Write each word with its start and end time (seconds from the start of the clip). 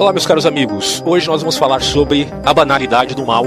Olá, 0.00 0.14
meus 0.14 0.24
caros 0.24 0.46
amigos. 0.46 1.02
Hoje 1.04 1.26
nós 1.26 1.42
vamos 1.42 1.58
falar 1.58 1.82
sobre 1.82 2.26
a 2.42 2.54
banalidade 2.54 3.14
do 3.14 3.26
mal. 3.26 3.44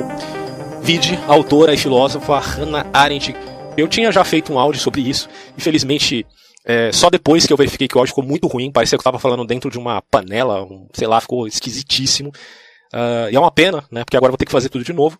Vide 0.83 1.15
a 1.27 1.33
autora 1.33 1.73
e 1.73 1.77
filósofa 1.77 2.37
Hannah 2.37 2.85
Arendt. 2.93 3.35
Eu 3.75 3.87
tinha 3.87 4.11
já 4.11 4.23
feito 4.23 4.53
um 4.53 4.59
áudio 4.59 4.79
sobre 4.79 5.01
isso. 5.01 5.27
Infelizmente, 5.57 6.27
é, 6.63 6.91
só 6.91 7.09
depois 7.09 7.47
que 7.47 7.51
eu 7.51 7.57
verifiquei 7.57 7.87
que 7.87 7.97
o 7.97 7.97
áudio 7.97 8.11
ficou 8.11 8.23
muito 8.23 8.45
ruim, 8.45 8.71
parecia 8.71 8.95
que 8.95 8.99
eu 8.99 9.01
estava 9.01 9.17
falando 9.17 9.43
dentro 9.47 9.71
de 9.71 9.79
uma 9.79 9.99
panela, 10.03 10.61
um, 10.61 10.87
sei 10.93 11.07
lá, 11.07 11.19
ficou 11.19 11.47
esquisitíssimo. 11.47 12.29
Uh, 12.29 13.31
e 13.31 13.35
é 13.35 13.39
uma 13.39 13.49
pena, 13.49 13.83
né? 13.91 14.03
Porque 14.03 14.15
agora 14.15 14.31
vou 14.31 14.37
ter 14.37 14.45
que 14.45 14.51
fazer 14.51 14.69
tudo 14.69 14.85
de 14.85 14.93
novo. 14.93 15.17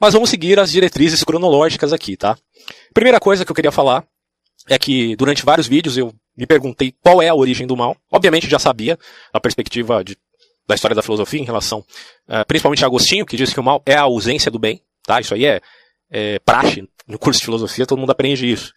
Mas 0.00 0.14
vamos 0.14 0.30
seguir 0.30 0.60
as 0.60 0.70
diretrizes 0.70 1.24
cronológicas 1.24 1.92
aqui, 1.92 2.16
tá? 2.16 2.38
Primeira 2.94 3.18
coisa 3.18 3.44
que 3.44 3.50
eu 3.50 3.56
queria 3.56 3.72
falar 3.72 4.04
é 4.68 4.78
que 4.78 5.16
durante 5.16 5.44
vários 5.44 5.66
vídeos 5.66 5.98
eu 5.98 6.14
me 6.36 6.46
perguntei 6.46 6.94
qual 7.02 7.20
é 7.20 7.28
a 7.28 7.34
origem 7.34 7.66
do 7.66 7.76
mal. 7.76 7.96
Obviamente 8.12 8.48
já 8.48 8.60
sabia, 8.60 8.96
a 9.32 9.40
perspectiva 9.40 10.04
de 10.04 10.16
da 10.68 10.74
história 10.74 10.94
da 10.94 11.02
filosofia 11.02 11.40
em 11.40 11.44
relação, 11.44 11.80
uh, 12.28 12.46
principalmente 12.46 12.84
a 12.84 12.86
Agostinho, 12.86 13.24
que 13.24 13.36
diz 13.36 13.52
que 13.52 13.58
o 13.58 13.62
mal 13.62 13.82
é 13.86 13.94
a 13.94 14.02
ausência 14.02 14.50
do 14.50 14.58
bem, 14.58 14.82
tá? 15.04 15.18
Isso 15.18 15.34
aí 15.34 15.46
é, 15.46 15.60
é 16.10 16.38
praxe 16.40 16.86
no 17.06 17.18
curso 17.18 17.40
de 17.40 17.46
filosofia, 17.46 17.86
todo 17.86 17.98
mundo 17.98 18.12
aprende 18.12 18.50
isso. 18.50 18.72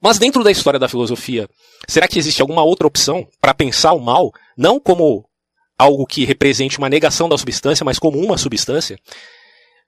Mas 0.00 0.18
dentro 0.18 0.42
da 0.42 0.50
história 0.50 0.78
da 0.78 0.88
filosofia, 0.88 1.48
será 1.88 2.08
que 2.08 2.18
existe 2.18 2.40
alguma 2.40 2.62
outra 2.62 2.86
opção 2.86 3.26
para 3.40 3.52
pensar 3.52 3.92
o 3.92 4.00
mal, 4.00 4.32
não 4.56 4.78
como 4.78 5.28
algo 5.78 6.06
que 6.06 6.24
represente 6.24 6.78
uma 6.78 6.88
negação 6.88 7.28
da 7.28 7.36
substância, 7.36 7.84
mas 7.84 7.98
como 7.98 8.18
uma 8.18 8.38
substância? 8.38 8.98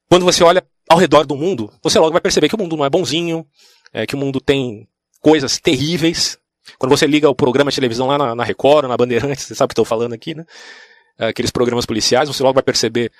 Quando 0.08 0.24
você 0.24 0.42
olha 0.44 0.64
ao 0.88 0.98
redor 0.98 1.24
do 1.24 1.36
mundo, 1.36 1.72
você 1.82 1.98
logo 1.98 2.12
vai 2.12 2.20
perceber 2.20 2.48
que 2.48 2.54
o 2.54 2.58
mundo 2.58 2.76
não 2.76 2.84
é 2.84 2.90
bonzinho, 2.90 3.46
é, 3.92 4.06
que 4.06 4.14
o 4.14 4.18
mundo 4.18 4.40
tem 4.40 4.88
coisas 5.20 5.58
terríveis. 5.58 6.38
Quando 6.78 6.90
você 6.90 7.06
liga 7.06 7.28
o 7.28 7.34
programa 7.34 7.70
de 7.70 7.76
televisão 7.76 8.06
lá 8.06 8.18
na, 8.18 8.34
na 8.34 8.44
Record, 8.44 8.88
na 8.88 8.96
Bandeirantes, 8.96 9.46
você 9.46 9.54
sabe 9.54 9.66
o 9.66 9.68
que 9.68 9.72
estou 9.72 9.84
falando 9.84 10.12
aqui, 10.12 10.34
né? 10.34 10.44
Eh, 11.18 11.28
aqueles 11.28 11.50
programas 11.50 11.86
policiais, 11.86 12.28
você 12.28 12.42
logo 12.42 12.54
vai 12.54 12.62
perceber 12.62 13.12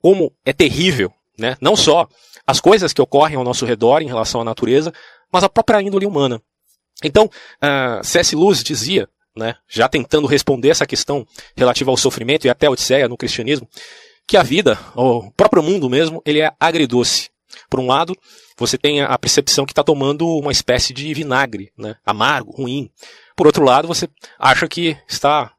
como 0.00 0.32
é 0.44 0.52
terrível, 0.52 1.12
né? 1.38 1.56
Não 1.60 1.76
só 1.76 2.08
as 2.46 2.60
coisas 2.60 2.92
que 2.92 3.00
ocorrem 3.00 3.36
ao 3.36 3.44
nosso 3.44 3.64
redor 3.64 4.02
em 4.02 4.06
relação 4.06 4.40
à 4.40 4.44
natureza, 4.44 4.92
mas 5.32 5.44
a 5.44 5.48
própria 5.48 5.80
índole 5.80 6.06
humana. 6.06 6.42
Então, 7.02 7.24
uh, 7.24 7.30
eh, 7.62 8.00
C.S. 8.02 8.36
Lewis 8.36 8.62
dizia, 8.62 9.08
né, 9.34 9.56
já 9.68 9.88
tentando 9.88 10.26
responder 10.26 10.68
essa 10.68 10.86
questão 10.86 11.26
relativa 11.56 11.90
ao 11.90 11.96
sofrimento 11.96 12.46
e 12.46 12.50
até 12.50 12.66
a 12.66 12.70
Odisseia 12.70 13.08
no 13.08 13.16
cristianismo, 13.16 13.66
que 14.26 14.36
a 14.36 14.42
vida, 14.42 14.78
o 14.94 15.30
próprio 15.32 15.62
mundo 15.62 15.88
mesmo, 15.88 16.22
ele 16.24 16.40
é 16.40 16.52
agridoce. 16.60 17.30
Por 17.68 17.80
um 17.80 17.86
lado, 17.86 18.14
você 18.56 18.78
tem 18.78 19.02
a 19.02 19.18
percepção 19.18 19.64
que 19.64 19.72
está 19.72 19.82
tomando 19.82 20.26
uma 20.26 20.52
espécie 20.52 20.92
de 20.92 21.12
vinagre, 21.14 21.72
né, 21.76 21.96
amargo, 22.04 22.52
ruim. 22.52 22.90
Por 23.36 23.46
outro 23.46 23.64
lado, 23.64 23.88
você 23.88 24.08
acha 24.38 24.68
que 24.68 24.96
está 25.08 25.52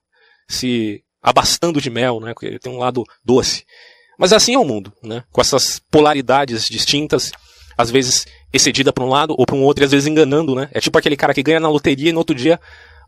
se 0.48 1.04
abastando 1.24 1.80
de 1.80 1.90
mel, 1.90 2.20
né? 2.20 2.34
Ele 2.42 2.60
tem 2.60 2.72
um 2.72 2.78
lado 2.78 3.04
doce. 3.24 3.64
Mas 4.20 4.34
assim 4.34 4.54
é 4.54 4.60
o 4.60 4.66
mundo, 4.66 4.92
né? 5.02 5.24
Com 5.32 5.42
essas 5.42 5.80
polaridades 5.90 6.68
distintas, 6.68 7.32
às 7.78 7.90
vezes 7.90 8.28
excedida 8.52 8.92
para 8.92 9.04
um 9.04 9.10
lado 9.10 9.34
ou 9.38 9.46
para 9.46 9.56
um 9.56 9.64
outro 9.64 9.84
e 9.84 9.86
às 9.86 9.92
vezes 9.92 10.06
enganando, 10.06 10.54
né? 10.54 10.70
É 10.74 10.82
tipo 10.82 10.98
aquele 10.98 11.16
cara 11.16 11.34
que 11.34 11.42
ganha 11.42 11.60
na 11.60 11.70
loteria 11.70 12.10
e 12.10 12.14
no 12.14 12.20
outro 12.20 12.36
dia 12.36 12.60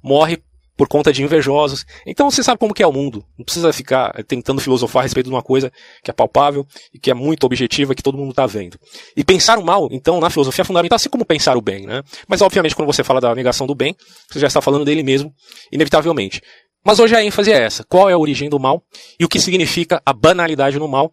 morre 0.02 0.42
por 0.78 0.88
conta 0.88 1.12
de 1.12 1.24
invejosos. 1.24 1.86
Então 2.06 2.30
você 2.30 2.44
sabe 2.44 2.60
como 2.60 2.74
que 2.74 2.84
é 2.84 2.88
o 2.88 2.92
mundo. 2.92 3.24
Não 3.38 3.46
precisa 3.46 3.72
ficar 3.72 4.24
tentando 4.26 4.60
filosofar 4.60 5.02
a 5.02 5.04
respeito 5.04 5.28
de 5.28 5.34
uma 5.34 5.42
coisa 5.42 5.72
que 6.04 6.12
é 6.12 6.14
palpável 6.14 6.66
e 6.94 7.00
que 7.00 7.10
é 7.10 7.14
muito 7.14 7.46
objetiva 7.46 7.96
que 7.96 8.04
todo 8.04 8.18
mundo 8.18 8.32
está 8.32 8.46
vendo. 8.46 8.78
E 9.16 9.24
pensar 9.24 9.58
o 9.58 9.64
mal, 9.64 9.88
então, 9.92 10.20
na 10.20 10.30
filosofia 10.30 10.64
é 10.64 10.66
fundamental, 10.66 10.96
assim 10.96 11.10
como 11.10 11.26
pensar 11.26 11.56
o 11.56 11.62
bem, 11.62 11.86
né? 11.86 12.04
Mas 12.28 12.42
obviamente 12.42 12.76
quando 12.76 12.88
você 12.88 13.04
fala 13.04 13.22
da 13.22 13.34
negação 13.34 13.66
do 13.66 13.76
bem, 13.76 13.96
você 14.30 14.40
já 14.40 14.48
está 14.48 14.62
falando 14.62 14.84
dele 14.84 15.04
mesmo, 15.04 15.34
inevitavelmente. 15.72 16.42
Mas 16.86 17.00
hoje 17.00 17.16
a 17.16 17.24
ênfase 17.24 17.52
é 17.52 17.64
essa. 17.64 17.84
Qual 17.84 18.08
é 18.08 18.14
a 18.14 18.18
origem 18.18 18.48
do 18.48 18.60
mal 18.60 18.84
e 19.20 19.26
o 19.26 19.28
que 19.28 19.40
significa 19.40 20.00
a 20.06 20.14
banalidade 20.14 20.78
no 20.78 20.88
mal 20.88 21.12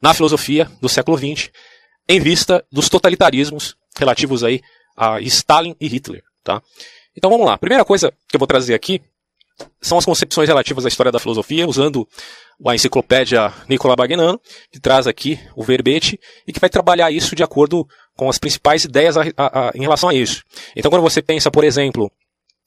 na 0.00 0.12
filosofia 0.12 0.70
do 0.82 0.88
século 0.88 1.16
XX, 1.16 1.50
em 2.06 2.20
vista 2.20 2.62
dos 2.70 2.90
totalitarismos 2.90 3.74
relativos 3.96 4.44
aí 4.44 4.60
a 4.94 5.18
Stalin 5.22 5.74
e 5.80 5.88
Hitler, 5.88 6.22
tá? 6.42 6.60
Então 7.16 7.30
vamos 7.30 7.46
lá. 7.46 7.56
Primeira 7.56 7.86
coisa 7.86 8.12
que 8.28 8.36
eu 8.36 8.38
vou 8.38 8.46
trazer 8.46 8.74
aqui 8.74 9.00
são 9.80 9.96
as 9.96 10.04
concepções 10.04 10.48
relativas 10.48 10.84
à 10.84 10.88
história 10.88 11.10
da 11.10 11.18
filosofia, 11.18 11.66
usando 11.66 12.06
a 12.66 12.74
enciclopédia 12.74 13.52
Nicola 13.66 13.96
Bagnano, 13.96 14.38
que 14.70 14.78
traz 14.78 15.06
aqui 15.06 15.40
o 15.56 15.62
verbete 15.62 16.20
e 16.46 16.52
que 16.52 16.60
vai 16.60 16.68
trabalhar 16.68 17.10
isso 17.10 17.34
de 17.34 17.42
acordo 17.42 17.88
com 18.14 18.28
as 18.28 18.38
principais 18.38 18.84
ideias 18.84 19.16
a, 19.16 19.22
a, 19.36 19.68
a, 19.68 19.72
em 19.74 19.80
relação 19.80 20.10
a 20.10 20.14
isso. 20.14 20.44
Então 20.76 20.90
quando 20.90 21.02
você 21.02 21.22
pensa, 21.22 21.50
por 21.50 21.64
exemplo, 21.64 22.10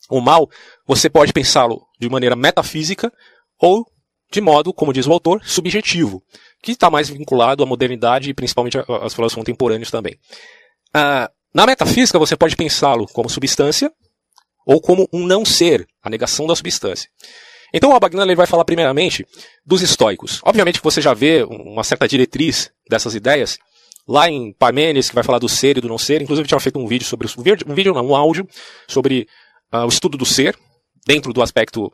o 0.09 0.21
mal, 0.21 0.49
você 0.85 1.09
pode 1.09 1.33
pensá-lo 1.33 1.85
de 1.99 2.09
maneira 2.09 2.35
metafísica 2.35 3.11
ou 3.59 3.85
de 4.31 4.41
modo, 4.41 4.73
como 4.73 4.91
diz 4.91 5.07
o 5.07 5.13
autor, 5.13 5.41
subjetivo, 5.43 6.21
que 6.61 6.73
está 6.73 6.89
mais 6.89 7.09
vinculado 7.09 7.63
à 7.63 7.65
modernidade 7.65 8.29
e 8.29 8.33
principalmente 8.33 8.77
às 8.77 9.13
filósofos 9.13 9.35
contemporâneos 9.35 9.89
também. 9.89 10.17
Ah, 10.93 11.29
na 11.53 11.65
metafísica, 11.65 12.19
você 12.19 12.35
pode 12.35 12.55
pensá-lo 12.55 13.07
como 13.07 13.29
substância 13.29 13.91
ou 14.65 14.81
como 14.81 15.07
um 15.13 15.25
não 15.25 15.45
ser, 15.45 15.87
a 16.03 16.09
negação 16.09 16.45
da 16.45 16.55
substância. 16.55 17.09
Então 17.73 17.91
o 17.91 17.95
Abagnale 17.95 18.35
vai 18.35 18.45
falar 18.45 18.65
primeiramente 18.65 19.25
dos 19.65 19.81
estoicos. 19.81 20.41
Obviamente 20.43 20.79
que 20.79 20.83
você 20.83 21.01
já 21.01 21.13
vê 21.13 21.43
uma 21.43 21.83
certa 21.83 22.07
diretriz 22.07 22.69
dessas 22.89 23.15
ideias 23.15 23.57
lá 24.07 24.29
em 24.29 24.53
Parmênides, 24.53 25.09
que 25.09 25.15
vai 25.15 25.23
falar 25.23 25.39
do 25.39 25.49
ser 25.49 25.77
e 25.77 25.81
do 25.81 25.87
não 25.87 25.97
ser. 25.97 26.21
Inclusive 26.21 26.45
eu 26.45 26.47
tinha 26.47 26.59
feito 26.59 26.79
um 26.79 26.87
vídeo 26.87 27.05
sobre 27.05 27.27
um 27.67 27.73
vídeo 27.73 27.93
não, 27.93 28.07
um 28.07 28.15
áudio 28.15 28.47
sobre 28.87 29.27
uh, 29.73 29.85
o 29.85 29.89
estudo 29.89 30.17
do 30.17 30.25
ser, 30.25 30.57
dentro 31.05 31.33
do 31.33 31.41
aspecto 31.41 31.91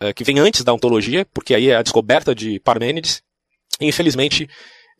uh, 0.00 0.14
que 0.14 0.24
vem 0.24 0.38
antes 0.38 0.62
da 0.62 0.72
ontologia, 0.72 1.26
porque 1.32 1.54
aí 1.54 1.70
é 1.70 1.76
a 1.76 1.82
descoberta 1.82 2.34
de 2.34 2.60
Parmênides. 2.60 3.22
E, 3.80 3.86
infelizmente, 3.86 4.48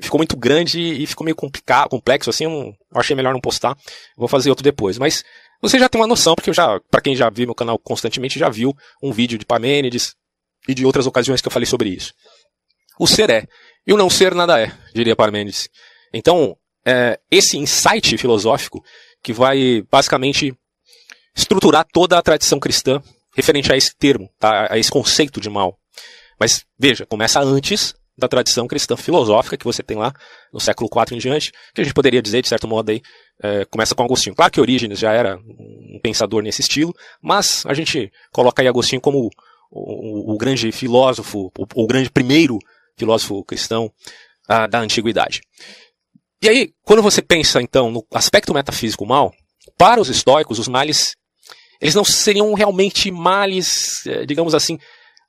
ficou 0.00 0.18
muito 0.18 0.36
grande 0.36 0.80
e 0.80 1.06
ficou 1.06 1.24
meio 1.24 1.36
complicado, 1.36 1.90
complexo, 1.90 2.30
assim, 2.30 2.44
eu, 2.44 2.72
achei 2.94 3.14
melhor 3.14 3.32
não 3.32 3.40
postar. 3.40 3.76
Vou 4.16 4.28
fazer 4.28 4.50
outro 4.50 4.64
depois. 4.64 4.98
Mas 4.98 5.22
você 5.60 5.78
já 5.78 5.88
tem 5.88 6.00
uma 6.00 6.06
noção, 6.06 6.34
porque 6.34 6.50
eu 6.50 6.54
já, 6.54 6.80
para 6.90 7.02
quem 7.02 7.14
já 7.14 7.28
viu 7.28 7.46
meu 7.46 7.54
canal 7.54 7.78
constantemente, 7.78 8.38
já 8.38 8.48
viu 8.48 8.74
um 9.02 9.12
vídeo 9.12 9.38
de 9.38 9.44
Parmênides 9.44 10.14
e 10.68 10.74
de 10.74 10.86
outras 10.86 11.06
ocasiões 11.06 11.40
que 11.40 11.48
eu 11.48 11.52
falei 11.52 11.66
sobre 11.66 11.90
isso. 11.90 12.12
O 12.98 13.06
ser 13.06 13.30
é, 13.30 13.46
e 13.86 13.92
o 13.92 13.96
não 13.96 14.10
ser 14.10 14.34
nada 14.34 14.60
é, 14.60 14.72
diria 14.94 15.16
Parmênides. 15.16 15.68
Então, 16.12 16.56
é, 16.84 17.18
esse 17.30 17.58
insight 17.58 18.16
filosófico 18.16 18.82
que 19.22 19.32
vai 19.32 19.82
basicamente 19.90 20.54
estruturar 21.34 21.86
toda 21.92 22.18
a 22.18 22.22
tradição 22.22 22.58
cristã 22.58 23.02
referente 23.34 23.72
a 23.72 23.76
esse 23.76 23.94
termo, 23.96 24.28
tá? 24.38 24.68
a 24.70 24.78
esse 24.78 24.90
conceito 24.90 25.40
de 25.40 25.48
mal. 25.48 25.78
Mas 26.38 26.64
veja, 26.78 27.06
começa 27.06 27.40
antes 27.40 27.94
da 28.16 28.28
tradição 28.28 28.68
cristã 28.68 28.96
filosófica 28.96 29.56
que 29.56 29.64
você 29.64 29.82
tem 29.82 29.96
lá 29.96 30.12
no 30.52 30.60
século 30.60 30.90
IV 30.92 31.16
em 31.16 31.18
diante, 31.18 31.52
que 31.74 31.80
a 31.80 31.84
gente 31.84 31.94
poderia 31.94 32.20
dizer, 32.20 32.42
de 32.42 32.48
certo 32.48 32.68
modo, 32.68 32.90
aí, 32.90 33.00
é, 33.42 33.64
começa 33.64 33.94
com 33.94 34.02
Agostinho. 34.02 34.36
Claro 34.36 34.52
que 34.52 34.60
Orígenes 34.60 34.98
já 34.98 35.12
era 35.12 35.36
um 35.38 35.98
pensador 36.02 36.42
nesse 36.42 36.60
estilo, 36.60 36.94
mas 37.22 37.64
a 37.66 37.72
gente 37.72 38.12
coloca 38.30 38.62
aí 38.62 38.68
Agostinho 38.68 39.00
como 39.00 39.26
o, 39.26 39.30
o, 39.70 40.34
o 40.34 40.38
grande 40.38 40.70
filósofo, 40.70 41.50
o, 41.58 41.66
o, 41.74 41.86
grande 41.86 42.10
primeiro 42.10 42.58
filósofo 42.96 43.42
cristão 43.44 43.90
ah, 44.46 44.66
da 44.66 44.80
antiguidade. 44.80 45.40
E 46.42 46.48
aí, 46.48 46.72
quando 46.82 47.02
você 47.02 47.22
pensa, 47.22 47.60
então, 47.60 47.90
no 47.90 48.04
aspecto 48.12 48.52
metafísico 48.52 49.06
mal, 49.06 49.32
para 49.78 50.00
os 50.00 50.08
estoicos, 50.08 50.58
os 50.58 50.68
males 50.68 51.16
eles 51.80 51.94
não 51.94 52.04
seriam 52.04 52.52
realmente 52.54 53.10
males, 53.10 54.06
eh, 54.06 54.26
digamos 54.26 54.54
assim, 54.54 54.78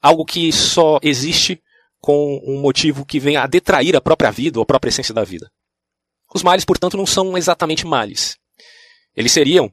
algo 0.01 0.25
que 0.25 0.51
só 0.51 0.99
existe 1.01 1.61
com 1.99 2.41
um 2.45 2.59
motivo 2.59 3.05
que 3.05 3.19
venha 3.19 3.43
a 3.43 3.47
detrair 3.47 3.95
a 3.95 4.01
própria 4.01 4.31
vida 4.31 4.59
ou 4.59 4.63
a 4.63 4.65
própria 4.65 4.89
essência 4.89 5.13
da 5.13 5.23
vida. 5.23 5.49
Os 6.33 6.43
males, 6.43 6.65
portanto, 6.65 6.97
não 6.97 7.05
são 7.05 7.37
exatamente 7.37 7.85
males. 7.85 8.37
Eles 9.15 9.31
seriam, 9.31 9.71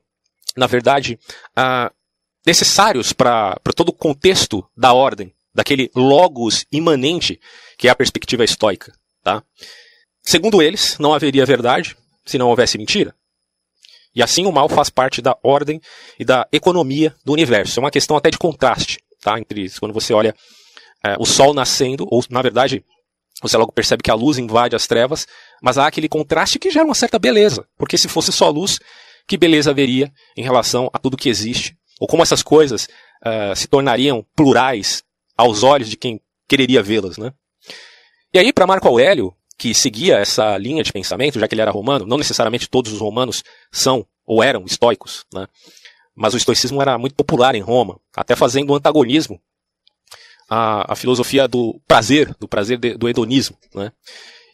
na 0.57 0.67
verdade, 0.67 1.19
ah, 1.57 1.91
necessários 2.47 3.13
para 3.13 3.59
todo 3.75 3.89
o 3.89 3.95
contexto 3.95 4.69
da 4.77 4.93
ordem, 4.93 5.33
daquele 5.55 5.91
logos 5.95 6.67
imanente 6.71 7.41
que 7.77 7.89
é 7.89 7.91
a 7.91 7.97
perspectiva 7.97 8.45
estoica. 8.45 8.93
Tá? 9.23 9.43
Segundo 10.23 10.61
eles, 10.61 10.99
não 10.99 11.15
haveria 11.15 11.47
verdade 11.47 11.97
se 12.27 12.39
não 12.39 12.49
houvesse 12.49 12.77
mentira. 12.77 13.15
E 14.19 14.23
assim 14.23 14.47
o 14.47 14.51
mal 14.51 14.69
faz 14.69 14.91
parte 14.91 15.23
da 15.23 15.39
ordem 15.45 15.81
e 16.19 16.25
da 16.25 16.45
economia 16.51 17.15
do 17.25 17.33
universo. 17.33 17.79
É 17.79 17.81
uma 17.81 17.91
questão 17.91 18.17
até 18.17 18.33
de 18.33 18.37
contraste, 18.37 18.99
tá? 19.23 19.39
Entre 19.39 19.63
isso. 19.63 19.79
Quando 19.79 19.95
você 19.95 20.13
olha 20.13 20.35
é, 21.05 21.15
o 21.21 21.25
sol 21.25 21.55
nascendo, 21.55 22.05
ou 22.11 22.21
na 22.29 22.43
verdade, 22.43 22.85
você 23.41 23.57
logo 23.57 23.71
percebe 23.71 24.03
que 24.03 24.11
a 24.11 24.15
luz 24.15 24.37
invade 24.37 24.75
as 24.75 24.89
trevas, 24.89 25.25
mas 25.63 25.79
há 25.79 25.87
aquele 25.87 26.09
contraste 26.09 26.59
que 26.59 26.69
gera 26.69 26.85
uma 26.85 26.97
certa 26.97 27.17
beleza. 27.17 27.65
Porque 27.79 27.97
se 27.97 28.09
fosse 28.09 28.33
só 28.33 28.51
luz, 28.51 28.81
que 29.29 29.37
beleza 29.37 29.71
haveria 29.71 30.13
em 30.37 30.43
relação 30.43 30.91
a 30.93 30.99
tudo 30.99 31.17
que 31.17 31.29
existe? 31.29 31.77
Ou 32.01 32.09
como 32.09 32.25
essas 32.25 32.43
coisas 32.43 32.89
uh, 33.25 33.55
se 33.55 33.69
tornariam 33.69 34.27
plurais 34.35 35.05
aos 35.37 35.63
olhos 35.63 35.89
de 35.89 35.97
quem 35.97 36.21
quereria 36.49 36.83
vê-las, 36.83 37.19
né? 37.19 37.33
E 38.35 38.39
aí, 38.41 38.53
para 38.53 38.67
Marco 38.67 38.89
Aurélio, 38.89 39.33
que 39.59 39.75
seguia 39.75 40.19
essa 40.19 40.57
linha 40.57 40.85
de 40.85 40.93
pensamento, 40.93 41.39
já 41.39 41.49
que 41.49 41.55
ele 41.55 41.63
era 41.63 41.73
romano, 41.73 42.07
não 42.07 42.17
necessariamente 42.17 42.69
todos 42.69 42.93
os 42.93 43.01
romanos 43.01 43.43
são 43.73 44.07
ou 44.25 44.43
eram 44.43 44.65
estoicos, 44.65 45.27
né? 45.35 45.49
mas 46.15 46.33
o 46.33 46.37
estoicismo 46.37 46.81
era 46.81 46.97
muito 46.97 47.17
popular 47.17 47.55
em 47.57 47.61
Roma, 47.61 47.99
até 48.17 48.37
fazendo 48.37 48.75
antagonismo 48.75 49.41
a, 50.49 50.93
a 50.93 50.97
filosofia 50.97 51.49
do 51.49 51.81
prazer, 51.89 52.35
do 52.39 52.47
prazer 52.47 52.79
de, 52.79 52.97
do 52.97 53.09
hedonismo. 53.09 53.59
Né? 53.75 53.91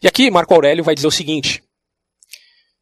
E 0.01 0.07
aqui 0.07 0.31
Marco 0.31 0.53
Aurélio 0.53 0.83
vai 0.83 0.95
dizer 0.95 1.07
o 1.07 1.11
seguinte, 1.11 1.63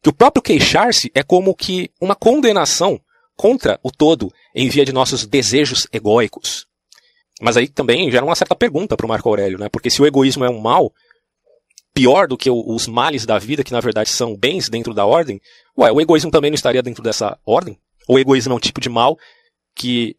que 0.02 0.08
o 0.08 0.12
próprio 0.12 0.42
queixar-se 0.42 1.10
é 1.14 1.22
como 1.22 1.54
que 1.54 1.90
uma 2.00 2.14
condenação 2.14 3.00
contra 3.36 3.78
o 3.82 3.90
todo 3.90 4.32
em 4.54 4.68
via 4.68 4.84
de 4.84 4.92
nossos 4.92 5.26
desejos 5.26 5.86
egóicos. 5.92 6.66
Mas 7.40 7.56
aí 7.56 7.68
também 7.68 8.10
gera 8.10 8.24
uma 8.24 8.36
certa 8.36 8.54
pergunta 8.54 8.96
para 8.96 9.06
o 9.06 9.08
Marco 9.08 9.28
Aurélio, 9.28 9.58
né? 9.58 9.68
Porque 9.68 9.90
se 9.90 10.00
o 10.00 10.06
egoísmo 10.06 10.44
é 10.44 10.50
um 10.50 10.60
mal 10.60 10.92
pior 11.94 12.26
do 12.26 12.36
que 12.36 12.50
os 12.50 12.88
males 12.88 13.24
da 13.24 13.38
vida, 13.38 13.62
que 13.62 13.72
na 13.72 13.80
verdade 13.80 14.10
são 14.10 14.36
bens 14.36 14.68
dentro 14.68 14.92
da 14.92 15.06
ordem, 15.06 15.40
ué, 15.78 15.92
o 15.92 16.00
egoísmo 16.00 16.30
também 16.30 16.50
não 16.50 16.56
estaria 16.56 16.82
dentro 16.82 17.02
dessa 17.02 17.38
ordem? 17.46 17.78
O 18.08 18.18
egoísmo 18.18 18.52
é 18.52 18.56
um 18.56 18.60
tipo 18.60 18.80
de 18.80 18.88
mal 18.88 19.16
que 19.74 20.16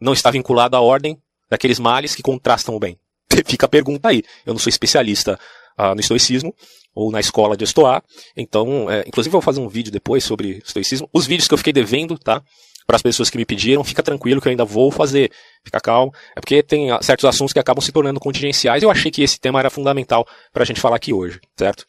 não 0.00 0.14
está 0.14 0.30
vinculado 0.30 0.74
à 0.74 0.80
ordem 0.80 1.20
daqueles 1.50 1.78
males 1.78 2.14
que 2.14 2.22
contrastam 2.22 2.74
o 2.74 2.80
bem? 2.80 2.98
Fica 3.44 3.66
a 3.66 3.68
pergunta 3.68 4.08
aí. 4.08 4.22
Eu 4.46 4.54
não 4.54 4.58
sou 4.58 4.70
especialista 4.70 5.38
uh, 5.78 5.94
no 5.94 6.00
estoicismo 6.00 6.54
ou 6.94 7.12
na 7.12 7.20
escola 7.20 7.56
de 7.56 7.62
Estoar, 7.62 8.02
então, 8.36 8.90
é, 8.90 9.04
inclusive 9.06 9.28
eu 9.28 9.40
vou 9.40 9.42
fazer 9.42 9.60
um 9.60 9.68
vídeo 9.68 9.92
depois 9.92 10.24
sobre 10.24 10.60
estoicismo. 10.64 11.08
Os 11.12 11.26
vídeos 11.26 11.46
que 11.46 11.54
eu 11.54 11.58
fiquei 11.58 11.72
devendo, 11.72 12.18
tá? 12.18 12.42
Para 12.88 12.96
as 12.96 13.02
pessoas 13.02 13.28
que 13.28 13.36
me 13.36 13.44
pediram, 13.44 13.84
fica 13.84 14.02
tranquilo 14.02 14.40
que 14.40 14.48
eu 14.48 14.50
ainda 14.50 14.64
vou 14.64 14.90
fazer. 14.90 15.30
Fica 15.62 15.78
calmo. 15.78 16.10
É 16.34 16.40
porque 16.40 16.62
tem 16.62 16.90
ah, 16.90 17.00
certos 17.02 17.26
assuntos 17.26 17.52
que 17.52 17.58
acabam 17.58 17.82
se 17.82 17.92
tornando 17.92 18.18
contingenciais. 18.18 18.82
Eu 18.82 18.90
achei 18.90 19.10
que 19.10 19.22
esse 19.22 19.38
tema 19.38 19.58
era 19.58 19.68
fundamental 19.68 20.26
para 20.54 20.62
a 20.62 20.66
gente 20.66 20.80
falar 20.80 20.96
aqui 20.96 21.12
hoje, 21.12 21.38
certo? 21.54 21.84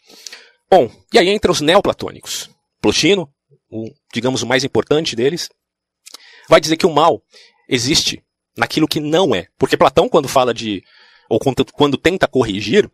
Bom, 0.70 0.92
e 1.14 1.18
aí 1.18 1.30
entra 1.30 1.50
os 1.50 1.62
neoplatônicos. 1.62 2.50
Plotino, 2.82 3.30
o, 3.72 3.90
digamos 4.14 4.42
o 4.44 4.46
mais 4.46 4.66
importante 4.66 5.16
deles, 5.16 5.50
vai 6.50 6.60
dizer 6.60 6.76
que 6.76 6.86
o 6.86 6.94
mal 6.94 7.24
existe 7.70 8.22
naquilo 8.58 8.86
que 8.86 9.00
não 9.00 9.34
é. 9.34 9.48
Porque 9.58 9.78
Platão, 9.78 10.10
quando 10.10 10.28
fala 10.28 10.54
de, 10.54 10.84
ou 11.30 11.40
quando, 11.40 11.66
quando 11.72 11.98
tenta 11.98 12.28
corrigir 12.28 12.92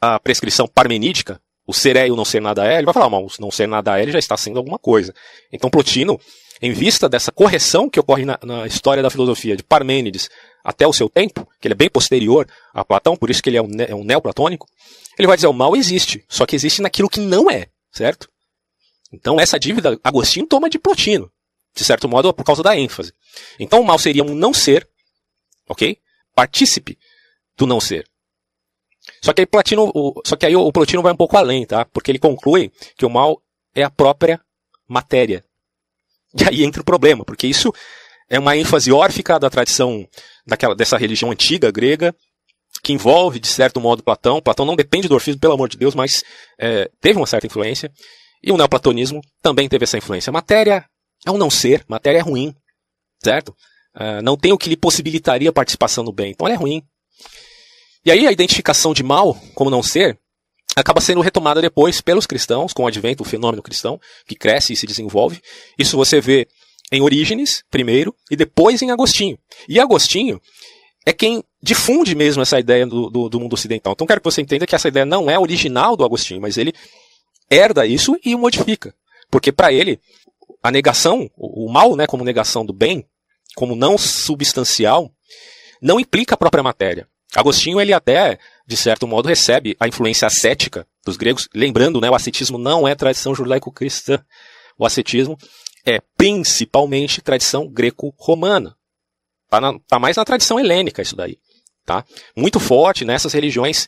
a 0.00 0.20
prescrição 0.20 0.68
parmenídica, 0.68 1.40
o 1.66 1.74
ser 1.74 1.96
é 1.96 2.06
e 2.06 2.10
o 2.12 2.16
não 2.16 2.24
ser 2.24 2.40
nada 2.40 2.64
é, 2.64 2.76
ele 2.76 2.84
vai 2.84 2.94
falar, 2.94 3.10
mas 3.10 3.36
o 3.36 3.42
não 3.42 3.50
ser 3.50 3.66
nada 3.66 3.98
é, 3.98 4.02
ele 4.02 4.12
já 4.12 4.18
está 4.18 4.36
sendo 4.36 4.58
alguma 4.58 4.78
coisa. 4.78 5.12
Então 5.52 5.68
Plotino, 5.68 6.20
em 6.60 6.72
vista 6.72 7.08
dessa 7.08 7.30
correção 7.30 7.88
que 7.88 8.00
ocorre 8.00 8.24
na, 8.24 8.38
na, 8.42 8.66
história 8.66 9.02
da 9.02 9.10
filosofia 9.10 9.56
de 9.56 9.62
Parmênides 9.62 10.28
até 10.64 10.86
o 10.86 10.92
seu 10.92 11.08
tempo, 11.08 11.48
que 11.60 11.68
ele 11.68 11.74
é 11.74 11.76
bem 11.76 11.90
posterior 11.90 12.46
a 12.72 12.84
Platão, 12.84 13.16
por 13.16 13.30
isso 13.30 13.42
que 13.42 13.50
ele 13.50 13.56
é 13.56 13.62
um, 13.62 13.68
é 13.78 13.94
um 13.94 14.04
neoplatônico, 14.04 14.66
ele 15.18 15.28
vai 15.28 15.36
dizer, 15.36 15.46
o 15.46 15.52
mal 15.52 15.76
existe, 15.76 16.24
só 16.28 16.44
que 16.44 16.56
existe 16.56 16.82
naquilo 16.82 17.08
que 17.08 17.20
não 17.20 17.50
é, 17.50 17.68
certo? 17.92 18.28
Então 19.12 19.38
essa 19.38 19.58
dívida 19.58 19.98
Agostinho 20.02 20.46
toma 20.46 20.68
de 20.68 20.78
Plotino 20.78 21.30
de 21.76 21.84
certo 21.84 22.08
modo, 22.08 22.32
por 22.32 22.44
causa 22.44 22.62
da 22.62 22.76
ênfase. 22.76 23.12
Então 23.60 23.82
o 23.82 23.84
mal 23.84 23.98
seria 23.98 24.24
um 24.24 24.34
não 24.34 24.54
ser, 24.54 24.88
ok? 25.68 25.98
Partícipe 26.34 26.98
do 27.56 27.66
não 27.66 27.78
ser. 27.80 28.08
Só 29.22 29.32
que 29.32 29.42
aí, 29.42 29.46
Platino, 29.46 29.92
o, 29.94 30.20
só 30.24 30.36
que 30.36 30.46
aí 30.46 30.56
o 30.56 30.72
Plotino 30.72 31.02
vai 31.02 31.12
um 31.12 31.16
pouco 31.16 31.36
além, 31.36 31.66
tá? 31.66 31.84
Porque 31.84 32.10
ele 32.10 32.18
conclui 32.18 32.72
que 32.96 33.04
o 33.04 33.10
mal 33.10 33.40
é 33.74 33.82
a 33.82 33.90
própria 33.90 34.40
matéria. 34.88 35.44
E 36.38 36.44
aí 36.48 36.64
entra 36.64 36.82
o 36.82 36.84
problema, 36.84 37.24
porque 37.24 37.46
isso 37.46 37.72
é 38.28 38.38
uma 38.38 38.56
ênfase 38.56 38.92
órfica 38.92 39.38
da 39.38 39.48
tradição 39.48 40.06
daquela, 40.46 40.74
dessa 40.74 40.96
religião 40.96 41.30
antiga 41.30 41.70
grega, 41.70 42.14
que 42.82 42.92
envolve, 42.92 43.38
de 43.38 43.46
certo 43.46 43.80
modo, 43.80 44.02
Platão. 44.02 44.40
Platão 44.40 44.66
não 44.66 44.76
depende 44.76 45.08
do 45.08 45.14
orfismo, 45.14 45.40
pelo 45.40 45.54
amor 45.54 45.68
de 45.68 45.76
Deus, 45.76 45.94
mas 45.94 46.22
é, 46.60 46.90
teve 47.00 47.18
uma 47.18 47.26
certa 47.26 47.46
influência. 47.46 47.90
E 48.42 48.52
o 48.52 48.56
neoplatonismo 48.56 49.20
também 49.42 49.68
teve 49.68 49.84
essa 49.84 49.96
influência. 49.96 50.32
Matéria 50.32 50.84
é 51.24 51.30
um 51.30 51.38
não 51.38 51.50
ser, 51.50 51.84
matéria 51.88 52.18
é 52.18 52.22
ruim, 52.22 52.54
certo? 53.22 53.48
Uh, 53.94 54.22
não 54.22 54.36
tem 54.36 54.52
o 54.52 54.58
que 54.58 54.68
lhe 54.68 54.76
possibilitaria 54.76 55.48
a 55.48 55.52
participação 55.52 56.04
no 56.04 56.12
bem, 56.12 56.32
então 56.32 56.46
ela 56.46 56.54
é 56.54 56.58
ruim. 56.58 56.82
E 58.04 58.10
aí 58.10 58.26
a 58.26 58.32
identificação 58.32 58.92
de 58.92 59.02
mal 59.02 59.34
como 59.54 59.70
não 59.70 59.82
ser 59.82 60.18
acaba 60.76 61.00
sendo 61.00 61.22
retomada 61.22 61.62
depois 61.62 62.02
pelos 62.02 62.26
cristãos, 62.26 62.74
com 62.74 62.82
o 62.84 62.86
advento 62.86 63.24
do 63.24 63.28
fenômeno 63.28 63.62
cristão, 63.62 63.98
que 64.26 64.34
cresce 64.34 64.74
e 64.74 64.76
se 64.76 64.86
desenvolve. 64.86 65.40
Isso 65.78 65.96
você 65.96 66.20
vê 66.20 66.46
em 66.92 67.00
Orígenes, 67.00 67.64
primeiro, 67.70 68.14
e 68.30 68.36
depois 68.36 68.82
em 68.82 68.90
Agostinho. 68.90 69.38
E 69.68 69.80
Agostinho 69.80 70.40
é 71.06 71.12
quem 71.12 71.42
difunde 71.62 72.14
mesmo 72.14 72.42
essa 72.42 72.60
ideia 72.60 72.86
do, 72.86 73.08
do, 73.08 73.28
do 73.28 73.40
mundo 73.40 73.54
ocidental. 73.54 73.94
Então 73.94 74.06
quero 74.06 74.20
que 74.20 74.24
você 74.24 74.42
entenda 74.42 74.66
que 74.66 74.74
essa 74.74 74.88
ideia 74.88 75.06
não 75.06 75.30
é 75.30 75.38
original 75.38 75.96
do 75.96 76.04
Agostinho, 76.04 76.40
mas 76.40 76.58
ele 76.58 76.74
herda 77.50 77.86
isso 77.86 78.16
e 78.24 78.34
o 78.34 78.38
modifica. 78.38 78.94
Porque 79.30 79.50
para 79.50 79.72
ele, 79.72 79.98
a 80.62 80.70
negação, 80.70 81.30
o 81.36 81.70
mal, 81.72 81.96
né, 81.96 82.06
como 82.06 82.22
negação 82.22 82.64
do 82.64 82.72
bem, 82.72 83.04
como 83.56 83.74
não 83.74 83.96
substancial, 83.96 85.10
não 85.80 85.98
implica 85.98 86.34
a 86.34 86.38
própria 86.38 86.62
matéria. 86.62 87.08
Agostinho, 87.34 87.80
ele 87.80 87.92
até, 87.92 88.38
de 88.66 88.76
certo 88.76 89.06
modo, 89.06 89.28
recebe 89.28 89.76
a 89.78 89.86
influência 89.86 90.26
ascética 90.26 90.86
dos 91.04 91.16
gregos. 91.16 91.48
Lembrando, 91.54 92.00
né, 92.00 92.10
o 92.10 92.14
ascetismo 92.14 92.58
não 92.58 92.86
é 92.86 92.94
tradição 92.94 93.34
judaico-cristã. 93.34 94.22
O 94.76 94.84
ascetismo 94.84 95.38
é 95.84 96.00
principalmente 96.16 97.22
tradição 97.22 97.68
greco-romana. 97.68 98.76
Tá, 99.48 99.60
tá, 99.86 99.98
mais 99.98 100.16
na 100.16 100.24
tradição 100.24 100.58
helênica 100.58 101.00
isso 101.00 101.14
daí. 101.14 101.38
Tá? 101.84 102.04
Muito 102.34 102.58
forte 102.58 103.04
nessas 103.04 103.32
religiões 103.32 103.86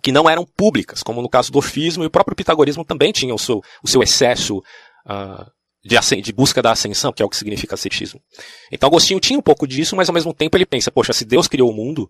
que 0.00 0.12
não 0.12 0.30
eram 0.30 0.46
públicas, 0.46 1.02
como 1.02 1.20
no 1.20 1.28
caso 1.28 1.50
do 1.50 1.58
orfismo, 1.58 2.04
e 2.04 2.06
o 2.06 2.10
próprio 2.10 2.36
pitagorismo 2.36 2.84
também 2.84 3.10
tinha 3.10 3.34
o 3.34 3.38
seu, 3.38 3.60
o 3.82 3.88
seu 3.88 4.02
excesso 4.02 4.58
uh, 4.58 5.50
de, 5.84 6.22
de, 6.22 6.32
busca 6.32 6.62
da 6.62 6.70
ascensão, 6.70 7.12
que 7.12 7.22
é 7.22 7.26
o 7.26 7.28
que 7.28 7.36
significa 7.36 7.74
ascetismo. 7.74 8.20
Então 8.70 8.86
Agostinho 8.86 9.18
tinha 9.18 9.38
um 9.38 9.42
pouco 9.42 9.66
disso, 9.66 9.96
mas 9.96 10.08
ao 10.08 10.14
mesmo 10.14 10.32
tempo 10.32 10.56
ele 10.56 10.66
pensa, 10.66 10.92
poxa, 10.92 11.12
se 11.12 11.24
Deus 11.24 11.48
criou 11.48 11.70
o 11.70 11.74
mundo, 11.74 12.08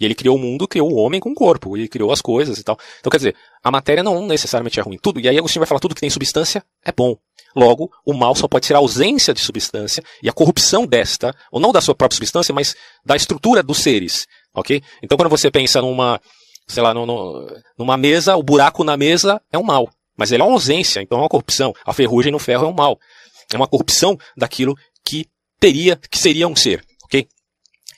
e 0.00 0.04
ele 0.04 0.14
criou 0.14 0.36
o 0.36 0.38
mundo, 0.38 0.66
criou 0.66 0.90
o 0.90 0.96
homem 0.96 1.20
com 1.20 1.30
o 1.30 1.34
corpo, 1.34 1.76
ele 1.76 1.86
criou 1.86 2.10
as 2.10 2.22
coisas 2.22 2.58
e 2.58 2.64
tal. 2.64 2.78
Então 2.98 3.10
quer 3.10 3.18
dizer, 3.18 3.36
a 3.62 3.70
matéria 3.70 4.02
não 4.02 4.26
necessariamente 4.26 4.80
é 4.80 4.82
ruim. 4.82 4.98
Tudo, 5.00 5.20
e 5.20 5.28
aí 5.28 5.36
Agostinho 5.38 5.60
vai 5.60 5.66
falar, 5.66 5.80
tudo 5.80 5.94
que 5.94 6.00
tem 6.00 6.08
substância 6.08 6.64
é 6.84 6.90
bom. 6.90 7.16
Logo, 7.54 7.90
o 8.06 8.14
mal 8.14 8.34
só 8.34 8.48
pode 8.48 8.66
ser 8.66 8.74
a 8.74 8.78
ausência 8.78 9.34
de 9.34 9.40
substância 9.40 10.02
e 10.22 10.28
a 10.28 10.32
corrupção 10.32 10.86
desta, 10.86 11.34
ou 11.50 11.60
não 11.60 11.72
da 11.72 11.80
sua 11.80 11.94
própria 11.94 12.16
substância, 12.16 12.54
mas 12.54 12.74
da 13.04 13.16
estrutura 13.16 13.62
dos 13.62 13.78
seres. 13.78 14.26
Ok? 14.54 14.82
Então 15.02 15.18
quando 15.18 15.28
você 15.28 15.50
pensa 15.50 15.82
numa, 15.82 16.20
sei 16.66 16.82
lá, 16.82 16.94
numa 16.94 17.96
mesa, 17.96 18.36
o 18.36 18.42
buraco 18.42 18.82
na 18.84 18.96
mesa 18.96 19.40
é 19.52 19.58
um 19.58 19.64
mal. 19.64 19.90
Mas 20.16 20.32
ele 20.32 20.42
é 20.42 20.44
uma 20.44 20.54
ausência, 20.54 21.00
então 21.00 21.18
é 21.18 21.22
uma 21.22 21.28
corrupção. 21.28 21.74
A 21.84 21.92
ferrugem 21.92 22.32
no 22.32 22.38
ferro 22.38 22.66
é 22.66 22.68
um 22.68 22.74
mal. 22.74 22.98
É 23.52 23.56
uma 23.56 23.66
corrupção 23.66 24.16
daquilo 24.36 24.74
que 25.04 25.26
teria, 25.58 25.96
que 25.96 26.18
seria 26.18 26.46
um 26.46 26.54
ser. 26.54 26.84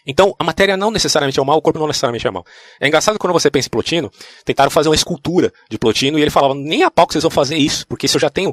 Então, 0.07 0.35
a 0.39 0.45
matéria 0.45 0.77
não 0.77 0.91
necessariamente 0.91 1.39
é 1.39 1.43
o 1.43 1.45
mal, 1.45 1.59
o 1.59 1.63
corpo 1.63 1.79
não 1.79 1.87
necessariamente 1.87 2.27
é 2.27 2.31
mal. 2.31 2.45
É 2.81 2.89
engraçado 2.89 3.19
quando 3.19 3.33
você 3.33 3.51
pensa 3.51 3.69
em 3.69 3.71
Plotino, 3.71 4.11
tentaram 4.45 4.71
fazer 4.71 4.89
uma 4.89 4.95
escultura 4.95 5.53
de 5.71 5.79
Plotino 5.79 6.19
e 6.19 6.23
ele 6.23 6.31
falava, 6.31 6.55
nem 6.55 6.83
a 6.83 6.91
pau 6.91 7.07
que 7.07 7.13
vocês 7.13 7.23
vão 7.23 7.31
fazer 7.31 7.57
isso, 7.57 7.87
porque 7.87 8.09
se 8.09 8.17
eu 8.17 8.21
já 8.21 8.29
tenho 8.29 8.53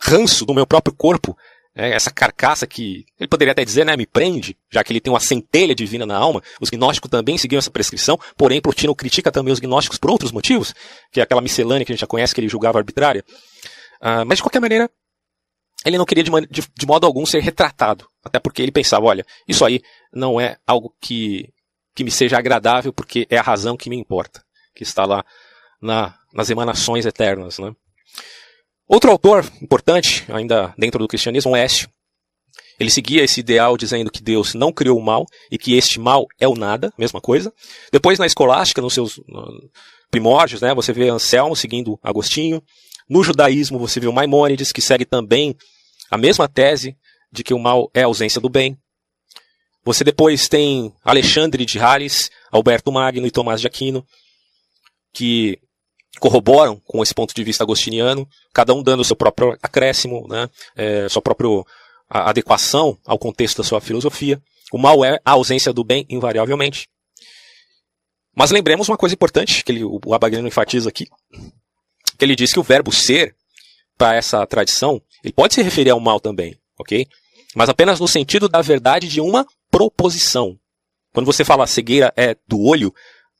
ranço 0.00 0.46
do 0.46 0.54
meu 0.54 0.66
próprio 0.66 0.94
corpo, 0.94 1.36
né, 1.74 1.92
essa 1.92 2.10
carcaça 2.10 2.66
que 2.66 3.04
ele 3.18 3.28
poderia 3.28 3.52
até 3.52 3.64
dizer, 3.64 3.84
né, 3.84 3.96
me 3.96 4.06
prende, 4.06 4.56
já 4.70 4.82
que 4.82 4.92
ele 4.92 5.00
tem 5.00 5.12
uma 5.12 5.20
centelha 5.20 5.74
divina 5.74 6.06
na 6.06 6.16
alma. 6.16 6.42
Os 6.60 6.70
gnósticos 6.70 7.10
também 7.10 7.38
seguiam 7.38 7.58
essa 7.58 7.70
prescrição, 7.70 8.18
porém 8.36 8.60
Plotino 8.60 8.94
critica 8.94 9.30
também 9.30 9.52
os 9.52 9.60
gnósticos 9.60 9.98
por 9.98 10.10
outros 10.10 10.32
motivos, 10.32 10.74
que 11.12 11.20
é 11.20 11.22
aquela 11.22 11.40
miscelânea 11.40 11.84
que 11.84 11.92
a 11.92 11.94
gente 11.94 12.00
já 12.00 12.06
conhece, 12.06 12.34
que 12.34 12.40
ele 12.40 12.48
julgava 12.48 12.78
arbitrária. 12.78 13.24
Uh, 14.00 14.26
mas 14.26 14.38
de 14.38 14.42
qualquer 14.42 14.60
maneira, 14.60 14.88
ele 15.84 15.98
não 15.98 16.04
queria 16.04 16.24
de, 16.24 16.30
de, 16.50 16.62
de, 16.76 16.86
modo 16.86 17.06
algum 17.06 17.24
ser 17.24 17.40
retratado, 17.40 18.06
até 18.28 18.38
porque 18.38 18.62
ele 18.62 18.70
pensava, 18.70 19.06
olha, 19.06 19.24
isso 19.46 19.64
aí 19.64 19.80
não 20.12 20.40
é 20.40 20.56
algo 20.66 20.94
que, 21.00 21.52
que 21.94 22.04
me 22.04 22.10
seja 22.10 22.38
agradável, 22.38 22.92
porque 22.92 23.26
é 23.28 23.38
a 23.38 23.42
razão 23.42 23.76
que 23.76 23.90
me 23.90 23.96
importa, 23.96 24.42
que 24.74 24.82
está 24.82 25.04
lá 25.04 25.24
na, 25.80 26.14
nas 26.32 26.50
emanações 26.50 27.06
eternas, 27.06 27.58
né? 27.58 27.72
Outro 28.86 29.10
autor 29.10 29.44
importante, 29.60 30.24
ainda 30.28 30.74
dentro 30.78 30.98
do 30.98 31.08
cristianismo, 31.08 31.54
é 31.54 31.64
Écio. 31.64 31.90
Ele 32.80 32.90
seguia 32.90 33.22
esse 33.22 33.40
ideal 33.40 33.76
dizendo 33.76 34.10
que 34.10 34.22
Deus 34.22 34.54
não 34.54 34.72
criou 34.72 34.98
o 34.98 35.04
mal 35.04 35.26
e 35.50 35.58
que 35.58 35.74
este 35.74 35.98
mal 35.98 36.26
é 36.38 36.48
o 36.48 36.54
nada, 36.54 36.92
mesma 36.96 37.20
coisa. 37.20 37.52
Depois, 37.92 38.18
na 38.18 38.24
escolástica, 38.24 38.80
nos 38.80 38.94
seus 38.94 39.20
primórdios, 40.10 40.62
né, 40.62 40.74
você 40.74 40.92
vê 40.92 41.08
Anselmo 41.08 41.56
seguindo 41.56 41.98
Agostinho. 42.02 42.62
No 43.08 43.22
judaísmo, 43.22 43.78
você 43.78 43.98
vê 44.00 44.06
o 44.06 44.12
Maimônides, 44.12 44.72
que 44.72 44.80
segue 44.80 45.04
também 45.04 45.56
a 46.10 46.16
mesma 46.16 46.48
tese 46.48 46.96
de 47.30 47.44
que 47.44 47.54
o 47.54 47.58
mal 47.58 47.90
é 47.94 48.02
a 48.02 48.06
ausência 48.06 48.40
do 48.40 48.48
bem. 48.48 48.78
Você 49.84 50.04
depois 50.04 50.48
tem 50.48 50.92
Alexandre 51.04 51.64
de 51.64 51.78
Hales, 51.78 52.30
Alberto 52.50 52.92
Magno 52.92 53.26
e 53.26 53.30
Tomás 53.30 53.60
de 53.60 53.66
Aquino, 53.66 54.06
que 55.12 55.58
corroboram 56.18 56.80
com 56.84 57.02
esse 57.02 57.14
ponto 57.14 57.34
de 57.34 57.44
vista 57.44 57.64
agostiniano, 57.64 58.28
cada 58.52 58.74
um 58.74 58.82
dando 58.82 59.00
o 59.00 59.04
seu 59.04 59.16
próprio 59.16 59.56
acréscimo, 59.62 60.26
né, 60.28 60.50
é, 60.76 61.08
sua 61.08 61.22
própria 61.22 61.48
adequação 62.08 62.98
ao 63.06 63.18
contexto 63.18 63.58
da 63.58 63.64
sua 63.64 63.80
filosofia. 63.80 64.42
O 64.72 64.78
mal 64.78 65.04
é 65.04 65.20
a 65.24 65.32
ausência 65.32 65.72
do 65.72 65.84
bem, 65.84 66.04
invariavelmente. 66.08 66.88
Mas 68.34 68.50
lembremos 68.50 68.88
uma 68.88 68.96
coisa 68.96 69.14
importante, 69.14 69.64
que 69.64 69.72
ele, 69.72 69.84
o 69.84 70.14
Abagrino 70.14 70.46
enfatiza 70.46 70.88
aqui, 70.88 71.06
que 72.18 72.24
ele 72.24 72.36
diz 72.36 72.52
que 72.52 72.60
o 72.60 72.62
verbo 72.62 72.92
ser, 72.92 73.34
para 73.96 74.14
essa 74.14 74.46
tradição, 74.46 75.02
ele 75.24 75.32
pode 75.32 75.54
se 75.54 75.62
referir 75.62 75.90
ao 75.90 75.98
mal 75.98 76.20
também, 76.20 76.56
ok? 76.78 77.06
Mas 77.54 77.68
apenas 77.68 77.98
no 78.00 78.08
sentido 78.08 78.48
da 78.48 78.60
verdade 78.60 79.08
de 79.08 79.20
uma 79.20 79.46
proposição. 79.70 80.58
Quando 81.12 81.26
você 81.26 81.44
fala 81.44 81.66
cegueira 81.66 82.12
é 82.16 82.36
do 82.46 82.60
olho, 82.60 82.94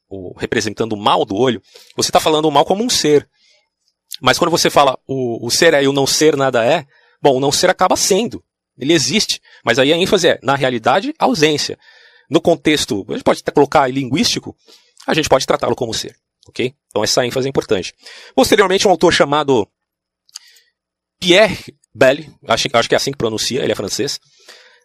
ou 0.09 0.35
representando 0.37 0.93
o 0.93 0.97
mal 0.97 1.23
do 1.23 1.35
olho, 1.35 1.61
você 1.95 2.09
está 2.09 2.19
falando 2.19 2.45
o 2.45 2.51
mal 2.51 2.65
como 2.65 2.83
um 2.83 2.89
ser. 2.89 3.29
Mas 4.21 4.37
quando 4.37 4.51
você 4.51 4.69
fala 4.69 4.97
o, 5.07 5.45
o 5.45 5.51
ser 5.51 5.73
é 5.73 5.83
e 5.83 5.87
o 5.87 5.93
não 5.93 6.07
ser 6.07 6.35
nada 6.35 6.65
é, 6.65 6.85
bom, 7.21 7.37
o 7.37 7.39
não 7.39 7.51
ser 7.51 7.69
acaba 7.69 7.95
sendo. 7.95 8.43
Ele 8.77 8.93
existe. 8.93 9.41
Mas 9.63 9.77
aí 9.77 9.93
a 9.93 9.97
ênfase 9.97 10.27
é, 10.27 10.39
na 10.41 10.55
realidade, 10.55 11.13
ausência. 11.19 11.77
No 12.29 12.41
contexto, 12.41 13.05
a 13.09 13.13
gente 13.13 13.23
pode 13.23 13.41
até 13.41 13.51
colocar 13.51 13.87
linguístico, 13.91 14.55
a 15.05 15.13
gente 15.13 15.29
pode 15.29 15.45
tratá-lo 15.45 15.75
como 15.75 15.93
ser. 15.93 16.15
Ok? 16.47 16.73
Então 16.87 17.03
essa 17.03 17.25
ênfase 17.25 17.47
é 17.47 17.49
importante. 17.49 17.93
Posteriormente, 18.35 18.87
um 18.87 18.91
autor 18.91 19.13
chamado 19.13 19.67
Pierre 21.19 21.75
Belle, 21.99 22.31
acho, 22.47 22.69
acho 22.71 22.87
que 22.87 22.95
é 22.95 22.97
assim 22.97 23.11
que 23.11 23.17
pronuncia, 23.17 23.61
ele 23.61 23.73
é 23.73 23.75
francês, 23.75 24.21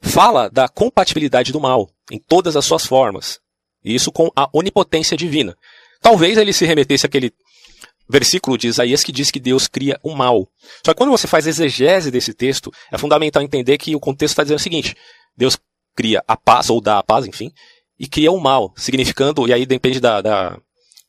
fala 0.02 0.50
da 0.50 0.68
compatibilidade 0.68 1.52
do 1.52 1.60
mal 1.60 1.88
em 2.10 2.18
todas 2.18 2.56
as 2.56 2.64
suas 2.64 2.84
formas. 2.84 3.38
E 3.84 3.94
isso 3.94 4.10
com 4.10 4.32
a 4.34 4.48
onipotência 4.52 5.16
divina. 5.16 5.56
Talvez 6.02 6.36
ele 6.36 6.52
se 6.52 6.66
remetesse 6.66 7.06
àquele 7.06 7.32
versículo 8.08 8.58
de 8.58 8.66
Isaías 8.66 9.04
que 9.04 9.12
diz 9.12 9.30
que 9.30 9.38
Deus 9.38 9.68
cria 9.68 9.96
o 10.02 10.12
mal. 10.12 10.48
Só 10.84 10.92
que 10.92 10.98
quando 10.98 11.10
você 11.10 11.28
faz 11.28 11.46
exegese 11.46 12.10
desse 12.10 12.34
texto, 12.34 12.72
é 12.90 12.98
fundamental 12.98 13.44
entender 13.44 13.78
que 13.78 13.94
o 13.94 14.00
contexto 14.00 14.32
está 14.32 14.42
dizendo 14.42 14.58
o 14.58 14.62
seguinte: 14.62 14.96
Deus 15.36 15.56
cria 15.94 16.20
a 16.26 16.36
paz, 16.36 16.68
ou 16.68 16.80
dá 16.80 16.98
a 16.98 17.02
paz, 17.04 17.26
enfim, 17.26 17.52
e 17.96 18.08
cria 18.08 18.32
o 18.32 18.40
mal, 18.40 18.74
significando, 18.76 19.46
e 19.46 19.52
aí 19.52 19.64
depende 19.64 20.00
da, 20.00 20.20
da 20.20 20.58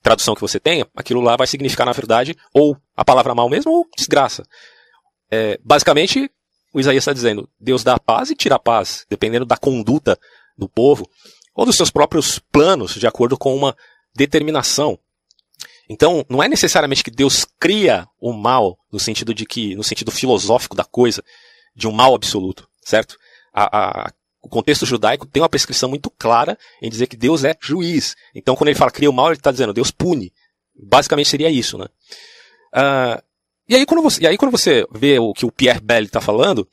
tradução 0.03 0.35
que 0.35 0.41
você 0.41 0.59
tenha, 0.59 0.85
aquilo 0.95 1.19
lá 1.19 1.35
vai 1.35 1.47
significar, 1.47 1.83
na 1.87 1.93
verdade, 1.93 2.35
ou 2.53 2.77
a 2.95 3.03
palavra 3.03 3.33
mal 3.33 3.49
mesmo, 3.49 3.71
ou 3.71 3.87
desgraça. 3.97 4.43
É, 5.31 5.59
basicamente, 5.63 6.29
o 6.73 6.79
Isaías 6.79 7.01
está 7.01 7.13
dizendo, 7.13 7.49
Deus 7.59 7.83
dá 7.83 7.99
paz 7.99 8.29
e 8.29 8.35
tira 8.35 8.55
a 8.55 8.59
paz, 8.59 9.05
dependendo 9.09 9.45
da 9.45 9.57
conduta 9.57 10.19
do 10.57 10.69
povo, 10.69 11.09
ou 11.53 11.65
dos 11.65 11.75
seus 11.75 11.89
próprios 11.89 12.39
planos, 12.39 12.95
de 12.95 13.07
acordo 13.07 13.37
com 13.37 13.55
uma 13.55 13.75
determinação. 14.15 14.99
Então, 15.89 16.25
não 16.29 16.41
é 16.41 16.47
necessariamente 16.47 17.03
que 17.03 17.11
Deus 17.11 17.45
cria 17.59 18.07
o 18.19 18.33
mal 18.33 18.77
no 18.91 18.99
sentido 18.99 19.33
de 19.33 19.45
que, 19.45 19.75
no 19.75 19.83
sentido 19.83 20.11
filosófico 20.11 20.75
da 20.75 20.83
coisa, 20.83 21.23
de 21.75 21.87
um 21.87 21.91
mal 21.91 22.15
absoluto, 22.15 22.67
certo? 22.83 23.17
A, 23.53 24.07
a, 24.07 24.13
o 24.41 24.49
contexto 24.49 24.85
judaico 24.85 25.25
tem 25.25 25.41
uma 25.41 25.49
prescrição 25.49 25.89
muito 25.89 26.09
clara 26.09 26.57
em 26.81 26.89
dizer 26.89 27.07
que 27.07 27.17
Deus 27.17 27.43
é 27.43 27.55
juiz. 27.59 28.15
Então, 28.33 28.55
quando 28.55 28.69
ele 28.69 28.77
fala 28.77 28.91
cria 28.91 29.09
o 29.09 29.13
mal, 29.13 29.27
ele 29.27 29.37
está 29.37 29.51
dizendo 29.51 29.73
Deus 29.73 29.91
pune. 29.91 30.33
Basicamente 30.75 31.29
seria 31.29 31.49
isso, 31.49 31.77
né? 31.77 31.85
Uh, 32.73 33.23
e, 33.67 33.75
aí, 33.75 33.85
quando 33.85 34.01
você, 34.01 34.23
e 34.23 34.27
aí, 34.27 34.37
quando 34.37 34.51
você 34.51 34.85
vê 34.91 35.19
o 35.19 35.33
que 35.33 35.45
o 35.45 35.51
Pierre 35.51 35.79
Bell 35.79 36.03
está 36.03 36.21
falando, 36.21 36.67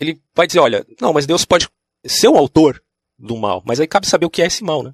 ele 0.00 0.20
vai 0.34 0.46
dizer, 0.46 0.58
olha, 0.58 0.84
não, 1.00 1.12
mas 1.12 1.26
Deus 1.26 1.44
pode 1.44 1.68
ser 2.04 2.28
o 2.28 2.36
autor 2.36 2.82
do 3.18 3.36
mal, 3.36 3.62
mas 3.64 3.78
aí 3.78 3.86
cabe 3.86 4.06
saber 4.06 4.26
o 4.26 4.30
que 4.30 4.42
é 4.42 4.46
esse 4.46 4.64
mal, 4.64 4.82
né? 4.82 4.92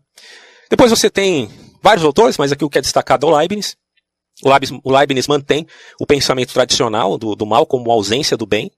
Depois 0.69 0.90
você 0.90 1.09
tem 1.09 1.50
vários 1.83 2.05
autores, 2.05 2.37
mas 2.37 2.52
aqui 2.52 2.64
o 2.64 2.69
que 2.69 2.78
é 2.78 2.83
destacado 2.83 3.26
é 3.26 3.31
o 3.31 3.37
Leibniz. 3.37 3.76
O 4.43 4.50
Leibniz, 4.50 4.71
o 4.85 4.93
Leibniz 4.93 5.26
mantém 5.26 5.67
o 5.99 6.07
pensamento 6.07 6.52
tradicional 6.52 7.17
do, 7.17 7.35
do 7.35 7.47
mal 7.47 7.67
como 7.67 7.90
ausência 7.90 8.37
do 8.37 8.47
bem, 8.47 8.71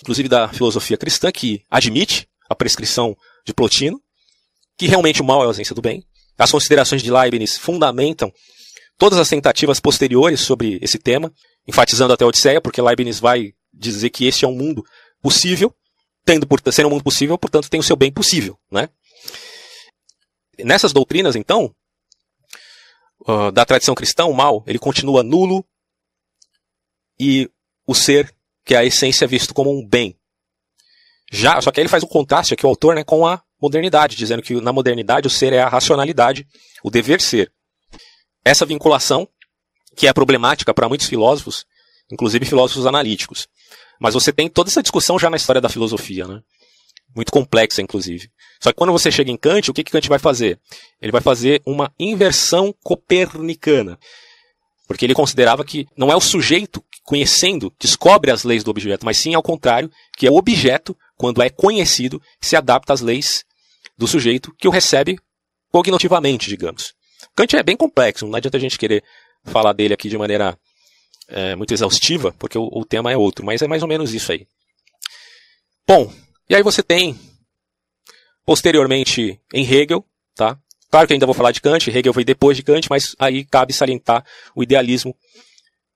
inclusive 0.00 0.28
da 0.28 0.48
filosofia 0.48 0.96
cristã, 0.96 1.32
que 1.32 1.64
admite 1.68 2.28
a 2.48 2.54
prescrição 2.54 3.16
de 3.44 3.52
Plotino, 3.52 4.00
que 4.78 4.86
realmente 4.86 5.20
o 5.20 5.24
mal 5.24 5.40
é 5.40 5.44
a 5.44 5.46
ausência 5.46 5.74
do 5.74 5.82
bem. 5.82 6.04
As 6.38 6.50
considerações 6.50 7.02
de 7.02 7.10
Leibniz 7.10 7.58
fundamentam 7.58 8.32
todas 8.96 9.18
as 9.18 9.28
tentativas 9.28 9.80
posteriores 9.80 10.40
sobre 10.40 10.78
esse 10.80 10.98
tema, 10.98 11.32
enfatizando 11.70 12.12
até 12.12 12.24
a 12.24 12.26
Odisseia, 12.26 12.60
porque 12.60 12.82
Leibniz 12.82 13.18
vai 13.18 13.54
dizer 13.72 14.10
que 14.10 14.26
este 14.26 14.44
é 14.44 14.48
um 14.48 14.54
mundo 14.54 14.84
possível, 15.22 15.74
tendo 16.24 16.46
por 16.46 16.60
ser 16.72 16.84
um 16.84 16.90
mundo 16.90 17.04
possível, 17.04 17.38
portanto 17.38 17.70
tem 17.70 17.80
o 17.80 17.82
seu 17.82 17.96
bem 17.96 18.12
possível, 18.12 18.58
né? 18.70 18.88
Nessas 20.58 20.92
doutrinas, 20.92 21.36
então, 21.36 21.74
uh, 23.26 23.50
da 23.50 23.64
tradição 23.64 23.94
cristã, 23.94 24.26
o 24.26 24.34
mal, 24.34 24.62
ele 24.66 24.78
continua 24.78 25.22
nulo 25.22 25.64
e 27.18 27.50
o 27.86 27.94
ser, 27.94 28.34
que 28.64 28.74
é 28.74 28.78
a 28.78 28.84
essência, 28.84 29.24
é 29.24 29.28
visto 29.28 29.54
como 29.54 29.70
um 29.70 29.86
bem. 29.86 30.16
Já, 31.32 31.60
só 31.60 31.70
que 31.70 31.80
aí 31.80 31.82
ele 31.82 31.88
faz 31.88 32.02
um 32.02 32.08
contraste 32.08 32.52
aqui, 32.52 32.66
o 32.66 32.68
autor, 32.68 32.94
né, 32.94 33.04
com 33.04 33.26
a 33.26 33.42
modernidade, 33.60 34.16
dizendo 34.16 34.42
que 34.42 34.60
na 34.60 34.72
modernidade 34.72 35.26
o 35.26 35.30
ser 35.30 35.52
é 35.52 35.60
a 35.60 35.68
racionalidade, 35.68 36.46
o 36.82 36.90
dever 36.90 37.20
ser. 37.20 37.52
Essa 38.44 38.66
vinculação, 38.66 39.28
que 39.96 40.06
é 40.06 40.12
problemática 40.12 40.72
para 40.72 40.88
muitos 40.88 41.06
filósofos, 41.06 41.64
inclusive 42.10 42.44
filósofos 42.44 42.86
analíticos. 42.86 43.48
Mas 44.00 44.14
você 44.14 44.32
tem 44.32 44.48
toda 44.48 44.70
essa 44.70 44.82
discussão 44.82 45.18
já 45.18 45.28
na 45.28 45.36
história 45.36 45.60
da 45.60 45.68
filosofia, 45.68 46.26
né? 46.26 46.40
Muito 47.14 47.32
complexa, 47.32 47.82
inclusive. 47.82 48.30
Só 48.60 48.70
que 48.70 48.76
quando 48.76 48.92
você 48.92 49.10
chega 49.10 49.30
em 49.30 49.36
Kant, 49.36 49.70
o 49.70 49.74
que, 49.74 49.82
que 49.82 49.90
Kant 49.90 50.08
vai 50.08 50.18
fazer? 50.18 50.58
Ele 51.02 51.12
vai 51.12 51.20
fazer 51.20 51.60
uma 51.66 51.92
inversão 51.98 52.74
copernicana. 52.82 53.98
Porque 54.86 55.04
ele 55.04 55.14
considerava 55.14 55.64
que 55.64 55.86
não 55.96 56.10
é 56.10 56.16
o 56.16 56.20
sujeito, 56.20 56.82
conhecendo, 57.04 57.72
descobre 57.78 58.30
as 58.30 58.44
leis 58.44 58.64
do 58.64 58.70
objeto, 58.70 59.04
mas 59.04 59.18
sim 59.18 59.34
ao 59.34 59.42
contrário, 59.42 59.90
que 60.16 60.26
é 60.26 60.30
o 60.30 60.36
objeto, 60.36 60.96
quando 61.16 61.42
é 61.42 61.50
conhecido, 61.50 62.20
que 62.40 62.46
se 62.46 62.56
adapta 62.56 62.92
às 62.92 63.00
leis 63.00 63.44
do 63.98 64.06
sujeito, 64.06 64.54
que 64.58 64.66
o 64.66 64.70
recebe 64.70 65.18
cognitivamente, 65.70 66.48
digamos. 66.48 66.92
Kant 67.36 67.56
é 67.56 67.62
bem 67.62 67.76
complexo, 67.76 68.26
não 68.26 68.34
adianta 68.34 68.56
a 68.56 68.60
gente 68.60 68.78
querer 68.78 69.04
falar 69.44 69.72
dele 69.72 69.94
aqui 69.94 70.08
de 70.08 70.18
maneira 70.18 70.58
é, 71.28 71.54
muito 71.54 71.72
exaustiva, 71.72 72.34
porque 72.38 72.58
o, 72.58 72.68
o 72.72 72.84
tema 72.84 73.10
é 73.12 73.16
outro, 73.16 73.44
mas 73.44 73.62
é 73.62 73.68
mais 73.68 73.82
ou 73.82 73.88
menos 73.88 74.12
isso 74.12 74.32
aí. 74.32 74.46
Bom, 75.86 76.12
e 76.48 76.54
aí 76.54 76.62
você 76.62 76.82
tem, 76.82 77.18
posteriormente, 78.44 79.40
em 79.52 79.64
Hegel, 79.64 80.04
tá? 80.34 80.58
Claro 80.90 81.06
que 81.06 81.12
ainda 81.12 81.26
vou 81.26 81.34
falar 81.34 81.52
de 81.52 81.60
Kant, 81.60 81.88
Hegel 81.88 82.12
veio 82.12 82.24
depois 82.24 82.56
de 82.56 82.62
Kant, 82.62 82.88
mas 82.90 83.14
aí 83.18 83.44
cabe 83.44 83.72
salientar 83.72 84.24
o 84.54 84.62
idealismo 84.62 85.16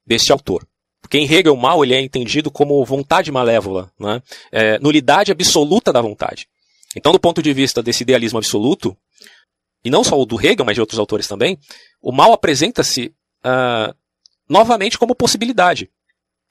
deste 0.06 0.30
autor. 0.30 0.66
Porque 1.00 1.18
em 1.18 1.30
Hegel 1.30 1.52
o 1.52 1.56
mal 1.56 1.84
ele 1.84 1.94
é 1.94 2.00
entendido 2.00 2.50
como 2.50 2.84
vontade 2.84 3.30
malévola, 3.30 3.92
né? 3.98 4.22
é, 4.52 4.78
nulidade 4.78 5.32
absoluta 5.32 5.92
da 5.92 6.00
vontade. 6.00 6.48
Então, 6.96 7.12
do 7.12 7.18
ponto 7.18 7.42
de 7.42 7.52
vista 7.52 7.82
desse 7.82 8.04
idealismo 8.04 8.38
absoluto, 8.38 8.96
e 9.84 9.90
não 9.90 10.04
só 10.04 10.18
o 10.18 10.24
do 10.24 10.40
Hegel, 10.40 10.64
mas 10.64 10.76
de 10.76 10.80
outros 10.80 10.98
autores 10.98 11.26
também, 11.26 11.58
o 12.00 12.12
mal 12.12 12.32
apresenta-se 12.32 13.12
uh, 13.44 13.94
novamente 14.48 14.98
como 14.98 15.14
possibilidade. 15.14 15.90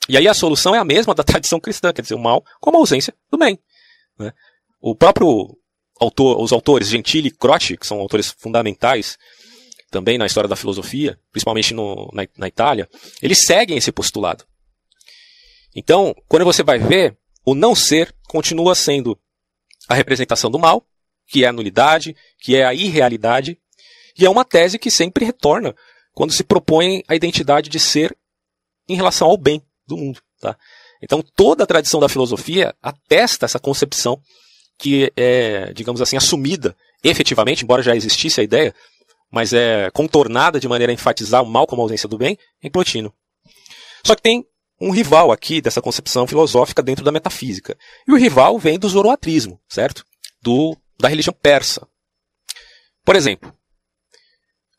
E 0.07 0.17
aí 0.17 0.27
a 0.27 0.33
solução 0.33 0.75
é 0.75 0.79
a 0.79 0.85
mesma 0.85 1.15
da 1.15 1.23
tradição 1.25 1.59
cristã, 1.59 1.91
quer 1.93 2.01
dizer, 2.01 2.15
o 2.15 2.19
mal 2.19 2.43
como 2.59 2.77
ausência 2.77 3.13
do 3.31 3.37
bem. 3.37 3.59
Né? 4.17 4.33
O 4.81 4.95
próprio 4.95 5.57
autor, 5.99 6.41
os 6.41 6.51
autores 6.51 6.89
Gentili 6.89 7.29
e 7.29 7.31
Croce, 7.31 7.77
que 7.77 7.87
são 7.87 7.99
autores 7.99 8.31
fundamentais 8.37 9.17
também 9.89 10.17
na 10.17 10.25
história 10.25 10.47
da 10.47 10.55
filosofia, 10.55 11.19
principalmente 11.31 11.73
no, 11.73 12.09
na, 12.13 12.27
na 12.37 12.47
Itália, 12.47 12.89
eles 13.21 13.45
seguem 13.45 13.77
esse 13.77 13.91
postulado. 13.91 14.43
Então, 15.75 16.15
quando 16.27 16.45
você 16.45 16.63
vai 16.63 16.79
ver, 16.79 17.15
o 17.45 17.53
não 17.53 17.75
ser 17.75 18.13
continua 18.27 18.75
sendo 18.75 19.17
a 19.87 19.93
representação 19.93 20.49
do 20.49 20.59
mal, 20.59 20.85
que 21.27 21.45
é 21.45 21.47
a 21.47 21.53
nulidade, 21.53 22.15
que 22.39 22.55
é 22.55 22.65
a 22.65 22.73
irrealidade, 22.73 23.57
e 24.17 24.25
é 24.25 24.29
uma 24.29 24.45
tese 24.45 24.77
que 24.77 24.91
sempre 24.91 25.25
retorna 25.25 25.75
quando 26.13 26.33
se 26.33 26.43
propõe 26.43 27.03
a 27.07 27.15
identidade 27.15 27.69
de 27.69 27.79
ser 27.79 28.15
em 28.87 28.95
relação 28.95 29.27
ao 29.27 29.37
bem 29.37 29.61
do 29.87 29.97
mundo. 29.97 30.21
Tá? 30.39 30.57
Então 31.01 31.23
toda 31.35 31.63
a 31.63 31.67
tradição 31.67 31.99
da 31.99 32.09
filosofia 32.09 32.75
atesta 32.81 33.45
essa 33.45 33.59
concepção 33.59 34.21
que 34.77 35.11
é, 35.15 35.71
digamos 35.73 36.01
assim, 36.01 36.17
assumida 36.17 36.75
efetivamente, 37.03 37.63
embora 37.63 37.83
já 37.83 37.95
existisse 37.95 38.39
a 38.39 38.43
ideia, 38.43 38.73
mas 39.31 39.53
é 39.53 39.89
contornada 39.91 40.59
de 40.59 40.67
maneira 40.67 40.91
a 40.91 40.93
enfatizar 40.93 41.43
o 41.43 41.45
mal 41.45 41.67
como 41.67 41.81
ausência 41.81 42.07
do 42.07 42.17
bem 42.17 42.37
em 42.61 42.69
Plotino. 42.69 43.13
Só 44.05 44.15
que 44.15 44.21
tem 44.21 44.45
um 44.79 44.91
rival 44.91 45.31
aqui 45.31 45.61
dessa 45.61 45.81
concepção 45.81 46.27
filosófica 46.27 46.83
dentro 46.83 47.05
da 47.05 47.11
metafísica. 47.11 47.77
E 48.07 48.11
o 48.11 48.17
rival 48.17 48.59
vem 48.59 48.77
do 48.77 48.89
zoroatrismo, 48.89 49.59
certo? 49.69 50.05
Do, 50.41 50.77
da 50.99 51.07
religião 51.07 51.33
persa. 51.33 51.87
Por 53.05 53.15
exemplo, 53.15 53.53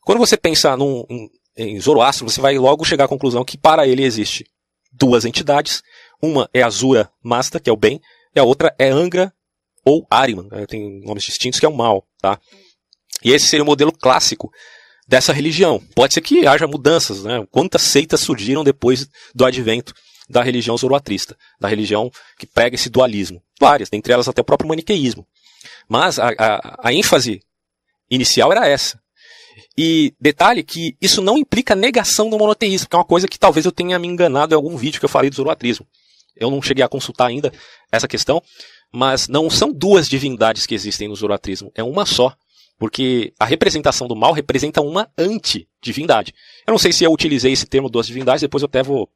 quando 0.05 0.19
você 0.19 0.37
pensa 0.37 0.77
num, 0.77 1.03
em, 1.09 1.29
em 1.57 1.79
Zoroastro, 1.79 2.29
você 2.29 2.39
vai 2.39 2.57
logo 2.57 2.85
chegar 2.85 3.05
à 3.05 3.07
conclusão 3.07 3.43
que 3.43 3.57
para 3.57 3.87
ele 3.87 4.03
existe 4.03 4.45
duas 4.93 5.25
entidades. 5.25 5.81
Uma 6.21 6.49
é 6.53 6.61
Azura 6.61 7.11
Masta, 7.23 7.59
que 7.59 7.69
é 7.69 7.73
o 7.73 7.77
bem, 7.77 7.99
e 8.33 8.39
a 8.39 8.43
outra 8.43 8.73
é 8.79 8.87
Angra 8.87 9.33
ou 9.83 10.05
Ariman, 10.09 10.47
né? 10.51 10.65
tem 10.65 11.01
nomes 11.03 11.23
distintos, 11.23 11.59
que 11.59 11.65
é 11.65 11.69
o 11.69 11.75
mal. 11.75 12.07
Tá? 12.21 12.39
E 13.23 13.31
esse 13.31 13.47
seria 13.47 13.63
o 13.63 13.65
modelo 13.65 13.91
clássico 13.91 14.51
dessa 15.07 15.33
religião. 15.33 15.81
Pode 15.95 16.13
ser 16.13 16.21
que 16.21 16.47
haja 16.47 16.67
mudanças, 16.67 17.23
né? 17.23 17.45
Quantas 17.51 17.81
seitas 17.81 18.21
surgiram 18.21 18.63
depois 18.63 19.07
do 19.33 19.45
advento 19.45 19.93
da 20.27 20.41
religião 20.41 20.75
zoroatrista, 20.77 21.37
da 21.59 21.67
religião 21.67 22.11
que 22.37 22.47
prega 22.47 22.75
esse 22.75 22.89
dualismo? 22.89 23.41
Várias, 23.59 23.89
dentre 23.89 24.11
elas 24.11 24.27
até 24.27 24.41
o 24.41 24.45
próprio 24.45 24.67
maniqueísmo. 24.67 25.27
Mas 25.87 26.19
a, 26.19 26.29
a, 26.37 26.89
a 26.89 26.93
ênfase 26.93 27.41
inicial 28.09 28.51
era 28.51 28.67
essa. 28.67 28.99
E 29.77 30.13
detalhe 30.19 30.63
que 30.63 30.95
isso 31.01 31.21
não 31.21 31.37
implica 31.37 31.75
negação 31.75 32.29
do 32.29 32.37
monoteísmo, 32.37 32.89
que 32.89 32.95
é 32.95 32.99
uma 32.99 33.05
coisa 33.05 33.27
que 33.27 33.39
talvez 33.39 33.65
eu 33.65 33.71
tenha 33.71 33.97
me 33.97 34.07
enganado 34.07 34.53
em 34.53 34.55
algum 34.55 34.75
vídeo 34.75 34.99
que 34.99 35.05
eu 35.05 35.09
falei 35.09 35.29
do 35.29 35.35
zoroatrismo. 35.35 35.87
Eu 36.35 36.51
não 36.51 36.61
cheguei 36.61 36.83
a 36.83 36.89
consultar 36.89 37.27
ainda 37.27 37.51
essa 37.91 38.07
questão, 38.07 38.41
mas 38.91 39.27
não 39.27 39.49
são 39.49 39.71
duas 39.71 40.07
divindades 40.07 40.65
que 40.65 40.75
existem 40.75 41.07
no 41.07 41.15
zoroatrismo, 41.15 41.71
é 41.75 41.83
uma 41.83 42.05
só, 42.05 42.35
Porque 42.77 43.33
a 43.39 43.45
representação 43.45 44.05
do 44.05 44.15
mal 44.15 44.33
representa 44.33 44.81
uma 44.81 45.09
anti-divindade. 45.17 46.33
Eu 46.67 46.71
não 46.71 46.77
sei 46.77 46.91
se 46.91 47.05
eu 47.05 47.11
utilizei 47.11 47.53
esse 47.53 47.65
termo 47.65 47.89
duas 47.89 48.05
divindades, 48.05 48.41
depois 48.41 48.61
eu 48.61 48.67
até 48.67 48.83
vou 48.83 49.09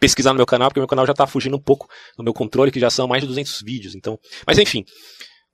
pesquisar 0.00 0.30
no 0.30 0.36
meu 0.36 0.46
canal, 0.46 0.68
porque 0.68 0.80
meu 0.80 0.88
canal 0.88 1.06
já 1.06 1.12
está 1.12 1.26
fugindo 1.26 1.56
um 1.56 1.60
pouco 1.60 1.86
do 2.16 2.24
meu 2.24 2.32
controle, 2.32 2.70
que 2.70 2.80
já 2.80 2.88
são 2.88 3.06
mais 3.06 3.22
de 3.22 3.28
200 3.28 3.60
vídeos. 3.62 3.94
Então, 3.94 4.18
Mas 4.46 4.56
enfim, 4.56 4.84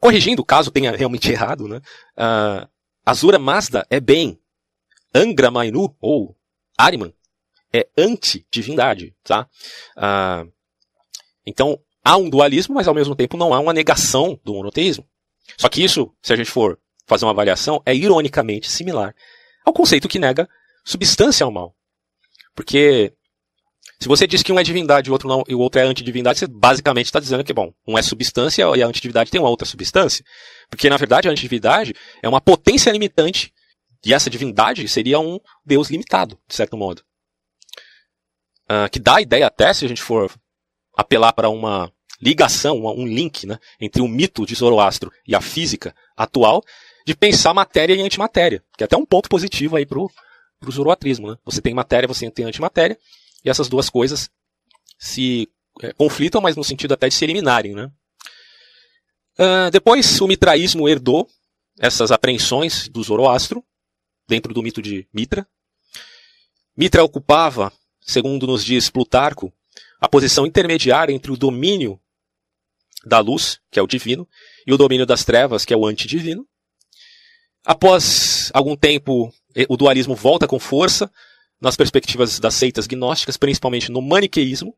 corrigindo, 0.01 0.45
caso 0.45 0.71
tenha 0.71 0.93
realmente 0.93 1.31
errado, 1.33 1.67
né? 1.67 1.81
Uh, 2.17 2.69
Azura 3.09 3.39
Mazda 3.39 3.87
é 3.89 4.01
bem. 4.01 4.39
Angra 5.15 5.51
Mainu, 5.51 5.97
ou 5.99 6.37
Ariman, 6.77 7.11
é 7.73 7.89
anti-divindade, 7.97 9.17
tá? 9.25 9.49
Uh, 9.97 10.53
então, 11.47 11.81
há 12.05 12.19
um 12.19 12.29
dualismo, 12.29 12.75
mas 12.75 12.87
ao 12.87 12.93
mesmo 12.93 13.17
tempo 13.17 13.39
não 13.39 13.55
há 13.55 13.61
uma 13.61 13.73
negação 13.73 14.39
do 14.45 14.53
monoteísmo. 14.53 15.09
Só 15.57 15.71
que 15.71 15.83
isso, 15.83 16.15
se 16.21 16.35
a 16.35 16.37
gente 16.37 16.51
for 16.51 16.79
fazer 17.07 17.25
uma 17.25 17.31
avaliação, 17.31 17.83
é 17.87 17.95
ironicamente 17.95 18.71
similar 18.71 19.15
ao 19.65 19.73
conceito 19.73 20.07
que 20.07 20.19
nega 20.19 20.47
substância 20.85 21.47
ao 21.47 21.51
mal. 21.51 21.75
Porque 22.55 23.15
se 24.01 24.07
você 24.07 24.27
diz 24.27 24.43
que 24.43 24.53
um 24.53 24.59
é 24.59 24.63
divindade 24.63 25.09
e 25.09 25.11
o 25.11 25.13
outro 25.13 25.29
não, 25.29 25.43
e 25.49 25.55
o 25.55 25.59
outro 25.59 25.81
é 25.81 25.85
antidivindade, 25.85 26.39
você 26.39 26.47
basicamente 26.47 27.07
está 27.07 27.19
dizendo 27.19 27.43
que, 27.43 27.53
bom, 27.53 27.73
um 27.87 27.99
é 27.99 28.03
substância 28.03 28.65
e 28.77 28.83
a 28.83 28.87
antidivindade 28.87 29.31
tem 29.31 29.41
uma 29.41 29.51
outra 29.51 29.67
substância. 29.67 30.25
Porque, 30.71 30.89
na 30.89 30.97
verdade, 30.97 31.29
a 31.29 31.33
antidivindade 31.33 31.95
é 32.23 32.29
uma 32.29 32.41
potência 32.41 32.91
limitante 32.93 33.53
e 34.05 34.15
essa 34.15 34.31
divindade 34.31 34.87
seria 34.89 35.19
um 35.19 35.41
Deus 35.67 35.91
limitado, 35.91 36.39
de 36.47 36.55
certo 36.55 36.77
modo. 36.77 37.03
Uh, 38.71 38.89
que 38.93 39.01
dá 39.01 39.17
a 39.17 39.21
ideia 39.21 39.47
até, 39.47 39.73
se 39.73 39.85
a 39.85 39.89
gente 39.89 40.03
for 40.03 40.31
apelar 40.97 41.33
para 41.33 41.49
uma 41.49 41.91
ligação, 42.21 42.85
um 42.85 43.07
link 43.07 43.47
né, 43.47 43.59
entre 43.81 44.03
o 44.03 44.07
mito 44.07 44.47
de 44.47 44.55
Zoroastro 44.55 45.11
e 45.27 45.35
a 45.35 45.41
física 45.41 45.95
atual, 46.17 46.63
de 47.05 47.17
pensar 47.17 47.55
matéria 47.55 47.95
e 47.95 48.03
antimatéria, 48.03 48.63
que 48.77 48.85
é 48.85 48.87
até 48.87 48.97
um 48.97 49.07
ponto 49.07 49.29
positivo 49.29 49.77
aí 49.77 49.87
para 49.87 49.99
o 49.99 50.11
zoroatrismo. 50.71 51.31
Né? 51.31 51.37
Você 51.45 51.63
tem 51.63 51.73
matéria, 51.73 52.07
você 52.07 52.31
tem 52.31 52.45
antimatéria, 52.45 52.99
e 53.45 53.51
essas 53.51 53.69
duas 53.69 53.89
coisas 53.89 54.31
se 54.99 55.49
é, 55.83 55.93
conflitam, 55.93 56.41
mas 56.41 56.57
no 56.57 56.65
sentido 56.65 56.95
até 56.95 57.09
de 57.09 57.15
se 57.15 57.25
eliminarem. 57.25 57.75
Né? 57.75 57.91
Uh, 59.39 59.71
depois, 59.71 60.21
o 60.21 60.27
mitraísmo 60.27 60.89
herdou 60.89 61.29
essas 61.79 62.11
apreensões 62.11 62.89
do 62.89 63.03
Zoroastro, 63.03 63.65
dentro 64.27 64.53
do 64.53 64.63
mito 64.63 64.83
de 64.83 65.07
Mitra. 65.13 65.47
Mitra 66.77 67.05
ocupava, 67.05 67.73
segundo 68.01 68.47
nos 68.47 68.65
diz 68.65 68.91
Plutarco, 68.91 69.53
a 70.01 70.09
posição 70.09 70.47
intermediária 70.47 71.13
entre 71.13 71.31
o 71.31 71.37
domínio 71.37 72.01
da 73.05 73.21
luz, 73.21 73.61
que 73.71 73.79
é 73.79 73.83
o 73.83 73.87
divino, 73.87 74.29
e 74.67 74.73
o 74.73 74.77
domínio 74.77 75.07
das 75.07 75.25
trevas, 75.25 75.65
que 75.65 75.73
é 75.73 75.77
o 75.77 75.87
antidivino. 75.87 76.47
Após 77.65 78.51
algum 78.53 78.77
tempo, 78.77 79.33
o 79.69 79.77
dualismo 79.77 80.15
volta 80.15 80.47
com 80.47 80.59
força 80.59 81.11
nas 81.61 81.77
perspectivas 81.77 82.39
das 82.39 82.55
seitas 82.55 82.87
gnósticas, 82.87 83.37
principalmente 83.37 83.91
no 83.91 84.01
maniqueísmo. 84.01 84.75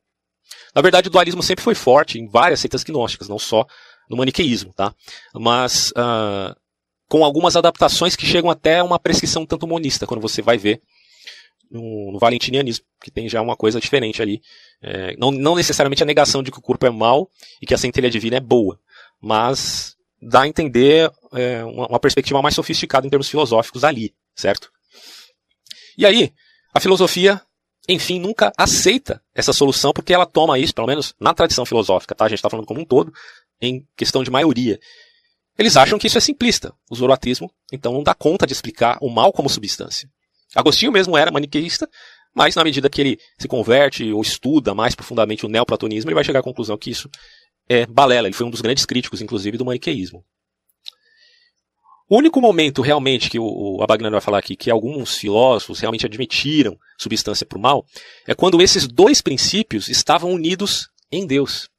Na 0.75 0.83
verdade, 0.83 1.09
o 1.09 1.11
dualismo 1.11 1.43
sempre 1.43 1.63
foi 1.63 1.75
forte 1.75 2.19
em 2.19 2.27
várias 2.27 2.61
seitas 2.61 2.83
gnósticas, 2.83 3.29
não 3.29 3.39
só 3.39 3.67
no 4.09 4.17
maniqueísmo, 4.17 4.73
tá? 4.73 4.95
Mas 5.35 5.91
uh, 5.91 6.55
com 7.09 7.25
algumas 7.25 7.57
adaptações 7.57 8.17
que 8.17 8.27
chegam 8.27 8.51
até 8.51 8.83
uma 8.83 8.99
prescrição 8.99 9.45
tanto 9.45 9.67
monista, 9.67 10.07
quando 10.07 10.21
você 10.21 10.41
vai 10.41 10.57
ver 10.57 10.81
no, 11.71 12.13
no 12.13 12.19
valentinianismo, 12.19 12.85
que 13.03 13.11
tem 13.11 13.29
já 13.29 13.41
uma 13.41 13.57
coisa 13.57 13.81
diferente 13.81 14.21
ali. 14.21 14.43
É, 14.83 15.17
não, 15.17 15.31
não 15.31 15.55
necessariamente 15.55 16.03
a 16.03 16.07
negação 16.07 16.43
de 16.43 16.51
que 16.51 16.59
o 16.59 16.63
corpo 16.63 16.87
é 16.87 16.91
mau 16.91 17.31
e 17.63 17.67
que 17.67 17.75
a 17.75 17.79
centelha 17.79 18.11
divina 18.11 18.37
é 18.37 18.41
boa, 18.41 18.79
mas 19.21 19.95
dá 20.21 20.43
a 20.43 20.49
entender 20.49 21.11
é, 21.33 21.65
uma, 21.65 21.87
uma 21.87 22.01
perspectiva 22.01 22.43
mais 22.43 22.55
sofisticada 22.55 23.07
em 23.07 23.11
termos 23.11 23.29
filosóficos 23.29 23.85
ali, 23.85 24.15
certo? 24.35 24.71
E 25.97 26.05
aí, 26.05 26.33
a 26.73 26.81
filosofia, 26.81 27.41
enfim, 27.89 28.21
nunca 28.21 28.53
aceita 28.57 29.23
essa 29.35 29.53
solução 29.53 29.93
porque 29.93 30.13
ela 30.13 30.27
toma 30.27 30.59
isso, 30.59 30.75
pelo 30.75 30.87
menos 30.87 31.15
na 31.19 31.35
tradição 31.35 31.67
filosófica, 31.67 32.15
tá? 32.15 32.25
A 32.25 32.29
gente 32.29 32.39
está 32.39 32.51
falando 32.51 32.67
como 32.67 32.81
um 32.81 32.85
todo, 32.85 33.13
em 33.61 33.87
questão 33.97 34.23
de 34.23 34.31
maioria. 34.31 34.79
Eles 35.59 35.77
acham 35.77 35.99
que 35.99 36.07
isso 36.07 36.17
é 36.17 36.21
simplista, 36.21 36.73
o 36.91 36.95
zoroatrismo, 36.95 37.53
então 37.73 37.93
não 37.93 38.03
dá 38.03 38.15
conta 38.15 38.47
de 38.47 38.53
explicar 38.53 38.99
o 39.01 39.11
mal 39.11 39.33
como 39.33 39.49
substância. 39.49 40.09
Agostinho 40.55 40.93
mesmo 40.93 41.17
era 41.17 41.31
maniqueísta, 41.31 41.89
mas 42.35 42.55
na 42.55 42.65
medida 42.65 42.89
que 42.89 43.01
ele 43.01 43.19
se 43.39 43.49
converte 43.49 44.11
ou 44.13 44.23
estuda 44.23 44.75
mais 44.75 44.95
profundamente 44.95 45.45
o 45.45 45.49
neoplatonismo, 45.49 46.09
ele 46.09 46.15
vai 46.15 46.25
chegar 46.25 46.41
à 46.41 46.43
conclusão 46.43 46.79
que 46.79 46.91
isso 46.91 47.11
é 47.69 47.87
balela. 47.87 48.29
Ele 48.29 48.35
foi 48.35 48.47
um 48.47 48.51
dos 48.51 48.61
grandes 48.61 48.87
críticos, 48.87 49.21
inclusive, 49.21 49.59
do 49.59 49.65
maniqueísmo. 49.65 50.25
O 52.11 52.19
único 52.19 52.41
momento 52.41 52.83
realmente 52.83 53.31
que 53.31 53.39
o, 53.39 53.45
o 53.77 53.83
Abagnan 53.85 54.11
vai 54.11 54.21
falar 54.21 54.39
aqui 54.39 54.57
que 54.57 54.69
alguns 54.69 55.17
filósofos 55.17 55.79
realmente 55.79 56.05
admitiram 56.05 56.77
substância 56.99 57.47
para 57.47 57.57
o 57.57 57.61
mal 57.61 57.87
é 58.27 58.35
quando 58.35 58.61
esses 58.61 58.89
dois 58.89 59.21
princípios 59.23 59.89
estavam 59.89 60.33
unidos 60.33 60.91
em 61.13 61.25
Deus, 61.25 61.71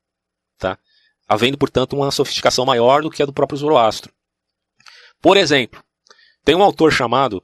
tá? 0.57 0.79
Havendo, 1.27 1.57
portanto, 1.57 1.97
uma 1.97 2.11
sofisticação 2.11 2.65
maior 2.65 3.01
do 3.01 3.11
que 3.11 3.21
a 3.21 3.25
do 3.25 3.33
próprio 3.33 3.57
Zoroastro. 3.57 4.13
Por 5.21 5.35
exemplo, 5.35 5.83
tem 6.45 6.55
um 6.55 6.63
autor 6.63 6.93
chamado 6.93 7.43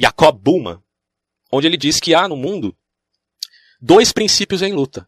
Jacob 0.00 0.40
Buma, 0.40 0.82
onde 1.52 1.66
ele 1.66 1.76
diz 1.76 2.00
que 2.00 2.14
há 2.14 2.26
no 2.26 2.36
mundo 2.36 2.74
dois 3.78 4.10
princípios 4.10 4.62
em 4.62 4.72
luta. 4.72 5.06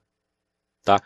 Tá? 0.84 1.02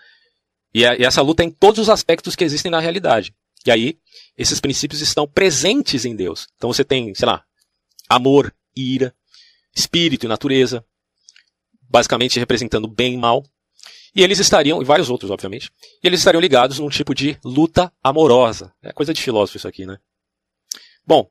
E, 0.75 0.81
e 0.81 1.05
essa 1.05 1.23
luta 1.23 1.45
é 1.45 1.47
em 1.47 1.51
todos 1.51 1.79
os 1.79 1.89
aspectos 1.89 2.35
que 2.35 2.43
existem 2.43 2.73
na 2.73 2.81
realidade. 2.81 3.33
E 3.67 3.71
aí, 3.71 3.99
esses 4.37 4.61
princípios 4.61 5.01
estão 5.01 5.27
presentes 5.27 6.05
em 6.05 6.17
Deus. 6.17 6.49
Então 6.57 6.73
você 6.73 6.85
tem, 6.85 7.15
sei 7.15 7.27
lá, 7.27 7.45
amor, 8.09 8.55
ira, 8.75 9.15
espírito 9.75 10.27
e 10.27 10.29
natureza, 10.29 10.85
basicamente 11.89 12.39
representando 12.39 12.89
bem 12.89 13.15
e 13.15 13.19
mal. 13.19 13.45
E 14.15 14.23
eles 14.23 14.39
estariam, 14.39 14.83
e 14.83 14.85
vários 14.85 15.09
outros, 15.09 15.31
obviamente, 15.31 15.71
e 16.03 16.07
eles 16.07 16.21
estariam 16.21 16.41
ligados 16.41 16.79
num 16.79 16.91
tipo 16.91 17.15
de 17.15 17.39
luta 17.43 17.91
amorosa. 18.03 18.73
É 18.83 18.93
coisa 18.93 19.15
de 19.15 19.23
filósofo 19.23 19.57
isso 19.57 19.69
aqui, 19.69 19.87
né? 19.87 19.99
Bom, 21.07 21.31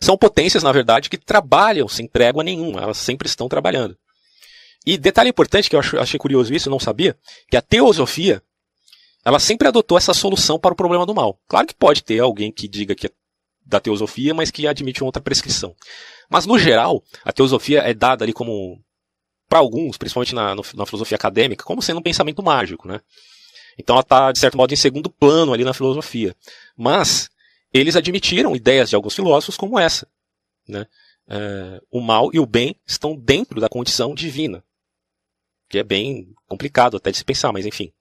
são 0.00 0.16
potências, 0.16 0.62
na 0.62 0.72
verdade, 0.72 1.10
que 1.10 1.18
trabalham 1.18 1.88
sem 1.88 2.06
trégua 2.06 2.44
nenhuma, 2.44 2.80
elas 2.80 2.96
sempre 2.96 3.26
estão 3.26 3.48
trabalhando. 3.48 3.98
E 4.86 4.96
detalhe 4.96 5.28
importante 5.28 5.68
que 5.68 5.76
eu 5.76 5.80
achei 5.80 6.18
curioso 6.18 6.54
isso, 6.54 6.68
eu 6.68 6.70
não 6.70 6.80
sabia, 6.80 7.18
que 7.50 7.56
a 7.56 7.62
teosofia, 7.62 8.42
ela 9.24 9.38
sempre 9.38 9.68
adotou 9.68 9.98
essa 9.98 10.14
solução 10.14 10.58
para 10.58 10.72
o 10.72 10.76
problema 10.76 11.04
do 11.04 11.14
mal. 11.14 11.38
Claro 11.46 11.66
que 11.66 11.74
pode 11.74 12.02
ter 12.02 12.20
alguém 12.20 12.50
que 12.50 12.66
diga 12.66 12.94
que 12.94 13.06
é 13.06 13.10
da 13.64 13.78
teosofia, 13.78 14.34
mas 14.34 14.50
que 14.50 14.66
admite 14.66 15.04
outra 15.04 15.22
prescrição. 15.22 15.74
Mas 16.28 16.46
no 16.46 16.58
geral, 16.58 17.02
a 17.24 17.32
teosofia 17.32 17.80
é 17.80 17.94
dada 17.94 18.24
ali 18.24 18.32
como, 18.32 18.82
para 19.48 19.58
alguns, 19.58 19.96
principalmente 19.96 20.34
na, 20.34 20.54
na 20.54 20.86
filosofia 20.86 21.16
acadêmica, 21.16 21.64
como 21.64 21.82
sendo 21.82 22.00
um 22.00 22.02
pensamento 22.02 22.42
mágico, 22.42 22.88
né? 22.88 23.00
Então 23.78 23.94
ela 23.94 24.02
está, 24.02 24.32
de 24.32 24.40
certo 24.40 24.56
modo, 24.56 24.72
em 24.72 24.76
segundo 24.76 25.08
plano 25.08 25.52
ali 25.52 25.64
na 25.64 25.72
filosofia. 25.72 26.34
Mas 26.76 27.30
eles 27.72 27.96
admitiram 27.96 28.56
ideias 28.56 28.90
de 28.90 28.96
alguns 28.96 29.14
filósofos 29.14 29.56
como 29.56 29.78
essa. 29.78 30.06
Né? 30.68 30.86
É, 31.28 31.80
o 31.90 32.00
mal 32.00 32.30
e 32.32 32.40
o 32.40 32.46
bem 32.46 32.76
estão 32.86 33.16
dentro 33.16 33.60
da 33.60 33.68
condição 33.68 34.14
divina. 34.14 34.62
Que 35.68 35.78
é 35.78 35.84
bem 35.84 36.34
complicado 36.46 36.96
até 36.96 37.10
de 37.10 37.18
se 37.18 37.24
pensar, 37.24 37.52
mas 37.52 37.64
enfim. 37.64 37.92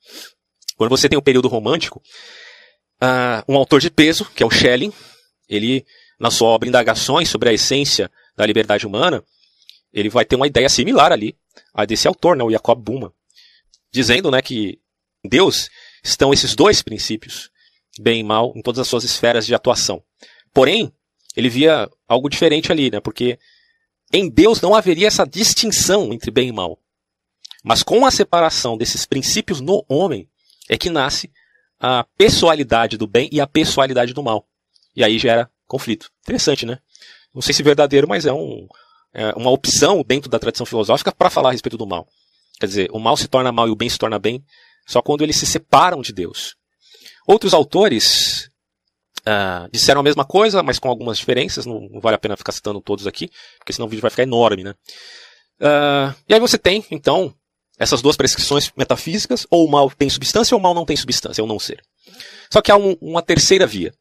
Quando 0.80 0.92
você 0.92 1.10
tem 1.10 1.18
o 1.18 1.20
um 1.20 1.24
período 1.24 1.50
romântico, 1.50 2.02
uh, 3.04 3.44
um 3.52 3.58
autor 3.58 3.82
de 3.82 3.90
peso, 3.92 4.24
que 4.34 4.42
é 4.42 4.46
o 4.46 4.50
Schelling, 4.50 4.94
ele, 5.50 5.86
na 6.18 6.32
sua 6.32 6.48
obra 6.48 6.70
Indagações 6.70 7.28
sobre 7.28 7.50
a 7.50 7.54
Essência 7.54 8.10
da 8.34 8.46
Liberdade 8.46 8.88
Humana, 8.88 9.22
ele 9.92 10.08
vai 10.08 10.24
ter 10.24 10.38
uma 10.38 10.48
ideia 10.48 10.70
similar 10.70 11.12
ali 11.12 11.36
a 11.74 11.84
desse 11.84 12.08
autor, 12.08 12.38
né, 12.38 12.46
o 12.46 12.50
Jacob 12.50 12.82
Buma, 12.82 13.14
dizendo 13.92 14.32
né, 14.32 14.42
que 14.42 14.80
em 15.22 15.28
Deus 15.28 15.70
estão 16.02 16.32
esses 16.32 16.56
dois 16.56 16.82
princípios, 16.82 17.52
bem 18.00 18.22
e 18.22 18.24
mal 18.24 18.54
em 18.56 18.62
todas 18.62 18.80
as 18.80 18.88
suas 18.88 19.04
esferas 19.04 19.46
de 19.46 19.54
atuação. 19.54 20.02
Porém, 20.54 20.94
ele 21.36 21.50
via 21.50 21.90
algo 22.08 22.30
diferente 22.30 22.72
ali, 22.72 22.90
né? 22.90 23.02
Porque 23.02 23.38
em 24.14 24.30
Deus 24.30 24.62
não 24.62 24.74
haveria 24.74 25.08
essa 25.08 25.26
distinção 25.28 26.14
entre 26.14 26.32
bem 26.32 26.48
e 26.48 26.54
mal. 26.54 26.80
Mas 27.66 27.84
com 27.84 28.06
a 28.06 28.12
separação 28.12 28.78
desses 28.78 29.06
princípios 29.06 29.60
no 29.60 29.84
homem 29.90 30.29
é 30.70 30.78
que 30.78 30.90
nasce 30.90 31.32
a 31.80 32.06
pessoalidade 32.18 32.98
do 32.98 33.08
bem 33.08 33.28
e 33.32 33.42
a 33.42 33.48
pessoalidade 33.48 34.14
do 34.14 34.24
mal. 34.24 34.46
E 34.96 35.04
aí 35.04 35.18
gera 35.18 35.50
conflito. 35.68 36.10
Interessante, 36.22 36.66
né? 36.66 36.80
Não 37.34 37.42
sei 37.42 37.54
se 37.54 37.64
verdadeiro, 37.64 38.08
mas 38.08 38.26
é, 38.26 38.34
um, 38.34 38.68
é 39.14 39.34
uma 39.36 39.50
opção 39.50 40.04
dentro 40.06 40.30
da 40.30 40.40
tradição 40.40 40.66
filosófica 40.66 41.12
para 41.12 41.30
falar 41.30 41.50
a 41.50 41.52
respeito 41.52 41.78
do 41.78 41.88
mal. 41.88 42.08
Quer 42.60 42.68
dizer, 42.68 42.90
o 42.92 43.00
mal 43.00 43.16
se 43.18 43.28
torna 43.28 43.52
mal 43.52 43.68
e 43.68 43.72
o 43.72 43.76
bem 43.76 43.90
se 43.90 43.98
torna 43.98 44.20
bem 44.20 44.44
só 44.86 45.02
quando 45.02 45.22
eles 45.22 45.38
se 45.38 45.46
separam 45.46 46.02
de 46.02 46.12
Deus. 46.12 46.56
Outros 47.28 47.54
autores 47.54 48.50
uh, 49.20 49.70
disseram 49.72 50.02
a 50.02 50.04
mesma 50.04 50.26
coisa, 50.26 50.64
mas 50.64 50.80
com 50.80 50.90
algumas 50.90 51.18
diferenças. 51.18 51.66
Não, 51.66 51.80
não, 51.92 52.02
vale 52.02 52.16
a 52.16 52.20
pena 52.20 52.36
ficar 52.36 52.52
citando 52.52 52.82
todos 52.82 53.08
aqui, 53.08 53.30
porque 53.60 53.72
senão 53.72 53.86
o 53.86 53.90
vídeo 53.90 54.02
vai 54.02 54.12
ficar 54.12 54.24
enorme, 54.24 54.64
né? 54.64 54.74
Uh, 55.62 56.16
e 56.28 56.34
aí 56.34 56.40
você 56.40 56.58
tem, 56.58 56.84
então, 56.90 57.34
essas 57.80 58.02
duas 58.02 58.18
prescrições 58.18 58.72
metafísicas, 58.76 59.48
ou 59.50 59.66
o 59.66 59.72
mal 59.72 59.90
tem 59.90 60.10
substância 60.10 60.54
ou 60.54 60.60
o 60.60 60.64
mal 60.64 60.74
não 60.74 60.86
tem 60.86 60.98
substância, 60.98 61.42
ou 61.42 61.48
não 61.48 61.58
ser. 61.58 61.82
Só 62.52 62.62
que 62.62 62.72
há 62.72 62.76
um, 62.76 62.98
uma 63.02 63.22
terceira 63.22 63.66
via, 63.66 63.94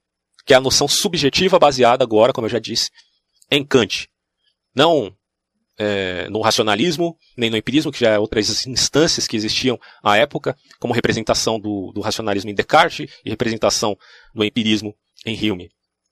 que 0.45 0.53
é 0.53 0.57
a 0.57 0.61
noção 0.61 0.89
subjetiva 0.89 1.59
baseada 1.59 2.03
agora, 2.03 2.33
como 2.33 2.47
eu 2.47 2.51
já 2.51 2.59
disse, 2.59 2.91
em 3.51 3.65
Kant. 3.65 4.09
Não 4.75 5.17
é, 5.79 6.29
no 6.29 6.41
racionalismo, 6.41 7.17
nem 7.37 7.49
no 7.49 7.57
empirismo, 7.57 7.93
que 7.93 8.01
já 8.01 8.11
é 8.11 8.19
outras 8.19 8.67
instâncias 8.67 9.29
que 9.29 9.37
existiam 9.37 9.79
à 10.03 10.17
época, 10.17 10.57
como 10.81 10.93
representação 10.93 11.61
do, 11.61 11.93
do 11.93 12.01
racionalismo 12.01 12.51
em 12.51 12.55
Descartes 12.55 13.09
e 13.25 13.31
representação 13.31 13.97
do 14.35 14.45
empirismo 14.45 14.93
em 15.25 15.51
Hume. 15.51 15.71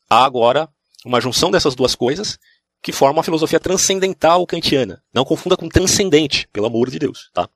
Há 0.09 0.25
agora 0.25 0.69
uma 1.05 1.21
junção 1.21 1.51
dessas 1.51 1.75
duas 1.75 1.95
coisas 1.97 2.39
que 2.87 2.92
forma 2.92 3.18
uma 3.18 3.25
filosofia 3.25 3.59
transcendental 3.59 4.46
kantiana. 4.46 5.03
Não 5.12 5.25
confunda 5.25 5.57
com 5.57 5.68
transcendente, 5.68 6.46
pelo 6.53 6.66
amor 6.66 6.88
de 6.88 7.01
Deus. 7.01 7.29
Tá? 7.35 7.49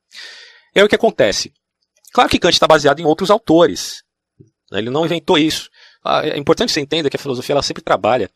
E 0.74 0.80
aí 0.80 0.84
o 0.84 0.88
que 0.88 0.96
acontece? 0.96 1.52
Claro 2.12 2.28
que 2.28 2.36
Kant 2.36 2.52
está 2.52 2.66
baseado 2.66 2.98
em 2.98 3.04
outros 3.04 3.30
autores. 3.30 4.02
Ele 4.72 4.90
não 4.90 5.04
inventou 5.04 5.38
isso. 5.38 5.70
Ah, 6.04 6.26
é 6.26 6.36
importante 6.36 6.72
você 6.72 6.80
entender 6.80 7.08
que 7.08 7.14
a 7.16 7.20
filosofia 7.20 7.52
ela 7.52 7.62
sempre 7.62 7.80
trabalha 7.80 8.28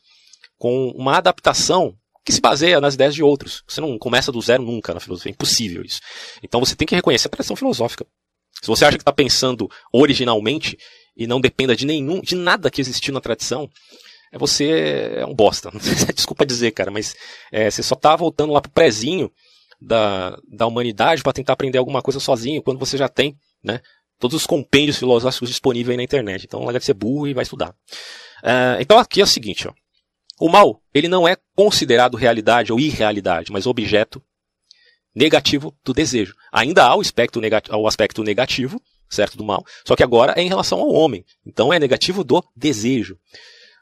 com 0.57 0.91
uma 0.91 1.17
adaptação 1.17 1.97
que 2.25 2.33
se 2.33 2.41
baseia 2.41 2.81
nas 2.81 2.95
ideias 2.95 3.17
de 3.17 3.25
outros. 3.25 3.65
Você 3.67 3.81
não 3.81 3.99
começa 3.99 4.31
do 4.31 4.41
zero 4.41 4.63
nunca 4.63 4.95
na 4.95 5.01
filosofia, 5.01 5.31
é 5.31 5.35
impossível 5.35 5.83
isso. 5.83 6.01
Então 6.45 6.61
você 6.61 6.77
tem 6.77 6.87
que 6.87 6.95
reconhecer 6.95 7.27
a 7.27 7.31
tradição 7.31 7.57
filosófica. 7.57 8.07
Se 8.63 8.69
você 8.69 8.85
acha 8.85 8.97
que 8.97 9.03
está 9.03 9.13
pensando 9.13 9.69
originalmente 9.93 10.79
e 11.17 11.27
não 11.27 11.41
dependa 11.41 11.75
de 11.75 11.87
nenhum, 11.87 12.21
de 12.21 12.37
nada 12.37 12.71
que 12.71 12.81
existiu 12.81 13.13
na 13.13 13.21
tradição, 13.21 13.69
você 14.39 15.17
é 15.17 15.27
um 15.27 15.35
bosta. 15.35 15.71
Desculpa 16.15 16.47
dizer, 16.47 16.71
cara, 16.73 16.91
mas 16.91 17.15
é, 17.53 17.71
você 17.71 17.83
só 17.83 17.95
está 17.95 18.15
voltando 18.17 18.53
lá 18.53 18.61
pro 18.61 18.71
prezinho 18.71 19.31
da, 19.81 20.39
da 20.49 20.67
humanidade 20.67 21.23
para 21.23 21.33
tentar 21.33 21.53
aprender 21.53 21.79
alguma 21.79 22.03
coisa 22.03 22.21
sozinho, 22.21 22.63
quando 22.63 22.79
você 22.79 22.97
já 22.97 23.09
tem, 23.09 23.37
né, 23.63 23.81
todos 24.19 24.37
os 24.37 24.47
compêndios 24.47 24.99
filosóficos 24.99 25.49
disponíveis 25.49 25.91
aí 25.91 25.97
na 25.97 26.03
internet. 26.03 26.45
Então, 26.45 26.65
larga 26.65 26.79
de 26.79 26.85
ser 26.85 26.95
burro 26.95 27.27
e 27.27 27.35
vai 27.35 27.43
estudar. 27.43 27.71
Uh, 28.43 28.81
então, 28.81 28.99
aqui 28.99 29.21
é 29.21 29.25
o 29.25 29.27
seguinte, 29.27 29.69
ó. 29.69 29.73
O 30.41 30.49
mal, 30.49 30.83
ele 30.93 31.07
não 31.07 31.29
é 31.29 31.37
considerado 31.55 32.17
realidade 32.17 32.73
ou 32.73 32.81
irrealidade, 32.81 33.53
mas 33.53 33.67
objeto 33.67 34.21
negativo 35.15 35.73
do 35.85 35.95
desejo. 35.95 36.35
Ainda 36.53 36.85
há 36.85 36.97
o 36.97 37.01
aspecto, 37.01 37.41
negativo, 37.41 37.77
o 37.77 37.87
aspecto 37.87 38.23
negativo, 38.25 38.83
certo, 39.09 39.37
do 39.37 39.45
mal, 39.45 39.65
só 39.87 39.95
que 39.95 40.03
agora 40.03 40.35
é 40.37 40.43
em 40.43 40.49
relação 40.49 40.81
ao 40.81 40.91
homem. 40.91 41.25
Então 41.47 41.73
é 41.73 41.79
negativo 41.79 42.25
do 42.25 42.43
desejo. 42.57 43.17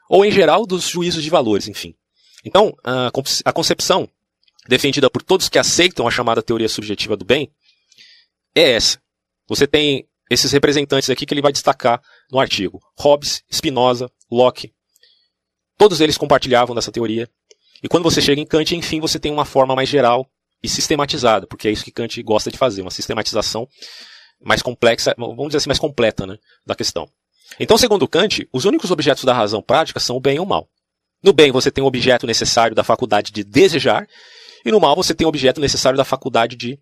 Ou 0.09 0.25
em 0.25 0.31
geral 0.31 0.65
dos 0.65 0.87
juízos 0.87 1.23
de 1.23 1.29
valores, 1.29 1.67
enfim. 1.67 1.95
Então, 2.45 2.75
a 2.83 3.53
concepção 3.53 4.07
defendida 4.67 5.09
por 5.09 5.21
todos 5.21 5.49
que 5.49 5.59
aceitam 5.59 6.07
a 6.07 6.11
chamada 6.11 6.41
teoria 6.41 6.69
subjetiva 6.69 7.15
do 7.15 7.25
bem 7.25 7.51
é 8.55 8.71
essa. 8.71 9.01
Você 9.47 9.67
tem 9.67 10.07
esses 10.29 10.51
representantes 10.51 11.09
aqui 11.09 11.25
que 11.25 11.33
ele 11.33 11.41
vai 11.41 11.51
destacar 11.51 12.01
no 12.31 12.39
artigo: 12.39 12.81
Hobbes, 12.97 13.43
Spinoza, 13.51 14.09
Locke, 14.31 14.73
Todos 15.77 16.01
eles 16.01 16.17
compartilhavam 16.17 16.75
dessa 16.75 16.91
teoria. 16.91 17.29
E 17.81 17.87
quando 17.87 18.03
você 18.03 18.21
chega 18.21 18.39
em 18.39 18.45
Kant, 18.45 18.75
enfim, 18.75 18.99
você 18.99 19.19
tem 19.19 19.31
uma 19.31 19.45
forma 19.45 19.75
mais 19.75 19.89
geral 19.89 20.25
e 20.61 20.69
sistematizada, 20.69 21.45
porque 21.45 21.67
é 21.67 21.71
isso 21.71 21.83
que 21.83 21.91
Kant 21.91 22.21
gosta 22.23 22.49
de 22.49 22.57
fazer, 22.57 22.81
uma 22.81 22.91
sistematização 22.91 23.67
mais 24.41 24.61
complexa, 24.61 25.13
vamos 25.17 25.47
dizer 25.47 25.57
assim, 25.57 25.69
mais 25.69 25.79
completa 25.79 26.25
né, 26.25 26.37
da 26.65 26.75
questão. 26.75 27.09
Então, 27.59 27.77
segundo 27.77 28.07
Kant, 28.07 28.47
os 28.51 28.65
únicos 28.65 28.91
objetos 28.91 29.23
da 29.23 29.33
razão 29.33 29.61
prática 29.61 29.99
são 29.99 30.15
o 30.15 30.19
bem 30.19 30.37
e 30.37 30.39
o 30.39 30.45
mal. 30.45 30.67
No 31.21 31.31
bem, 31.31 31.51
você 31.51 31.71
tem 31.71 31.83
o 31.83 31.87
objeto 31.87 32.27
necessário 32.27 32.75
da 32.75 32.83
faculdade 32.83 33.31
de 33.31 33.43
desejar, 33.43 34.07
e 34.65 34.71
no 34.71 34.79
mal, 34.79 34.95
você 34.95 35.13
tem 35.13 35.25
o 35.25 35.29
objeto 35.29 35.61
necessário 35.61 35.97
da 35.97 36.05
faculdade 36.05 36.55
de 36.55 36.79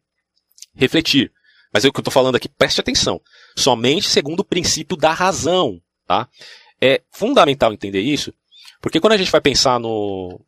refletir. 0.75 1.31
Mas 1.73 1.85
é 1.85 1.87
o 1.87 1.91
que 1.91 1.99
eu 1.99 2.01
estou 2.01 2.11
falando 2.11 2.35
aqui, 2.35 2.49
preste 2.49 2.79
atenção. 2.79 3.21
Somente 3.55 4.07
segundo 4.07 4.41
o 4.41 4.45
princípio 4.45 4.97
da 4.97 5.13
razão. 5.13 5.79
Tá? 6.05 6.27
É 6.81 7.01
fundamental 7.11 7.71
entender 7.71 8.01
isso, 8.01 8.33
porque 8.81 8.99
quando 8.99 9.13
a 9.13 9.17
gente 9.17 9.31
vai 9.31 9.41
pensar 9.41 9.79
no, 9.79 10.39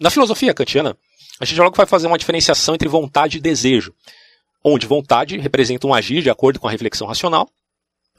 na 0.00 0.10
filosofia 0.10 0.54
kantiana, 0.54 0.96
a 1.40 1.44
gente 1.44 1.60
logo 1.60 1.76
vai 1.76 1.86
fazer 1.86 2.06
uma 2.06 2.18
diferenciação 2.18 2.74
entre 2.74 2.88
vontade 2.88 3.38
e 3.38 3.40
desejo. 3.40 3.92
Onde 4.64 4.86
vontade 4.86 5.36
representa 5.38 5.86
um 5.86 5.92
agir 5.92 6.22
de 6.22 6.30
acordo 6.30 6.60
com 6.60 6.68
a 6.68 6.70
reflexão 6.70 7.06
racional, 7.06 7.50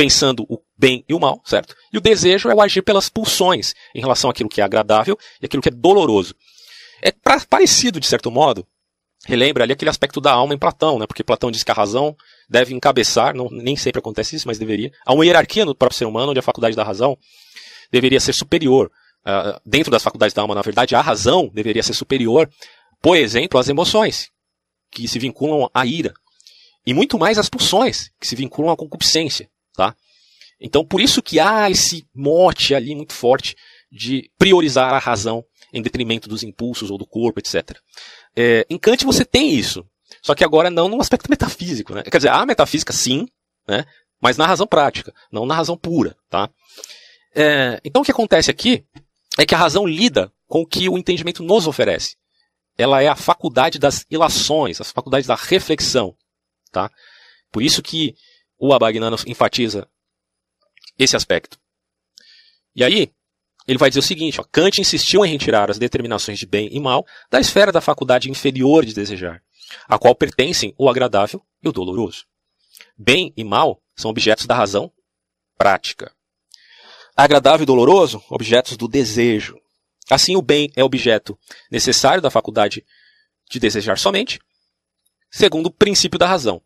pensando 0.03 0.45
o 0.49 0.59
bem 0.77 1.05
e 1.07 1.13
o 1.13 1.19
mal, 1.19 1.41
certo? 1.45 1.73
E 1.93 1.97
o 1.97 2.01
desejo 2.01 2.49
é 2.49 2.53
o 2.53 2.59
agir 2.59 2.81
pelas 2.81 3.07
pulsões 3.07 3.73
em 3.95 4.01
relação 4.01 4.29
àquilo 4.29 4.49
que 4.49 4.59
é 4.59 4.63
agradável 4.63 5.17
e 5.41 5.45
aquilo 5.45 5.63
que 5.63 5.69
é 5.69 5.71
doloroso. 5.71 6.35
É 7.01 7.13
parecido, 7.49 8.01
de 8.01 8.05
certo 8.05 8.29
modo, 8.29 8.67
relembra 9.25 9.63
ali 9.63 9.71
aquele 9.71 9.89
aspecto 9.89 10.19
da 10.19 10.33
alma 10.33 10.53
em 10.53 10.57
Platão, 10.57 10.99
né? 10.99 11.07
Porque 11.07 11.23
Platão 11.23 11.49
diz 11.49 11.63
que 11.63 11.71
a 11.71 11.73
razão 11.73 12.17
deve 12.49 12.73
encabeçar, 12.73 13.33
não, 13.33 13.47
nem 13.49 13.77
sempre 13.77 13.99
acontece 13.99 14.35
isso, 14.35 14.45
mas 14.45 14.57
deveria, 14.57 14.91
há 15.05 15.13
uma 15.13 15.25
hierarquia 15.25 15.63
no 15.63 15.73
próprio 15.73 15.97
ser 15.97 16.05
humano 16.05 16.31
onde 16.31 16.39
a 16.39 16.43
faculdade 16.43 16.75
da 16.75 16.83
razão 16.83 17.17
deveria 17.89 18.19
ser 18.19 18.33
superior 18.33 18.91
uh, 19.25 19.57
dentro 19.65 19.89
das 19.89 20.03
faculdades 20.03 20.33
da 20.33 20.41
alma, 20.41 20.53
na 20.53 20.61
verdade, 20.61 20.95
a 20.95 21.01
razão 21.01 21.49
deveria 21.53 21.81
ser 21.81 21.93
superior, 21.93 22.49
por 23.01 23.15
exemplo, 23.15 23.57
às 23.57 23.69
emoções, 23.69 24.29
que 24.91 25.07
se 25.07 25.17
vinculam 25.17 25.69
à 25.73 25.85
ira. 25.85 26.13
E 26.85 26.93
muito 26.93 27.17
mais 27.17 27.37
às 27.37 27.47
pulsões, 27.47 28.11
que 28.19 28.27
se 28.27 28.35
vinculam 28.35 28.73
à 28.73 28.75
concupiscência. 28.75 29.49
Tá? 29.75 29.95
Então, 30.59 30.85
por 30.85 31.01
isso 31.01 31.21
que 31.21 31.39
há 31.39 31.69
esse 31.69 32.07
mote 32.13 32.73
ali 32.73 32.95
muito 32.95 33.13
forte 33.13 33.55
de 33.91 34.29
priorizar 34.37 34.93
a 34.93 34.99
razão 34.99 35.43
em 35.73 35.81
detrimento 35.81 36.29
dos 36.29 36.43
impulsos 36.43 36.89
ou 36.89 36.97
do 36.97 37.05
corpo, 37.05 37.39
etc. 37.39 37.77
É, 38.35 38.65
em 38.69 38.77
Kant 38.77 39.03
você 39.05 39.25
tem 39.25 39.53
isso, 39.53 39.85
só 40.21 40.33
que 40.33 40.43
agora 40.43 40.69
não 40.69 40.87
no 40.87 41.01
aspecto 41.01 41.29
metafísico. 41.29 41.93
Né? 41.93 42.03
Quer 42.03 42.17
dizer, 42.17 42.29
há 42.29 42.45
metafísica 42.45 42.93
sim, 42.93 43.27
né? 43.67 43.85
mas 44.21 44.37
na 44.37 44.47
razão 44.47 44.65
prática, 44.65 45.13
não 45.31 45.45
na 45.45 45.55
razão 45.55 45.77
pura. 45.77 46.15
Tá? 46.29 46.49
É, 47.35 47.81
então 47.83 48.01
o 48.01 48.05
que 48.05 48.11
acontece 48.11 48.49
aqui 48.49 48.85
é 49.37 49.45
que 49.45 49.55
a 49.55 49.57
razão 49.57 49.85
lida 49.85 50.31
com 50.47 50.61
o 50.61 50.67
que 50.67 50.87
o 50.87 50.97
entendimento 50.97 51.43
nos 51.43 51.67
oferece. 51.67 52.15
Ela 52.77 53.01
é 53.01 53.07
a 53.07 53.15
faculdade 53.15 53.77
das 53.77 54.05
ilações, 54.09 54.79
a 54.79 54.83
faculdade 54.83 55.27
da 55.27 55.35
reflexão. 55.35 56.15
Tá? 56.71 56.89
Por 57.51 57.61
isso 57.61 57.81
que 57.81 58.15
o 58.65 58.73
Abagnano 58.73 59.17
enfatiza 59.27 59.89
esse 60.97 61.17
aspecto. 61.17 61.59
E 62.73 62.81
aí, 62.81 63.11
ele 63.67 63.77
vai 63.77 63.89
dizer 63.89 63.99
o 63.99 64.03
seguinte: 64.03 64.39
ó, 64.39 64.45
Kant 64.49 64.79
insistiu 64.79 65.25
em 65.25 65.29
retirar 65.33 65.69
as 65.69 65.77
determinações 65.77 66.39
de 66.39 66.45
bem 66.45 66.69
e 66.71 66.79
mal 66.79 67.05
da 67.29 67.41
esfera 67.41 67.73
da 67.73 67.81
faculdade 67.81 68.31
inferior 68.31 68.85
de 68.85 68.93
desejar, 68.93 69.43
a 69.85 69.99
qual 69.99 70.15
pertencem 70.15 70.73
o 70.77 70.89
agradável 70.89 71.45
e 71.61 71.67
o 71.67 71.73
doloroso. 71.73 72.25
Bem 72.97 73.33
e 73.35 73.43
mal 73.43 73.83
são 73.97 74.09
objetos 74.09 74.45
da 74.45 74.55
razão 74.55 74.89
prática. 75.57 76.13
Agradável 77.17 77.63
e 77.63 77.67
doloroso, 77.67 78.23
objetos 78.29 78.77
do 78.77 78.87
desejo. 78.87 79.59
Assim, 80.09 80.37
o 80.37 80.41
bem 80.41 80.71
é 80.73 80.83
objeto 80.85 81.37
necessário 81.69 82.21
da 82.21 82.31
faculdade 82.31 82.85
de 83.49 83.59
desejar 83.59 83.97
somente, 83.97 84.39
segundo 85.29 85.65
o 85.67 85.73
princípio 85.73 86.17
da 86.17 86.27
razão. 86.27 86.61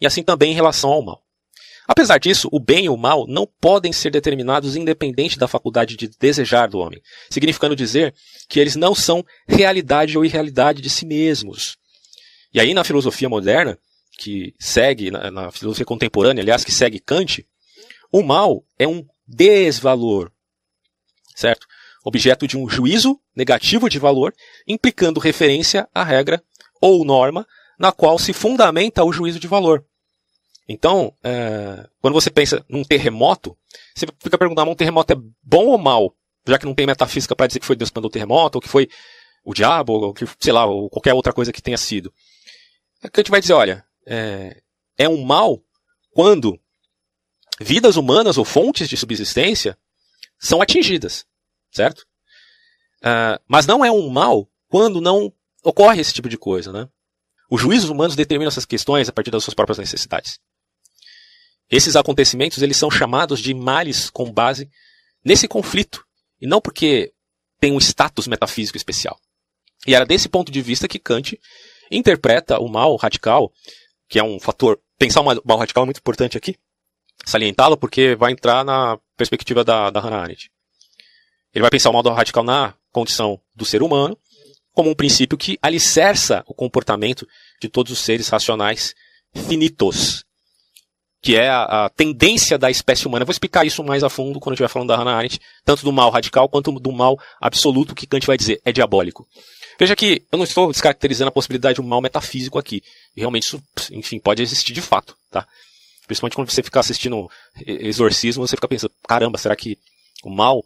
E 0.00 0.06
assim 0.06 0.22
também 0.22 0.52
em 0.52 0.54
relação 0.54 0.90
ao 0.90 1.02
mal. 1.02 1.22
Apesar 1.90 2.18
disso, 2.18 2.48
o 2.52 2.60
bem 2.60 2.84
e 2.84 2.88
o 2.88 2.96
mal 2.96 3.26
não 3.26 3.46
podem 3.60 3.92
ser 3.92 4.10
determinados 4.10 4.76
independente 4.76 5.36
da 5.36 5.48
faculdade 5.48 5.96
de 5.96 6.08
desejar 6.20 6.68
do 6.68 6.78
homem, 6.78 7.02
significando 7.28 7.74
dizer 7.74 8.14
que 8.48 8.60
eles 8.60 8.76
não 8.76 8.94
são 8.94 9.24
realidade 9.48 10.16
ou 10.16 10.24
irrealidade 10.24 10.80
de 10.80 10.88
si 10.88 11.04
mesmos. 11.04 11.76
E 12.54 12.60
aí, 12.60 12.74
na 12.74 12.84
filosofia 12.84 13.28
moderna, 13.28 13.76
que 14.16 14.54
segue, 14.56 15.10
na, 15.10 15.30
na 15.32 15.50
filosofia 15.50 15.84
contemporânea, 15.84 16.42
aliás, 16.42 16.62
que 16.62 16.70
segue 16.70 17.00
Kant, 17.00 17.44
o 18.12 18.22
mal 18.22 18.64
é 18.78 18.86
um 18.86 19.04
desvalor. 19.26 20.30
Certo? 21.34 21.66
Objeto 22.04 22.46
de 22.46 22.56
um 22.56 22.68
juízo 22.68 23.18
negativo 23.34 23.88
de 23.88 23.98
valor, 23.98 24.32
implicando 24.66 25.18
referência 25.18 25.88
à 25.94 26.04
regra 26.04 26.40
ou 26.80 27.04
norma 27.04 27.46
na 27.80 27.90
qual 27.90 28.18
se 28.18 28.34
fundamenta 28.34 29.02
o 29.02 29.10
juízo 29.10 29.40
de 29.40 29.48
valor. 29.48 29.82
Então, 30.68 31.14
é, 31.24 31.88
quando 31.98 32.12
você 32.12 32.30
pensa 32.30 32.62
num 32.68 32.84
terremoto, 32.84 33.56
você 33.94 34.06
fica 34.22 34.36
perguntando, 34.36 34.70
um 34.70 34.74
terremoto 34.74 35.14
é 35.14 35.16
bom 35.42 35.68
ou 35.68 35.78
mal? 35.78 36.14
Já 36.46 36.58
que 36.58 36.66
não 36.66 36.74
tem 36.74 36.86
metafísica 36.86 37.34
para 37.34 37.46
dizer 37.46 37.58
que 37.58 37.64
foi 37.64 37.74
Deus 37.74 37.88
que 37.88 37.96
mandou 37.96 38.10
o 38.10 38.12
terremoto, 38.12 38.58
ou 38.58 38.62
que 38.62 38.68
foi 38.68 38.86
o 39.42 39.54
diabo, 39.54 39.94
ou 39.94 40.12
que, 40.12 40.26
sei 40.38 40.52
lá, 40.52 40.66
ou 40.66 40.90
qualquer 40.90 41.14
outra 41.14 41.32
coisa 41.32 41.54
que 41.54 41.62
tenha 41.62 41.78
sido. 41.78 42.12
É 43.02 43.08
que 43.08 43.18
a 43.18 43.22
gente 43.22 43.30
vai 43.30 43.40
dizer, 43.40 43.54
olha, 43.54 43.82
é, 44.06 44.60
é 44.98 45.08
um 45.08 45.24
mal 45.24 45.58
quando 46.12 46.60
vidas 47.58 47.96
humanas 47.96 48.36
ou 48.36 48.44
fontes 48.44 48.90
de 48.90 48.96
subsistência 48.96 49.76
são 50.38 50.60
atingidas, 50.60 51.24
certo? 51.72 52.00
Uh, 53.00 53.40
mas 53.48 53.66
não 53.66 53.82
é 53.82 53.90
um 53.90 54.10
mal 54.10 54.46
quando 54.68 55.00
não 55.00 55.32
ocorre 55.64 56.00
esse 56.02 56.12
tipo 56.12 56.28
de 56.28 56.36
coisa, 56.36 56.70
né? 56.70 56.86
Os 57.50 57.60
juízos 57.60 57.90
humanos 57.90 58.14
determinam 58.14 58.48
essas 58.48 58.64
questões 58.64 59.08
a 59.08 59.12
partir 59.12 59.32
das 59.32 59.42
suas 59.42 59.54
próprias 59.54 59.78
necessidades. 59.78 60.38
Esses 61.68 61.96
acontecimentos 61.96 62.62
eles 62.62 62.76
são 62.76 62.90
chamados 62.90 63.40
de 63.40 63.52
males 63.52 64.08
com 64.08 64.32
base 64.32 64.70
nesse 65.24 65.48
conflito 65.48 66.04
e 66.40 66.46
não 66.46 66.60
porque 66.60 67.12
tem 67.58 67.72
um 67.72 67.78
status 67.78 68.28
metafísico 68.28 68.76
especial. 68.76 69.18
E 69.86 69.94
era 69.94 70.06
desse 70.06 70.28
ponto 70.28 70.52
de 70.52 70.62
vista 70.62 70.86
que 70.86 70.98
Kant 70.98 71.38
interpreta 71.90 72.60
o 72.60 72.68
mal 72.68 72.94
radical, 72.96 73.52
que 74.08 74.18
é 74.18 74.22
um 74.22 74.38
fator 74.38 74.80
pensar 74.98 75.22
o 75.22 75.24
mal 75.24 75.58
radical 75.58 75.82
é 75.82 75.86
muito 75.86 75.98
importante 75.98 76.36
aqui, 76.36 76.56
salientá-lo 77.24 77.76
porque 77.76 78.14
vai 78.14 78.32
entrar 78.32 78.64
na 78.64 78.98
perspectiva 79.16 79.64
da, 79.64 79.90
da 79.90 80.00
Hannah 80.00 80.22
Arendt. 80.22 80.50
Ele 81.52 81.62
vai 81.62 81.70
pensar 81.70 81.90
o 81.90 81.92
mal 81.92 82.02
radical 82.14 82.44
na 82.44 82.74
condição 82.92 83.40
do 83.54 83.64
ser 83.64 83.82
humano 83.82 84.16
como 84.72 84.90
um 84.90 84.94
princípio 84.94 85.36
que 85.36 85.58
alicerça 85.60 86.44
o 86.46 86.54
comportamento 86.54 87.26
de 87.60 87.68
todos 87.68 87.92
os 87.92 87.98
seres 87.98 88.28
racionais 88.28 88.94
finitos, 89.34 90.24
que 91.22 91.36
é 91.36 91.48
a, 91.48 91.86
a, 91.86 91.90
tendência 91.90 92.56
da 92.56 92.70
espécie 92.70 93.06
humana. 93.06 93.22
Eu 93.22 93.26
vou 93.26 93.32
explicar 93.32 93.66
isso 93.66 93.84
mais 93.84 94.02
a 94.02 94.08
fundo 94.08 94.40
quando 94.40 94.54
estiver 94.54 94.68
falando 94.68 94.88
da 94.88 94.96
Hannah 94.96 95.16
Arendt, 95.16 95.40
tanto 95.64 95.84
do 95.84 95.92
mal 95.92 96.10
radical 96.10 96.48
quanto 96.48 96.72
do 96.72 96.92
mal 96.92 97.18
absoluto, 97.40 97.94
que 97.94 98.06
Kant 98.06 98.26
vai 98.26 98.36
dizer 98.36 98.60
é 98.64 98.72
diabólico. 98.72 99.26
Veja 99.78 99.96
que 99.96 100.22
eu 100.30 100.36
não 100.36 100.44
estou 100.44 100.70
descaracterizando 100.70 101.28
a 101.28 101.32
possibilidade 101.32 101.76
de 101.76 101.80
um 101.80 101.86
mal 101.86 102.00
metafísico 102.00 102.58
aqui. 102.58 102.82
Realmente 103.16 103.44
isso, 103.44 103.62
enfim, 103.92 104.18
pode 104.18 104.42
existir 104.42 104.72
de 104.72 104.80
fato, 104.80 105.16
tá? 105.30 105.46
Principalmente 106.06 106.34
quando 106.34 106.50
você 106.50 106.62
fica 106.62 106.80
assistindo 106.80 107.30
exorcismo, 107.66 108.46
você 108.46 108.56
fica 108.56 108.68
pensando, 108.68 108.92
caramba, 109.06 109.38
será 109.38 109.54
que 109.54 109.78
o 110.24 110.30
mal 110.30 110.62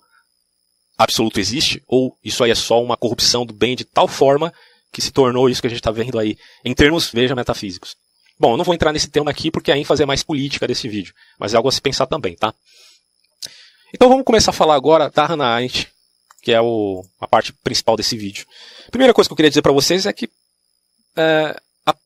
absoluto 0.97 1.41
existe? 1.41 1.83
Ou 1.87 2.17
isso 2.25 2.43
aí 2.45 2.51
é 2.51 2.55
só 2.55 2.83
uma 2.83 2.97
corrupção 2.97 3.45
do 3.45 3.53
bem 3.53 3.75
de 3.77 3.85
tal 3.85 4.09
forma 4.09 4.53
que 4.93 5.03
se 5.03 5.11
tornou 5.11 5.51
isso 5.51 5.61
que 5.61 5.67
a 5.67 5.71
gente 5.71 5.81
está 5.81 5.91
vendo 5.91 6.19
aí, 6.19 6.39
em 6.65 6.73
termos, 6.73 7.11
veja, 7.11 7.35
metafísicos. 7.35 7.97
Bom, 8.39 8.53
eu 8.53 8.57
não 8.57 8.65
vou 8.65 8.75
entrar 8.75 8.93
nesse 8.93 9.09
tema 9.09 9.31
aqui 9.31 9.51
porque 9.51 9.73
a 9.73 9.77
ênfase 9.77 10.03
é 10.03 10.07
mais 10.07 10.23
política 10.23 10.67
desse 10.67 10.89
vídeo, 10.89 11.15
mas 11.39 11.53
é 11.53 11.57
algo 11.57 11.69
a 11.69 11.73
se 11.73 11.81
pensar 11.81 12.07
também, 12.07 12.37
tá? 12.37 12.55
Então 13.93 14.09
vamos 14.09 14.25
começar 14.25 14.51
a 14.51 14.55
falar 14.55 14.75
agora 14.75 15.11
da 15.11 15.27
Hannah 15.27 15.55
Arendt, 15.55 15.89
que 16.43 16.53
é 16.53 16.61
o, 16.61 17.05
a 17.21 17.27
parte 17.27 17.53
principal 17.53 17.97
desse 17.97 18.17
vídeo. 18.17 18.47
A 18.87 18.91
primeira 18.91 19.15
coisa 19.15 19.29
que 19.29 19.33
eu 19.33 19.37
queria 19.37 19.51
dizer 19.51 19.63
para 19.63 19.73
vocês 19.73 20.07
é 20.07 20.13
que 20.13 20.29
é, 21.17 21.57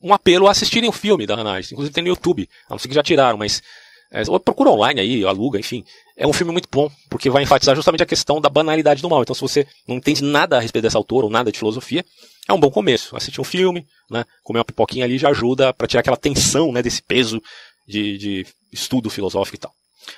um 0.03 0.12
apelo 0.12 0.46
a 0.46 0.51
assistirem 0.51 0.88
o 0.88 0.92
filme 0.92 1.27
da 1.27 1.35
Hannah 1.35 1.53
Arendt, 1.53 1.72
inclusive 1.72 1.94
tem 1.94 2.05
no 2.05 2.11
YouTube, 2.11 2.48
a 2.68 2.74
não 2.74 2.79
ser 2.79 2.88
que 2.88 2.94
já 2.94 3.03
tiraram, 3.03 3.38
mas 3.38 3.62
é, 4.11 4.22
procura 4.38 4.70
online 4.70 5.01
aí, 5.01 5.24
aluga, 5.24 5.59
enfim. 5.59 5.85
É 6.20 6.26
um 6.26 6.33
filme 6.33 6.52
muito 6.52 6.68
bom, 6.70 6.90
porque 7.09 7.31
vai 7.31 7.44
enfatizar 7.44 7.76
justamente 7.76 8.02
a 8.02 8.07
questão 8.07 8.40
da 8.40 8.48
banalidade 8.48 9.00
do 9.00 9.09
mal. 9.09 9.22
Então, 9.22 9.35
se 9.35 9.40
você 9.40 9.64
não 9.87 9.96
entende 9.96 10.24
nada 10.24 10.57
a 10.57 10.61
respeito 10.61 10.83
dessa 10.83 10.98
autora 10.98 11.26
ou 11.26 11.31
nada 11.31 11.52
de 11.52 11.59
filosofia, 11.59 12.04
é 12.48 12.52
um 12.52 12.59
bom 12.59 12.72
começo. 12.72 13.16
Assistir 13.16 13.40
um 13.40 13.44
filme, 13.44 13.87
né, 14.11 14.24
comer 14.42 14.59
uma 14.59 14.64
pipoquinha 14.64 15.04
ali 15.04 15.16
já 15.16 15.28
ajuda 15.28 15.72
para 15.72 15.87
tirar 15.87 16.00
aquela 16.00 16.16
tensão 16.16 16.72
né, 16.72 16.83
desse 16.83 17.00
peso 17.00 17.40
de, 17.87 18.18
de 18.18 18.46
estudo 18.72 19.09
filosófico 19.09 19.57
e 19.57 19.61
tal. 19.61 19.72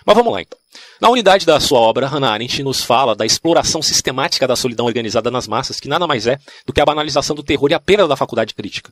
Mas 0.06 0.16
vamos 0.16 0.32
lá 0.32 0.40
então. 0.40 0.58
Na 1.02 1.10
unidade 1.10 1.44
da 1.44 1.60
sua 1.60 1.80
obra, 1.80 2.06
Hannah 2.06 2.30
Arendt 2.30 2.62
nos 2.62 2.82
fala 2.82 3.14
da 3.14 3.26
exploração 3.26 3.82
sistemática 3.82 4.48
da 4.48 4.56
solidão 4.56 4.86
organizada 4.86 5.30
nas 5.30 5.46
massas, 5.46 5.78
que 5.78 5.88
nada 5.88 6.06
mais 6.06 6.26
é 6.26 6.38
do 6.64 6.72
que 6.72 6.80
a 6.80 6.86
banalização 6.86 7.36
do 7.36 7.42
terror 7.42 7.70
e 7.70 7.74
a 7.74 7.80
perda 7.80 8.08
da 8.08 8.16
faculdade 8.16 8.54
crítica. 8.54 8.90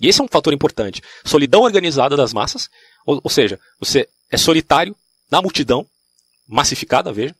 E 0.00 0.08
esse 0.08 0.20
é 0.20 0.24
um 0.24 0.28
fator 0.28 0.52
importante. 0.52 1.00
Solidão 1.24 1.62
organizada 1.62 2.16
das 2.16 2.32
massas, 2.32 2.68
ou, 3.06 3.20
ou 3.22 3.30
seja, 3.30 3.60
você 3.78 4.08
é 4.28 4.36
solitário 4.36 4.96
na 5.30 5.40
multidão, 5.40 5.86
massificada, 6.48 7.12
veja, 7.12 7.34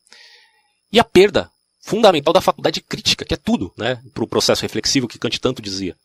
e 0.92 1.00
a 1.00 1.04
perda 1.04 1.50
fundamental 1.80 2.32
da 2.32 2.40
faculdade 2.40 2.80
crítica, 2.80 3.24
que 3.24 3.34
é 3.34 3.36
tudo 3.36 3.72
né, 3.76 4.00
para 4.14 4.22
o 4.22 4.28
processo 4.28 4.62
reflexivo 4.62 5.08
que 5.08 5.18
Kant 5.18 5.40
tanto 5.40 5.60
dizia. 5.60 5.96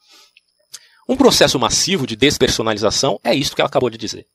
Um 1.07 1.15
processo 1.15 1.57
massivo 1.57 2.05
de 2.05 2.15
despersonalização 2.15 3.19
é 3.23 3.33
isso 3.33 3.55
que 3.55 3.61
ela 3.61 3.69
acabou 3.69 3.89
de 3.89 3.97
dizer. 3.97 4.25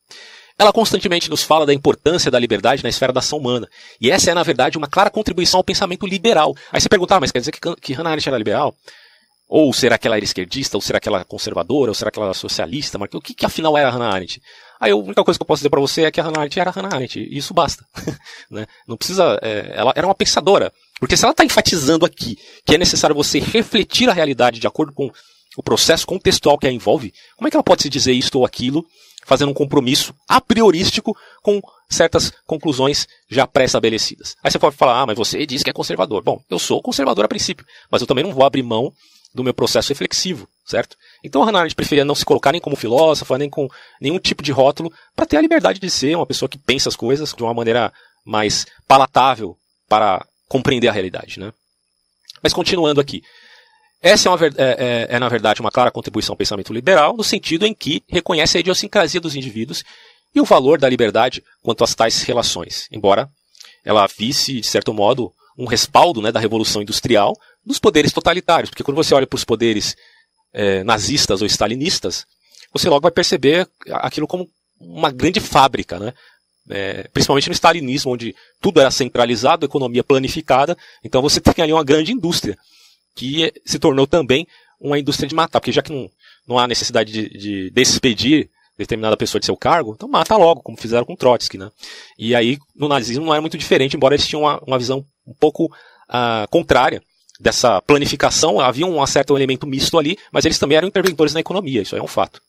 Ela 0.58 0.72
constantemente 0.72 1.28
nos 1.28 1.42
fala 1.42 1.66
da 1.66 1.74
importância 1.74 2.30
da 2.30 2.38
liberdade 2.38 2.82
na 2.82 2.88
esfera 2.88 3.12
da 3.12 3.20
ação 3.20 3.38
humana. 3.38 3.68
E 4.00 4.10
essa 4.10 4.30
é, 4.30 4.34
na 4.34 4.42
verdade, 4.42 4.78
uma 4.78 4.86
clara 4.86 5.10
contribuição 5.10 5.58
ao 5.58 5.64
pensamento 5.64 6.06
liberal. 6.06 6.54
Aí 6.70 6.80
você 6.80 6.88
pergunta, 6.88 7.16
ah, 7.16 7.20
mas 7.20 7.32
quer 7.32 7.40
dizer 7.40 7.52
que, 7.52 7.76
que 7.76 7.92
Hannah 7.92 8.10
Arendt 8.10 8.28
era 8.28 8.38
liberal? 8.38 8.74
Ou 9.54 9.70
será 9.70 9.98
que 9.98 10.06
ela 10.06 10.16
era 10.16 10.24
esquerdista? 10.24 10.78
Ou 10.78 10.80
será 10.80 10.98
que 10.98 11.06
ela 11.06 11.18
era 11.18 11.26
conservadora? 11.26 11.90
Ou 11.90 11.94
será 11.94 12.10
que 12.10 12.18
ela 12.18 12.28
era 12.28 12.34
socialista? 12.34 12.96
Mas 12.96 13.10
o 13.12 13.20
que, 13.20 13.34
que 13.34 13.44
afinal 13.44 13.76
era 13.76 13.90
Hannah 13.90 14.08
Arendt? 14.08 14.40
Aí 14.80 14.92
a 14.92 14.96
única 14.96 15.22
coisa 15.22 15.38
que 15.38 15.42
eu 15.42 15.46
posso 15.46 15.60
dizer 15.60 15.68
para 15.68 15.78
você 15.78 16.04
é 16.04 16.10
que 16.10 16.18
a 16.18 16.24
Hannah 16.24 16.40
Arendt 16.40 16.58
era 16.58 16.70
a 16.70 16.72
Hannah 16.72 16.96
Arendt. 16.96 17.18
E 17.20 17.36
isso 17.36 17.52
basta. 17.52 17.84
né? 18.50 18.64
Não 18.88 18.96
precisa. 18.96 19.38
É, 19.42 19.74
ela 19.76 19.92
era 19.94 20.06
uma 20.06 20.14
pensadora. 20.14 20.72
Porque 20.98 21.18
se 21.18 21.26
ela 21.26 21.32
está 21.32 21.44
enfatizando 21.44 22.06
aqui 22.06 22.38
que 22.64 22.76
é 22.76 22.78
necessário 22.78 23.14
você 23.14 23.40
refletir 23.40 24.08
a 24.08 24.14
realidade 24.14 24.58
de 24.58 24.66
acordo 24.66 24.90
com 24.90 25.10
o 25.58 25.62
processo 25.62 26.06
contextual 26.06 26.56
que 26.56 26.66
a 26.66 26.72
envolve, 26.72 27.12
como 27.36 27.46
é 27.46 27.50
que 27.50 27.56
ela 27.56 27.62
pode 27.62 27.82
se 27.82 27.90
dizer 27.90 28.14
isto 28.14 28.38
ou 28.38 28.46
aquilo, 28.46 28.82
fazendo 29.26 29.50
um 29.50 29.54
compromisso 29.54 30.14
a 30.26 30.40
priorístico 30.40 31.14
com 31.42 31.60
certas 31.90 32.32
conclusões 32.46 33.06
já 33.28 33.46
pré-estabelecidas? 33.46 34.34
Aí 34.42 34.50
você 34.50 34.58
pode 34.58 34.76
falar, 34.76 35.02
ah, 35.02 35.06
mas 35.06 35.18
você 35.18 35.44
diz 35.44 35.62
que 35.62 35.68
é 35.68 35.74
conservador. 35.74 36.22
Bom, 36.22 36.40
eu 36.48 36.58
sou 36.58 36.80
conservador 36.80 37.26
a 37.26 37.28
princípio, 37.28 37.66
mas 37.90 38.00
eu 38.00 38.06
também 38.06 38.24
não 38.24 38.32
vou 38.32 38.46
abrir 38.46 38.62
mão 38.62 38.90
do 39.34 39.42
meu 39.42 39.54
processo 39.54 39.88
reflexivo, 39.88 40.48
certo? 40.64 40.96
Então 41.24 41.42
a 41.42 41.46
Hannah 41.46 41.60
Arendt 41.60 41.74
preferia 41.74 42.04
não 42.04 42.14
se 42.14 42.24
colocar 42.24 42.52
nem 42.52 42.60
como 42.60 42.76
filósofa, 42.76 43.38
nem 43.38 43.48
com 43.48 43.68
nenhum 44.00 44.18
tipo 44.18 44.42
de 44.42 44.52
rótulo, 44.52 44.92
para 45.16 45.26
ter 45.26 45.36
a 45.36 45.40
liberdade 45.40 45.80
de 45.80 45.90
ser 45.90 46.16
uma 46.16 46.26
pessoa 46.26 46.48
que 46.48 46.58
pensa 46.58 46.88
as 46.88 46.96
coisas 46.96 47.32
de 47.32 47.42
uma 47.42 47.54
maneira 47.54 47.92
mais 48.24 48.66
palatável 48.86 49.56
para 49.88 50.24
compreender 50.48 50.88
a 50.88 50.92
realidade, 50.92 51.40
né? 51.40 51.52
Mas 52.42 52.52
continuando 52.52 53.00
aqui. 53.00 53.22
Essa 54.02 54.28
é, 54.28 54.32
uma, 54.32 54.46
é, 54.46 54.50
é, 54.56 55.06
é, 55.10 55.18
na 55.18 55.28
verdade, 55.28 55.60
uma 55.60 55.70
clara 55.70 55.90
contribuição 55.90 56.32
ao 56.32 56.36
pensamento 56.36 56.72
liberal, 56.72 57.16
no 57.16 57.22
sentido 57.22 57.64
em 57.64 57.72
que 57.72 58.02
reconhece 58.08 58.56
a 58.56 58.60
idiosincrasia 58.60 59.20
dos 59.20 59.36
indivíduos 59.36 59.84
e 60.34 60.40
o 60.40 60.44
valor 60.44 60.78
da 60.78 60.88
liberdade 60.88 61.42
quanto 61.62 61.84
às 61.84 61.94
tais 61.94 62.22
relações, 62.22 62.88
embora 62.90 63.30
ela 63.84 64.06
visse, 64.06 64.60
de 64.60 64.66
certo 64.66 64.92
modo, 64.92 65.32
um 65.56 65.66
respaldo 65.66 66.22
né, 66.22 66.32
da 66.32 66.40
Revolução 66.40 66.82
Industrial 66.82 67.36
dos 67.64 67.78
poderes 67.78 68.12
totalitários. 68.12 68.70
Porque 68.70 68.82
quando 68.82 68.96
você 68.96 69.14
olha 69.14 69.26
para 69.26 69.36
os 69.36 69.44
poderes 69.44 69.96
é, 70.52 70.82
nazistas 70.84 71.40
ou 71.40 71.46
stalinistas, 71.46 72.26
você 72.72 72.88
logo 72.88 73.02
vai 73.02 73.10
perceber 73.10 73.68
aquilo 73.90 74.26
como 74.26 74.48
uma 74.80 75.10
grande 75.10 75.40
fábrica, 75.40 75.98
né? 75.98 76.12
É, 76.70 77.08
principalmente 77.12 77.48
no 77.48 77.54
stalinismo, 77.54 78.12
onde 78.12 78.34
tudo 78.60 78.80
era 78.80 78.90
centralizado, 78.90 79.66
economia 79.66 80.04
planificada, 80.04 80.78
então 81.02 81.20
você 81.20 81.40
tem 81.42 81.62
ali 81.62 81.72
uma 81.72 81.84
grande 81.84 82.12
indústria, 82.12 82.56
que 83.16 83.52
se 83.64 83.78
tornou 83.78 84.06
também 84.06 84.46
uma 84.80 84.98
indústria 84.98 85.28
de 85.28 85.34
matar, 85.34 85.60
porque 85.60 85.72
já 85.72 85.82
que 85.82 85.92
não, 85.92 86.08
não 86.46 86.58
há 86.58 86.68
necessidade 86.68 87.12
de, 87.12 87.28
de 87.36 87.70
despedir 87.70 88.48
determinada 88.78 89.16
pessoa 89.16 89.40
de 89.40 89.46
seu 89.46 89.56
cargo, 89.56 89.92
então 89.94 90.08
mata 90.08 90.36
logo, 90.36 90.62
como 90.62 90.80
fizeram 90.80 91.04
com 91.04 91.16
Trotsky, 91.16 91.58
né? 91.58 91.70
E 92.16 92.34
aí, 92.34 92.58
no 92.74 92.88
nazismo 92.88 93.24
não 93.24 93.32
era 93.32 93.40
muito 93.40 93.58
diferente, 93.58 93.96
embora 93.96 94.14
eles 94.14 94.26
tinham 94.26 94.42
uma, 94.42 94.58
uma 94.64 94.78
visão 94.78 95.04
um 95.26 95.34
pouco 95.34 95.66
uh, 95.66 96.48
contrária 96.48 97.02
dessa 97.42 97.82
planificação, 97.82 98.60
havia 98.60 98.86
um 98.86 99.04
certo 99.04 99.36
elemento 99.36 99.66
misto 99.66 99.98
ali, 99.98 100.16
mas 100.30 100.44
eles 100.44 100.58
também 100.58 100.78
eram 100.78 100.86
interventores 100.86 101.34
na 101.34 101.40
economia, 101.40 101.82
isso 101.82 101.96
é 101.96 102.00
um 102.00 102.06
fato. 102.06 102.40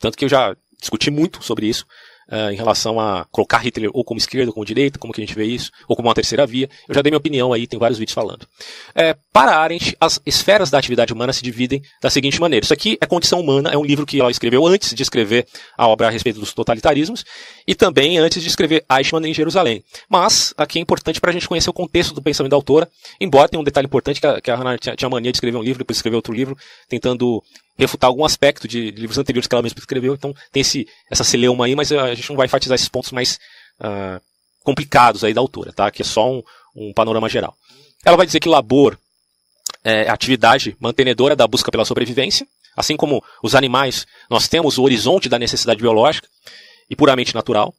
Tanto 0.00 0.16
que 0.16 0.24
eu 0.24 0.28
já 0.28 0.56
discuti 0.80 1.10
muito 1.10 1.44
sobre 1.44 1.66
isso 1.66 1.86
uh, 2.30 2.50
em 2.50 2.56
relação 2.56 2.98
a 3.00 3.26
colocar 3.30 3.58
Hitler 3.58 3.90
ou 3.92 4.04
como 4.04 4.18
esquerda 4.18 4.50
ou 4.50 4.54
como 4.54 4.64
direita, 4.64 4.98
como 4.98 5.12
que 5.12 5.20
a 5.20 5.24
gente 5.24 5.34
vê 5.34 5.44
isso, 5.44 5.70
ou 5.88 5.96
como 5.96 6.08
uma 6.08 6.14
terceira 6.14 6.46
via. 6.46 6.68
Eu 6.88 6.94
já 6.94 7.02
dei 7.02 7.10
minha 7.10 7.18
opinião 7.18 7.52
aí, 7.52 7.66
tem 7.66 7.78
vários 7.78 7.98
vídeos 7.98 8.14
falando. 8.14 8.46
É, 8.94 9.16
para 9.32 9.56
Arendt, 9.56 9.96
as 10.00 10.20
esferas 10.24 10.70
da 10.70 10.78
atividade 10.78 11.12
humana 11.12 11.32
se 11.32 11.42
dividem 11.42 11.82
da 12.00 12.10
seguinte 12.10 12.40
maneira. 12.40 12.64
Isso 12.64 12.72
aqui 12.72 12.98
é 13.00 13.06
Condição 13.06 13.40
Humana, 13.40 13.70
é 13.70 13.76
um 13.76 13.84
livro 13.84 14.06
que 14.06 14.20
ela 14.20 14.30
escreveu 14.30 14.66
antes 14.66 14.94
de 14.94 15.02
escrever 15.02 15.46
a 15.76 15.86
obra 15.86 16.08
a 16.08 16.10
respeito 16.10 16.40
dos 16.40 16.52
totalitarismos 16.52 17.24
e 17.66 17.74
também 17.74 18.18
antes 18.18 18.42
de 18.42 18.48
escrever 18.48 18.84
Eichmann 18.90 19.26
em 19.26 19.34
Jerusalém. 19.34 19.82
Mas 20.08 20.54
aqui 20.56 20.78
é 20.78 20.82
importante 20.82 21.20
para 21.20 21.30
a 21.30 21.32
gente 21.32 21.48
conhecer 21.48 21.70
o 21.70 21.72
contexto 21.72 22.14
do 22.14 22.22
pensamento 22.22 22.50
da 22.50 22.56
autora, 22.56 22.88
embora 23.20 23.48
tenha 23.48 23.60
um 23.60 23.64
detalhe 23.64 23.86
importante 23.86 24.20
que 24.20 24.26
a, 24.26 24.40
que 24.40 24.50
a 24.50 24.56
Hannah 24.56 24.78
tinha, 24.78 24.96
tinha 24.96 25.08
mania 25.08 25.32
de 25.32 25.36
escrever 25.36 25.56
um 25.56 25.62
livro, 25.62 25.78
depois 25.78 25.98
escrever 25.98 26.16
outro 26.16 26.32
livro, 26.32 26.56
tentando 26.88 27.42
refutar 27.78 28.08
algum 28.08 28.24
aspecto 28.24 28.66
de, 28.66 28.90
livros 28.90 29.18
anteriores 29.18 29.46
que 29.46 29.54
ela 29.54 29.62
mesma 29.62 29.78
escreveu. 29.78 30.14
Então 30.14 30.34
tem 30.52 30.60
esse, 30.60 30.86
essa 31.10 31.24
celeuma 31.24 31.66
aí, 31.66 31.74
mas 31.74 31.92
a 31.92 32.14
gente 32.14 32.28
não 32.30 32.36
vai 32.36 32.46
enfatizar 32.46 32.74
esses 32.74 32.88
pontos 32.88 33.12
mais 33.12 33.38
uh, 33.80 34.20
complicados 34.62 35.24
aí 35.24 35.34
da 35.34 35.40
autora, 35.40 35.72
tá? 35.72 35.90
Que 35.90 36.02
é 36.02 36.04
só 36.04 36.30
um, 36.30 36.42
um 36.74 36.92
panorama 36.92 37.28
geral. 37.28 37.54
Ela 38.04 38.16
vai 38.16 38.26
dizer 38.26 38.40
que 38.40 38.48
labor 38.48 38.98
é 39.84 40.08
atividade 40.08 40.76
mantenedora 40.80 41.36
da 41.36 41.46
busca 41.46 41.70
pela 41.70 41.84
sobrevivência. 41.84 42.46
Assim 42.76 42.96
como 42.96 43.24
os 43.42 43.54
animais, 43.54 44.06
nós 44.28 44.48
temos 44.48 44.76
o 44.76 44.82
horizonte 44.82 45.28
da 45.28 45.38
necessidade 45.38 45.80
biológica 45.80 46.28
e 46.90 46.96
puramente 46.96 47.34
natural. 47.34 47.74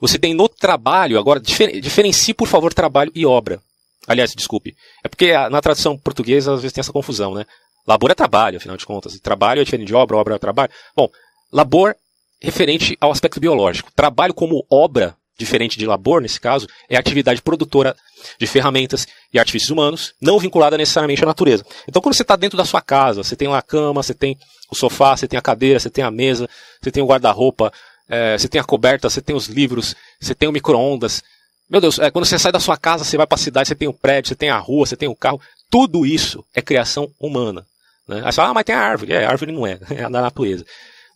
Você 0.00 0.18
tem 0.18 0.34
no 0.34 0.48
trabalho, 0.48 1.18
agora 1.18 1.38
difer 1.38 1.80
diferencie 1.80 2.34
por 2.34 2.48
favor 2.48 2.72
trabalho 2.72 3.12
e 3.14 3.26
obra. 3.26 3.60
Aliás, 4.08 4.34
desculpe. 4.34 4.74
É 5.04 5.08
porque 5.08 5.32
na 5.50 5.60
tradução 5.60 5.96
portuguesa 5.96 6.54
às 6.54 6.62
vezes 6.62 6.72
tem 6.72 6.80
essa 6.80 6.92
confusão, 6.92 7.34
né? 7.34 7.44
Labor 7.86 8.10
é 8.10 8.14
trabalho, 8.14 8.58
afinal 8.58 8.76
de 8.76 8.86
contas. 8.86 9.14
E 9.14 9.20
trabalho 9.20 9.60
é 9.60 9.64
diferente 9.64 9.88
de 9.88 9.94
obra, 9.94 10.16
obra 10.16 10.34
é 10.34 10.38
trabalho. 10.38 10.70
Bom, 10.94 11.08
labor 11.52 11.94
referente 12.40 12.96
ao 13.00 13.10
aspecto 13.10 13.40
biológico. 13.40 13.90
Trabalho 13.94 14.32
como 14.32 14.64
obra, 14.70 15.14
diferente 15.38 15.78
de 15.78 15.86
labor 15.86 16.20
nesse 16.20 16.40
caso, 16.40 16.66
é 16.88 16.96
atividade 16.96 17.42
produtora 17.42 17.96
de 18.38 18.46
ferramentas 18.46 19.06
e 19.32 19.38
artifícios 19.38 19.70
humanos, 19.70 20.12
não 20.20 20.38
vinculada 20.38 20.76
necessariamente 20.76 21.22
à 21.22 21.26
natureza. 21.26 21.64
Então, 21.88 22.00
quando 22.02 22.14
você 22.14 22.22
está 22.22 22.36
dentro 22.36 22.56
da 22.56 22.64
sua 22.64 22.80
casa, 22.80 23.22
você 23.22 23.36
tem 23.36 23.48
lá 23.48 23.58
a 23.58 23.62
cama, 23.62 24.02
você 24.02 24.14
tem 24.14 24.38
o 24.70 24.74
sofá, 24.74 25.16
você 25.16 25.26
tem 25.26 25.38
a 25.38 25.42
cadeira, 25.42 25.80
você 25.80 25.90
tem 25.90 26.04
a 26.04 26.10
mesa, 26.10 26.48
você 26.80 26.90
tem 26.90 27.02
o 27.02 27.06
guarda-roupa, 27.06 27.72
é, 28.08 28.36
você 28.36 28.48
tem 28.48 28.60
a 28.60 28.64
coberta, 28.64 29.08
você 29.08 29.22
tem 29.22 29.34
os 29.34 29.46
livros, 29.46 29.94
você 30.20 30.34
tem 30.34 30.48
o 30.48 30.52
micro-ondas. 30.52 31.22
Meu 31.68 31.80
Deus, 31.80 31.98
é, 31.98 32.10
quando 32.10 32.24
você 32.24 32.38
sai 32.38 32.52
da 32.52 32.60
sua 32.60 32.76
casa, 32.76 33.04
você 33.04 33.16
vai 33.16 33.26
para 33.26 33.36
a 33.36 33.38
cidade, 33.38 33.68
você 33.68 33.74
tem 33.74 33.88
o 33.88 33.92
prédio, 33.92 34.28
você 34.28 34.34
tem 34.34 34.50
a 34.50 34.58
rua, 34.58 34.86
você 34.86 34.96
tem 34.96 35.08
o 35.08 35.14
carro. 35.14 35.40
Tudo 35.70 36.04
isso 36.04 36.44
é 36.54 36.60
criação 36.60 37.08
humana. 37.18 37.64
Né? 38.08 38.22
Aí 38.24 38.32
você 38.32 38.36
fala, 38.36 38.50
ah, 38.50 38.54
mas 38.54 38.64
tem 38.64 38.74
a 38.74 38.80
árvore. 38.80 39.12
É, 39.12 39.24
a 39.24 39.30
árvore 39.30 39.52
não 39.52 39.66
é, 39.66 39.78
é 39.90 40.02
da 40.02 40.20
natureza. 40.22 40.64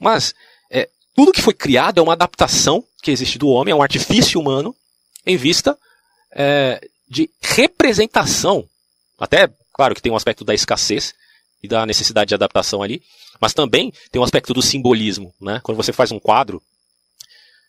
Mas 0.00 0.34
é, 0.70 0.88
tudo 1.14 1.32
que 1.32 1.42
foi 1.42 1.54
criado 1.54 1.98
é 1.98 2.02
uma 2.02 2.12
adaptação 2.12 2.84
que 3.02 3.10
existe 3.10 3.38
do 3.38 3.48
homem, 3.48 3.72
é 3.72 3.74
um 3.74 3.82
artifício 3.82 4.40
humano 4.40 4.74
em 5.26 5.36
vista 5.36 5.78
é, 6.32 6.80
de 7.08 7.30
representação. 7.40 8.68
Até, 9.18 9.48
claro 9.72 9.94
que 9.94 10.02
tem 10.02 10.10
um 10.10 10.16
aspecto 10.16 10.44
da 10.44 10.54
escassez 10.54 11.14
e 11.62 11.68
da 11.68 11.86
necessidade 11.86 12.28
de 12.28 12.34
adaptação 12.34 12.82
ali, 12.82 13.02
mas 13.40 13.54
também 13.54 13.92
tem 14.10 14.20
um 14.20 14.24
aspecto 14.24 14.52
do 14.52 14.62
simbolismo. 14.62 15.34
Né? 15.40 15.60
Quando 15.62 15.76
você 15.76 15.92
faz 15.92 16.10
um 16.12 16.18
quadro, 16.18 16.62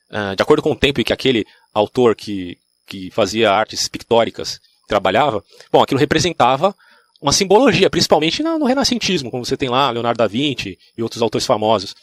uh, 0.10 0.36
de 0.36 0.42
acordo 0.42 0.62
com 0.62 0.72
o 0.72 0.76
tempo 0.76 1.00
em 1.00 1.04
que 1.04 1.14
aquele 1.14 1.46
autor 1.74 2.16
que, 2.16 2.58
que 2.86 3.12
fazia 3.12 3.52
artes 3.52 3.88
pictóricas 3.88 4.60
trabalhava, 4.88 5.44
bom, 5.72 5.82
aquilo 5.82 6.00
representava 6.00 6.76
uma 7.22 7.32
simbologia, 7.32 7.90
principalmente 7.90 8.44
no 8.44 8.66
renascentismo, 8.66 9.32
como 9.32 9.46
você 9.46 9.58
tem 9.58 9.70
lá 9.70 9.90
Leonardo 9.90 10.18
da 10.18 10.28
Vinci 10.28 10.78
e 10.98 11.02
outros 11.02 11.22
autores 11.22 11.46
famosos, 11.46 11.96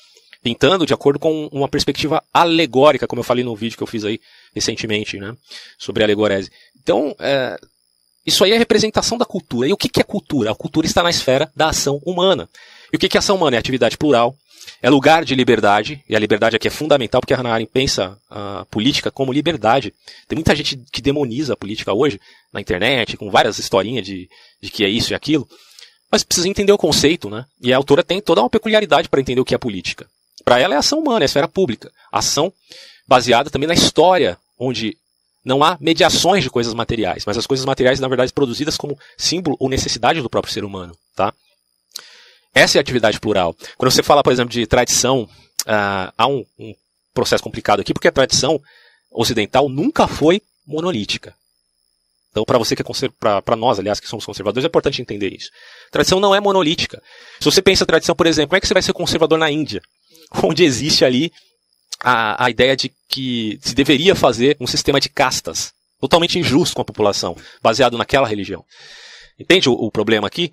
pintando 0.43 0.85
de 0.85 0.93
acordo 0.93 1.19
com 1.19 1.47
uma 1.53 1.69
perspectiva 1.69 2.23
alegórica, 2.33 3.07
como 3.07 3.21
eu 3.21 3.25
falei 3.25 3.45
no 3.45 3.55
vídeo 3.55 3.77
que 3.77 3.83
eu 3.83 3.87
fiz 3.87 4.05
aí 4.05 4.21
recentemente, 4.55 5.19
né, 5.19 5.37
sobre 5.79 6.03
a 6.03 6.07
alegorese. 6.07 6.51
Então, 6.83 7.15
é, 7.21 7.59
isso 8.27 8.43
aí 8.45 8.53
é 8.53 8.59
representação 8.59 9.19
da 9.19 9.25
cultura. 9.25 9.69
E 9.69 9.73
o 9.73 9.77
que 9.77 10.01
é 10.01 10.05
cultura? 10.05 10.51
A 10.51 10.55
cultura 10.55 10.87
está 10.87 11.03
na 11.03 11.11
esfera 11.11 11.51
da 11.55 11.69
ação 11.69 12.01
humana. 12.05 12.49
E 12.93 12.97
o 12.97 12.99
que 12.99 13.17
é 13.17 13.19
ação 13.19 13.37
humana? 13.37 13.57
É 13.57 13.59
atividade 13.59 13.97
plural, 13.97 14.37
é 14.81 14.91
lugar 14.91 15.25
de 15.25 15.35
liberdade, 15.35 16.03
e 16.09 16.15
a 16.15 16.19
liberdade 16.19 16.57
aqui 16.57 16.69
é 16.69 16.71
fundamental 16.71 17.21
porque 17.21 17.33
a 17.33 17.37
Hannah 17.37 17.55
Arendt 17.55 17.71
pensa 17.73 18.19
a 18.29 18.67
política 18.71 19.11
como 19.11 19.33
liberdade. 19.33 19.95
Tem 20.29 20.37
muita 20.37 20.55
gente 20.55 20.77
que 20.93 21.01
demoniza 21.01 21.55
a 21.55 21.57
política 21.57 21.93
hoje, 21.93 22.21
na 22.53 22.61
internet, 22.61 23.17
com 23.17 23.31
várias 23.31 23.59
historinhas 23.59 24.05
de, 24.05 24.29
de 24.61 24.71
que 24.71 24.85
é 24.85 24.89
isso 24.89 25.13
e 25.13 25.15
aquilo, 25.15 25.49
mas 26.11 26.23
precisa 26.23 26.49
entender 26.49 26.73
o 26.73 26.79
conceito, 26.79 27.31
né? 27.31 27.47
E 27.61 27.73
a 27.73 27.77
autora 27.77 28.03
tem 28.03 28.21
toda 28.21 28.43
uma 28.43 28.51
peculiaridade 28.51 29.09
para 29.09 29.21
entender 29.21 29.41
o 29.41 29.45
que 29.45 29.55
é 29.55 29.59
política. 29.59 30.07
Para 30.45 30.59
ela 30.59 30.75
é 30.75 30.77
ação 30.77 30.99
humana, 30.99 31.25
é 31.25 31.27
esfera 31.27 31.49
pública. 31.49 31.91
Ação 32.11 32.53
baseada 33.09 33.49
também 33.49 33.67
na 33.67 33.75
história, 33.75 34.37
onde 34.59 34.97
não 35.45 35.65
há 35.65 35.77
mediações 35.81 36.45
de 36.45 36.51
coisas 36.51 36.75
materiais, 36.75 37.25
mas 37.27 37.39
as 37.39 37.47
coisas 37.47 37.65
materiais, 37.65 37.99
na 37.99 38.09
verdade, 38.09 38.33
produzidas 38.33 38.77
como 38.77 38.99
símbolo 39.17 39.57
ou 39.59 39.69
necessidade 39.69 40.21
do 40.21 40.31
próprio 40.31 40.53
ser 40.53 40.65
humano, 40.65 40.97
tá? 41.17 41.33
Essa 42.55 42.77
é 42.77 42.81
a 42.81 42.83
atividade 42.83 43.19
plural. 43.19 43.57
Quando 43.77 43.91
você 43.91 44.03
fala, 44.03 44.23
por 44.23 44.33
exemplo, 44.33 44.53
de 44.53 44.67
tradição, 44.67 45.23
uh, 45.23 46.13
há 46.17 46.27
um, 46.27 46.45
um, 46.59 46.75
processo 47.15 47.43
complicado 47.43 47.81
aqui, 47.81 47.93
porque 47.93 48.09
a 48.09 48.13
tradição 48.13 48.61
ocidental 49.11 49.69
nunca 49.69 50.07
foi 50.07 50.41
monolítica. 50.67 51.35
Então, 52.31 52.45
para 52.45 52.59
você 52.59 52.75
que 52.75 52.83
é 52.83 52.85
para 53.43 53.57
nós, 53.57 53.79
aliás, 53.79 54.01
que 54.01 54.09
somos 54.09 54.25
conservadores, 54.25 54.65
é 54.65 54.69
importante 54.69 55.03
entender 55.03 55.35
isso. 55.35 55.51
Tradição 55.91 56.19
não 56.19 56.35
é 56.35 56.41
monolítica. 56.41 57.03
Se 57.39 57.45
você 57.45 57.61
pensa 57.61 57.85
tradição, 57.85 58.15
por 58.15 58.27
exemplo, 58.27 58.49
como 58.49 58.57
é 58.57 58.61
que 58.61 58.67
você 58.67 58.73
vai 58.73 58.83
ser 58.83 58.95
conservador 58.95 59.39
na 59.39 59.51
Índia? 59.51 59.83
Onde 60.43 60.65
existe 60.65 61.05
ali 61.05 61.31
a, 62.03 62.47
a 62.47 62.51
ideia 62.51 62.75
de 62.75 62.91
que 63.09 63.59
se 63.63 63.75
deveria 63.75 64.15
fazer 64.15 64.57
um 64.59 64.67
sistema 64.67 64.99
de 64.99 65.11
castas, 65.11 65.73
totalmente 66.01 66.39
injusto 66.39 66.75
com 66.75 66.83
a 66.83 66.87
população, 66.87 67.37
baseado 67.63 67.99
naquela 67.99 68.27
religião. 68.27 68.65
Entende 69.39 69.69
o, 69.69 69.73
o 69.73 69.91
problema 69.91 70.27
aqui? 70.27 70.51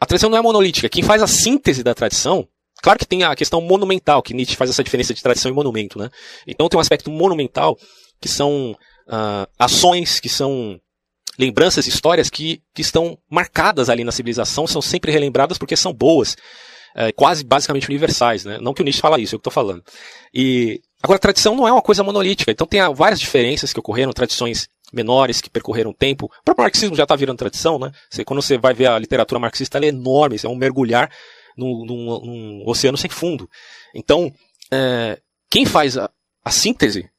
A 0.00 0.06
tradição 0.06 0.30
não 0.30 0.38
é 0.38 0.42
monolítica. 0.42 0.88
Quem 0.88 1.02
faz 1.02 1.22
a 1.22 1.26
síntese 1.26 1.82
da 1.82 1.94
tradição, 1.94 2.48
claro 2.82 2.98
que 2.98 3.06
tem 3.06 3.22
a 3.22 3.36
questão 3.36 3.60
monumental, 3.60 4.22
que 4.22 4.32
Nietzsche 4.32 4.56
faz 4.56 4.70
essa 4.70 4.82
diferença 4.82 5.12
de 5.12 5.22
tradição 5.22 5.50
e 5.50 5.54
monumento, 5.54 5.98
né? 5.98 6.08
Então 6.46 6.68
tem 6.68 6.78
um 6.78 6.80
aspecto 6.80 7.10
monumental, 7.10 7.76
que 8.18 8.28
são 8.28 8.72
uh, 8.72 9.46
ações, 9.58 10.18
que 10.18 10.28
são 10.28 10.80
lembranças, 11.38 11.86
histórias 11.86 12.30
que, 12.30 12.62
que 12.74 12.82
estão 12.82 13.18
marcadas 13.30 13.90
ali 13.90 14.02
na 14.02 14.12
civilização, 14.12 14.66
são 14.66 14.80
sempre 14.80 15.12
relembradas 15.12 15.58
porque 15.58 15.76
são 15.76 15.92
boas, 15.92 16.34
uh, 16.96 17.12
quase 17.14 17.44
basicamente 17.44 17.88
universais, 17.88 18.44
né? 18.44 18.58
Não 18.58 18.72
que 18.72 18.80
o 18.80 18.84
Nietzsche 18.84 19.02
fala 19.02 19.20
isso, 19.20 19.34
é 19.34 19.36
o 19.36 19.38
que 19.38 19.48
estou 19.48 19.52
falando. 19.52 19.82
E 20.32 20.80
agora 21.02 21.18
a 21.18 21.20
tradição 21.20 21.54
não 21.54 21.68
é 21.68 21.72
uma 21.72 21.82
coisa 21.82 22.02
monolítica, 22.02 22.50
então 22.50 22.66
tem 22.66 22.80
várias 22.94 23.20
diferenças 23.20 23.72
que 23.72 23.80
ocorreram, 23.80 24.12
tradições 24.12 24.66
menores 24.92 25.40
que 25.40 25.50
percorreram 25.50 25.92
tempo. 25.92 26.26
O 26.26 26.44
próprio 26.44 26.64
marxismo 26.64 26.96
já 26.96 27.04
está 27.04 27.16
virando 27.16 27.38
tradição, 27.38 27.78
né? 27.78 27.92
Você, 28.08 28.24
quando 28.24 28.42
você 28.42 28.58
vai 28.58 28.74
ver 28.74 28.86
a 28.86 28.98
literatura 28.98 29.38
marxista, 29.38 29.78
ela 29.78 29.86
é 29.86 29.88
enorme, 29.88 30.36
é 30.42 30.48
um 30.48 30.54
mergulhar 30.54 31.10
num, 31.56 31.84
num, 31.84 32.20
num 32.20 32.68
oceano 32.68 32.96
sem 32.96 33.10
fundo. 33.10 33.48
Então, 33.94 34.32
é, 34.70 35.20
quem 35.48 35.64
faz 35.64 35.96
a, 35.96 36.10
a, 36.44 36.50
síntese 36.50 37.10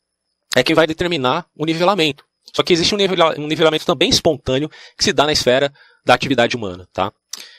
é 0.55 0.63
quem 0.63 0.75
vai 0.75 0.87
determinar 0.87 1.45
o 1.55 1.65
nivelamento. 1.65 2.25
Só 2.53 2.63
que 2.63 2.73
existe 2.73 2.93
um, 2.93 2.97
nivela, 2.97 3.39
um 3.39 3.47
nivelamento 3.47 3.85
também 3.85 4.09
espontâneo 4.09 4.69
que 4.97 5.03
se 5.03 5.13
dá 5.13 5.25
na 5.25 5.31
esfera 5.31 5.71
da 6.03 6.13
atividade 6.13 6.55
humana, 6.55 6.87
tá? 6.91 7.11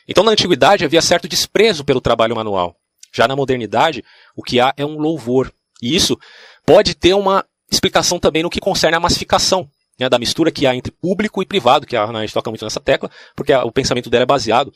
Então, 0.06 0.24
na 0.24 0.32
antiguidade 0.32 0.84
havia 0.84 1.00
certo 1.00 1.28
desprezo 1.28 1.84
pelo 1.84 2.00
trabalho 2.00 2.34
manual. 2.34 2.76
Já 3.12 3.28
na 3.28 3.36
modernidade, 3.36 4.04
o 4.34 4.42
que 4.42 4.58
há 4.60 4.74
é 4.76 4.84
um 4.84 4.98
louvor. 4.98 5.52
E 5.80 5.94
isso 5.94 6.18
pode 6.66 6.94
ter 6.94 7.14
uma 7.14 7.44
explicação 7.70 8.18
também 8.18 8.42
no 8.42 8.50
que 8.50 8.60
concerne 8.60 8.96
à 8.96 9.00
massificação 9.00 9.68
né, 9.98 10.08
da 10.08 10.18
mistura 10.18 10.50
que 10.50 10.66
há 10.66 10.74
entre 10.74 10.92
público 10.92 11.42
e 11.42 11.46
privado, 11.46 11.86
que 11.86 11.96
a 11.96 12.04
Hannah 12.04 12.26
toca 12.28 12.50
muito 12.50 12.64
nessa 12.64 12.80
tecla, 12.80 13.10
porque 13.34 13.52
o 13.54 13.72
pensamento 13.72 14.10
dela 14.10 14.22
é 14.22 14.26
baseado 14.26 14.72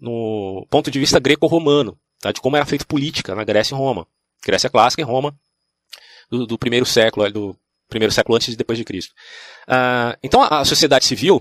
no 0.00 0.66
ponto 0.68 0.90
de 0.90 0.98
vista 0.98 1.20
greco-romano, 1.20 1.96
tá, 2.20 2.32
de 2.32 2.40
como 2.40 2.56
era 2.56 2.66
feita 2.66 2.84
política 2.84 3.34
na 3.34 3.44
Grécia 3.44 3.74
e 3.74 3.78
Roma. 3.78 4.06
Grécia 4.44 4.68
clássica 4.68 5.00
e 5.00 5.04
Roma 5.04 5.34
do, 6.28 6.46
do 6.46 6.58
primeiro 6.58 6.84
século, 6.84 7.30
do 7.30 7.56
primeiro 7.88 8.12
século 8.12 8.34
antes 8.34 8.52
e 8.52 8.56
depois 8.56 8.76
de 8.78 8.84
Cristo. 8.84 9.12
Uh, 9.68 10.18
então 10.22 10.42
a, 10.42 10.60
a 10.60 10.64
sociedade 10.64 11.04
civil, 11.04 11.40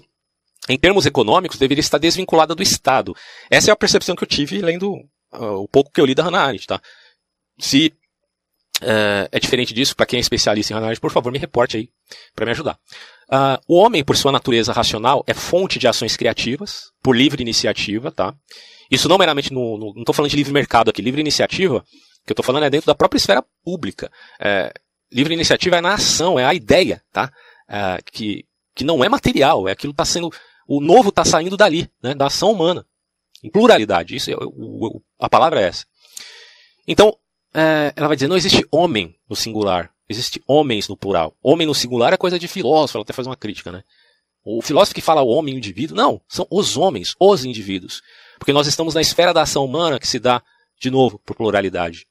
em 0.70 0.78
termos 0.78 1.06
econômicos, 1.08 1.58
deveria 1.58 1.80
estar 1.80 1.98
desvinculada 1.98 2.54
do 2.54 2.62
Estado. 2.62 3.16
Essa 3.50 3.72
é 3.72 3.74
a 3.74 3.76
percepção 3.76 4.16
que 4.16 4.24
eu 4.24 4.28
tive 4.28 4.62
lendo 4.62 4.94
uh, 5.34 5.64
o 5.64 5.68
pouco 5.68 5.92
que 5.92 6.00
eu 6.00 6.06
li 6.06 6.14
da 6.14 6.24
Hannah 6.24 6.44
Arendt. 6.44 6.68
Tá? 6.68 6.80
Se 7.58 7.92
uh, 8.82 9.30
é 9.32 9.40
diferente 9.40 9.74
disso, 9.74 9.96
para 9.96 10.06
quem 10.06 10.18
é 10.18 10.22
especialista 10.22 10.74
em 10.74 10.78
Arendt, 10.78 11.00
por 11.00 11.12
favor, 11.12 11.32
me 11.32 11.40
reporte 11.40 11.78
aí 11.78 11.90
para 12.36 12.46
me 12.46 12.52
ajudar. 12.52 12.78
Uh, 13.32 13.58
o 13.68 13.78
homem, 13.78 14.04
por 14.04 14.18
sua 14.18 14.32
natureza 14.32 14.74
racional, 14.74 15.24
é 15.26 15.34
fonte 15.34 15.80
de 15.80 15.88
ações 15.88 16.18
criativas, 16.18 16.92
por 17.02 17.16
livre 17.16 17.42
iniciativa, 17.42 18.12
tá? 18.12 18.34
Isso 18.90 19.08
não 19.08 19.18
meramente 19.18 19.54
no, 19.54 19.78
no 19.78 19.94
não 19.94 20.02
estou 20.02 20.14
falando 20.14 20.32
de 20.32 20.36
livre 20.36 20.52
mercado 20.52 20.90
aqui, 20.90 21.02
livre 21.02 21.22
iniciativa, 21.22 21.82
que 22.26 22.32
eu 22.32 22.34
estou 22.34 22.44
falando 22.44 22.64
é 22.64 22.70
dentro 22.70 22.88
da 22.88 22.96
própria 22.96 23.18
esfera 23.18 23.44
pública. 23.64 24.12
É, 24.40 24.74
livre 25.12 25.34
iniciativa 25.34 25.78
é 25.78 25.82
na 25.82 25.94
ação, 25.94 26.38
é 26.38 26.46
a 26.46 26.54
ideia, 26.54 27.02
tá? 27.12 27.32
É, 27.70 28.00
que, 28.12 28.46
que 28.76 28.84
não 28.84 29.02
é 29.04 29.08
material, 29.08 29.68
é 29.68 29.72
aquilo 29.72 29.94
que 29.94 30.02
está 30.02 30.06
sendo, 30.06 30.30
o 30.68 30.82
novo 30.82 31.10
está 31.10 31.24
saindo 31.24 31.56
dali, 31.56 31.90
né? 32.04 32.14
Da 32.14 32.28
ação 32.28 32.52
humana, 32.52 32.86
em 33.42 33.50
pluralidade. 33.50 34.16
Isso 34.16 34.30
é, 34.30 34.36
a 35.20 35.30
palavra 35.30 35.62
é 35.62 35.68
essa. 35.68 35.86
Então, 36.86 37.16
é, 37.54 37.94
ela 37.96 38.08
vai 38.08 38.16
dizer, 38.16 38.28
não 38.28 38.38
existe 38.38 38.66
homem 38.72 39.16
no 39.30 39.36
singular, 39.36 39.92
existe 40.08 40.42
homens 40.48 40.88
no 40.88 40.96
plural. 40.96 41.36
Homem 41.42 41.68
no 41.68 41.76
singular 41.76 42.14
é 42.14 42.18
coisa 42.18 42.40
de 42.40 42.48
filósofo, 42.48 42.98
ela 42.98 43.04
até 43.04 43.14
faz 43.14 43.28
uma 43.28 43.36
crítica, 43.36 43.72
né? 43.72 43.84
O 44.44 44.62
filósofo 44.62 44.96
que 44.96 45.02
fala 45.02 45.22
o 45.22 45.28
homem 45.28 45.54
e 45.54 45.58
o 45.58 45.60
indivíduo, 45.60 45.96
não, 45.96 46.22
são 46.28 46.48
os 46.50 46.76
homens, 46.76 47.16
os 47.20 47.46
indivíduos. 47.46 48.02
Porque 48.40 48.54
nós 48.54 48.66
estamos 48.66 48.96
na 48.96 49.02
esfera 49.02 49.34
da 49.34 49.44
ação 49.44 49.64
humana 49.64 50.00
que 50.00 50.08
se 50.08 50.18
dá, 50.18 50.42
de 50.80 50.90
novo, 50.90 51.20
por 51.20 51.36
pluralidade. 51.36 52.08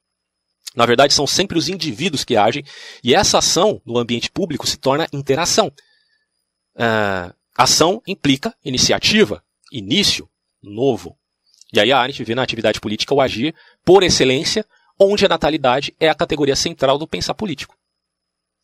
Na 0.76 0.86
verdade, 0.86 1.12
são 1.12 1.26
sempre 1.26 1.58
os 1.58 1.68
indivíduos 1.68 2.22
que 2.22 2.36
agem, 2.36 2.64
e 3.02 3.14
essa 3.14 3.38
ação 3.38 3.82
no 3.84 3.98
ambiente 3.98 4.30
público 4.30 4.66
se 4.66 4.76
torna 4.76 5.08
interação. 5.12 5.72
Uh, 6.76 7.34
ação 7.56 8.00
implica 8.06 8.54
iniciativa, 8.64 9.42
início, 9.72 10.28
novo. 10.62 11.18
E 11.72 11.80
aí 11.80 11.90
a 11.90 11.98
Arendt 11.98 12.22
vê 12.22 12.34
na 12.34 12.42
atividade 12.42 12.80
política 12.80 13.14
o 13.14 13.20
agir, 13.20 13.54
por 13.84 14.04
excelência, 14.04 14.64
onde 15.00 15.24
a 15.24 15.28
natalidade 15.28 15.96
é 15.98 16.10
a 16.10 16.14
categoria 16.14 16.54
central 16.54 16.98
do 16.98 17.08
pensar 17.08 17.32
político, 17.34 17.74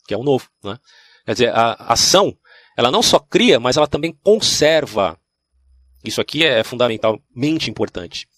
que 0.07 0.13
é 0.13 0.17
o 0.19 0.23
novo. 0.23 0.49
Né? 0.63 0.79
Quer 1.25 1.33
dizer, 1.33 1.55
a 1.55 1.73
ação, 1.93 2.37
ela 2.77 2.91
não 2.91 3.03
só 3.03 3.19
cria, 3.19 3.59
mas 3.59 3.79
ela 3.79 3.87
também 3.87 4.13
conserva. 4.23 5.19
Isso 6.05 6.21
aqui 6.21 6.45
é 6.45 6.63
fundamentalmente 6.63 7.71
importante. 7.71 8.29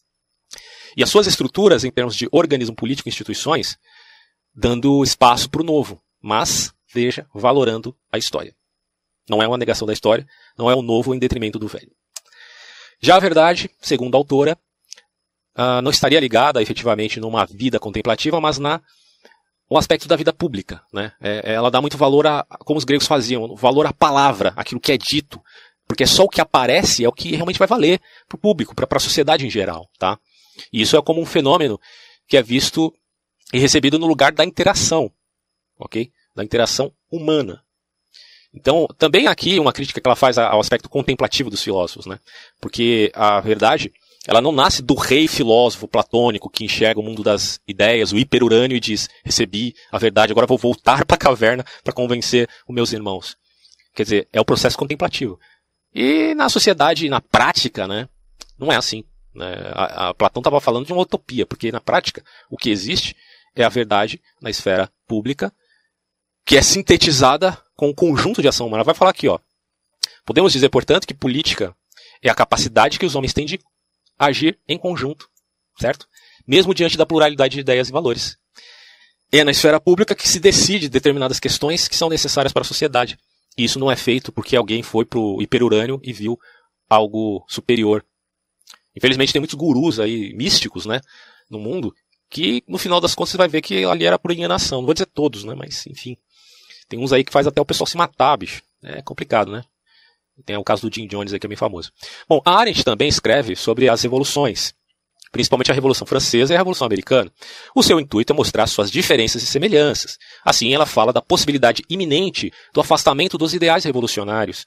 E 0.97 1.03
as 1.03 1.11
suas 1.11 1.27
estruturas, 1.27 1.85
em 1.85 1.91
termos 1.91 2.15
de 2.17 2.29
organismo 2.31 2.75
político 2.75 3.09
e 3.09 3.11
instituições, 3.11 3.77
dando 4.55 5.03
espaço 5.03 5.51
para 5.51 5.61
o 5.61 5.65
novo, 5.65 6.01
mas, 6.21 6.73
veja, 6.93 7.27
valorando 7.35 7.97
a 8.13 8.17
história. 8.17 8.55
Não 9.29 9.43
é 9.43 9.47
uma 9.47 9.59
negação 9.59 9.87
da 9.87 9.93
história, 9.93 10.27
não 10.57 10.71
é 10.71 10.75
o 10.75 10.83
novo 10.83 11.15
em 11.15 11.19
detrimento 11.19 11.59
do 11.59 11.69
velho. 11.69 11.93
Já 13.01 13.17
a 13.17 13.21
verdade, 13.21 13.71
segundo 13.81 14.15
a 14.15 14.19
autora, 14.19 14.59
uh, 15.59 15.83
não 15.83 15.91
estaria 15.91 16.21
ligada 16.21 16.63
efetivamente 16.63 17.19
numa 17.19 17.45
vida 17.45 17.79
contemplativa, 17.81 18.41
mas 18.41 18.59
na 18.59 18.81
um 19.71 19.77
aspecto 19.77 20.09
da 20.09 20.17
vida 20.17 20.33
pública. 20.33 20.83
Né? 20.93 21.13
É, 21.21 21.53
ela 21.53 21.71
dá 21.71 21.81
muito 21.81 21.99
valor 21.99 22.27
a, 22.27 22.47
como 22.61 22.79
os 22.79 22.85
gregos 22.85 23.07
faziam, 23.07 23.55
valor 23.55 23.85
à 23.87 23.93
palavra, 23.93 24.55
aquilo 24.57 24.81
que 24.81 24.93
é 24.93 24.97
dito. 24.97 25.41
Porque 25.87 26.07
só 26.07 26.25
o 26.25 26.29
que 26.29 26.41
aparece 26.41 27.05
é 27.05 27.09
o 27.09 27.13
que 27.13 27.35
realmente 27.35 27.59
vai 27.59 27.69
valer 27.69 28.01
para 28.27 28.37
o 28.37 28.41
público, 28.41 28.75
para 28.75 28.87
a 28.91 29.01
sociedade 29.01 29.47
em 29.47 29.51
geral. 29.51 29.87
Tá? 29.99 30.19
E 30.73 30.81
isso 30.81 30.97
é 30.97 31.03
como 31.03 31.21
um 31.21 31.27
fenômeno 31.27 31.79
que 32.27 32.37
é 32.37 32.43
visto 32.43 32.95
e 33.53 33.59
recebido 33.59 33.99
no 33.99 34.07
lugar 34.07 34.33
da 34.33 34.45
interação. 34.45 35.11
ok? 35.79 36.11
Da 36.35 36.45
interação 36.45 36.93
humana. 37.11 37.63
Então, 38.55 38.87
também 38.99 39.27
aqui 39.27 39.59
uma 39.59 39.73
crítica 39.73 40.01
que 40.01 40.09
ela 40.09 40.17
faz 40.17 40.39
ao 40.39 40.61
aspecto 40.61 40.89
contemplativo 40.89 41.51
dos 41.51 41.63
filósofos, 41.63 42.07
né? 42.07 42.19
Porque 42.61 43.13
a 43.15 43.41
verdade 43.41 43.93
ela 44.29 44.43
não 44.43 44.53
nasce 44.53 44.83
do 44.83 44.93
rei 44.93 45.27
filósofo 45.27 45.89
platônico 45.89 46.51
que 46.51 46.63
enxerga 46.63 47.01
o 47.01 47.03
mundo 47.03 47.23
das 47.23 47.59
ideias, 47.67 48.13
o 48.13 48.19
hiperurânio, 48.19 48.77
e 48.77 48.81
diz: 48.81 49.09
recebi 49.25 49.75
a 49.91 49.97
verdade, 49.97 50.31
agora 50.31 50.47
vou 50.47 50.59
voltar 50.59 51.07
para 51.07 51.15
a 51.15 51.19
caverna 51.19 51.65
para 51.83 51.95
convencer 51.95 52.47
os 52.69 52.75
meus 52.75 52.93
irmãos. 52.93 53.39
Quer 53.95 54.03
dizer, 54.03 54.29
é 54.31 54.39
o 54.39 54.45
processo 54.45 54.77
contemplativo. 54.77 55.41
E 55.95 56.35
na 56.35 56.51
sociedade, 56.51 57.09
na 57.09 57.23
prática, 57.23 57.89
né, 57.89 58.07
não 58.59 58.71
é 58.71 58.77
assim. 58.77 59.03
Né? 59.35 59.51
A, 59.73 60.11
a 60.11 60.15
Platão 60.15 60.43
estava 60.43 60.61
falando 60.61 60.85
de 60.85 60.93
uma 60.93 61.01
utopia, 61.01 61.47
porque 61.47 61.73
na 61.73 61.81
prática 61.81 62.23
o 62.51 62.59
que 62.59 62.69
existe 62.69 63.17
é 63.57 63.65
a 63.65 63.71
verdade 63.71 64.21
na 64.43 64.51
esfera 64.51 64.93
pública, 65.07 65.51
que 66.45 66.59
é 66.59 66.61
sintetizada 66.61 67.57
com 67.75 67.89
um 67.89 67.95
conjunto 67.95 68.43
de 68.43 68.49
ação 68.49 68.67
humana. 68.67 68.85
Vai 68.85 68.95
falar 68.95 69.11
aqui, 69.11 69.27
ó. 69.27 69.39
Podemos 70.27 70.53
dizer, 70.53 70.69
portanto, 70.69 71.07
que 71.07 71.15
política 71.15 71.75
é 72.23 72.29
a 72.29 72.35
capacidade 72.35 72.99
que 72.99 73.07
os 73.07 73.15
homens 73.15 73.33
têm 73.33 73.47
de 73.47 73.59
agir 74.19 74.59
em 74.67 74.79
conjunto, 74.79 75.29
certo? 75.79 76.07
Mesmo 76.47 76.75
diante 76.75 76.97
da 76.97 77.07
pluralidade 77.07 77.55
de 77.55 77.61
ideias 77.61 77.89
e 77.89 77.93
valores. 77.93 78.37
É 79.31 79.45
na 79.45 79.51
esfera 79.51 79.79
pública 79.79 80.15
que 80.15 80.27
se 80.27 80.41
decide 80.41 80.89
determinadas 80.89 81.39
questões 81.39 81.87
que 81.87 81.97
são 81.97 82.09
necessárias 82.09 82.53
para 82.53 82.63
a 82.63 82.65
sociedade. 82.65 83.19
E 83.57 83.65
isso 83.65 83.79
não 83.79 83.91
é 83.91 83.97
feito 83.97 84.33
porque 84.33 84.57
alguém 84.57 84.83
foi 84.83 85.05
para 85.05 85.19
o 85.19 85.43
hiperurânio 85.43 86.01
e 86.03 86.13
viu 86.13 86.39
algo 86.89 87.45
superior. 87.49 88.05
Infelizmente 88.97 89.33
tem 89.33 89.41
muitos 89.41 89.55
gurus 89.55 90.01
aí, 90.01 90.35
místicos, 90.35 90.87
né, 90.87 91.01
no 91.51 91.59
mundo, 91.59 91.95
que 92.31 92.65
no 92.67 92.79
final 92.79 93.01
das 93.01 93.15
contas 93.15 93.33
você 93.33 93.37
vai 93.37 93.49
ver 93.49 93.61
que 93.61 93.85
ali 93.85 94.05
era 94.05 94.19
por 94.19 94.33
enganação. 94.33 94.79
Não 94.79 94.87
vou 94.87 94.95
dizer 94.95 95.07
todos, 95.07 95.45
né, 95.45 95.55
mas 95.55 95.87
enfim. 95.87 96.17
Tem 96.89 96.99
uns 96.99 97.13
aí 97.13 97.23
que 97.23 97.33
faz 97.33 97.47
até 97.47 97.61
o 97.61 97.67
pessoal 97.67 97.87
se 97.87 97.97
matar, 97.97 98.37
bicho. 98.37 98.63
É 98.83 99.03
complicado, 99.03 99.53
né? 99.53 99.63
Tem 100.45 100.57
o 100.57 100.65
caso 100.65 100.89
do 100.89 100.95
Jim 100.95 101.07
Jones 101.07 101.33
aí 101.33 101.41
que 101.41 101.47
é 101.47 101.49
bem 101.49 101.57
famoso. 101.57 101.91
Bom, 102.29 102.41
Arendt 102.45 102.85
também 102.85 103.09
escreve 103.09 103.57
sobre 103.57 103.89
as 103.89 104.03
revoluções, 104.03 104.75
principalmente 105.33 105.71
a 105.71 105.75
Revolução 105.75 106.07
Francesa 106.07 106.53
e 106.53 106.57
a 106.57 106.59
Revolução 106.59 106.87
Americana. 106.87 107.33
O 107.75 107.83
seu 107.83 107.99
intuito 107.99 108.33
é 108.33 108.37
mostrar 108.37 108.67
suas 108.67 108.91
diferenças 108.91 109.43
e 109.43 109.47
semelhanças. 109.47 110.17
Assim, 110.45 110.73
ela 110.73 110.87
fala 110.87 111.13
da 111.13 111.21
possibilidade 111.21 111.83
iminente 111.89 112.53
do 112.73 112.81
afastamento 112.81 113.37
dos 113.37 113.55
ideais 113.55 113.85
revolucionários. 113.85 114.65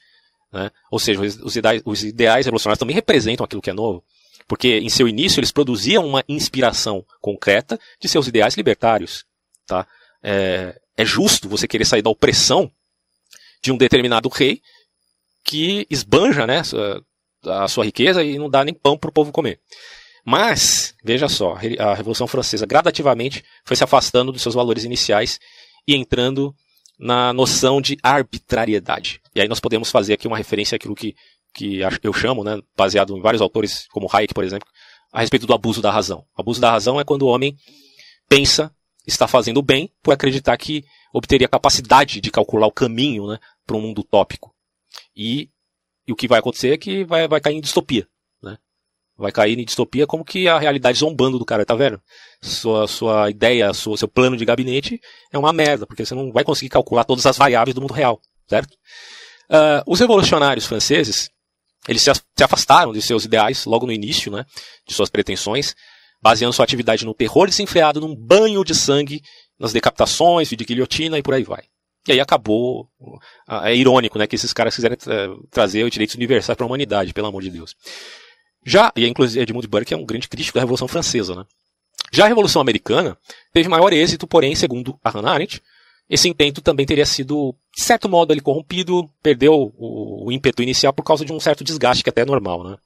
Né? 0.52 0.70
Ou 0.90 0.98
seja, 0.98 1.20
os 1.20 1.56
ideais, 1.56 1.82
os 1.84 2.04
ideais 2.04 2.46
revolucionários 2.46 2.78
também 2.78 2.94
representam 2.94 3.44
aquilo 3.44 3.62
que 3.62 3.70
é 3.70 3.74
novo. 3.74 4.04
Porque 4.46 4.78
em 4.78 4.88
seu 4.88 5.08
início 5.08 5.40
eles 5.40 5.52
produziam 5.52 6.06
uma 6.06 6.22
inspiração 6.28 7.04
concreta 7.20 7.78
de 8.00 8.08
seus 8.08 8.26
ideais 8.26 8.54
libertários. 8.54 9.24
Tá? 9.66 9.86
É, 10.22 10.78
é 10.96 11.04
justo 11.04 11.48
você 11.48 11.66
querer 11.66 11.86
sair 11.86 12.02
da 12.02 12.10
opressão 12.10 12.70
de 13.62 13.72
um 13.72 13.76
determinado 13.76 14.28
rei 14.28 14.60
que 15.44 15.86
esbanja 15.90 16.46
né, 16.46 16.62
a 17.46 17.68
sua 17.68 17.84
riqueza 17.84 18.22
e 18.22 18.38
não 18.38 18.48
dá 18.48 18.64
nem 18.64 18.74
pão 18.74 18.96
para 18.96 19.10
o 19.10 19.12
povo 19.12 19.32
comer. 19.32 19.60
Mas, 20.24 20.94
veja 21.02 21.28
só, 21.28 21.56
a 21.78 21.94
Revolução 21.94 22.28
Francesa 22.28 22.64
gradativamente 22.64 23.44
foi 23.64 23.76
se 23.76 23.82
afastando 23.82 24.30
dos 24.30 24.42
seus 24.42 24.54
valores 24.54 24.84
iniciais 24.84 25.40
e 25.86 25.96
entrando 25.96 26.54
na 26.98 27.32
noção 27.32 27.80
de 27.80 27.98
arbitrariedade. 28.02 29.20
E 29.34 29.40
aí 29.40 29.48
nós 29.48 29.58
podemos 29.58 29.90
fazer 29.90 30.12
aqui 30.12 30.28
uma 30.28 30.36
referência 30.36 30.76
àquilo 30.76 30.94
que, 30.94 31.16
que 31.52 31.80
eu 32.02 32.12
chamo, 32.12 32.44
né, 32.44 32.60
baseado 32.76 33.16
em 33.16 33.20
vários 33.20 33.42
autores, 33.42 33.86
como 33.88 34.08
Hayek, 34.10 34.32
por 34.32 34.44
exemplo, 34.44 34.68
a 35.12 35.20
respeito 35.20 35.46
do 35.46 35.52
abuso 35.52 35.82
da 35.82 35.90
razão. 35.90 36.24
O 36.36 36.40
abuso 36.40 36.60
da 36.60 36.70
razão 36.70 37.00
é 37.00 37.04
quando 37.04 37.22
o 37.22 37.28
homem 37.28 37.56
pensa 38.28 38.72
está 39.04 39.26
fazendo 39.26 39.60
bem 39.60 39.90
por 40.02 40.14
acreditar 40.14 40.56
que 40.56 40.84
obteria 41.12 41.48
capacidade 41.48 42.20
de 42.20 42.30
calcular 42.30 42.68
o 42.68 42.72
caminho 42.72 43.26
né, 43.26 43.38
para 43.66 43.76
um 43.76 43.80
mundo 43.80 44.00
utópico. 44.00 44.51
E, 45.14 45.50
e, 46.06 46.12
o 46.12 46.16
que 46.16 46.28
vai 46.28 46.38
acontecer 46.38 46.72
é 46.72 46.78
que 46.78 47.04
vai, 47.04 47.28
vai 47.28 47.40
cair 47.40 47.56
em 47.56 47.60
distopia. 47.60 48.06
Né? 48.42 48.58
Vai 49.16 49.32
cair 49.32 49.58
em 49.58 49.64
distopia 49.64 50.06
como 50.06 50.24
que 50.24 50.48
a 50.48 50.58
realidade 50.58 50.98
zombando 50.98 51.38
do 51.38 51.44
cara, 51.44 51.64
tá 51.64 51.74
vendo? 51.74 52.00
Sua, 52.40 52.88
sua 52.88 53.30
ideia, 53.30 53.72
sua, 53.72 53.96
seu 53.96 54.08
plano 54.08 54.36
de 54.36 54.44
gabinete 54.44 55.00
é 55.32 55.38
uma 55.38 55.52
merda, 55.52 55.86
porque 55.86 56.04
você 56.04 56.14
não 56.14 56.32
vai 56.32 56.44
conseguir 56.44 56.70
calcular 56.70 57.04
todas 57.04 57.26
as 57.26 57.36
variáveis 57.36 57.74
do 57.74 57.80
mundo 57.80 57.94
real, 57.94 58.20
certo? 58.48 58.72
Uh, 59.50 59.82
os 59.86 60.00
revolucionários 60.00 60.66
franceses, 60.66 61.28
eles 61.86 62.02
se 62.02 62.10
afastaram 62.42 62.92
de 62.92 63.02
seus 63.02 63.24
ideais 63.24 63.66
logo 63.66 63.86
no 63.86 63.92
início, 63.92 64.32
né, 64.32 64.46
de 64.86 64.94
suas 64.94 65.10
pretensões, 65.10 65.74
baseando 66.22 66.52
sua 66.52 66.64
atividade 66.64 67.04
no 67.04 67.12
terror 67.12 67.48
desenfreado, 67.48 68.00
num 68.00 68.14
banho 68.14 68.64
de 68.64 68.74
sangue, 68.74 69.20
nas 69.58 69.72
decapitações, 69.72 70.48
de 70.48 70.56
guilhotina 70.56 71.18
e 71.18 71.22
por 71.22 71.34
aí 71.34 71.42
vai. 71.42 71.64
E 72.06 72.12
aí 72.12 72.20
acabou. 72.20 72.88
É 73.64 73.74
irônico, 73.74 74.18
né, 74.18 74.26
que 74.26 74.34
esses 74.34 74.52
caras 74.52 74.74
quiserem 74.74 74.96
tra 74.96 75.28
trazer 75.50 75.84
os 75.84 75.90
direitos 75.90 76.14
universais 76.16 76.56
para 76.56 76.64
a 76.64 76.68
humanidade, 76.68 77.12
pelo 77.12 77.26
amor 77.26 77.42
de 77.42 77.50
Deus. 77.50 77.74
Já, 78.64 78.92
e 78.96 79.06
inclusive 79.06 79.42
Edmund 79.42 79.66
Burke 79.66 79.94
é 79.94 79.96
um 79.96 80.04
grande 80.04 80.28
crítico 80.28 80.56
da 80.56 80.62
Revolução 80.62 80.88
Francesa, 80.88 81.34
né? 81.34 81.44
Já 82.12 82.24
a 82.24 82.28
Revolução 82.28 82.60
Americana 82.60 83.16
teve 83.52 83.68
maior 83.68 83.92
êxito, 83.92 84.26
porém, 84.26 84.54
segundo 84.54 84.98
a 85.02 85.10
Hannah 85.10 85.32
Arendt, 85.32 85.62
esse 86.08 86.28
intento 86.28 86.60
também 86.60 86.84
teria 86.84 87.06
sido, 87.06 87.54
de 87.74 87.82
certo 87.82 88.08
modo, 88.08 88.32
ele 88.32 88.40
corrompido, 88.40 89.08
perdeu 89.22 89.72
o, 89.76 90.26
o 90.26 90.32
ímpeto 90.32 90.62
inicial 90.62 90.92
por 90.92 91.02
causa 91.02 91.24
de 91.24 91.32
um 91.32 91.40
certo 91.40 91.64
desgaste 91.64 92.02
que 92.04 92.10
é 92.10 92.12
até 92.12 92.22
é 92.22 92.26
normal, 92.26 92.62
né? 92.62 92.76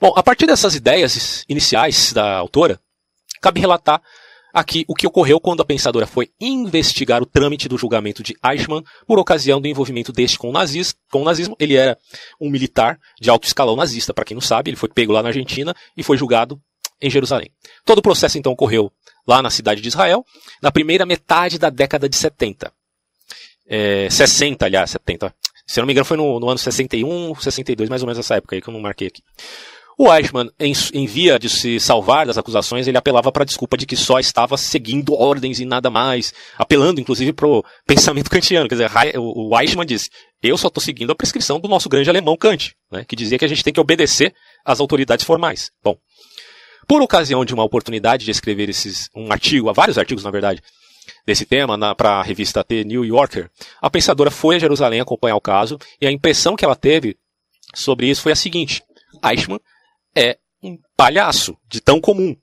Bom, 0.00 0.12
a 0.14 0.22
partir 0.22 0.46
dessas 0.46 0.76
ideias 0.76 1.44
iniciais 1.48 2.12
da 2.12 2.36
autora, 2.36 2.78
cabe 3.40 3.60
relatar 3.60 4.00
aqui 4.52 4.84
o 4.88 4.94
que 4.94 5.06
ocorreu 5.06 5.40
quando 5.40 5.60
a 5.60 5.64
pensadora 5.64 6.06
foi 6.06 6.30
investigar 6.40 7.22
o 7.22 7.26
trâmite 7.26 7.68
do 7.68 7.78
julgamento 7.78 8.22
de 8.22 8.36
Eichmann 8.44 8.82
por 9.06 9.18
ocasião 9.18 9.60
do 9.60 9.68
envolvimento 9.68 10.12
deste 10.12 10.38
com 10.38 10.50
o, 10.50 10.52
nazismo, 10.52 10.94
com 11.10 11.22
o 11.22 11.24
nazismo. 11.24 11.56
Ele 11.58 11.74
era 11.74 11.98
um 12.40 12.50
militar 12.50 12.98
de 13.20 13.30
alto 13.30 13.46
escalão 13.46 13.76
nazista, 13.76 14.14
para 14.14 14.24
quem 14.24 14.34
não 14.34 14.40
sabe, 14.40 14.70
ele 14.70 14.76
foi 14.76 14.88
pego 14.88 15.12
lá 15.12 15.22
na 15.22 15.28
Argentina 15.28 15.74
e 15.96 16.02
foi 16.02 16.16
julgado 16.16 16.60
em 17.00 17.10
Jerusalém. 17.10 17.50
Todo 17.84 17.98
o 17.98 18.02
processo 18.02 18.38
então 18.38 18.52
ocorreu 18.52 18.90
lá 19.26 19.42
na 19.42 19.50
cidade 19.50 19.80
de 19.80 19.88
Israel, 19.88 20.24
na 20.62 20.72
primeira 20.72 21.04
metade 21.04 21.58
da 21.58 21.70
década 21.70 22.08
de 22.08 22.16
70. 22.16 22.72
É, 23.68 24.08
60, 24.10 24.64
aliás, 24.64 24.90
70. 24.90 25.34
Se 25.66 25.78
eu 25.78 25.82
não 25.82 25.86
me 25.86 25.92
engano, 25.92 26.06
foi 26.06 26.16
no, 26.16 26.40
no 26.40 26.48
ano 26.48 26.58
61, 26.58 27.34
62, 27.34 27.90
mais 27.90 28.02
ou 28.02 28.06
menos 28.06 28.18
essa 28.18 28.36
época 28.36 28.56
aí 28.56 28.62
que 28.62 28.68
eu 28.68 28.72
não 28.72 28.80
marquei 28.80 29.08
aqui. 29.08 29.22
O 30.00 30.14
Eichmann, 30.14 30.48
em, 30.60 30.72
em 30.94 31.06
via 31.06 31.40
de 31.40 31.50
se 31.50 31.80
salvar 31.80 32.24
das 32.24 32.38
acusações, 32.38 32.86
ele 32.86 32.96
apelava 32.96 33.32
para 33.32 33.42
a 33.42 33.44
desculpa 33.44 33.76
de 33.76 33.84
que 33.84 33.96
só 33.96 34.20
estava 34.20 34.56
seguindo 34.56 35.12
ordens 35.12 35.58
e 35.58 35.64
nada 35.64 35.90
mais, 35.90 36.32
apelando 36.56 37.00
inclusive 37.00 37.32
para 37.32 37.48
o 37.48 37.64
pensamento 37.84 38.30
kantiano. 38.30 38.68
Quer 38.68 38.76
dizer, 38.76 38.90
o 39.18 39.58
Eichmann 39.58 39.84
disse: 39.84 40.08
Eu 40.40 40.56
só 40.56 40.68
estou 40.68 40.80
seguindo 40.80 41.10
a 41.10 41.16
prescrição 41.16 41.58
do 41.58 41.66
nosso 41.66 41.88
grande 41.88 42.08
alemão 42.08 42.36
Kant, 42.36 42.76
né, 42.92 43.04
que 43.04 43.16
dizia 43.16 43.36
que 43.36 43.44
a 43.44 43.48
gente 43.48 43.64
tem 43.64 43.72
que 43.72 43.80
obedecer 43.80 44.32
às 44.64 44.78
autoridades 44.78 45.26
formais. 45.26 45.72
Bom, 45.82 45.96
por 46.86 47.02
ocasião 47.02 47.44
de 47.44 47.52
uma 47.52 47.64
oportunidade 47.64 48.24
de 48.24 48.30
escrever 48.30 48.68
esses, 48.68 49.10
um 49.16 49.32
artigo, 49.32 49.68
há 49.68 49.72
vários 49.72 49.98
artigos 49.98 50.22
na 50.22 50.30
verdade, 50.30 50.62
desse 51.26 51.44
tema 51.44 51.76
para 51.96 52.20
a 52.20 52.22
revista 52.22 52.62
The 52.62 52.84
New 52.84 53.04
Yorker, 53.04 53.50
a 53.82 53.90
pensadora 53.90 54.30
foi 54.30 54.54
a 54.54 54.58
Jerusalém 54.60 55.00
acompanhar 55.00 55.34
o 55.34 55.40
caso 55.40 55.76
e 56.00 56.06
a 56.06 56.12
impressão 56.12 56.54
que 56.54 56.64
ela 56.64 56.76
teve 56.76 57.16
sobre 57.74 58.08
isso 58.08 58.22
foi 58.22 58.30
a 58.30 58.36
seguinte: 58.36 58.80
Eichmann 59.24 59.58
é 60.18 60.38
um 60.62 60.76
palhaço 60.96 61.56
de 61.68 61.80
tão 61.80 62.00
comum. 62.00 62.36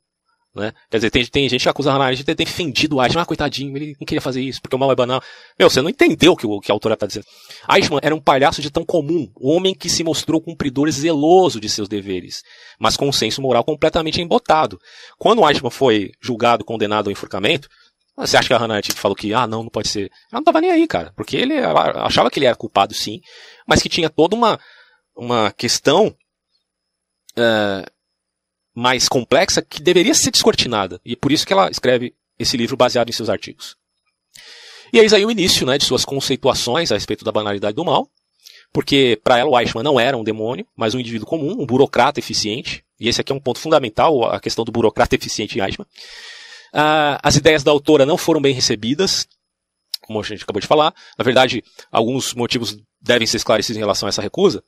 Né? 0.55 0.71
Quer 0.89 0.97
dizer, 0.97 1.09
tem, 1.11 1.26
tem 1.26 1.49
gente 1.49 1.63
que 1.63 1.69
acusa 1.69 1.91
a 1.91 1.93
Hannah 1.93 2.13
de 2.13 2.23
ter 2.23 2.34
defendido 2.34 2.95
o 2.95 3.03
Eichmann. 3.03 3.23
Ah, 3.23 3.26
coitadinho, 3.26 3.76
ele 3.76 3.93
não 3.99 4.05
queria 4.05 4.21
fazer 4.21 4.41
isso, 4.41 4.61
porque 4.61 4.73
o 4.73 4.80
mal 4.80 4.89
é 4.89 4.95
banal. 4.95 5.21
Meu, 5.59 5.69
você 5.69 5.82
não 5.82 5.89
entendeu 5.89 6.32
o 6.32 6.38
que, 6.38 6.47
o 6.47 6.61
que 6.61 6.71
a 6.71 6.73
autora 6.73 6.93
está 6.93 7.05
dizendo. 7.05 7.26
Eichmann 7.69 7.99
era 8.01 8.15
um 8.15 8.21
palhaço 8.21 8.61
de 8.61 8.71
tão 8.71 8.86
comum, 8.86 9.30
um 9.38 9.49
homem 9.49 9.76
que 9.76 9.89
se 9.89 10.01
mostrou 10.01 10.39
cumpridor 10.39 10.89
zeloso 10.89 11.59
de 11.59 11.67
seus 11.67 11.89
deveres, 11.89 12.41
mas 12.80 12.95
com 12.95 13.09
um 13.09 13.11
senso 13.11 13.41
moral 13.41 13.65
completamente 13.65 14.21
embotado. 14.21 14.80
Quando 15.17 15.41
o 15.41 15.49
Eichmann 15.49 15.71
foi 15.71 16.11
julgado, 16.21 16.63
condenado 16.63 17.07
ao 17.07 17.11
enforcamento, 17.11 17.67
você 18.15 18.38
acha 18.38 18.47
que 18.47 18.53
a 18.53 18.57
Hannah 18.57 18.80
falou 18.95 19.13
que, 19.13 19.34
ah, 19.34 19.45
não, 19.45 19.63
não 19.63 19.69
pode 19.69 19.89
ser. 19.89 20.03
Ela 20.32 20.39
não 20.39 20.39
estava 20.39 20.61
nem 20.61 20.71
aí, 20.71 20.88
cara, 20.88 21.11
porque 21.17 21.36
ele 21.36 21.55
achava 21.59 22.32
que 22.32 22.39
ele 22.39 22.45
era 22.45 22.55
culpado 22.55 22.93
sim, 22.93 23.19
mas 23.67 23.82
que 23.82 23.89
tinha 23.89 24.09
toda 24.09 24.38
uma, 24.38 24.57
uma 25.17 25.51
questão 25.51 26.15
uh, 27.38 27.90
mais 28.74 29.08
complexa 29.08 29.62
que 29.62 29.82
deveria 29.82 30.14
ser 30.14 30.32
descortinada. 30.32 31.00
E 31.06 31.14
é 31.14 31.16
por 31.16 31.32
isso 31.32 31.46
que 31.46 31.54
ela 31.54 31.70
escreve 31.70 32.14
esse 32.38 32.58
livro 32.58 32.76
baseado 32.76 33.10
em 33.10 33.14
seus 33.14 33.30
artigos. 33.30 33.78
E 34.92 35.00
eis 35.00 35.14
aí 35.14 35.26
o 35.26 35.32
início 35.32 35.66
né, 35.66 35.78
de 35.78 35.86
suas 35.86 36.06
conceituações 36.06 36.92
a 36.92 36.96
respeito 36.96 37.26
da 37.26 37.32
banalidade 37.32 37.76
do 37.76 37.86
mal, 37.86 38.10
porque 38.72 39.20
para 39.24 39.40
ela 39.40 39.50
o 39.50 39.60
Eichmann 39.60 39.84
não 39.84 40.00
era 40.00 40.18
um 40.18 40.24
demônio, 40.24 40.68
mas 40.76 40.94
um 40.94 41.00
indivíduo 41.00 41.28
comum, 41.28 41.56
um 41.60 41.66
burocrata 41.66 42.20
eficiente, 42.20 42.84
e 43.00 43.08
esse 43.08 43.22
aqui 43.22 43.32
é 43.32 43.36
um 43.36 43.40
ponto 43.40 43.60
fundamental, 43.60 44.26
a 44.26 44.40
questão 44.40 44.64
do 44.64 44.72
burocrata 44.72 45.16
eficiente 45.16 45.58
em 45.58 45.62
Eichmann. 45.62 45.88
Uh, 46.74 47.18
as 47.24 47.36
ideias 47.36 47.64
da 47.64 47.72
autora 47.72 48.06
não 48.06 48.18
foram 48.18 48.42
bem 48.42 48.54
recebidas, 48.54 49.28
como 50.02 50.20
a 50.20 50.24
gente 50.24 50.44
acabou 50.44 50.60
de 50.60 50.68
falar. 50.68 50.94
Na 51.18 51.24
verdade, 51.24 51.64
alguns 51.92 52.34
motivos 52.34 52.78
devem 53.02 53.26
ser 53.26 53.38
esclarecidos 53.38 53.78
em 53.78 53.80
relação 53.80 54.08
a 54.08 54.10
essa 54.10 54.22
recusa. 54.22 54.64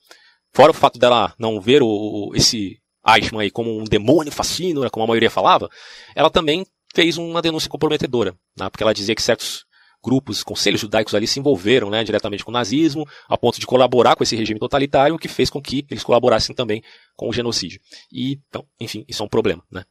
Fora 0.58 0.72
o 0.72 0.74
fato 0.74 0.98
dela 0.98 1.36
não 1.38 1.62
ver 1.62 1.84
o, 1.84 2.32
esse 2.34 2.80
Eichmann 3.08 3.44
aí 3.44 3.52
como 3.52 3.78
um 3.78 3.84
demônio 3.84 4.32
fascínio, 4.32 4.82
né, 4.82 4.90
como 4.90 5.04
a 5.04 5.08
maioria 5.08 5.30
falava, 5.30 5.70
ela 6.16 6.32
também 6.32 6.66
fez 6.96 7.16
uma 7.16 7.44
denúncia 7.44 7.70
comprometedora, 7.70 8.36
né, 8.58 8.68
porque 8.68 8.82
ela 8.82 8.92
dizia 8.92 9.14
que 9.14 9.22
certos 9.22 9.66
grupos, 10.04 10.42
conselhos 10.42 10.82
judaicos 10.82 11.14
ali 11.14 11.28
se 11.28 11.40
envolveram 11.40 11.92
né, 11.92 12.04
diretamente 12.04 12.44
com 12.44 12.50
o 12.50 12.54
nazismo, 12.56 13.08
a 13.30 13.38
ponto 13.38 13.60
de 13.60 13.68
colaborar 13.68 14.16
com 14.16 14.24
esse 14.24 14.36
regime 14.36 14.60
totalitário, 14.60 15.14
o 15.14 15.20
que 15.20 15.28
fez 15.28 15.52
com 15.52 15.62
que 15.62 15.86
eles 15.92 16.04
colaborassem 16.04 16.56
também 16.56 16.82
com 17.16 17.30
o 17.30 17.34
genocídio. 17.34 17.80
E, 18.12 18.40
então, 18.50 18.66
enfim, 18.80 19.06
isso 19.08 19.22
é 19.22 19.26
um 19.28 19.30
problema. 19.30 19.64
Né. 19.72 19.86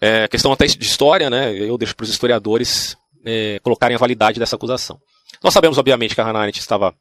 É, 0.00 0.28
questão 0.28 0.52
até 0.52 0.66
de 0.66 0.84
história, 0.84 1.28
né, 1.28 1.52
eu 1.52 1.76
deixo 1.76 1.96
para 1.96 2.04
os 2.04 2.10
historiadores 2.10 2.96
é, 3.24 3.58
colocarem 3.58 3.96
a 3.96 3.98
validade 3.98 4.38
dessa 4.38 4.54
acusação. 4.54 5.00
Nós 5.42 5.52
sabemos, 5.52 5.78
obviamente, 5.78 6.14
que 6.14 6.20
a 6.20 6.24
Hannah 6.24 6.42
Arendt 6.42 6.60
estava 6.60 6.94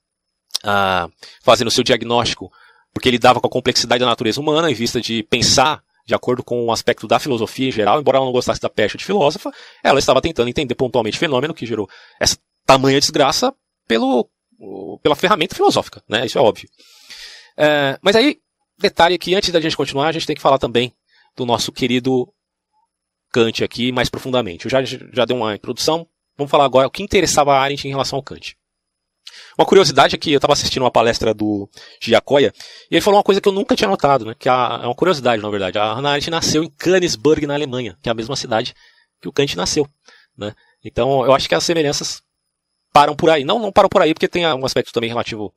ah, 0.64 1.10
fazendo 1.42 1.68
o 1.68 1.72
seu 1.72 1.84
diagnóstico, 1.84 2.52
porque 2.94 3.10
ele 3.10 3.20
dava 3.20 3.40
com 3.40 3.48
a 3.48 3.52
complexidade 3.52 4.00
da 4.00 4.06
natureza 4.06 4.40
humana, 4.40 4.70
em 4.70 4.74
vista 4.74 5.00
de 5.00 5.24
pensar 5.24 5.84
de 6.06 6.16
acordo 6.16 6.44
com 6.44 6.66
o 6.66 6.72
aspecto 6.72 7.08
da 7.08 7.20
filosofia 7.20 7.70
em 7.70 7.72
geral, 7.72 8.00
embora 8.00 8.18
ela 8.18 8.26
não 8.26 8.34
gostasse 8.34 8.60
da 8.60 8.70
pecha 8.70 8.98
de 8.98 9.06
filósofa, 9.06 9.52
ela 9.84 10.00
estava 10.00 10.22
tentando 10.22 10.50
entender 10.50 10.76
pontualmente 10.76 11.18
o 11.18 11.20
fenômeno 11.20 11.54
que 11.54 11.66
gerou 11.66 11.90
essa 12.20 12.38
tamanha 12.66 13.00
desgraça 13.00 13.54
pelo, 13.88 14.30
pela 15.02 15.16
ferramenta 15.16 15.56
filosófica, 15.56 16.04
né? 16.10 16.26
Isso 16.26 16.38
é 16.38 16.42
óbvio. 16.42 16.70
É, 17.58 17.98
mas 18.02 18.16
aí, 18.16 18.40
detalhe 18.78 19.18
que 19.18 19.36
antes 19.36 19.52
da 19.52 19.62
gente 19.62 19.78
continuar, 19.78 20.08
a 20.08 20.12
gente 20.12 20.26
tem 20.26 20.36
que 20.36 20.42
falar 20.42 20.58
também 20.58 20.94
do 21.36 21.46
nosso 21.46 21.72
querido 21.72 22.28
Kant 23.32 23.64
aqui 23.64 23.92
mais 23.92 24.10
profundamente. 24.10 24.66
Eu 24.66 24.72
já, 24.72 24.84
já 24.84 25.26
dei 25.26 25.36
uma 25.36 25.56
introdução, 25.56 26.08
vamos 26.38 26.52
falar 26.52 26.66
agora 26.66 26.88
o 26.88 26.92
que 26.92 27.04
interessava 27.04 27.54
a 27.54 27.62
Arendt 27.62 27.88
em 27.88 27.92
relação 27.92 28.18
ao 28.18 28.24
Kant. 28.24 28.58
Uma 29.58 29.66
curiosidade 29.66 30.16
é 30.16 30.18
que 30.18 30.32
eu 30.32 30.38
estava 30.38 30.54
assistindo 30.54 30.84
uma 30.84 30.92
palestra 30.92 31.34
do 31.34 31.70
Giacoya 32.00 32.54
e 32.90 32.96
ele 32.96 33.02
falou 33.02 33.18
uma 33.18 33.24
coisa 33.24 33.42
que 33.42 33.48
eu 33.48 33.54
nunca 33.54 33.76
tinha 33.76 33.90
notado, 33.90 34.26
né? 34.26 34.36
Que 34.38 34.50
é 34.50 34.52
uma 34.52 34.96
curiosidade, 34.96 35.42
na 35.42 35.50
verdade. 35.50 35.78
A 35.78 35.94
Hannah 35.94 36.12
Arendt 36.12 36.30
nasceu 36.30 36.64
em 36.64 36.70
Königsberg, 36.70 37.46
na 37.46 37.54
Alemanha, 37.54 37.98
que 38.02 38.10
é 38.10 38.12
a 38.12 38.16
mesma 38.16 38.36
cidade 38.36 38.74
que 39.22 39.28
o 39.28 39.32
Kant 39.32 39.56
nasceu, 39.56 39.88
né? 40.38 40.54
Então, 40.84 41.26
eu 41.26 41.34
acho 41.34 41.48
que 41.48 41.56
as 41.56 41.64
semelhanças 41.64 42.22
param 42.92 43.16
por 43.16 43.30
aí. 43.30 43.44
Não, 43.44 43.60
não 43.60 43.72
param 43.72 43.90
por 43.90 44.02
aí, 44.02 44.14
porque 44.14 44.28
tem 44.28 44.46
um 44.48 44.66
aspecto 44.66 44.92
também 44.92 45.10
relativo 45.10 45.54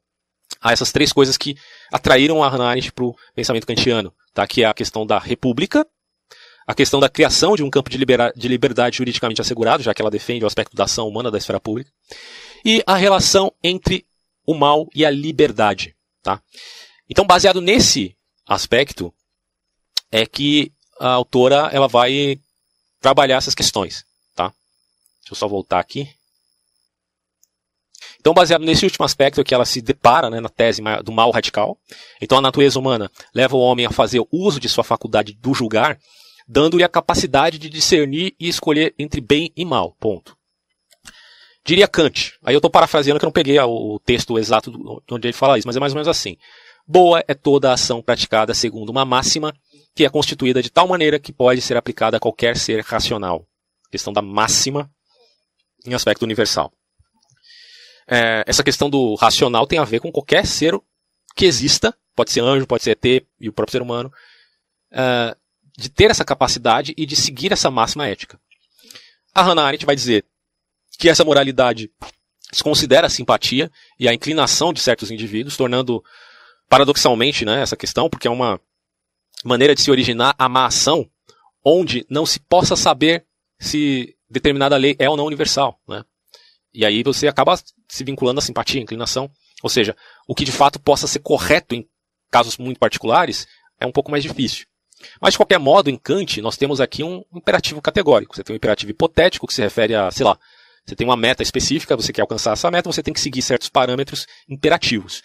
a 0.61 0.73
essas 0.73 0.93
três 0.93 1.13
coisas 1.13 1.37
que 1.37 1.57
atraíram 1.93 2.43
a 2.43 2.49
Hannah 2.49 2.69
Arendt 2.69 2.93
para 2.93 3.05
o 3.05 3.17
pensamento 3.35 3.67
kantiano, 3.67 4.13
tá? 4.33 4.47
Que 4.47 4.63
é 4.63 4.67
a 4.67 4.75
questão 4.75 5.07
da 5.07 5.19
república, 5.19 5.87
a 6.67 6.75
questão 6.75 7.01
da 7.01 7.09
criação 7.09 7.57
de 7.57 7.63
um 7.63 7.71
campo 7.71 7.91
de, 7.91 7.99
de 7.99 8.49
liberdade 8.49 8.97
juridicamente 8.97 9.41
assegurado, 9.41 9.83
já 9.83 9.93
que 9.93 10.01
ela 10.01 10.11
defende 10.11 10.45
o 10.45 10.47
aspecto 10.47 10.75
da 10.77 10.85
ação 10.85 11.09
humana 11.09 11.31
da 11.31 11.39
esfera 11.39 11.61
pública, 11.61 11.91
e 12.65 12.83
a 12.87 12.97
relação 12.97 13.53
entre 13.63 14.07
o 14.47 14.55
mal 14.55 14.89
e 14.95 15.05
a 15.05 15.11
liberdade. 15.11 15.95
Tá? 16.23 16.41
Então, 17.09 17.27
baseado 17.27 17.61
nesse 17.61 18.17
aspecto, 18.47 19.13
é 20.11 20.25
que 20.25 20.73
a 20.99 21.11
autora 21.11 21.69
ela 21.73 21.89
vai 21.89 22.39
trabalhar 23.01 23.37
essas 23.37 23.55
questões. 23.55 24.05
Tá? 24.35 24.49
Deixa 25.21 25.33
eu 25.33 25.37
só 25.37 25.49
voltar 25.49 25.81
aqui. 25.81 26.09
Então, 28.21 28.33
baseado 28.33 28.65
nesse 28.65 28.87
último 28.87 29.05
aspecto 29.05 29.45
que 29.45 29.55
ela 29.55 29.67
se 29.67 29.83
depara 29.83 30.31
né, 30.31 30.41
na 30.41 30.49
tese 30.49 30.81
do 31.05 31.13
mal 31.13 31.31
radical. 31.31 31.79
Então, 32.23 32.39
a 32.39 32.41
natureza 32.41 32.79
humana 32.79 33.11
leva 33.35 33.55
o 33.55 33.61
homem 33.61 33.85
a 33.85 33.91
fazer 33.91 34.25
uso 34.33 34.59
de 34.59 34.69
sua 34.69 34.83
faculdade 34.83 35.35
do 35.35 35.53
julgar, 35.53 35.99
dando-lhe 36.49 36.83
a 36.83 36.89
capacidade 36.89 37.59
de 37.59 37.69
discernir 37.69 38.35
e 38.41 38.49
escolher 38.49 38.95
entre 38.99 39.21
bem 39.21 39.53
e 39.55 39.63
mal. 39.63 39.95
Ponto. 40.01 40.35
Diria 41.65 41.89
Kant. 41.89 42.35
Aí 42.45 42.55
eu 42.55 42.59
estou 42.59 42.71
parafraseando 42.71 43.19
que 43.19 43.25
eu 43.25 43.29
não 43.29 43.33
peguei 43.33 43.59
o 43.59 43.99
texto 43.99 44.39
exato 44.39 44.71
onde 45.11 45.27
ele 45.27 45.33
fala 45.33 45.59
isso, 45.59 45.67
mas 45.67 45.77
é 45.77 45.81
mais 45.81 45.93
ou 45.93 45.97
menos 45.97 46.09
assim. 46.09 46.37
Boa 46.87 47.25
é 47.27 47.33
toda 47.33 47.73
ação 47.73 48.03
praticada 48.03 48.53
segundo 48.53 48.91
uma 48.91 49.05
máxima 49.05 49.55
que 49.95 50.05
é 50.05 50.11
constituída 50.11 50.63
de 50.63 50.71
tal 50.71 50.87
maneira 50.87 51.19
que 51.19 51.33
pode 51.33 51.63
ser 51.63 51.77
aplicada 51.77 52.19
a 52.19 52.21
qualquer 52.21 52.57
ser 52.57 52.83
racional. 52.83 53.47
Questão 53.91 54.13
da 54.13 54.21
máxima 54.21 54.91
em 55.87 55.95
aspecto 55.95 56.23
universal. 56.23 56.71
É, 58.07 58.45
essa 58.47 58.63
questão 58.63 58.91
do 58.91 59.15
racional 59.15 59.67
tem 59.67 59.79
a 59.79 59.85
ver 59.85 60.01
com 60.01 60.13
qualquer 60.13 60.45
ser 60.47 60.79
que 61.35 61.47
exista, 61.47 61.97
pode 62.15 62.31
ser 62.31 62.41
anjo, 62.41 62.67
pode 62.67 62.83
ser 62.83 62.99
ET 63.03 63.25
e 63.41 63.49
o 63.49 63.53
próprio 63.53 63.73
ser 63.73 63.83
humano, 63.83 64.13
é, 64.93 65.35
de 65.79 65.89
ter 65.89 66.11
essa 66.11 66.25
capacidade 66.25 66.93
e 66.97 67.07
de 67.07 67.17
seguir 67.17 67.53
essa 67.53 67.71
máxima 67.71 68.07
ética. 68.07 68.39
A 69.35 69.43
Hannah 69.43 69.65
Arendt 69.65 69.87
vai 69.87 69.97
dizer 69.97 70.25
que 70.99 71.09
essa 71.09 71.25
moralidade 71.25 71.91
desconsidera 72.51 73.07
a 73.07 73.11
simpatia 73.11 73.71
e 73.99 74.09
a 74.09 74.15
inclinação 74.15 74.73
de 74.73 74.81
certos 74.81 75.11
indivíduos, 75.11 75.57
tornando 75.57 76.03
paradoxalmente 76.69 77.45
né, 77.45 77.63
essa 77.63 77.77
questão, 77.77 78.09
porque 78.09 78.29
é 78.29 78.31
uma 78.31 78.61
maneira 79.45 79.75
de 79.75 79.83
se 79.83 79.91
originar 79.91 80.35
a 80.39 80.49
má 80.49 80.67
ação 80.67 81.09
onde 81.65 82.07
não 82.09 82.27
se 82.27 82.39
possa 82.41 82.77
saber 82.77 83.25
se 83.59 84.17
determinada 84.29 84.77
lei 84.77 84.97
é 84.99 85.09
ou 85.09 85.17
não 85.17 85.25
universal. 85.25 85.81
Né? 85.89 86.05
E 86.73 86.85
aí 86.85 87.03
você 87.03 87.27
acaba 87.27 87.59
se 87.89 88.05
vinculando 88.05 88.39
à 88.39 88.43
simpatia, 88.43 88.81
à 88.81 88.83
inclinação. 88.83 89.31
Ou 89.63 89.71
seja, 89.71 89.97
o 90.29 90.35
que 90.35 90.45
de 90.45 90.53
fato 90.53 90.79
possa 90.79 91.07
ser 91.07 91.21
correto 91.21 91.75
em 91.75 91.89
casos 92.31 92.59
muito 92.59 92.79
particulares 92.79 93.47
é 93.81 93.87
um 93.87 93.93
pouco 93.93 94.11
mais 94.11 94.23
difícil. 94.23 94.67
Mas, 95.21 95.35
de 95.35 95.39
qualquer 95.39 95.59
modo, 95.59 95.91
em 95.91 95.97
Kant, 95.97 96.41
nós 96.41 96.57
temos 96.57 96.81
aqui 96.81 97.03
um 97.03 97.23
imperativo 97.35 97.81
categórico. 97.81 98.35
Você 98.35 98.43
tem 98.43 98.55
um 98.55 98.57
imperativo 98.57 98.91
hipotético 98.91 99.47
que 99.47 99.55
se 99.55 99.61
refere 99.61 99.95
a, 99.95 100.11
sei 100.11 100.25
lá, 100.25 100.39
você 100.87 100.95
tem 100.95 101.07
uma 101.07 101.17
meta 101.17 101.43
específica, 101.43 101.97
você 101.97 102.13
quer 102.13 102.21
alcançar 102.21 102.53
essa 102.53 102.71
meta, 102.71 102.91
você 102.91 103.03
tem 103.03 103.15
que 103.15 103.21
seguir 103.21 103.43
certos 103.43 103.69
parâmetros 103.69 104.27
imperativos. 104.49 105.23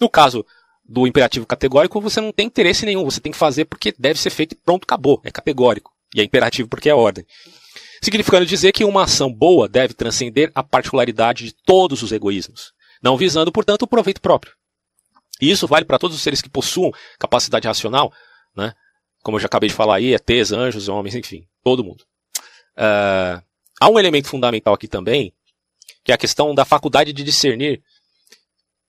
No 0.00 0.08
caso 0.08 0.44
do 0.84 1.06
imperativo 1.06 1.46
categórico, 1.46 2.00
você 2.00 2.20
não 2.20 2.32
tem 2.32 2.46
interesse 2.46 2.84
nenhum, 2.84 3.04
você 3.04 3.20
tem 3.20 3.32
que 3.32 3.38
fazer 3.38 3.64
porque 3.64 3.94
deve 3.98 4.18
ser 4.18 4.30
feito 4.30 4.52
e 4.52 4.56
pronto, 4.56 4.84
acabou. 4.84 5.20
É 5.24 5.30
categórico. 5.30 5.92
E 6.14 6.20
é 6.20 6.24
imperativo 6.24 6.68
porque 6.68 6.88
é 6.88 6.94
ordem. 6.94 7.26
Significando 8.02 8.46
dizer 8.46 8.72
que 8.72 8.84
uma 8.84 9.04
ação 9.04 9.32
boa 9.32 9.68
deve 9.68 9.92
transcender 9.92 10.50
a 10.54 10.62
particularidade 10.62 11.44
de 11.44 11.54
todos 11.64 12.02
os 12.02 12.12
egoísmos, 12.12 12.72
não 13.02 13.16
visando, 13.16 13.52
portanto, 13.52 13.82
o 13.82 13.88
proveito 13.88 14.20
próprio. 14.20 14.52
E 15.40 15.50
isso 15.50 15.66
vale 15.66 15.84
para 15.84 15.98
todos 15.98 16.16
os 16.16 16.22
seres 16.22 16.40
que 16.40 16.48
possuam 16.48 16.92
capacidade 17.18 17.66
racional, 17.66 18.12
né? 18.56 18.72
como 19.22 19.36
eu 19.36 19.40
já 19.40 19.46
acabei 19.46 19.68
de 19.68 19.74
falar 19.74 19.96
aí, 19.96 20.14
ETs, 20.14 20.52
anjos, 20.52 20.88
homens, 20.88 21.14
enfim, 21.14 21.46
todo 21.62 21.84
mundo. 21.84 22.04
Uh, 22.76 23.42
Há 23.80 23.88
um 23.88 23.98
elemento 23.98 24.28
fundamental 24.28 24.74
aqui 24.74 24.88
também, 24.88 25.32
que 26.04 26.12
é 26.12 26.14
a 26.14 26.18
questão 26.18 26.54
da 26.54 26.64
faculdade 26.64 27.12
de 27.12 27.22
discernir, 27.22 27.82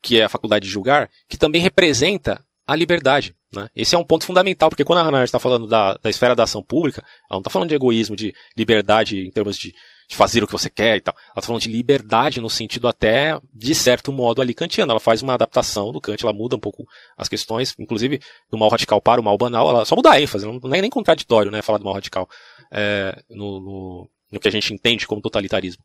que 0.02 0.20
é 0.20 0.24
a 0.24 0.30
faculdade 0.30 0.66
de 0.66 0.72
julgar, 0.72 1.10
que 1.28 1.38
também 1.38 1.62
representa 1.62 2.44
a 2.66 2.76
liberdade. 2.76 3.36
Né? 3.54 3.68
Esse 3.76 3.96
é 3.96 3.98
um 3.98 4.04
ponto 4.04 4.26
fundamental, 4.26 4.70
porque 4.70 4.84
quando 4.84 5.00
a 5.00 5.04
Hannah 5.04 5.24
está 5.24 5.40
falando 5.40 5.68
da, 5.68 5.96
da 5.96 6.10
esfera 6.10 6.36
da 6.36 6.44
ação 6.44 6.64
pública, 6.64 7.02
ela 7.30 7.38
não 7.38 7.40
está 7.40 7.50
falando 7.50 7.70
de 7.70 7.76
egoísmo, 7.76 8.16
de 8.16 8.34
liberdade 8.56 9.26
em 9.26 9.32
termos 9.32 9.58
de, 9.58 9.74
de 10.08 10.16
fazer 10.16 10.44
o 10.44 10.48
que 10.48 10.54
você 10.54 10.70
quer 10.70 10.98
e 10.98 11.02
tal. 11.02 11.16
Ela 11.16 11.32
está 11.32 11.42
falando 11.42 11.62
de 11.62 11.70
liberdade 11.70 12.40
no 12.40 12.50
sentido 12.50 12.88
até, 12.88 13.40
de 13.54 13.74
certo 13.74 14.12
modo, 14.12 14.42
ali 14.42 14.54
kantiano. 14.54 14.92
Ela 14.92 15.00
faz 15.00 15.24
uma 15.24 15.34
adaptação 15.34 15.92
do 15.92 16.00
Kant, 16.00 16.24
ela 16.24 16.34
muda 16.34 16.56
um 16.56 16.60
pouco 16.60 16.86
as 17.18 17.28
questões, 17.28 17.74
inclusive 17.80 18.22
do 18.52 18.58
mal 18.58 18.70
radical 18.70 19.02
para 19.02 19.20
o 19.20 19.24
mal 19.24 19.38
banal, 19.38 19.70
ela 19.70 19.84
só 19.84 19.96
muda 19.96 20.12
a 20.12 20.22
ênfase, 20.22 20.46
não 20.46 20.74
é 20.74 20.82
nem 20.82 20.90
contraditório 20.90 21.52
né, 21.52 21.62
falar 21.62 21.80
do 21.80 21.86
mal 21.86 21.96
radical 21.96 22.30
é, 22.72 23.20
no, 23.30 23.60
no 23.60 24.10
no 24.32 24.40
que 24.40 24.48
a 24.48 24.52
gente 24.52 24.74
entende 24.74 25.08
como 25.08 25.22
totalitarismo. 25.22 25.84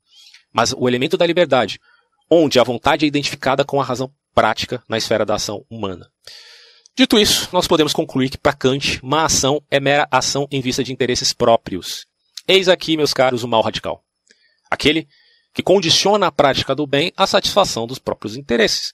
Mas 0.52 0.72
o 0.76 0.88
elemento 0.88 1.16
da 1.16 1.26
liberdade, 1.26 1.78
onde 2.30 2.58
a 2.58 2.64
vontade 2.64 3.04
é 3.04 3.08
identificada 3.08 3.64
com 3.64 3.80
a 3.80 3.84
razão 3.84 4.12
prática 4.34 4.82
na 4.88 4.98
esfera 4.98 5.24
da 5.24 5.34
ação 5.34 5.64
humana. 5.70 6.08
Dito 6.96 7.18
isso, 7.18 7.48
nós 7.52 7.66
podemos 7.66 7.92
concluir 7.92 8.30
que 8.30 8.38
para 8.38 8.52
Kant, 8.52 9.00
má 9.02 9.24
ação 9.24 9.60
é 9.70 9.80
mera 9.80 10.06
ação 10.10 10.46
em 10.50 10.60
vista 10.60 10.84
de 10.84 10.92
interesses 10.92 11.32
próprios. 11.32 12.06
Eis 12.46 12.68
aqui, 12.68 12.96
meus 12.96 13.12
caros, 13.12 13.42
o 13.42 13.48
mal 13.48 13.62
radical. 13.62 14.04
Aquele 14.70 15.08
que 15.52 15.62
condiciona 15.62 16.26
a 16.26 16.32
prática 16.32 16.74
do 16.74 16.86
bem 16.86 17.12
à 17.16 17.26
satisfação 17.26 17.86
dos 17.86 17.98
próprios 17.98 18.36
interesses. 18.36 18.92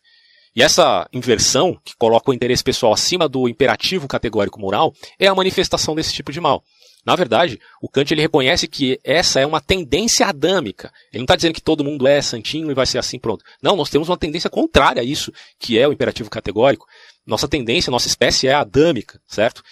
E 0.54 0.62
essa 0.62 1.08
inversão, 1.12 1.78
que 1.84 1.94
coloca 1.96 2.30
o 2.30 2.34
interesse 2.34 2.62
pessoal 2.62 2.92
acima 2.92 3.28
do 3.28 3.48
imperativo 3.48 4.08
categórico 4.08 4.60
moral, 4.60 4.92
é 5.18 5.26
a 5.26 5.34
manifestação 5.34 5.94
desse 5.94 6.12
tipo 6.12 6.32
de 6.32 6.40
mal. 6.40 6.62
Na 7.04 7.16
verdade, 7.16 7.58
o 7.80 7.88
Kant 7.88 8.12
ele 8.12 8.20
reconhece 8.20 8.68
que 8.68 9.00
essa 9.02 9.40
é 9.40 9.46
uma 9.46 9.60
tendência 9.60 10.26
adâmica. 10.26 10.92
Ele 11.12 11.20
não 11.20 11.24
está 11.24 11.36
dizendo 11.36 11.54
que 11.54 11.62
todo 11.62 11.84
mundo 11.84 12.06
é 12.06 12.20
santinho 12.20 12.70
e 12.70 12.74
vai 12.74 12.86
ser 12.86 12.98
assim 12.98 13.18
pronto. 13.18 13.44
Não, 13.62 13.74
nós 13.74 13.88
temos 13.88 14.08
uma 14.08 14.18
tendência 14.18 14.50
contrária 14.50 15.00
a 15.00 15.04
isso, 15.04 15.32
que 15.58 15.78
é 15.78 15.88
o 15.88 15.92
imperativo 15.92 16.28
categórico. 16.28 16.86
Nossa 17.26 17.48
tendência, 17.48 17.90
nossa 17.90 18.08
espécie 18.08 18.48
é 18.48 18.52
adâmica, 18.52 19.20
certo? 19.26 19.62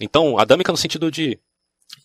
Então, 0.00 0.38
adâmica 0.38 0.72
no 0.72 0.78
sentido 0.78 1.10
de, 1.10 1.38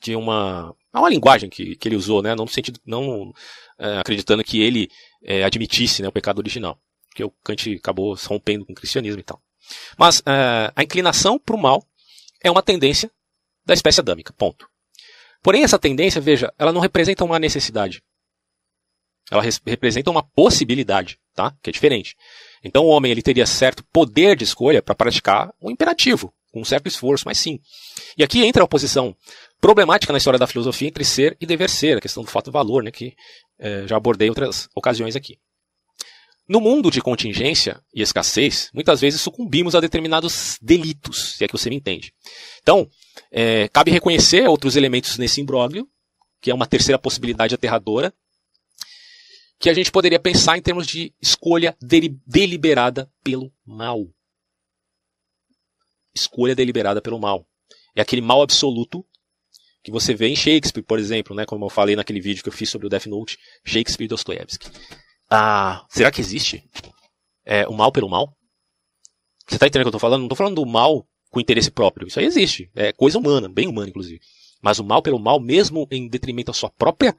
de 0.02 0.16
uma, 0.16 0.76
é 0.94 0.98
uma 0.98 1.10
linguagem 1.10 1.50
que, 1.50 1.76
que 1.76 1.88
ele 1.88 1.96
usou, 1.96 2.22
né? 2.22 2.36
Não 2.36 2.46
no 2.46 2.52
sentido, 2.52 2.80
não 2.86 3.34
é, 3.80 4.00
acreditando 4.00 4.44
que 4.44 4.62
ele 4.62 4.90
é, 5.24 5.44
admitisse 5.44 6.02
né, 6.02 6.08
o 6.08 6.12
pecado 6.12 6.40
original. 6.40 6.78
Porque 7.08 7.24
o 7.24 7.32
Kant 7.44 7.74
acabou 7.76 8.16
rompendo 8.28 8.66
com 8.66 8.74
o 8.74 8.76
cristianismo 8.76 9.20
e 9.20 9.24
tal. 9.24 9.42
Mas 9.98 10.22
é, 10.26 10.72
a 10.76 10.84
inclinação 10.84 11.40
para 11.40 11.56
o 11.56 11.60
mal 11.60 11.86
é 12.44 12.52
uma 12.52 12.64
tendência 12.64 13.10
da 13.66 13.74
espécie 13.74 14.02
adâmica, 14.02 14.34
ponto. 14.34 14.68
Porém, 15.44 15.64
essa 15.64 15.78
tendência, 15.78 16.22
veja, 16.22 16.52
ela 16.58 16.72
não 16.72 16.80
representa 16.82 17.26
uma 17.26 17.38
necessidade. 17.38 18.02
Ela 19.30 19.44
representa 19.66 20.10
uma 20.10 20.24
possibilidade, 20.24 21.20
tá? 21.34 21.54
Que 21.62 21.70
é 21.70 21.74
diferente. 21.74 22.16
Então, 22.64 22.86
o 22.86 22.88
homem 22.88 23.12
ele 23.12 23.22
teria 23.22 23.46
certo 23.46 23.84
poder 23.92 24.38
de 24.38 24.46
escolha 24.46 24.82
para 24.82 24.96
praticar 24.96 25.54
um 25.62 25.70
imperativo, 25.70 26.34
com 26.52 26.62
um 26.62 26.66
certo 26.66 26.88
esforço, 26.88 27.26
mas 27.26 27.38
sim. 27.38 27.60
E 28.18 28.24
aqui 28.24 28.44
entra 28.46 28.64
a 28.64 28.66
oposição 28.66 29.16
problemática 29.60 30.14
na 30.14 30.18
história 30.18 30.40
da 30.40 30.48
filosofia 30.48 30.88
entre 30.88 31.04
ser 31.04 31.36
e 31.40 31.46
dever 31.46 31.70
ser, 31.70 31.98
a 31.98 32.02
questão 32.02 32.24
do 32.24 32.30
fato-valor, 32.30 32.84
né, 32.84 32.92
que 32.92 33.14
é, 33.60 33.86
já 33.88 33.98
abordei 33.98 34.28
em 34.28 34.32
outras 34.32 34.70
ocasiões 34.76 35.16
aqui. 35.16 35.38
No 36.48 36.60
mundo 36.60 36.92
de 36.92 37.02
contingência 37.02 37.82
e 37.94 38.02
escassez, 38.02 38.70
muitas 38.74 39.00
vezes 39.00 39.22
sucumbimos 39.22 39.76
a 39.76 39.80
determinados 39.80 40.58
delitos, 40.62 41.36
se 41.36 41.44
é 41.44 41.48
que 41.48 41.54
você 41.54 41.70
me 41.70 41.78
entende. 41.78 42.14
Então, 42.62 42.88
é, 43.32 43.70
cabe 43.70 43.92
reconhecer 43.92 44.48
outros 44.48 44.76
elementos 44.76 45.18
nesse 45.18 45.40
imbróglio, 45.40 45.88
que 46.42 46.52
é 46.52 46.54
uma 46.54 46.68
terceira 46.68 47.00
possibilidade 47.00 47.56
aterradora, 47.56 48.14
que 49.58 49.70
a 49.70 49.74
gente 49.74 49.92
poderia 49.92 50.20
pensar 50.20 50.58
em 50.58 50.62
termos 50.62 50.86
de 50.86 51.14
escolha 51.22 51.78
deliberada 51.82 53.10
pelo 53.24 53.50
mal. 53.66 54.06
Escolha 56.14 56.54
deliberada 56.54 57.02
pelo 57.02 57.18
mal. 57.18 57.48
É 57.96 58.02
aquele 58.02 58.22
mal 58.22 58.42
absoluto 58.42 59.06
que 59.82 59.92
você 59.92 60.14
vê 60.14 60.28
em 60.28 60.36
Shakespeare, 60.36 60.84
por 60.84 61.00
exemplo, 61.00 61.34
né, 61.34 61.46
como 61.46 61.66
eu 61.66 61.70
falei 61.70 61.96
naquele 61.96 62.20
vídeo 62.20 62.44
que 62.44 62.50
eu 62.50 62.54
fiz 62.54 62.70
sobre 62.70 62.88
o 62.88 62.90
Death 62.90 63.06
Note, 63.06 63.38
Shakespeare 63.66 64.06
e 64.06 64.10
Dostoevsky. 64.10 64.70
Ah, 65.36 65.84
será 65.90 66.12
que 66.12 66.22
existe 66.22 66.64
é, 67.44 67.68
o 67.68 67.74
mal 67.74 67.92
pelo 67.92 68.08
mal? 68.08 68.38
Você 69.48 69.56
está 69.56 69.66
entendendo 69.66 69.88
o 69.88 69.90
que 69.90 69.96
eu 69.96 69.98
estou 69.98 70.00
falando? 70.00 70.20
Não 70.20 70.28
estou 70.28 70.38
falando 70.38 70.56
do 70.58 70.66
mal 70.66 71.08
com 71.32 71.40
interesse 71.40 71.72
próprio. 71.72 72.08
Isso 72.08 72.20
aí 72.20 72.26
existe. 72.28 72.70
É 72.76 72.94
coisa 72.94 73.18
humana, 73.18 73.50
bem 73.50 73.68
humana, 73.68 73.90
inclusive. 73.90 74.22
Mas 74.62 74.78
o 74.78 74.84
mal 74.84 75.02
pelo 75.02 75.18
mal, 75.18 75.40
mesmo 75.40 75.88
em 75.90 76.08
detrimento 76.08 76.52
da 76.52 76.54
sua 76.54 76.70
própria 76.70 77.18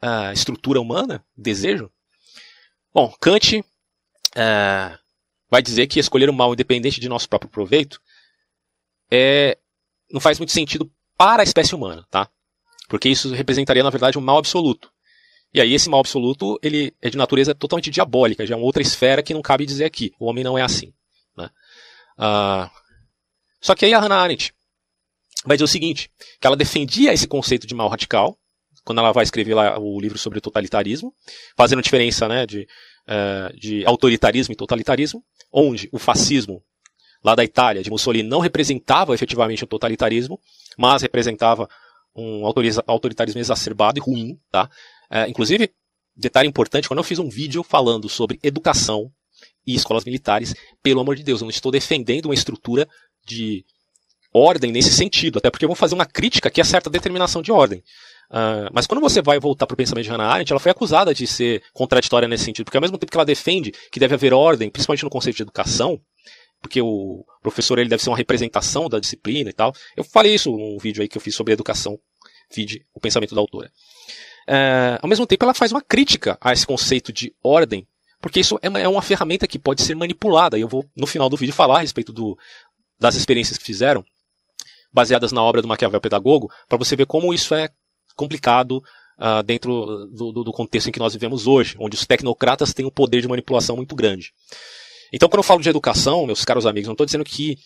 uh, 0.00 0.32
estrutura 0.32 0.80
humana, 0.80 1.24
desejo. 1.36 1.90
Bom, 2.94 3.12
Kant 3.20 3.58
uh, 3.58 4.98
vai 5.50 5.60
dizer 5.60 5.88
que 5.88 5.98
escolher 5.98 6.30
o 6.30 6.32
mal 6.32 6.52
independente 6.52 7.00
de 7.00 7.08
nosso 7.08 7.28
próprio 7.28 7.50
proveito 7.50 8.00
é, 9.10 9.58
não 10.08 10.20
faz 10.20 10.38
muito 10.38 10.52
sentido 10.52 10.88
para 11.18 11.42
a 11.42 11.44
espécie 11.44 11.74
humana, 11.74 12.06
tá? 12.12 12.30
Porque 12.88 13.08
isso 13.08 13.34
representaria, 13.34 13.82
na 13.82 13.90
verdade, 13.90 14.16
um 14.16 14.22
mal 14.22 14.38
absoluto. 14.38 14.88
E 15.52 15.60
aí 15.60 15.74
esse 15.74 15.88
mal 15.88 16.00
absoluto, 16.00 16.58
ele 16.62 16.94
é 17.02 17.10
de 17.10 17.18
natureza 17.18 17.54
totalmente 17.54 17.90
diabólica, 17.90 18.46
já 18.46 18.54
é 18.54 18.56
uma 18.56 18.64
outra 18.64 18.82
esfera 18.82 19.22
que 19.22 19.34
não 19.34 19.42
cabe 19.42 19.66
dizer 19.66 19.84
aqui. 19.84 20.12
O 20.18 20.26
homem 20.26 20.44
não 20.44 20.56
é 20.56 20.62
assim. 20.62 20.92
Né? 21.36 21.50
Uh, 22.18 22.70
só 23.60 23.74
que 23.74 23.84
aí 23.84 23.92
a 23.92 23.98
Hannah 23.98 24.22
Arendt 24.22 24.54
vai 25.44 25.56
dizer 25.56 25.64
o 25.64 25.68
seguinte, 25.68 26.10
que 26.40 26.46
ela 26.46 26.56
defendia 26.56 27.12
esse 27.12 27.26
conceito 27.26 27.66
de 27.66 27.74
mal 27.74 27.88
radical, 27.88 28.38
quando 28.84 28.98
ela 28.98 29.12
vai 29.12 29.24
escrever 29.24 29.54
lá 29.54 29.78
o 29.78 30.00
livro 30.00 30.18
sobre 30.18 30.40
totalitarismo, 30.40 31.14
fazendo 31.56 31.82
diferença 31.82 32.28
né, 32.28 32.46
de, 32.46 32.66
uh, 33.08 33.56
de 33.56 33.84
autoritarismo 33.86 34.52
e 34.52 34.56
totalitarismo, 34.56 35.24
onde 35.52 35.88
o 35.92 35.98
fascismo 35.98 36.62
lá 37.22 37.34
da 37.34 37.44
Itália, 37.44 37.82
de 37.82 37.90
Mussolini, 37.90 38.28
não 38.28 38.40
representava 38.40 39.14
efetivamente 39.14 39.64
o 39.64 39.66
totalitarismo, 39.66 40.40
mas 40.78 41.02
representava 41.02 41.68
um 42.14 42.44
autoritarismo 42.86 43.40
exacerbado 43.40 43.98
e 43.98 44.02
ruim. 44.02 44.40
Tá? 44.50 44.70
Uh, 45.10 45.28
inclusive, 45.28 45.70
detalhe 46.16 46.48
importante, 46.48 46.88
quando 46.88 46.98
eu 46.98 47.04
fiz 47.04 47.18
um 47.18 47.28
vídeo 47.28 47.62
falando 47.62 48.08
sobre 48.08 48.38
educação 48.42 49.10
e 49.66 49.74
escolas 49.74 50.04
militares, 50.04 50.54
pelo 50.82 51.00
amor 51.00 51.16
de 51.16 51.22
Deus, 51.22 51.40
eu 51.40 51.46
não 51.46 51.50
estou 51.50 51.72
defendendo 51.72 52.26
uma 52.26 52.34
estrutura 52.34 52.88
de 53.26 53.64
ordem 54.32 54.70
nesse 54.70 54.92
sentido, 54.92 55.38
até 55.38 55.50
porque 55.50 55.64
eu 55.64 55.68
vou 55.68 55.76
fazer 55.76 55.94
uma 55.94 56.06
crítica 56.06 56.50
que 56.50 56.60
é 56.60 56.64
certa 56.64 56.88
determinação 56.88 57.42
de 57.42 57.50
ordem. 57.50 57.82
Uh, 58.30 58.70
mas 58.72 58.86
quando 58.86 59.00
você 59.00 59.20
vai 59.20 59.40
voltar 59.40 59.66
para 59.66 59.74
o 59.74 59.76
pensamento 59.76 60.04
de 60.04 60.10
Hannah 60.10 60.28
Arendt, 60.28 60.52
ela 60.52 60.60
foi 60.60 60.70
acusada 60.70 61.12
de 61.12 61.26
ser 61.26 61.62
contraditória 61.72 62.28
nesse 62.28 62.44
sentido, 62.44 62.64
porque 62.64 62.76
ao 62.76 62.80
mesmo 62.80 62.96
tempo 62.96 63.10
que 63.10 63.16
ela 63.16 63.24
defende 63.24 63.72
que 63.90 63.98
deve 63.98 64.14
haver 64.14 64.32
ordem, 64.32 64.70
principalmente 64.70 65.02
no 65.02 65.10
conceito 65.10 65.36
de 65.36 65.42
educação, 65.42 66.00
porque 66.60 66.80
o 66.80 67.24
professor 67.42 67.78
ele 67.78 67.88
deve 67.88 68.02
ser 68.02 68.10
uma 68.10 68.16
representação 68.16 68.88
da 68.88 69.00
disciplina 69.00 69.50
e 69.50 69.52
tal. 69.52 69.74
Eu 69.96 70.04
falei 70.04 70.34
isso 70.34 70.50
num 70.50 70.78
vídeo 70.78 71.02
aí 71.02 71.08
que 71.08 71.16
eu 71.16 71.20
fiz 71.20 71.34
sobre 71.34 71.52
educação, 71.52 71.98
vídeo, 72.54 72.80
o 72.94 73.00
pensamento 73.00 73.34
da 73.34 73.40
autora. 73.40 73.70
Uh, 74.50 74.98
ao 75.00 75.08
mesmo 75.08 75.28
tempo, 75.28 75.44
ela 75.44 75.54
faz 75.54 75.70
uma 75.70 75.80
crítica 75.80 76.36
a 76.40 76.52
esse 76.52 76.66
conceito 76.66 77.12
de 77.12 77.32
ordem, 77.40 77.86
porque 78.20 78.40
isso 78.40 78.58
é 78.60 78.68
uma, 78.68 78.80
é 78.80 78.88
uma 78.88 79.00
ferramenta 79.00 79.46
que 79.46 79.60
pode 79.60 79.80
ser 79.80 79.94
manipulada. 79.94 80.58
E 80.58 80.62
eu 80.62 80.66
vou, 80.66 80.84
no 80.96 81.06
final 81.06 81.28
do 81.28 81.36
vídeo, 81.36 81.54
falar 81.54 81.76
a 81.76 81.80
respeito 81.82 82.12
do, 82.12 82.36
das 82.98 83.14
experiências 83.14 83.56
que 83.56 83.64
fizeram, 83.64 84.04
baseadas 84.92 85.30
na 85.30 85.40
obra 85.40 85.62
do 85.62 85.68
Maquiavel 85.68 86.00
Pedagogo, 86.00 86.50
para 86.68 86.76
você 86.76 86.96
ver 86.96 87.06
como 87.06 87.32
isso 87.32 87.54
é 87.54 87.68
complicado 88.16 88.82
uh, 89.18 89.40
dentro 89.44 90.08
do, 90.08 90.32
do, 90.32 90.44
do, 90.44 90.52
contexto 90.52 90.88
em 90.88 90.92
que 90.92 90.98
nós 90.98 91.12
vivemos 91.12 91.46
hoje, 91.46 91.76
onde 91.78 91.94
os 91.94 92.04
tecnocratas 92.04 92.74
têm 92.74 92.84
um 92.84 92.90
poder 92.90 93.22
de 93.22 93.28
manipulação 93.28 93.76
muito 93.76 93.94
grande. 93.94 94.32
Então, 95.12 95.28
quando 95.28 95.38
eu 95.38 95.44
falo 95.44 95.62
de 95.62 95.68
educação, 95.68 96.26
meus 96.26 96.44
caros 96.44 96.66
amigos, 96.66 96.88
não 96.88 96.94
estou 96.94 97.06
dizendo 97.06 97.24
que 97.24 97.56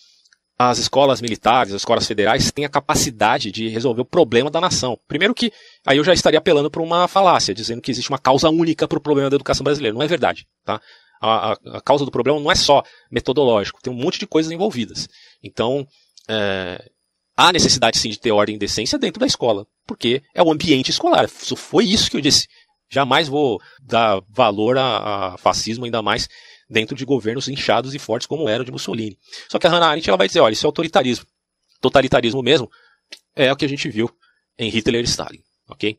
as 0.59 0.79
escolas 0.79 1.21
militares, 1.21 1.73
as 1.73 1.81
escolas 1.81 2.07
federais 2.07 2.53
têm 2.53 2.65
a 2.65 2.69
capacidade 2.69 3.51
de 3.51 3.69
resolver 3.69 4.03
o 4.03 4.05
problema 4.05 4.51
da 4.51 4.61
nação. 4.61 4.99
Primeiro 5.09 5.35
que 5.35 5.53
aí 5.85 5.99
eu 5.99 6.05
já 6.05 6.15
estaria 6.15 6.39
apelando 6.39 6.71
para 6.71 6.83
uma 6.83 7.09
falácia, 7.09 7.55
dizendo 7.55 7.83
que 7.83 7.91
existe 7.91 8.09
uma 8.09 8.19
causa 8.19 8.49
única 8.49 8.87
para 8.87 8.99
o 8.99 9.03
problema 9.03 9.29
da 9.29 9.37
educação 9.37 9.65
brasileira. 9.65 9.95
Não 9.95 10.03
é 10.03 10.07
verdade. 10.07 10.47
Tá? 10.65 10.81
A, 11.21 11.53
a, 11.53 11.57
a, 11.79 11.81
causa 11.81 12.05
do 12.05 12.11
problema 12.11 12.39
não 12.39 12.53
é 12.53 12.55
só 12.55 12.83
metodológico, 13.11 13.81
tem 13.83 13.93
um 13.93 13.97
monte 13.97 14.19
de 14.19 14.27
coisas 14.27 14.53
envolvidas. 14.53 15.09
Então, 15.43 15.87
é, 16.29 16.89
há 17.37 17.53
necessidade 17.53 17.99
sim 17.99 18.11
de 18.11 18.21
ter 18.21 18.31
ordem 18.31 18.55
e 18.55 18.59
decência 18.59 18.99
dentro 18.99 19.19
da 19.19 19.27
escola, 19.27 19.67
porque 19.87 20.23
é 20.35 20.43
o 20.43 20.53
ambiente 20.53 20.91
escolar. 20.91 21.29
Foi 21.29 21.85
isso 21.85 22.11
que 22.11 22.17
eu 22.17 22.21
disse. 22.21 22.47
Jamais 22.91 23.27
vou 23.27 23.61
dar 23.83 24.21
valor 24.29 24.79
a, 24.79 25.33
a 25.35 25.39
fascismo, 25.39 25.85
ainda 25.85 26.01
mais 26.01 26.29
dentro 26.75 26.97
de 26.97 27.05
governos 27.05 27.49
inchados 27.49 27.95
e 27.95 27.99
fortes 27.99 28.27
como 28.27 28.49
era 28.49 28.63
o 28.63 28.67
de 28.67 28.73
Mussolini. 28.73 29.17
Só 29.49 29.59
que 29.59 29.67
a 29.67 29.71
Hannah 29.71 29.87
Arendt 29.87 30.09
ela 30.11 30.19
vai 30.19 30.27
dizer, 30.27 30.41
olha, 30.41 30.53
isso 30.53 30.67
é 30.67 30.69
autoritarismo. 30.69 31.25
Totalitarismo 31.81 32.43
mesmo 32.43 32.71
é 33.35 33.53
o 33.53 33.57
que 33.57 33.65
a 33.65 33.69
gente 33.69 33.89
viu 33.89 34.11
em 34.59 34.69
Hitler 34.69 35.03
e 35.03 35.05
Stalin, 35.05 35.43
ok? 35.69 35.99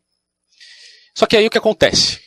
Só 1.15 1.25
que 1.25 1.37
aí 1.37 1.47
o 1.47 1.49
que 1.49 1.57
acontece? 1.57 2.19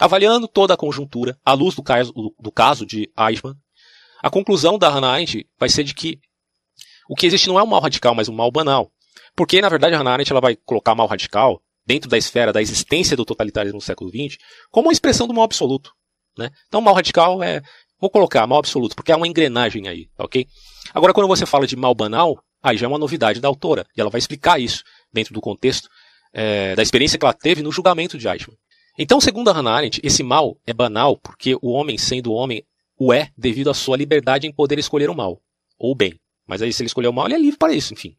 Avaliando 0.00 0.46
toda 0.46 0.74
a 0.74 0.76
conjuntura, 0.76 1.38
à 1.44 1.52
luz 1.52 1.74
do 1.74 1.82
caso, 1.82 2.12
do 2.38 2.52
caso 2.52 2.86
de 2.86 3.10
Eichmann, 3.18 3.56
a 4.22 4.30
conclusão 4.30 4.78
da 4.78 4.88
Hannah 4.88 5.12
Arendt 5.12 5.46
vai 5.58 5.68
ser 5.68 5.82
de 5.82 5.94
que 5.94 6.20
o 7.08 7.16
que 7.16 7.26
existe 7.26 7.48
não 7.48 7.58
é 7.58 7.62
um 7.62 7.66
mal 7.66 7.80
radical, 7.80 8.14
mas 8.14 8.28
um 8.28 8.34
mal 8.34 8.50
banal. 8.50 8.92
Porque, 9.34 9.60
na 9.60 9.68
verdade, 9.68 9.94
a 9.94 9.98
Hannah 9.98 10.12
Arendt 10.12 10.30
ela 10.30 10.40
vai 10.40 10.54
colocar 10.54 10.94
mal 10.94 11.08
radical 11.08 11.60
dentro 11.84 12.08
da 12.08 12.16
esfera 12.16 12.52
da 12.52 12.62
existência 12.62 13.16
do 13.16 13.24
totalitarismo 13.24 13.78
no 13.78 13.82
século 13.82 14.10
XX 14.10 14.38
como 14.70 14.86
uma 14.86 14.92
expressão 14.92 15.26
do 15.26 15.34
mal 15.34 15.44
absoluto. 15.44 15.92
Né? 16.36 16.50
Então, 16.68 16.80
mal 16.80 16.94
radical 16.94 17.42
é, 17.42 17.62
vou 18.00 18.10
colocar, 18.10 18.46
mal 18.46 18.58
absoluto, 18.58 18.96
porque 18.96 19.12
há 19.12 19.16
uma 19.16 19.28
engrenagem 19.28 19.88
aí, 19.88 20.08
ok? 20.18 20.46
Agora, 20.92 21.12
quando 21.12 21.28
você 21.28 21.46
fala 21.46 21.66
de 21.66 21.76
mal 21.76 21.94
banal, 21.94 22.42
aí 22.62 22.76
já 22.76 22.86
é 22.86 22.88
uma 22.88 22.98
novidade 22.98 23.40
da 23.40 23.48
autora, 23.48 23.86
e 23.96 24.00
ela 24.00 24.10
vai 24.10 24.18
explicar 24.18 24.60
isso 24.60 24.82
dentro 25.12 25.32
do 25.34 25.40
contexto 25.40 25.88
é, 26.32 26.74
da 26.74 26.82
experiência 26.82 27.18
que 27.18 27.24
ela 27.24 27.34
teve 27.34 27.62
no 27.62 27.70
julgamento 27.70 28.18
de 28.18 28.26
Eichmann. 28.26 28.56
Então, 28.98 29.20
segundo 29.20 29.48
a 29.48 29.52
Hannah 29.52 29.72
Arendt, 29.72 30.00
esse 30.02 30.22
mal 30.22 30.56
é 30.66 30.72
banal 30.72 31.16
porque 31.16 31.56
o 31.62 31.70
homem, 31.70 31.96
sendo 31.96 32.32
homem, 32.32 32.64
o 32.98 33.12
é 33.12 33.30
devido 33.36 33.70
à 33.70 33.74
sua 33.74 33.96
liberdade 33.96 34.46
em 34.46 34.52
poder 34.52 34.78
escolher 34.78 35.08
o 35.08 35.14
mal, 35.14 35.40
ou 35.78 35.92
o 35.92 35.94
bem. 35.94 36.18
Mas 36.46 36.60
aí, 36.60 36.72
se 36.72 36.82
ele 36.82 36.88
escolher 36.88 37.08
o 37.08 37.12
mal, 37.12 37.26
ele 37.26 37.34
é 37.34 37.38
livre 37.38 37.58
para 37.58 37.72
isso, 37.72 37.92
enfim. 37.92 38.14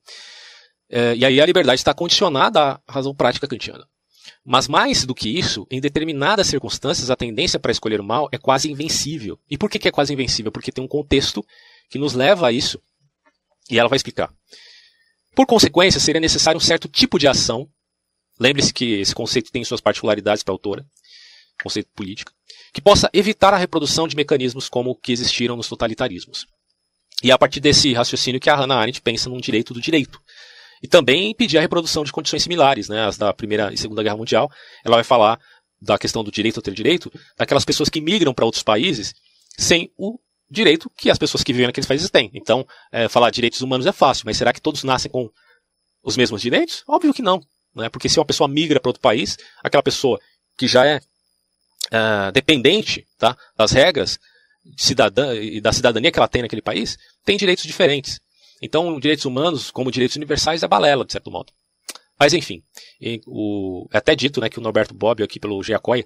É, 0.89 1.15
e 1.15 1.25
aí 1.25 1.41
a 1.41 1.45
liberdade 1.45 1.79
está 1.79 1.93
condicionada 1.93 2.59
à 2.59 2.81
razão 2.87 3.13
prática 3.13 3.47
kantiana. 3.47 3.85
Mas 4.45 4.67
mais 4.67 5.05
do 5.05 5.15
que 5.15 5.29
isso, 5.29 5.67
em 5.69 5.79
determinadas 5.79 6.47
circunstâncias, 6.47 7.09
a 7.09 7.15
tendência 7.15 7.59
para 7.59 7.71
escolher 7.71 7.99
o 7.99 8.03
mal 8.03 8.29
é 8.31 8.37
quase 8.37 8.69
invencível. 8.71 9.39
E 9.49 9.57
por 9.57 9.69
que, 9.69 9.87
é 9.87 9.91
quase 9.91 10.13
invencível? 10.13 10.51
Porque 10.51 10.71
tem 10.71 10.83
um 10.83 10.87
contexto 10.87 11.45
que 11.89 11.97
nos 11.97 12.13
leva 12.13 12.47
a 12.47 12.51
isso. 12.51 12.81
E 13.69 13.79
ela 13.79 13.89
vai 13.89 13.97
explicar. 13.97 14.33
Por 15.35 15.45
consequência, 15.45 15.99
seria 15.99 16.21
necessário 16.21 16.57
um 16.57 16.61
certo 16.61 16.87
tipo 16.87 17.17
de 17.17 17.27
ação. 17.27 17.67
Lembre-se 18.39 18.73
que 18.73 18.99
esse 18.99 19.15
conceito 19.15 19.51
tem 19.51 19.63
suas 19.63 19.81
particularidades 19.81 20.43
para 20.43 20.53
a 20.53 20.55
autora, 20.55 20.85
conceito 21.61 21.89
político, 21.95 22.31
que 22.73 22.81
possa 22.81 23.09
evitar 23.13 23.53
a 23.53 23.57
reprodução 23.57 24.07
de 24.07 24.15
mecanismos 24.15 24.69
como 24.69 24.91
o 24.91 24.95
que 24.95 25.11
existiram 25.11 25.55
nos 25.55 25.67
totalitarismos. 25.67 26.47
E 27.21 27.31
é 27.31 27.33
a 27.33 27.37
partir 27.37 27.59
desse 27.59 27.93
raciocínio 27.93 28.39
que 28.39 28.49
a 28.49 28.55
Hannah 28.55 28.75
Arendt 28.75 29.01
pensa 29.01 29.29
num 29.29 29.37
direito 29.37 29.73
do 29.73 29.79
direito. 29.79 30.21
E 30.83 30.87
também 30.87 31.31
impedir 31.31 31.57
a 31.57 31.61
reprodução 31.61 32.03
de 32.03 32.11
condições 32.11 32.43
similares, 32.43 32.89
né, 32.89 33.05
as 33.05 33.17
da 33.17 33.33
Primeira 33.33 33.73
e 33.73 33.77
Segunda 33.77 34.03
Guerra 34.03 34.17
Mundial. 34.17 34.51
Ela 34.83 34.97
vai 34.97 35.03
falar 35.03 35.39
da 35.81 35.97
questão 35.97 36.23
do 36.23 36.31
direito 36.31 36.59
a 36.59 36.63
ter 36.63 36.73
direito, 36.73 37.11
daquelas 37.37 37.63
pessoas 37.63 37.89
que 37.89 38.01
migram 38.01 38.33
para 38.33 38.45
outros 38.45 38.63
países 38.63 39.13
sem 39.57 39.89
o 39.97 40.19
direito 40.49 40.89
que 40.97 41.09
as 41.09 41.17
pessoas 41.17 41.43
que 41.43 41.53
vivem 41.53 41.67
naqueles 41.67 41.87
países 41.87 42.09
têm. 42.09 42.29
Então, 42.33 42.67
é, 42.91 43.07
falar 43.07 43.31
direitos 43.31 43.61
humanos 43.61 43.85
é 43.85 43.91
fácil, 43.91 44.23
mas 44.25 44.37
será 44.37 44.51
que 44.51 44.61
todos 44.61 44.83
nascem 44.83 45.09
com 45.09 45.29
os 46.03 46.17
mesmos 46.17 46.41
direitos? 46.41 46.83
Óbvio 46.87 47.13
que 47.13 47.21
não. 47.21 47.41
Né? 47.73 47.89
Porque 47.89 48.09
se 48.09 48.19
uma 48.19 48.25
pessoa 48.25 48.47
migra 48.47 48.79
para 48.79 48.89
outro 48.89 49.01
país, 49.01 49.37
aquela 49.63 49.81
pessoa 49.81 50.19
que 50.57 50.67
já 50.67 50.85
é, 50.85 50.99
é 51.91 52.31
dependente 52.31 53.05
tá, 53.17 53.37
das 53.55 53.71
regras 53.71 54.19
cidadã 54.77 55.33
e 55.35 55.59
da 55.59 55.73
cidadania 55.73 56.11
que 56.11 56.19
ela 56.19 56.27
tem 56.27 56.41
naquele 56.41 56.61
país, 56.61 56.97
tem 57.25 57.37
direitos 57.37 57.65
diferentes. 57.65 58.19
Então, 58.65 58.97
direitos 58.97 59.25
humanos, 59.25 59.69
como 59.69 59.91
direitos 59.91 60.15
universais, 60.15 60.63
é 60.63 60.67
balela, 60.69 61.03
de 61.03 61.11
certo 61.11 61.29
modo. 61.29 61.51
Mas, 62.17 62.33
enfim, 62.33 62.63
o, 63.27 63.85
é 63.91 63.97
até 63.97 64.15
dito 64.15 64.39
né, 64.39 64.47
que 64.47 64.57
o 64.57 64.61
Norberto 64.61 64.93
Bobbio, 64.93 65.25
aqui 65.25 65.37
pelo 65.37 65.61
Giacoy, 65.61 66.05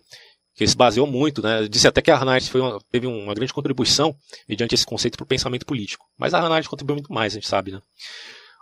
que 0.55 0.67
se 0.67 0.75
baseou 0.75 1.05
muito, 1.05 1.39
né, 1.39 1.67
disse 1.67 1.87
até 1.87 2.01
que 2.01 2.09
a 2.09 2.17
Hannah 2.17 2.41
foi 2.41 2.59
uma, 2.59 2.79
teve 2.91 3.05
uma 3.05 3.35
grande 3.35 3.53
contribuição 3.53 4.15
mediante 4.49 4.73
esse 4.73 4.87
conceito 4.87 5.15
para 5.15 5.23
o 5.23 5.27
pensamento 5.27 5.67
político. 5.67 6.07
Mas 6.17 6.33
a 6.33 6.39
Hannah 6.39 6.63
contribuiu 6.63 6.95
muito 6.95 7.13
mais, 7.13 7.33
a 7.33 7.35
gente 7.35 7.47
sabe. 7.47 7.73
Né? 7.73 7.81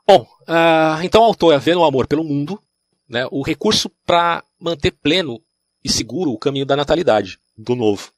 Bom, 0.05 0.27
uh, 0.41 1.01
então 1.01 1.21
o 1.21 1.25
autor, 1.25 1.57
vendo 1.61 1.79
o 1.79 1.85
amor 1.85 2.05
pelo 2.05 2.25
mundo, 2.25 2.61
né, 3.07 3.25
o 3.31 3.41
recurso 3.43 3.89
para 4.05 4.43
manter 4.59 4.91
pleno 4.91 5.41
e 5.81 5.89
seguro 5.89 6.31
o 6.31 6.37
caminho 6.37 6.65
da 6.65 6.75
natalidade, 6.75 7.39
do 7.57 7.77
novo. 7.77 8.11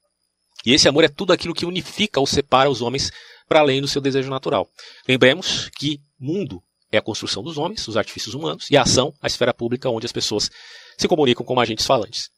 E 0.66 0.74
esse 0.74 0.90
amor 0.90 1.04
é 1.04 1.08
tudo 1.08 1.32
aquilo 1.32 1.54
que 1.54 1.68
unifica 1.68 2.20
ou 2.20 2.26
separa 2.26 2.68
os 2.68 2.82
homens 2.82 3.12
para 3.48 3.60
além 3.60 3.82
do 3.82 3.88
seu 3.88 4.02
desejo 4.02 4.30
natural. 4.30 4.68
Lembremos 5.08 5.70
que 5.78 6.00
mundo 6.20 6.62
é 6.92 6.98
a 6.98 7.02
construção 7.02 7.44
dos 7.44 7.58
homens, 7.58 7.88
os 7.88 7.98
artifícios 7.98 8.34
humanos, 8.34 8.70
e 8.70 8.78
a 8.78 8.82
ação, 8.82 9.14
a 9.22 9.28
esfera 9.28 9.54
pública 9.54 9.90
onde 9.90 10.06
as 10.06 10.12
pessoas 10.12 10.50
se 10.98 11.08
comunicam 11.08 11.46
como 11.46 11.60
agentes 11.60 11.86
falantes. 11.86 12.30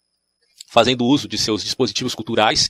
fazendo 0.72 1.04
uso 1.04 1.28
de 1.28 1.36
seus 1.36 1.64
dispositivos 1.64 2.14
culturais 2.14 2.70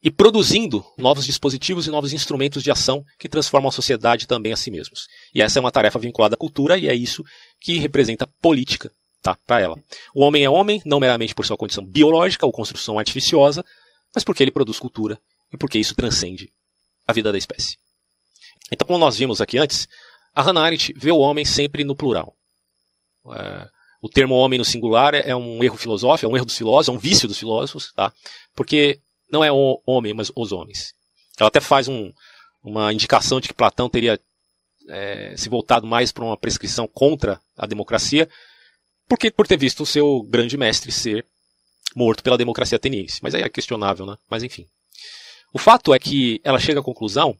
e 0.00 0.08
produzindo 0.08 0.84
novos 0.96 1.24
dispositivos 1.24 1.88
e 1.88 1.90
novos 1.90 2.12
instrumentos 2.12 2.62
de 2.62 2.70
ação 2.70 3.02
que 3.18 3.28
transformam 3.28 3.70
a 3.70 3.72
sociedade 3.72 4.28
também 4.28 4.52
a 4.52 4.56
si 4.56 4.70
mesmos. 4.70 5.08
E 5.34 5.42
essa 5.42 5.58
é 5.58 5.60
uma 5.60 5.72
tarefa 5.72 5.98
vinculada 5.98 6.36
à 6.36 6.38
cultura 6.38 6.78
e 6.78 6.88
é 6.88 6.94
isso 6.94 7.24
que 7.60 7.78
representa 7.78 8.28
política 8.40 8.88
tá, 9.20 9.36
para 9.46 9.60
ela. 9.60 9.76
O 10.14 10.22
homem 10.22 10.44
é 10.44 10.50
homem, 10.50 10.80
não 10.84 11.00
meramente 11.00 11.34
por 11.34 11.44
sua 11.44 11.56
condição 11.56 11.84
biológica 11.84 12.46
ou 12.46 12.52
construção 12.52 13.00
artificiosa, 13.00 13.64
mas 14.14 14.22
porque 14.22 14.44
ele 14.44 14.52
produz 14.52 14.78
cultura 14.78 15.18
e 15.52 15.56
porque 15.56 15.78
isso 15.78 15.96
transcende 15.96 16.52
a 17.06 17.12
vida 17.12 17.30
da 17.30 17.38
espécie. 17.38 17.76
Então, 18.70 18.86
como 18.86 18.98
nós 18.98 19.16
vimos 19.16 19.40
aqui 19.40 19.58
antes, 19.58 19.88
a 20.34 20.42
Hannah 20.42 20.62
Arendt 20.62 20.92
vê 20.96 21.12
o 21.12 21.18
homem 21.18 21.44
sempre 21.44 21.84
no 21.84 21.94
plural. 21.94 22.34
É, 23.32 23.68
o 24.02 24.08
termo 24.08 24.34
homem 24.34 24.58
no 24.58 24.64
singular 24.64 25.14
é 25.14 25.34
um 25.34 25.62
erro 25.62 25.76
filosófico, 25.76 26.26
é 26.26 26.32
um 26.32 26.36
erro 26.36 26.46
dos 26.46 26.56
filósofos, 26.56 26.88
é 26.88 26.98
um 26.98 27.00
vício 27.00 27.28
dos 27.28 27.38
filósofos, 27.38 27.92
tá? 27.94 28.12
Porque 28.54 29.00
não 29.30 29.42
é 29.42 29.50
o 29.50 29.80
homem, 29.86 30.12
mas 30.12 30.30
os 30.36 30.52
homens. 30.52 30.92
Ela 31.38 31.48
até 31.48 31.60
faz 31.60 31.88
um, 31.88 32.12
uma 32.62 32.92
indicação 32.92 33.40
de 33.40 33.48
que 33.48 33.54
Platão 33.54 33.88
teria 33.88 34.20
é, 34.88 35.34
se 35.36 35.48
voltado 35.48 35.86
mais 35.86 36.12
para 36.12 36.24
uma 36.24 36.36
prescrição 36.36 36.86
contra 36.86 37.40
a 37.56 37.66
democracia, 37.66 38.28
porque 39.08 39.30
por 39.30 39.46
ter 39.46 39.56
visto 39.56 39.82
o 39.82 39.86
seu 39.86 40.22
grande 40.22 40.56
mestre 40.56 40.92
ser 40.92 41.24
morto 41.94 42.22
pela 42.22 42.38
democracia 42.38 42.76
ateniense. 42.76 43.20
Mas 43.22 43.34
aí 43.34 43.42
é 43.42 43.48
questionável, 43.48 44.06
né? 44.06 44.16
Mas 44.28 44.42
enfim. 44.42 44.66
O 45.54 45.58
fato 45.58 45.94
é 45.94 45.98
que 46.00 46.40
ela 46.42 46.58
chega 46.58 46.80
à 46.80 46.82
conclusão 46.82 47.38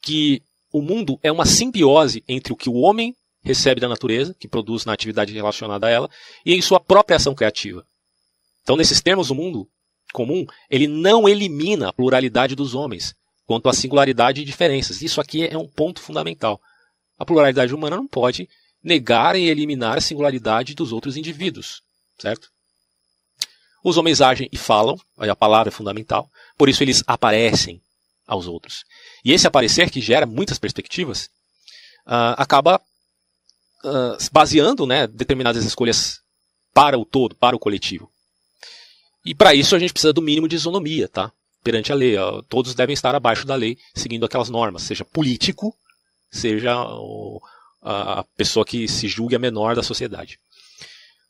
que 0.00 0.40
o 0.72 0.80
mundo 0.80 1.18
é 1.24 1.32
uma 1.32 1.44
simbiose 1.44 2.22
entre 2.28 2.52
o 2.52 2.56
que 2.56 2.68
o 2.70 2.74
homem 2.74 3.16
recebe 3.42 3.80
da 3.80 3.88
natureza, 3.88 4.32
que 4.38 4.46
produz 4.46 4.84
na 4.84 4.92
atividade 4.92 5.32
relacionada 5.32 5.88
a 5.88 5.90
ela, 5.90 6.08
e 6.46 6.54
em 6.54 6.62
sua 6.62 6.78
própria 6.78 7.16
ação 7.16 7.34
criativa. 7.34 7.84
Então, 8.62 8.76
nesses 8.76 9.02
termos, 9.02 9.28
o 9.28 9.34
mundo 9.34 9.68
comum, 10.12 10.46
ele 10.70 10.86
não 10.86 11.28
elimina 11.28 11.88
a 11.88 11.92
pluralidade 11.92 12.54
dos 12.54 12.76
homens, 12.76 13.12
quanto 13.44 13.68
à 13.68 13.72
singularidade 13.72 14.40
e 14.40 14.44
diferenças. 14.44 15.02
Isso 15.02 15.20
aqui 15.20 15.44
é 15.44 15.58
um 15.58 15.66
ponto 15.66 16.00
fundamental. 16.00 16.60
A 17.18 17.24
pluralidade 17.24 17.74
humana 17.74 17.96
não 17.96 18.06
pode 18.06 18.48
negar 18.82 19.34
e 19.34 19.48
eliminar 19.48 19.98
a 19.98 20.00
singularidade 20.00 20.74
dos 20.74 20.92
outros 20.92 21.16
indivíduos, 21.16 21.82
certo? 22.18 22.53
Os 23.84 23.98
homens 23.98 24.22
agem 24.22 24.48
e 24.50 24.56
falam, 24.56 24.98
a 25.18 25.36
palavra 25.36 25.68
é 25.68 25.70
fundamental, 25.70 26.30
por 26.56 26.70
isso 26.70 26.82
eles 26.82 27.04
aparecem 27.06 27.82
aos 28.26 28.46
outros. 28.46 28.82
E 29.22 29.30
esse 29.30 29.46
aparecer, 29.46 29.90
que 29.90 30.00
gera 30.00 30.24
muitas 30.24 30.58
perspectivas, 30.58 31.26
uh, 32.06 32.32
acaba 32.38 32.80
uh, 33.84 34.16
baseando 34.32 34.86
né, 34.86 35.06
determinadas 35.06 35.66
escolhas 35.66 36.20
para 36.72 36.98
o 36.98 37.04
todo, 37.04 37.34
para 37.34 37.54
o 37.54 37.58
coletivo. 37.58 38.10
E 39.22 39.34
para 39.34 39.54
isso 39.54 39.76
a 39.76 39.78
gente 39.78 39.92
precisa 39.92 40.14
do 40.14 40.22
mínimo 40.22 40.48
de 40.48 40.56
isonomia, 40.56 41.06
tá? 41.06 41.30
Perante 41.62 41.92
a 41.92 41.94
lei. 41.94 42.16
Todos 42.48 42.74
devem 42.74 42.94
estar 42.94 43.14
abaixo 43.14 43.46
da 43.46 43.54
lei, 43.54 43.76
seguindo 43.94 44.24
aquelas 44.24 44.48
normas, 44.48 44.82
seja 44.82 45.04
político, 45.04 45.74
seja 46.30 46.74
o, 46.78 47.40
a 47.82 48.24
pessoa 48.36 48.64
que 48.64 48.88
se 48.88 49.08
julgue 49.08 49.36
a 49.36 49.38
menor 49.38 49.76
da 49.76 49.82
sociedade. 49.82 50.38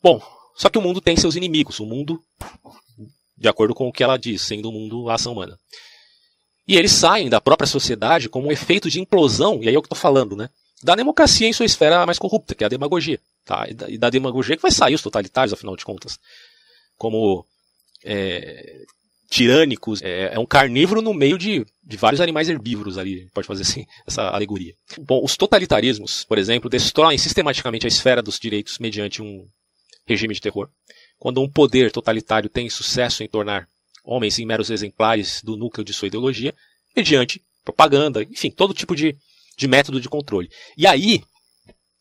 Bom, 0.01 0.21
só 0.55 0.69
que 0.69 0.77
o 0.77 0.81
mundo 0.81 1.01
tem 1.01 1.15
seus 1.15 1.35
inimigos. 1.35 1.79
O 1.79 1.85
mundo, 1.85 2.21
de 3.37 3.47
acordo 3.47 3.73
com 3.73 3.87
o 3.87 3.91
que 3.91 4.03
ela 4.03 4.17
diz, 4.17 4.41
sendo 4.41 4.69
o 4.69 4.71
mundo 4.71 5.09
a 5.09 5.15
ação 5.15 5.33
humana. 5.33 5.57
E 6.67 6.77
eles 6.77 6.91
saem 6.91 7.29
da 7.29 7.39
própria 7.39 7.67
sociedade 7.67 8.29
como 8.29 8.47
um 8.47 8.51
efeito 8.51 8.89
de 8.89 8.99
implosão, 8.99 9.61
e 9.61 9.69
aí 9.69 9.75
é 9.75 9.77
o 9.77 9.81
que 9.81 9.87
estou 9.87 9.97
falando, 9.97 10.35
né? 10.35 10.49
da 10.83 10.95
democracia 10.95 11.47
em 11.47 11.53
sua 11.53 11.65
esfera 11.65 12.05
mais 12.05 12.19
corrupta, 12.19 12.53
que 12.53 12.63
é 12.63 12.67
a 12.67 12.69
demagogia. 12.69 13.19
Tá? 13.43 13.65
E, 13.67 13.73
da, 13.73 13.89
e 13.89 13.97
da 13.97 14.09
demagogia 14.09 14.55
que 14.55 14.61
vai 14.61 14.71
sair 14.71 14.93
os 14.93 15.01
totalitários, 15.01 15.53
afinal 15.53 15.75
de 15.75 15.85
contas. 15.85 16.19
Como 16.95 17.45
é, 18.03 18.83
tirânicos, 19.29 20.01
é, 20.03 20.33
é, 20.33 20.39
um 20.39 20.45
carnívoro 20.45 21.01
no 21.01 21.13
meio 21.13 21.37
de, 21.37 21.65
de 21.83 21.97
vários 21.97 22.21
animais 22.21 22.49
herbívoros 22.49 22.97
ali, 22.97 23.27
pode 23.33 23.47
fazer 23.47 23.63
assim, 23.63 23.85
essa 24.05 24.29
alegoria. 24.29 24.73
Bom, 24.99 25.23
os 25.23 25.35
totalitarismos, 25.35 26.23
por 26.23 26.37
exemplo, 26.37 26.69
destroem 26.69 27.17
sistematicamente 27.17 27.87
a 27.87 27.89
esfera 27.89 28.21
dos 28.21 28.39
direitos 28.39 28.77
mediante 28.79 29.23
um 29.23 29.47
regime 30.05 30.33
de 30.33 30.41
terror. 30.41 30.69
Quando 31.17 31.41
um 31.41 31.49
poder 31.49 31.91
totalitário 31.91 32.49
tem 32.49 32.69
sucesso 32.69 33.23
em 33.23 33.27
tornar 33.27 33.67
homens 34.03 34.37
em 34.37 34.45
meros 34.45 34.69
exemplares 34.69 35.41
do 35.43 35.55
núcleo 35.57 35.83
de 35.83 35.93
sua 35.93 36.07
ideologia, 36.07 36.53
mediante 36.95 37.41
propaganda, 37.63 38.21
enfim, 38.23 38.51
todo 38.51 38.73
tipo 38.73 38.95
de 38.95 39.15
de 39.57 39.67
método 39.67 40.01
de 40.01 40.09
controle. 40.09 40.49
E 40.77 40.85
aí 40.85 41.23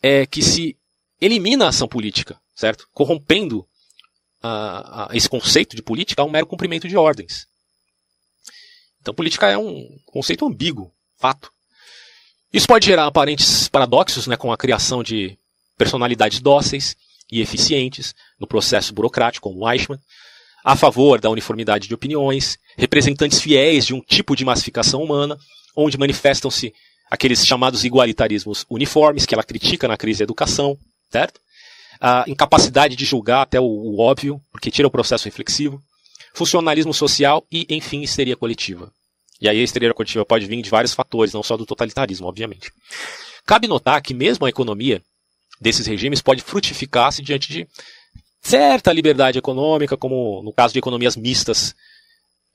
é 0.02 0.26
que 0.26 0.42
se 0.42 0.76
elimina 1.20 1.66
a 1.66 1.68
ação 1.68 1.88
política, 1.88 2.38
certo? 2.55 2.88
Corrompendo 2.92 3.66
a, 4.42 5.12
a, 5.12 5.16
esse 5.16 5.28
conceito 5.28 5.76
de 5.76 5.82
política 5.82 6.22
a 6.22 6.24
um 6.24 6.30
mero 6.30 6.46
cumprimento 6.46 6.88
de 6.88 6.96
ordens. 6.96 7.46
Então, 9.00 9.14
política 9.14 9.48
é 9.48 9.57
um 9.57 9.86
conceito 10.07 10.46
ambíguo, 10.46 10.92
fato. 11.18 11.52
Isso 12.52 12.66
pode 12.66 12.86
gerar 12.86 13.07
aparentes 13.07 13.68
paradoxos, 13.68 14.26
né, 14.26 14.36
com 14.36 14.52
a 14.52 14.57
criação 14.57 15.02
de 15.02 15.38
personalidades 15.76 16.40
dóceis 16.40 16.96
e 17.31 17.41
eficientes 17.41 18.14
no 18.39 18.47
processo 18.47 18.93
burocrático, 18.93 19.51
como 19.51 19.68
Eichmann, 19.70 19.99
a 20.64 20.77
favor 20.77 21.20
da 21.20 21.29
uniformidade 21.29 21.87
de 21.87 21.95
opiniões, 21.95 22.57
representantes 22.77 23.41
fiéis 23.41 23.85
de 23.85 23.95
um 23.95 24.01
tipo 24.01 24.35
de 24.35 24.45
massificação 24.45 25.03
humana, 25.03 25.37
onde 25.77 25.99
manifestam-se 25.99 26.72
aqueles 27.11 27.45
chamados 27.47 27.85
igualitarismos 27.85 28.64
uniformes 28.70 29.27
que 29.27 29.35
ela 29.35 29.45
critica 29.45 29.87
na 29.87 29.97
crise 29.97 30.20
da 30.20 30.25
educação, 30.25 30.79
certo? 31.11 31.41
A 32.01 32.25
incapacidade 32.27 32.97
de 32.97 33.05
julgar 33.05 33.43
até 33.43 33.61
o, 33.61 33.64
o 33.64 34.01
óbvio, 34.01 34.41
porque 34.51 34.70
tira 34.70 34.89
o 34.89 34.91
processo 34.91 35.27
reflexivo, 35.27 35.83
funcionalismo 36.35 36.95
social 36.95 37.47
e, 37.51 37.66
enfim, 37.68 38.01
histeria 38.03 38.37
coletiva. 38.37 38.91
E 39.41 39.49
aí 39.49 39.61
a 39.61 39.62
histeria 39.62 39.93
coletiva 39.93 40.25
pode 40.25 40.47
vir 40.47 40.62
de 40.62 40.70
vários 40.70 40.95
fatores, 40.95 41.33
não 41.33 41.43
só 41.43 41.57
do 41.57 41.66
totalitarismo, 41.66 42.27
obviamente. 42.27 42.72
Cabe 43.47 43.68
notar 43.68 44.01
que 44.01 44.14
mesmo 44.14 44.47
a 44.47 44.49
economia 44.49 45.03
desses 45.64 45.86
regimes 45.86 46.20
pode 46.20 46.42
frutificar-se 46.42 47.22
diante 47.22 47.50
de 47.50 47.66
certa 48.42 48.92
liberdade 48.92 49.38
econômica, 49.38 49.96
como 49.96 50.42
no 50.42 50.52
caso 50.52 50.74
de 50.74 50.78
economias 50.78 51.16
mistas 51.16 51.74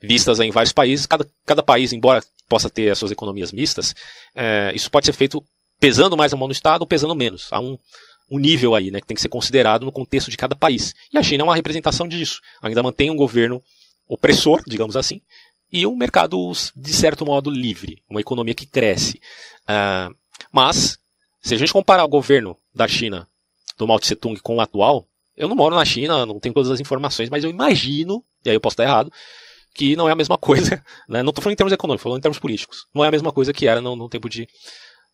vistas 0.00 0.38
em 0.38 0.52
vários 0.52 0.72
países. 0.72 1.06
Cada, 1.06 1.26
cada 1.44 1.62
país, 1.62 1.92
embora 1.92 2.22
possa 2.48 2.70
ter 2.70 2.88
as 2.88 2.98
suas 2.98 3.10
economias 3.10 3.50
mistas, 3.50 3.94
é, 4.34 4.72
isso 4.74 4.88
pode 4.88 5.06
ser 5.06 5.12
feito 5.12 5.44
pesando 5.80 6.16
mais 6.16 6.32
a 6.32 6.36
mão 6.36 6.46
no 6.46 6.52
Estado 6.52 6.82
ou 6.82 6.86
pesando 6.86 7.14
menos. 7.16 7.48
Há 7.50 7.58
um, 7.58 7.76
um 8.30 8.38
nível 8.38 8.76
aí 8.76 8.92
né, 8.92 9.00
que 9.00 9.06
tem 9.08 9.16
que 9.16 9.20
ser 9.20 9.28
considerado 9.28 9.84
no 9.84 9.90
contexto 9.90 10.30
de 10.30 10.36
cada 10.36 10.54
país. 10.54 10.94
E 11.12 11.18
a 11.18 11.22
China 11.22 11.42
é 11.42 11.44
uma 11.44 11.56
representação 11.56 12.06
disso. 12.06 12.40
Ainda 12.62 12.82
mantém 12.82 13.10
um 13.10 13.16
governo 13.16 13.60
opressor, 14.08 14.62
digamos 14.66 14.96
assim, 14.96 15.20
e 15.72 15.84
um 15.84 15.96
mercado, 15.96 16.52
de 16.76 16.92
certo 16.92 17.26
modo, 17.26 17.50
livre. 17.50 18.02
Uma 18.08 18.20
economia 18.20 18.54
que 18.54 18.66
cresce. 18.66 19.20
Uh, 19.62 20.14
mas, 20.52 20.99
se 21.40 21.54
a 21.54 21.58
gente 21.58 21.72
comparar 21.72 22.04
o 22.04 22.08
governo 22.08 22.56
da 22.74 22.86
China, 22.86 23.26
do 23.78 23.86
Mao 23.86 23.98
Tse 23.98 24.14
Tung, 24.14 24.38
com 24.40 24.56
o 24.56 24.60
atual, 24.60 25.06
eu 25.36 25.48
não 25.48 25.56
moro 25.56 25.74
na 25.74 25.84
China, 25.84 26.26
não 26.26 26.38
tenho 26.38 26.54
todas 26.54 26.70
as 26.70 26.80
informações, 26.80 27.30
mas 27.30 27.44
eu 27.44 27.50
imagino, 27.50 28.22
e 28.44 28.50
aí 28.50 28.56
eu 28.56 28.60
posso 28.60 28.74
estar 28.74 28.84
errado, 28.84 29.12
que 29.74 29.96
não 29.96 30.08
é 30.08 30.12
a 30.12 30.16
mesma 30.16 30.36
coisa, 30.36 30.84
né? 31.08 31.22
não 31.22 31.30
estou 31.30 31.42
falando 31.42 31.54
em 31.54 31.56
termos 31.56 31.72
econômicos, 31.72 32.02
falando 32.02 32.18
em 32.18 32.22
termos 32.22 32.38
políticos. 32.38 32.86
Não 32.94 33.04
é 33.04 33.08
a 33.08 33.10
mesma 33.10 33.32
coisa 33.32 33.52
que 33.52 33.66
era 33.66 33.80
no, 33.80 33.96
no 33.96 34.08
tempo 34.08 34.28
de 34.28 34.42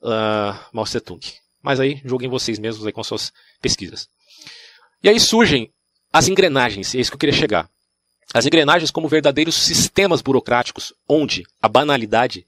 uh, 0.02 0.58
Mao 0.72 0.84
Tse 0.84 1.00
Tung. 1.00 1.20
Mas 1.62 1.80
aí, 1.80 2.00
julguem 2.04 2.28
vocês 2.28 2.58
mesmos 2.58 2.86
aí 2.86 2.92
com 2.92 3.02
suas 3.04 3.32
pesquisas. 3.60 4.08
E 5.02 5.08
aí 5.08 5.20
surgem 5.20 5.72
as 6.12 6.28
engrenagens, 6.28 6.94
é 6.94 6.98
isso 6.98 7.10
que 7.10 7.14
eu 7.14 7.20
queria 7.20 7.34
chegar. 7.34 7.68
As 8.34 8.46
engrenagens 8.46 8.90
como 8.90 9.08
verdadeiros 9.08 9.54
sistemas 9.54 10.20
burocráticos, 10.20 10.92
onde 11.08 11.44
a 11.60 11.68
banalidade, 11.68 12.46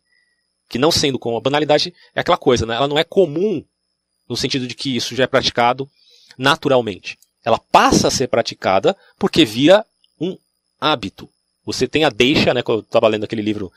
que 0.68 0.78
não 0.78 0.92
sendo 0.92 1.18
como 1.18 1.36
a 1.36 1.40
banalidade, 1.40 1.94
é 2.14 2.20
aquela 2.20 2.36
coisa, 2.36 2.66
né? 2.66 2.74
ela 2.74 2.88
não 2.88 2.98
é 2.98 3.04
comum 3.04 3.64
no 4.28 4.36
sentido 4.36 4.66
de 4.66 4.74
que 4.74 4.94
isso 4.94 5.14
já 5.14 5.24
é 5.24 5.26
praticado 5.26 5.88
naturalmente. 6.36 7.18
Ela 7.44 7.58
passa 7.58 8.08
a 8.08 8.10
ser 8.10 8.28
praticada 8.28 8.96
porque 9.18 9.44
vira 9.44 9.84
um 10.20 10.36
hábito. 10.80 11.28
Você 11.64 11.86
tem 11.88 12.04
a 12.04 12.10
deixa, 12.10 12.52
né? 12.52 12.62
Quando 12.62 12.78
eu 12.78 12.82
estava 12.82 13.08
lendo 13.08 13.24
aquele 13.24 13.42
livro 13.42 13.72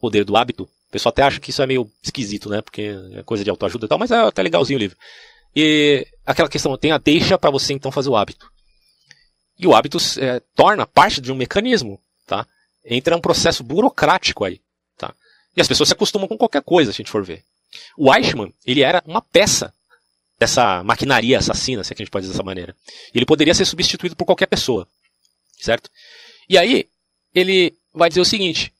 Poder 0.00 0.24
do 0.24 0.36
Hábito, 0.36 0.64
o 0.64 0.92
pessoal 0.92 1.10
até 1.10 1.22
acha 1.22 1.40
que 1.40 1.50
isso 1.50 1.62
é 1.62 1.66
meio 1.66 1.90
esquisito, 2.02 2.48
né? 2.48 2.60
Porque 2.60 2.94
é 3.12 3.22
coisa 3.22 3.44
de 3.44 3.50
autoajuda 3.50 3.86
e 3.86 3.88
tal, 3.88 3.98
mas 3.98 4.10
é 4.10 4.16
até 4.16 4.42
legalzinho 4.42 4.78
o 4.78 4.80
livro. 4.80 4.96
E 5.54 6.06
aquela 6.26 6.48
questão, 6.48 6.76
tem 6.76 6.92
a 6.92 6.98
deixa 6.98 7.38
para 7.38 7.50
você 7.50 7.72
então 7.72 7.92
fazer 7.92 8.08
o 8.08 8.16
hábito. 8.16 8.50
E 9.58 9.66
o 9.66 9.74
hábito 9.74 9.98
é, 10.18 10.40
torna 10.56 10.86
parte 10.86 11.20
de 11.20 11.30
um 11.30 11.36
mecanismo, 11.36 12.00
tá? 12.26 12.46
Entra 12.84 13.16
um 13.16 13.20
processo 13.20 13.62
burocrático 13.62 14.44
aí? 14.44 14.60
E 15.56 15.60
as 15.60 15.68
pessoas 15.68 15.88
se 15.88 15.94
acostumam 15.94 16.28
com 16.28 16.36
qualquer 16.36 16.62
coisa, 16.62 16.92
se 16.92 16.96
a 16.96 17.02
gente 17.02 17.10
for 17.10 17.24
ver. 17.24 17.44
O 17.96 18.12
Eichmann, 18.14 18.52
ele 18.66 18.82
era 18.82 19.02
uma 19.06 19.20
peça 19.20 19.72
dessa 20.38 20.82
maquinaria 20.82 21.38
assassina, 21.38 21.84
se 21.84 21.92
é 21.92 21.94
a 21.94 21.98
gente 21.98 22.10
pode 22.10 22.24
dizer 22.24 22.32
dessa 22.32 22.44
maneira. 22.44 22.74
Ele 23.14 23.26
poderia 23.26 23.54
ser 23.54 23.64
substituído 23.64 24.16
por 24.16 24.24
qualquer 24.24 24.46
pessoa, 24.46 24.88
certo? 25.60 25.90
E 26.48 26.58
aí, 26.58 26.88
ele 27.34 27.74
vai 27.94 28.08
dizer 28.08 28.20
o 28.20 28.24
seguinte: 28.24 28.72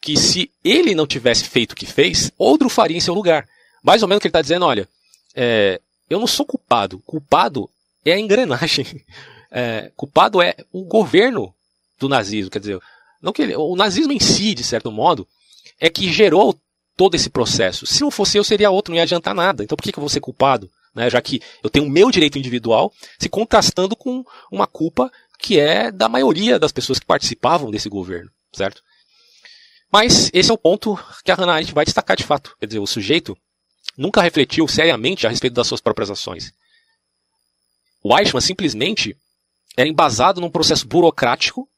que 0.00 0.16
se 0.16 0.50
ele 0.62 0.94
não 0.94 1.06
tivesse 1.06 1.44
feito 1.44 1.72
o 1.72 1.76
que 1.76 1.86
fez, 1.86 2.30
outro 2.36 2.68
faria 2.68 2.96
em 2.96 3.00
seu 3.00 3.14
lugar. 3.14 3.48
Mais 3.82 4.02
ou 4.02 4.08
menos 4.08 4.18
o 4.18 4.20
que 4.20 4.26
ele 4.26 4.30
está 4.30 4.42
dizendo, 4.42 4.66
olha, 4.66 4.88
é, 5.34 5.80
eu 6.08 6.18
não 6.18 6.26
sou 6.26 6.44
culpado. 6.44 6.98
Culpado 7.06 7.70
é 8.04 8.12
a 8.12 8.18
engrenagem. 8.18 8.86
é, 9.50 9.90
culpado 9.96 10.42
é 10.42 10.54
o 10.72 10.84
governo 10.84 11.54
do 11.98 12.08
nazismo, 12.08 12.50
quer 12.50 12.58
dizer, 12.58 12.78
não 13.22 13.32
que 13.32 13.42
ele, 13.42 13.56
o 13.56 13.74
nazismo 13.74 14.12
em 14.12 14.20
si, 14.20 14.54
de 14.54 14.62
certo 14.62 14.92
modo, 14.92 15.26
é 15.80 15.90
que 15.90 16.12
gerou 16.12 16.58
todo 16.96 17.14
esse 17.14 17.28
processo. 17.28 17.86
Se 17.86 18.00
não 18.00 18.10
fosse 18.10 18.38
eu, 18.38 18.44
seria 18.44 18.70
outro, 18.70 18.90
não 18.90 18.96
ia 18.96 19.02
adiantar 19.02 19.34
nada. 19.34 19.62
Então 19.62 19.76
por 19.76 19.82
que, 19.82 19.92
que 19.92 19.98
eu 19.98 20.02
vou 20.02 20.08
ser 20.08 20.20
culpado? 20.20 20.70
Né? 20.94 21.10
Já 21.10 21.20
que 21.20 21.42
eu 21.62 21.68
tenho 21.68 21.84
o 21.84 21.90
meu 21.90 22.10
direito 22.10 22.38
individual 22.38 22.92
se 23.18 23.28
contrastando 23.28 23.94
com 23.94 24.24
uma 24.50 24.66
culpa 24.66 25.12
que 25.38 25.60
é 25.60 25.92
da 25.92 26.08
maioria 26.08 26.58
das 26.58 26.72
pessoas 26.72 26.98
que 26.98 27.04
participavam 27.04 27.70
desse 27.70 27.88
governo, 27.90 28.30
certo? 28.54 28.82
Mas 29.92 30.30
esse 30.32 30.50
é 30.50 30.54
o 30.54 30.58
ponto 30.58 30.98
que 31.22 31.30
a 31.30 31.34
Hannah 31.34 31.54
Arendt 31.54 31.74
vai 31.74 31.84
destacar 31.84 32.16
de 32.16 32.24
fato. 32.24 32.56
Quer 32.58 32.66
dizer, 32.66 32.78
o 32.78 32.86
sujeito 32.86 33.36
nunca 33.96 34.22
refletiu 34.22 34.66
seriamente 34.66 35.26
a 35.26 35.30
respeito 35.30 35.54
das 35.54 35.66
suas 35.66 35.80
próprias 35.80 36.10
ações. 36.10 36.52
O 38.02 38.16
Eichmann 38.16 38.40
simplesmente 38.40 39.16
era 39.76 39.88
embasado 39.88 40.40
num 40.40 40.50
processo 40.50 40.86
burocrático 40.86 41.68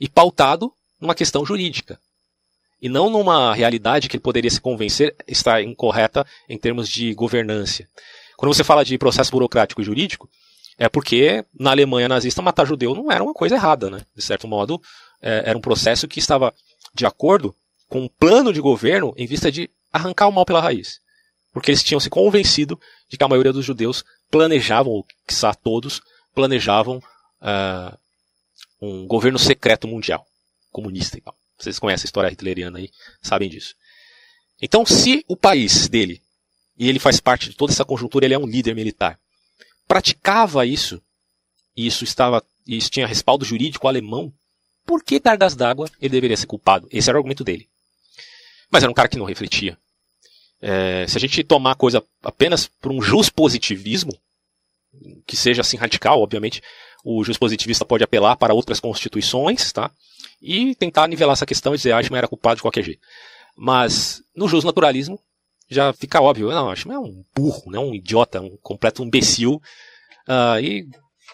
e 0.00 0.08
pautado 0.08 0.72
numa 1.00 1.14
questão 1.14 1.44
jurídica. 1.46 2.00
E 2.80 2.88
não 2.88 3.10
numa 3.10 3.54
realidade 3.54 4.08
que 4.08 4.16
ele 4.16 4.22
poderia 4.22 4.50
se 4.50 4.60
convencer 4.60 5.14
está 5.26 5.60
incorreta 5.62 6.26
em 6.48 6.56
termos 6.56 6.88
de 6.88 7.12
governância. 7.14 7.88
Quando 8.36 8.54
você 8.54 8.64
fala 8.64 8.84
de 8.84 8.96
processo 8.96 9.30
burocrático 9.30 9.82
e 9.82 9.84
jurídico, 9.84 10.28
é 10.78 10.88
porque 10.88 11.44
na 11.58 11.70
Alemanha 11.70 12.08
nazista 12.08 12.40
matar 12.40 12.66
judeu 12.66 12.94
não 12.94 13.12
era 13.12 13.22
uma 13.22 13.34
coisa 13.34 13.54
errada, 13.54 13.90
né? 13.90 14.00
De 14.16 14.22
certo 14.22 14.48
modo, 14.48 14.80
é, 15.20 15.42
era 15.44 15.58
um 15.58 15.60
processo 15.60 16.08
que 16.08 16.18
estava 16.18 16.54
de 16.94 17.04
acordo 17.04 17.54
com 17.86 18.00
um 18.00 18.08
plano 18.08 18.52
de 18.52 18.60
governo 18.60 19.12
em 19.16 19.26
vista 19.26 19.52
de 19.52 19.68
arrancar 19.92 20.28
o 20.28 20.32
mal 20.32 20.46
pela 20.46 20.60
raiz. 20.60 21.00
Porque 21.52 21.70
eles 21.70 21.82
tinham 21.82 22.00
se 22.00 22.08
convencido 22.08 22.80
de 23.10 23.18
que 23.18 23.24
a 23.24 23.28
maioria 23.28 23.52
dos 23.52 23.64
judeus 23.64 24.04
planejavam, 24.30 24.92
ou 24.92 25.06
quiçá 25.26 25.52
todos, 25.52 26.00
planejavam 26.34 27.02
uh, 27.42 27.98
um 28.80 29.06
governo 29.06 29.38
secreto 29.38 29.88
mundial, 29.88 30.24
comunista 30.70 31.18
e 31.18 31.20
tal. 31.20 31.34
Vocês 31.60 31.78
conhecem 31.78 32.04
a 32.04 32.08
história 32.08 32.32
hitleriana 32.32 32.78
aí, 32.78 32.90
sabem 33.22 33.48
disso. 33.48 33.74
Então, 34.62 34.84
se 34.86 35.24
o 35.28 35.36
país 35.36 35.88
dele, 35.88 36.22
e 36.78 36.88
ele 36.88 36.98
faz 36.98 37.20
parte 37.20 37.50
de 37.50 37.56
toda 37.56 37.72
essa 37.72 37.84
conjuntura, 37.84 38.24
ele 38.24 38.34
é 38.34 38.38
um 38.38 38.46
líder 38.46 38.74
militar, 38.74 39.18
praticava 39.86 40.64
isso, 40.64 41.02
e 41.76 41.86
isso 41.86 42.02
estava, 42.04 42.42
isso 42.66 42.90
tinha 42.90 43.06
respaldo 43.06 43.44
jurídico 43.44 43.86
alemão, 43.86 44.32
por 44.86 45.04
que 45.04 45.20
cargas 45.20 45.54
d'água 45.54 45.88
ele 46.00 46.12
deveria 46.12 46.36
ser 46.36 46.46
culpado? 46.46 46.88
Esse 46.90 47.10
era 47.10 47.16
o 47.16 47.20
argumento 47.20 47.44
dele. 47.44 47.68
Mas 48.70 48.82
era 48.82 48.90
um 48.90 48.94
cara 48.94 49.08
que 49.08 49.18
não 49.18 49.26
refletia. 49.26 49.78
É, 50.60 51.06
se 51.06 51.16
a 51.16 51.20
gente 51.20 51.44
tomar 51.44 51.72
a 51.72 51.76
coisa 51.76 52.04
apenas 52.22 52.66
por 52.66 52.90
um 52.90 53.00
jus 53.00 53.28
positivismo, 53.28 54.12
que 55.26 55.36
seja 55.36 55.60
assim 55.60 55.76
radical, 55.76 56.20
obviamente, 56.20 56.62
o 57.04 57.24
jus 57.24 57.38
positivista 57.38 57.84
pode 57.84 58.04
apelar 58.04 58.36
para 58.36 58.54
outras 58.54 58.80
constituições, 58.80 59.72
tá? 59.72 59.90
E 60.40 60.74
tentar 60.74 61.06
nivelar 61.06 61.32
essa 61.32 61.46
questão 61.46 61.74
e 61.74 61.76
dizer, 61.76 61.92
ah, 61.92 62.00
Eichmann 62.00 62.18
era 62.18 62.28
culpado 62.28 62.56
de 62.56 62.62
qualquer 62.62 62.84
jeito. 62.84 63.00
Mas, 63.56 64.22
no 64.34 64.48
jus 64.48 64.64
naturalismo, 64.64 65.18
já 65.68 65.92
fica 65.92 66.20
óbvio, 66.20 66.50
não, 66.50 66.70
Eichmann 66.70 66.96
é 66.96 66.98
um 66.98 67.24
burro, 67.34 67.70
né, 67.70 67.78
um 67.78 67.94
idiota, 67.94 68.40
um 68.40 68.56
completo 68.62 69.02
imbecil, 69.02 69.60
uh, 70.28 70.60
e 70.60 70.86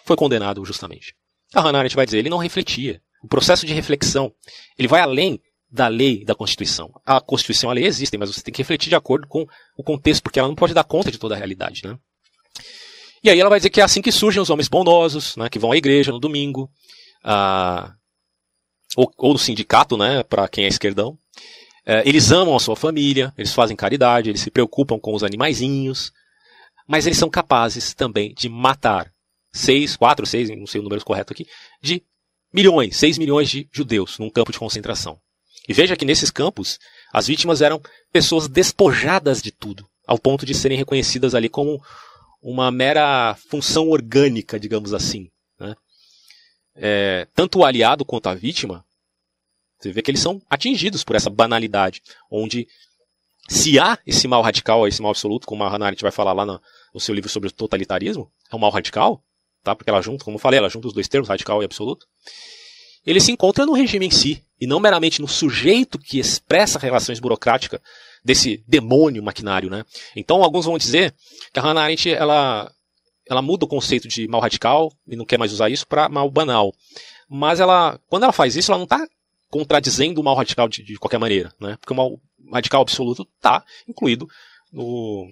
foi 0.05 0.15
condenado 0.15 0.63
justamente. 0.65 1.13
A 1.53 1.61
Hannah 1.61 1.79
Arendt 1.79 1.95
vai 1.95 2.05
dizer, 2.05 2.19
ele 2.19 2.29
não 2.29 2.37
refletia. 2.37 3.01
O 3.23 3.27
processo 3.27 3.65
de 3.65 3.73
reflexão, 3.73 4.31
ele 4.77 4.87
vai 4.87 5.01
além 5.01 5.39
da 5.69 5.87
lei 5.87 6.23
da 6.23 6.35
Constituição. 6.35 6.91
A 7.05 7.19
Constituição 7.19 7.69
e 7.69 7.71
a 7.71 7.73
lei 7.75 7.85
existem, 7.85 8.19
mas 8.19 8.33
você 8.33 8.41
tem 8.41 8.53
que 8.53 8.61
refletir 8.61 8.89
de 8.89 8.95
acordo 8.95 9.27
com 9.27 9.45
o 9.77 9.83
contexto, 9.83 10.23
porque 10.23 10.39
ela 10.39 10.47
não 10.47 10.55
pode 10.55 10.73
dar 10.73 10.83
conta 10.83 11.11
de 11.11 11.17
toda 11.17 11.35
a 11.35 11.37
realidade. 11.37 11.81
Né? 11.85 11.97
E 13.27 13.29
aí 13.29 13.41
ela 13.41 13.49
vai 13.49 13.59
dizer 13.59 13.71
que 13.71 13.81
é 13.81 13.83
assim 13.83 14.01
que 14.01 14.09
surgem 14.09 14.41
os 14.41 14.49
homens 14.49 14.69
bondosos, 14.69 15.35
né, 15.35 15.49
que 15.49 15.59
vão 15.59 15.73
à 15.73 15.75
igreja 15.75 16.13
no 16.13 16.19
domingo, 16.19 16.71
ah, 17.21 17.93
ou, 18.95 19.11
ou 19.17 19.33
no 19.33 19.37
sindicato, 19.37 19.97
né, 19.97 20.23
para 20.23 20.47
quem 20.47 20.63
é 20.63 20.69
esquerdão. 20.69 21.19
É, 21.85 22.07
eles 22.07 22.31
amam 22.31 22.55
a 22.55 22.59
sua 22.59 22.77
família, 22.77 23.33
eles 23.37 23.53
fazem 23.53 23.75
caridade, 23.75 24.29
eles 24.29 24.39
se 24.39 24.49
preocupam 24.49 24.97
com 24.97 25.13
os 25.13 25.23
animaizinhos, 25.23 26.13
mas 26.87 27.05
eles 27.05 27.17
são 27.17 27.29
capazes 27.29 27.93
também 27.93 28.33
de 28.33 28.47
matar 28.47 29.11
seis, 29.51 29.97
quatro, 29.97 30.25
seis, 30.25 30.49
não 30.49 30.65
sei 30.65 30.79
o 30.79 30.83
número 30.85 31.03
correto 31.03 31.33
aqui, 31.33 31.45
de 31.81 32.01
milhões, 32.53 32.95
seis 32.95 33.17
milhões 33.17 33.49
de 33.49 33.67
judeus 33.73 34.17
num 34.19 34.29
campo 34.29 34.53
de 34.53 34.59
concentração. 34.59 35.19
E 35.67 35.73
veja 35.73 35.97
que 35.97 36.05
nesses 36.05 36.31
campos, 36.31 36.79
as 37.11 37.27
vítimas 37.27 37.61
eram 37.61 37.81
pessoas 38.09 38.47
despojadas 38.47 39.41
de 39.41 39.51
tudo, 39.51 39.85
ao 40.07 40.17
ponto 40.17 40.45
de 40.45 40.53
serem 40.53 40.77
reconhecidas 40.77 41.35
ali 41.35 41.49
como 41.49 41.81
uma 42.41 42.71
mera 42.71 43.35
função 43.49 43.89
orgânica, 43.89 44.59
digamos 44.59 44.93
assim. 44.93 45.29
Né? 45.59 45.75
É, 46.75 47.27
tanto 47.33 47.59
o 47.59 47.65
aliado 47.65 48.05
quanto 48.05 48.27
a 48.27 48.35
vítima, 48.35 48.85
você 49.79 49.91
vê 49.91 50.01
que 50.01 50.11
eles 50.11 50.21
são 50.21 50.41
atingidos 50.49 51.03
por 51.03 51.15
essa 51.15 51.29
banalidade, 51.29 52.01
onde 52.31 52.67
se 53.47 53.79
há 53.79 53.97
esse 54.05 54.27
mal 54.27 54.41
radical, 54.41 54.87
esse 54.87 55.01
mal 55.01 55.11
absoluto, 55.11 55.47
como 55.47 55.63
a 55.63 55.69
Hannah 55.69 55.87
Arendt 55.87 56.01
vai 56.01 56.11
falar 56.11 56.33
lá 56.33 56.45
no, 56.45 56.61
no 56.93 56.99
seu 56.99 57.15
livro 57.15 57.29
sobre 57.29 57.49
o 57.49 57.51
totalitarismo, 57.51 58.31
é 58.51 58.55
um 58.55 58.59
mal 58.59 58.71
radical, 58.71 59.23
tá? 59.63 59.75
porque 59.75 59.89
ela 59.89 60.01
junta, 60.01 60.25
como 60.25 60.35
eu 60.35 60.39
falei, 60.39 60.57
ela 60.57 60.69
junta 60.69 60.87
os 60.87 60.93
dois 60.93 61.07
termos, 61.07 61.29
radical 61.29 61.61
e 61.61 61.65
absoluto, 61.65 62.05
ele 63.05 63.21
se 63.21 63.31
encontra 63.31 63.65
no 63.65 63.73
regime 63.73 64.05
em 64.05 64.11
si, 64.11 64.43
e 64.59 64.65
não 64.65 64.79
meramente 64.79 65.21
no 65.21 65.27
sujeito 65.27 65.99
que 65.99 66.19
expressa 66.19 66.79
relações 66.79 67.19
burocráticas 67.19 67.79
desse 68.23 68.63
demônio 68.67 69.23
maquinário, 69.23 69.69
né? 69.69 69.85
Então 70.15 70.43
alguns 70.43 70.65
vão 70.65 70.77
dizer 70.77 71.13
que 71.53 71.59
a 71.59 71.63
Hannah 71.63 71.83
Arendt 71.83 72.09
ela, 72.09 72.71
ela 73.29 73.41
muda 73.41 73.65
o 73.65 73.67
conceito 73.67 74.07
de 74.07 74.27
mal 74.27 74.41
radical 74.41 74.91
e 75.07 75.15
não 75.15 75.25
quer 75.25 75.37
mais 75.37 75.53
usar 75.53 75.69
isso 75.69 75.87
para 75.87 76.09
mal 76.09 76.29
banal. 76.29 76.73
Mas 77.29 77.59
ela, 77.59 77.99
quando 78.09 78.23
ela 78.23 78.33
faz 78.33 78.55
isso, 78.55 78.71
ela 78.71 78.79
não 78.79 78.85
está 78.85 79.05
contradizendo 79.49 80.19
o 80.19 80.23
mal 80.23 80.35
radical 80.35 80.67
de, 80.67 80.83
de, 80.83 80.97
qualquer 80.97 81.19
maneira, 81.19 81.53
né? 81.59 81.77
Porque 81.79 81.93
o 81.93 81.95
mal 81.95 82.19
radical 82.51 82.81
absoluto 82.81 83.27
está 83.37 83.63
incluído 83.87 84.27
no, 84.71 85.31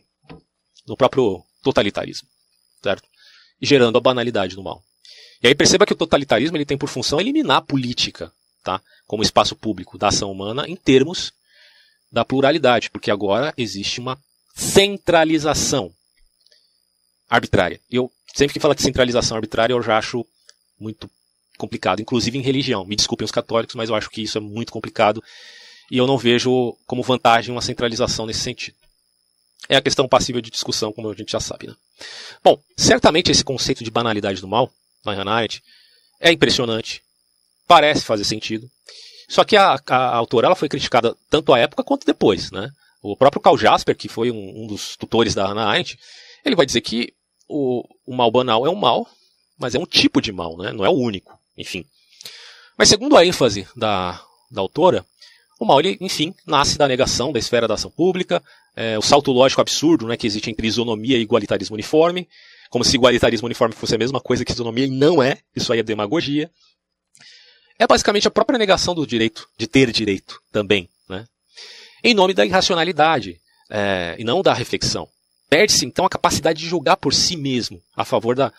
no 0.87 0.95
próprio 0.95 1.43
totalitarismo, 1.63 2.27
certo? 2.81 3.07
E 3.61 3.65
gerando 3.65 3.97
a 3.97 4.01
banalidade 4.01 4.55
do 4.55 4.63
mal. 4.63 4.83
E 5.41 5.47
aí 5.47 5.55
perceba 5.55 5.85
que 5.85 5.93
o 5.93 5.97
totalitarismo 5.97 6.57
ele 6.57 6.65
tem 6.65 6.77
por 6.77 6.89
função 6.89 7.19
eliminar 7.19 7.57
a 7.57 7.61
política, 7.61 8.31
tá? 8.65 8.81
Como 9.05 9.23
espaço 9.23 9.55
público 9.55 9.97
da 9.97 10.07
ação 10.07 10.31
humana 10.31 10.67
em 10.67 10.75
termos 10.75 11.31
da 12.11 12.25
pluralidade, 12.25 12.89
porque 12.89 13.11
agora 13.11 13.53
existe 13.55 13.99
uma 13.99 14.19
centralização 14.55 15.93
arbitrária. 17.29 17.79
Eu 17.89 18.11
sempre 18.33 18.53
que 18.53 18.59
falo 18.59 18.73
de 18.73 18.81
centralização 18.81 19.37
arbitrária, 19.37 19.73
eu 19.73 19.81
já 19.81 19.97
acho 19.97 20.25
muito 20.79 21.09
complicado, 21.57 22.01
inclusive 22.01 22.37
em 22.37 22.41
religião. 22.41 22.83
Me 22.83 22.95
desculpem 22.95 23.25
os 23.25 23.31
católicos, 23.31 23.75
mas 23.75 23.89
eu 23.89 23.95
acho 23.95 24.09
que 24.09 24.23
isso 24.23 24.37
é 24.37 24.41
muito 24.41 24.71
complicado 24.71 25.23
e 25.91 25.97
eu 25.97 26.07
não 26.07 26.17
vejo 26.17 26.75
como 26.87 27.03
vantagem 27.03 27.51
uma 27.51 27.61
centralização 27.61 28.25
nesse 28.25 28.39
sentido. 28.39 28.75
É 29.69 29.75
a 29.75 29.81
questão 29.81 30.07
passível 30.07 30.41
de 30.41 30.49
discussão, 30.49 30.91
como 30.91 31.09
a 31.09 31.13
gente 31.13 31.31
já 31.31 31.39
sabe. 31.39 31.67
Né? 31.67 31.75
Bom, 32.43 32.59
certamente 32.75 33.31
esse 33.31 33.43
conceito 33.43 33.83
de 33.83 33.91
banalidade 33.91 34.41
do 34.41 34.47
mal, 34.47 34.71
na 35.03 35.13
Hannah 35.13 35.35
Arendt, 35.35 35.63
é 36.19 36.31
impressionante, 36.31 37.01
parece 37.67 38.03
fazer 38.03 38.23
sentido, 38.23 38.69
só 39.27 39.43
que 39.43 39.55
a, 39.55 39.79
a 39.87 40.15
autora 40.15 40.47
ela 40.47 40.55
foi 40.55 40.69
criticada 40.69 41.15
tanto 41.29 41.53
à 41.53 41.59
época 41.59 41.83
quanto 41.83 42.05
depois, 42.05 42.51
né? 42.51 42.69
O 43.01 43.15
próprio 43.15 43.41
Karl 43.41 43.57
Jasper, 43.57 43.95
que 43.95 44.07
foi 44.07 44.31
um, 44.31 44.63
um 44.63 44.67
dos 44.67 44.95
tutores 44.95 45.35
da 45.35 45.47
Hannah 45.47 45.67
Arendt, 45.67 45.97
ele 46.43 46.55
vai 46.55 46.65
dizer 46.65 46.81
que 46.81 47.13
o, 47.47 47.83
o 48.05 48.15
mal 48.15 48.31
banal 48.31 48.65
é 48.65 48.69
um 48.69 48.75
mal, 48.75 49.07
mas 49.57 49.75
é 49.75 49.79
um 49.79 49.85
tipo 49.85 50.21
de 50.21 50.31
mal, 50.31 50.57
né? 50.57 50.71
não 50.71 50.85
é 50.85 50.89
o 50.89 50.93
único, 50.93 51.37
enfim. 51.57 51.85
Mas 52.77 52.89
segundo 52.89 53.15
a 53.15 53.25
ênfase 53.25 53.67
da, 53.75 54.21
da 54.51 54.61
autora, 54.61 55.05
o 55.59 55.65
mal, 55.65 55.79
ele, 55.79 55.97
enfim, 56.01 56.33
nasce 56.45 56.77
da 56.77 56.87
negação 56.87 57.31
da 57.31 57.39
esfera 57.39 57.67
da 57.67 57.75
ação 57.75 57.91
pública, 57.91 58.43
é, 58.75 58.97
o 58.97 59.01
salto 59.01 59.31
lógico 59.31 59.61
absurdo 59.61 60.07
né, 60.07 60.17
que 60.17 60.27
existe 60.27 60.49
entre 60.49 60.67
isonomia 60.67 61.17
e 61.17 61.21
igualitarismo 61.21 61.75
uniforme, 61.75 62.27
como 62.69 62.83
se 62.83 62.95
igualitarismo 62.95 63.45
uniforme 63.45 63.73
fosse 63.73 63.95
a 63.95 63.97
mesma 63.97 64.19
coisa 64.19 64.43
que 64.43 64.51
isonomia, 64.51 64.85
e 64.85 64.89
não 64.89 65.23
é, 65.23 65.37
isso 65.55 65.71
aí 65.71 65.79
é 65.79 65.83
demagogia 65.83 66.49
é 67.77 67.87
basicamente 67.87 68.27
a 68.27 68.31
própria 68.31 68.57
negação 68.57 68.95
do 68.95 69.05
direito, 69.05 69.47
de 69.57 69.67
ter 69.67 69.91
direito 69.91 70.41
também, 70.51 70.89
né? 71.09 71.25
em 72.03 72.13
nome 72.13 72.33
da 72.33 72.45
irracionalidade 72.45 73.39
é, 73.69 74.15
e 74.17 74.23
não 74.23 74.41
da 74.41 74.53
reflexão. 74.53 75.07
Perde-se 75.49 75.85
então 75.85 76.05
a 76.05 76.09
capacidade 76.09 76.59
de 76.59 76.67
julgar 76.67 76.97
por 76.97 77.13
si 77.13 77.35
mesmo 77.35 77.81
a 77.95 78.05
favor 78.05 78.35
da, 78.35 78.51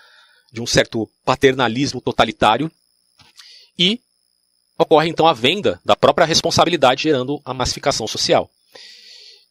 de 0.52 0.60
um 0.60 0.66
certo 0.66 1.08
paternalismo 1.24 2.00
totalitário 2.00 2.70
e 3.78 4.00
ocorre 4.78 5.08
então 5.08 5.26
a 5.26 5.32
venda 5.32 5.80
da 5.84 5.96
própria 5.96 6.26
responsabilidade, 6.26 7.04
gerando 7.04 7.40
a 7.44 7.54
massificação 7.54 8.06
social. 8.06 8.50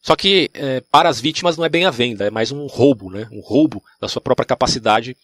Só 0.00 0.14
que 0.14 0.50
é, 0.54 0.80
para 0.82 1.08
as 1.08 1.20
vítimas 1.20 1.56
não 1.56 1.64
é 1.64 1.68
bem 1.68 1.84
a 1.84 1.90
venda, 1.90 2.26
é 2.26 2.30
mais 2.30 2.52
um 2.52 2.66
roubo, 2.66 3.10
né? 3.10 3.28
um 3.32 3.40
roubo 3.40 3.82
da 4.00 4.08
sua 4.08 4.22
própria 4.22 4.46
capacidade 4.46 5.16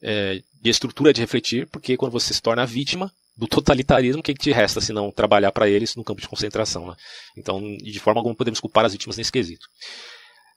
é, 0.00 0.42
de 0.60 0.70
estrutura 0.70 1.12
de 1.12 1.20
refletir, 1.20 1.66
porque 1.66 1.96
quando 1.96 2.12
você 2.12 2.32
se 2.32 2.40
torna 2.40 2.64
vítima, 2.64 3.12
do 3.36 3.46
totalitarismo, 3.46 4.20
o 4.20 4.22
que, 4.22 4.34
que 4.34 4.40
te 4.40 4.52
resta 4.52 4.80
se 4.80 4.92
não 4.92 5.10
trabalhar 5.10 5.52
para 5.52 5.68
eles 5.68 5.96
no 5.96 6.04
campo 6.04 6.20
de 6.20 6.28
concentração? 6.28 6.86
Né? 6.86 6.94
Então, 7.36 7.60
de 7.60 7.98
forma 7.98 8.20
alguma, 8.20 8.34
podemos 8.34 8.60
culpar 8.60 8.84
as 8.84 8.92
vítimas 8.92 9.16
nesse 9.16 9.32
quesito. 9.32 9.66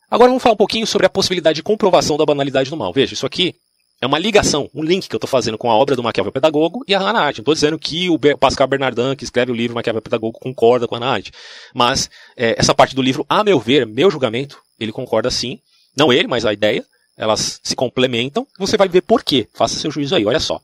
Agora 0.10 0.30
vamos 0.30 0.44
falar 0.44 0.54
um 0.54 0.58
pouquinho 0.58 0.86
sobre 0.86 1.08
a 1.08 1.10
possibilidade 1.10 1.56
de 1.56 1.64
comprovação 1.64 2.18
da 2.18 2.26
banalidade 2.26 2.70
do 2.70 2.78
mal. 2.78 2.94
Veja, 2.94 3.14
isso 3.14 3.26
aqui 3.26 3.56
é 4.02 4.06
uma 4.06 4.20
ligação, 4.20 4.70
um 4.74 4.84
link 4.84 5.08
que 5.08 5.16
eu 5.16 5.18
estou 5.18 5.28
fazendo 5.28 5.58
com 5.58 5.72
a 5.72 5.76
obra 5.76 5.96
do 5.96 6.04
Maquiavel 6.04 6.32
Pedagogo 6.32 6.84
e 6.88 6.94
a 6.94 7.00
Hannah 7.00 7.22
Arendt. 7.22 7.40
Estou 7.40 7.54
dizendo 7.54 7.80
que 7.80 8.10
o 8.10 8.20
Pascal 8.38 8.68
Bernardin, 8.68 9.16
que 9.16 9.24
escreve 9.24 9.52
o 9.52 9.56
livro 9.56 9.74
Maquiavel 9.74 10.02
Pedagogo, 10.02 10.38
concorda 10.40 10.88
com 10.88 10.96
a 10.96 11.00
Hannah 11.00 11.12
Arendt. 11.12 11.32
Mas 11.74 12.10
é, 12.36 12.56
essa 12.58 12.76
parte 12.76 12.94
do 12.94 13.02
livro, 13.02 13.26
a 13.30 13.44
meu 13.44 13.60
ver, 13.60 13.88
meu 13.88 14.12
julgamento, 14.12 14.60
ele 14.80 14.92
concorda 14.92 15.32
sim. 15.32 15.60
Não 15.98 16.12
ele, 16.12 16.28
mas 16.28 16.46
a 16.46 16.54
ideia. 16.54 16.86
Elas 17.18 17.62
se 17.64 17.76
complementam. 17.76 18.46
Você 18.60 18.76
vai 18.76 18.90
ver 18.90 19.02
por 19.02 19.24
quê. 19.24 19.48
Faça 19.54 19.80
seu 19.80 19.90
juízo 19.90 20.14
aí, 20.14 20.26
olha 20.26 20.40
só. 20.40 20.62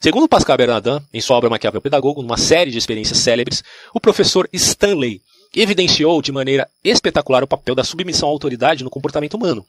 Segundo 0.00 0.28
Pascal 0.28 0.56
Bernardin, 0.56 1.00
em 1.12 1.20
sua 1.20 1.36
obra 1.36 1.50
Maquiavel 1.50 1.80
Pedagogo, 1.80 2.22
numa 2.22 2.36
série 2.36 2.70
de 2.70 2.78
experiências 2.78 3.18
célebres, 3.18 3.64
o 3.92 3.98
professor 3.98 4.48
Stanley 4.52 5.20
evidenciou 5.54 6.22
de 6.22 6.30
maneira 6.30 6.68
espetacular 6.84 7.42
o 7.42 7.48
papel 7.48 7.74
da 7.74 7.82
submissão 7.82 8.28
à 8.28 8.32
autoridade 8.32 8.84
no 8.84 8.90
comportamento 8.90 9.34
humano. 9.34 9.66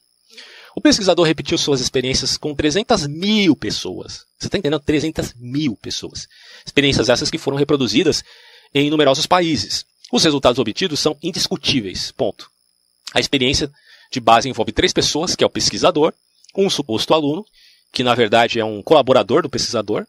O 0.76 0.82
pesquisador 0.82 1.26
repetiu 1.26 1.58
suas 1.58 1.82
experiências 1.82 2.38
com 2.38 2.54
300 2.54 3.08
mil 3.08 3.56
pessoas. 3.56 4.24
Você 4.38 4.48
está 4.48 4.58
entendendo? 4.60 4.80
300 4.80 5.34
mil 5.36 5.76
pessoas. 5.76 6.28
Experiências 6.64 7.10
essas 7.10 7.32
que 7.32 7.40
foram 7.40 7.58
reproduzidas 7.58 8.24
em 8.74 8.90
numerosos 8.90 9.26
países. 9.26 9.84
Os 10.12 10.24
resultados 10.24 10.60
obtidos 10.60 11.00
são 11.00 11.18
indiscutíveis. 11.24 12.12
Ponto. 12.12 12.50
A 13.16 13.20
experiência 13.20 13.72
de 14.12 14.20
base 14.20 14.48
envolve 14.48 14.72
três 14.72 14.94
pessoas, 14.94 15.36
que 15.36 15.44
é 15.44 15.48
o 15.48 15.50
pesquisador, 15.50 16.14
um 16.56 16.70
suposto 16.70 17.16
aluno, 17.16 17.44
que 17.92 18.04
na 18.04 18.14
verdade 18.14 18.60
é 18.60 18.66
um 18.66 18.82
colaborador 18.84 19.42
do 19.42 19.50
pesquisador, 19.50 20.06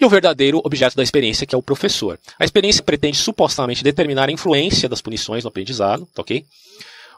e 0.00 0.04
o 0.04 0.08
verdadeiro 0.08 0.60
objeto 0.64 0.96
da 0.96 1.02
experiência, 1.02 1.46
que 1.46 1.54
é 1.54 1.58
o 1.58 1.62
professor. 1.62 2.18
A 2.38 2.44
experiência 2.44 2.82
pretende 2.82 3.18
supostamente 3.18 3.82
determinar 3.82 4.28
a 4.28 4.32
influência 4.32 4.88
das 4.88 5.00
punições 5.00 5.44
no 5.44 5.48
aprendizado, 5.48 6.06
tá 6.14 6.22
ok? 6.22 6.44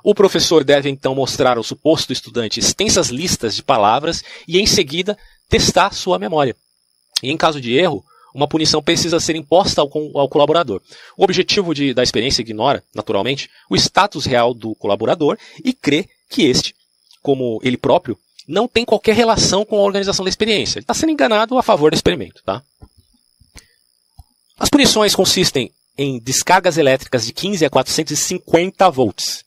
O 0.02 0.14
professor 0.14 0.64
deve 0.64 0.88
então 0.88 1.14
mostrar 1.14 1.58
ao 1.58 1.62
suposto 1.62 2.12
estudante 2.12 2.58
extensas 2.58 3.08
listas 3.08 3.54
de 3.54 3.62
palavras 3.62 4.24
e 4.48 4.58
em 4.58 4.66
seguida 4.66 5.16
testar 5.48 5.92
sua 5.92 6.18
memória. 6.18 6.56
E 7.22 7.30
em 7.30 7.36
caso 7.36 7.60
de 7.60 7.74
erro, 7.74 8.02
uma 8.34 8.48
punição 8.48 8.82
precisa 8.82 9.20
ser 9.20 9.36
imposta 9.36 9.82
ao, 9.82 9.90
ao 10.14 10.28
colaborador. 10.28 10.80
O 11.18 11.24
objetivo 11.24 11.74
de, 11.74 11.92
da 11.92 12.02
experiência 12.02 12.40
ignora, 12.40 12.82
naturalmente, 12.94 13.50
o 13.68 13.76
status 13.76 14.24
real 14.24 14.54
do 14.54 14.74
colaborador 14.76 15.36
e 15.62 15.72
crê 15.72 16.08
que 16.30 16.44
este, 16.44 16.74
como 17.20 17.60
ele 17.62 17.76
próprio, 17.76 18.16
não 18.48 18.66
tem 18.66 18.84
qualquer 18.84 19.14
relação 19.14 19.64
com 19.64 19.76
a 19.76 19.82
organização 19.82 20.24
da 20.24 20.28
experiência. 20.28 20.78
Ele 20.78 20.84
está 20.84 20.94
sendo 20.94 21.12
enganado 21.12 21.58
a 21.58 21.62
favor 21.62 21.90
do 21.90 21.94
experimento. 21.94 22.42
Tá? 22.44 22.62
As 24.60 24.68
punições 24.68 25.14
consistem 25.14 25.72
em 25.96 26.20
descargas 26.20 26.76
elétricas 26.76 27.24
de 27.24 27.32
15 27.32 27.64
a 27.64 27.70
450 27.70 28.90
volts 28.90 29.42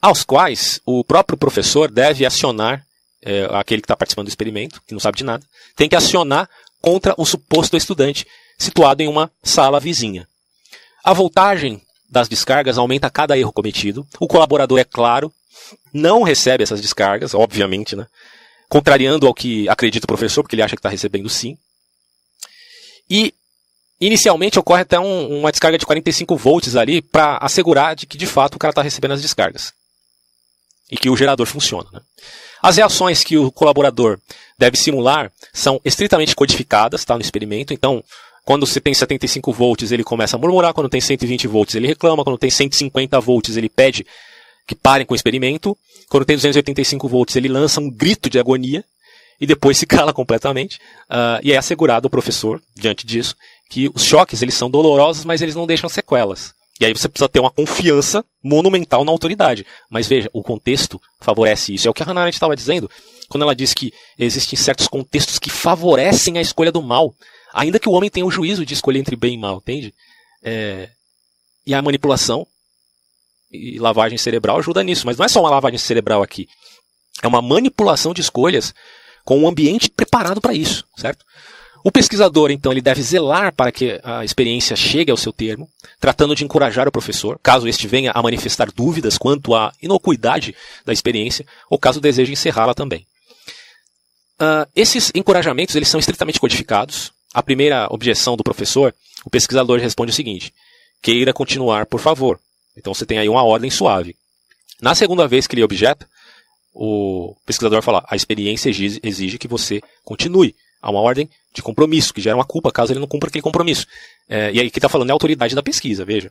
aos 0.00 0.24
quais 0.24 0.80
o 0.86 1.04
próprio 1.04 1.36
professor 1.36 1.90
deve 1.90 2.24
acionar, 2.24 2.84
é, 3.24 3.48
aquele 3.52 3.80
que 3.80 3.86
está 3.86 3.96
participando 3.96 4.26
do 4.26 4.30
experimento, 4.30 4.82
que 4.86 4.92
não 4.92 5.00
sabe 5.00 5.18
de 5.18 5.24
nada, 5.24 5.44
tem 5.76 5.88
que 5.88 5.94
acionar 5.94 6.48
contra 6.80 7.14
o 7.16 7.24
suposto 7.24 7.76
estudante 7.76 8.26
situado 8.58 9.02
em 9.02 9.08
uma 9.08 9.30
sala 9.42 9.78
vizinha. 9.78 10.26
A 11.04 11.12
voltagem 11.12 11.80
das 12.08 12.28
descargas 12.28 12.78
aumenta 12.78 13.06
a 13.06 13.10
cada 13.10 13.38
erro 13.38 13.52
cometido. 13.52 14.06
O 14.20 14.28
colaborador, 14.28 14.78
é 14.78 14.84
claro, 14.84 15.32
não 15.92 16.22
recebe 16.22 16.62
essas 16.62 16.80
descargas, 16.80 17.34
obviamente, 17.34 17.96
né? 17.96 18.06
contrariando 18.68 19.26
ao 19.26 19.34
que 19.34 19.68
acredita 19.68 20.04
o 20.04 20.08
professor, 20.08 20.42
porque 20.42 20.54
ele 20.54 20.62
acha 20.62 20.74
que 20.74 20.80
está 20.80 20.88
recebendo 20.88 21.28
sim. 21.28 21.56
E 23.08 23.34
inicialmente 24.06 24.58
ocorre 24.58 24.82
até 24.82 24.98
um, 24.98 25.38
uma 25.38 25.50
descarga 25.50 25.78
de 25.78 25.86
45 25.86 26.36
volts 26.36 26.76
ali 26.76 27.00
para 27.00 27.38
assegurar 27.38 27.94
de 27.94 28.06
que 28.06 28.18
de 28.18 28.26
fato 28.26 28.56
o 28.56 28.58
cara 28.58 28.72
está 28.72 28.82
recebendo 28.82 29.12
as 29.12 29.22
descargas 29.22 29.72
e 30.90 30.96
que 30.96 31.08
o 31.08 31.16
gerador 31.16 31.46
funciona. 31.46 31.88
Né? 31.92 32.00
As 32.62 32.76
reações 32.76 33.24
que 33.24 33.36
o 33.38 33.50
colaborador 33.50 34.18
deve 34.58 34.76
simular 34.76 35.32
são 35.52 35.80
estritamente 35.84 36.34
codificadas 36.34 37.04
tá, 37.04 37.14
no 37.14 37.22
experimento. 37.22 37.72
Então, 37.72 38.04
quando 38.44 38.66
você 38.66 38.80
tem 38.80 38.92
75 38.92 39.52
volts, 39.52 39.90
ele 39.90 40.04
começa 40.04 40.36
a 40.36 40.38
murmurar. 40.38 40.74
Quando 40.74 40.88
tem 40.88 41.00
120 41.00 41.46
volts, 41.46 41.74
ele 41.74 41.86
reclama. 41.86 42.24
Quando 42.24 42.38
tem 42.38 42.50
150 42.50 43.18
volts, 43.20 43.56
ele 43.56 43.68
pede 43.68 44.06
que 44.66 44.74
parem 44.74 45.06
com 45.06 45.14
o 45.14 45.16
experimento. 45.16 45.76
Quando 46.08 46.24
tem 46.24 46.36
285 46.36 47.08
volts, 47.08 47.36
ele 47.36 47.48
lança 47.48 47.80
um 47.80 47.90
grito 47.90 48.28
de 48.28 48.38
agonia 48.38 48.84
e 49.40 49.46
depois 49.46 49.78
se 49.78 49.86
cala 49.86 50.12
completamente. 50.14 50.76
Uh, 51.10 51.40
e 51.42 51.52
é 51.52 51.56
assegurado 51.56 52.06
ao 52.06 52.10
professor, 52.10 52.60
diante 52.76 53.06
disso, 53.06 53.34
que 53.72 53.90
os 53.94 54.04
choques 54.04 54.42
eles 54.42 54.54
são 54.54 54.70
dolorosos, 54.70 55.24
mas 55.24 55.40
eles 55.40 55.54
não 55.54 55.66
deixam 55.66 55.88
sequelas. 55.88 56.52
E 56.78 56.84
aí 56.84 56.92
você 56.92 57.08
precisa 57.08 57.28
ter 57.28 57.40
uma 57.40 57.50
confiança 57.50 58.22
monumental 58.44 59.02
na 59.02 59.10
autoridade. 59.10 59.66
Mas 59.88 60.06
veja, 60.06 60.28
o 60.30 60.42
contexto 60.42 61.00
favorece 61.22 61.72
isso. 61.72 61.88
É 61.88 61.90
o 61.90 61.94
que 61.94 62.02
a 62.02 62.06
Hannah 62.06 62.20
Arendt 62.20 62.36
estava 62.36 62.54
dizendo 62.54 62.90
quando 63.30 63.44
ela 63.44 63.54
diz 63.54 63.72
que 63.72 63.90
existem 64.18 64.58
certos 64.58 64.86
contextos 64.86 65.38
que 65.38 65.48
favorecem 65.48 66.36
a 66.36 66.42
escolha 66.42 66.70
do 66.70 66.82
mal. 66.82 67.14
Ainda 67.54 67.78
que 67.78 67.88
o 67.88 67.92
homem 67.92 68.10
tenha 68.10 68.26
o 68.26 68.30
juízo 68.30 68.66
de 68.66 68.74
escolher 68.74 68.98
entre 68.98 69.16
bem 69.16 69.36
e 69.36 69.38
mal, 69.38 69.56
entende? 69.56 69.94
É... 70.44 70.90
E 71.66 71.72
a 71.72 71.80
manipulação 71.80 72.46
e 73.50 73.78
lavagem 73.78 74.18
cerebral 74.18 74.58
ajuda 74.58 74.82
nisso. 74.82 75.06
Mas 75.06 75.16
não 75.16 75.24
é 75.24 75.28
só 75.28 75.40
uma 75.40 75.50
lavagem 75.50 75.78
cerebral 75.78 76.22
aqui. 76.22 76.46
É 77.22 77.26
uma 77.26 77.40
manipulação 77.40 78.12
de 78.12 78.20
escolhas 78.20 78.74
com 79.24 79.38
um 79.38 79.48
ambiente 79.48 79.88
preparado 79.88 80.42
para 80.42 80.52
isso, 80.52 80.84
certo? 80.98 81.24
O 81.84 81.90
pesquisador, 81.90 82.50
então, 82.50 82.70
ele 82.70 82.80
deve 82.80 83.02
zelar 83.02 83.52
para 83.52 83.72
que 83.72 84.00
a 84.04 84.24
experiência 84.24 84.76
chegue 84.76 85.10
ao 85.10 85.16
seu 85.16 85.32
termo, 85.32 85.68
tratando 85.98 86.34
de 86.34 86.44
encorajar 86.44 86.86
o 86.86 86.92
professor, 86.92 87.40
caso 87.42 87.66
este 87.66 87.88
venha 87.88 88.12
a 88.12 88.22
manifestar 88.22 88.70
dúvidas 88.70 89.18
quanto 89.18 89.54
à 89.54 89.72
inocuidade 89.82 90.54
da 90.84 90.92
experiência, 90.92 91.44
ou 91.68 91.78
caso 91.78 92.00
deseje 92.00 92.32
encerrá-la 92.32 92.74
também. 92.74 93.04
Uh, 94.40 94.66
esses 94.74 95.10
encorajamentos 95.14 95.74
eles 95.74 95.88
são 95.88 96.00
estritamente 96.00 96.40
codificados. 96.40 97.12
A 97.34 97.42
primeira 97.42 97.86
objeção 97.90 98.36
do 98.36 98.44
professor, 98.44 98.94
o 99.24 99.30
pesquisador 99.30 99.78
responde 99.80 100.10
o 100.10 100.14
seguinte: 100.14 100.52
queira 101.00 101.32
continuar, 101.32 101.86
por 101.86 102.00
favor. 102.00 102.40
Então 102.76 102.94
você 102.94 103.06
tem 103.06 103.18
aí 103.18 103.28
uma 103.28 103.42
ordem 103.42 103.70
suave. 103.70 104.16
Na 104.80 104.94
segunda 104.94 105.28
vez 105.28 105.46
que 105.46 105.54
ele 105.54 105.62
objeta, 105.62 106.08
o 106.74 107.36
pesquisador 107.46 107.82
fala: 107.82 108.04
a 108.08 108.16
experiência 108.16 108.70
exige, 108.70 109.00
exige 109.02 109.38
que 109.38 109.48
você 109.48 109.80
continue. 110.04 110.54
Há 110.82 110.90
uma 110.90 111.00
ordem 111.00 111.30
de 111.54 111.62
compromisso, 111.62 112.12
que 112.12 112.20
gera 112.20 112.36
uma 112.36 112.44
culpa 112.44 112.72
caso 112.72 112.92
ele 112.92 113.00
não 113.00 113.06
cumpra 113.06 113.28
aquele 113.28 113.42
compromisso. 113.42 113.86
É, 114.28 114.50
e 114.52 114.60
aí 114.60 114.70
que 114.70 114.78
está 114.78 114.88
falando 114.88 115.10
é 115.10 115.12
a 115.12 115.14
autoridade 115.14 115.54
da 115.54 115.62
pesquisa, 115.62 116.04
veja. 116.04 116.30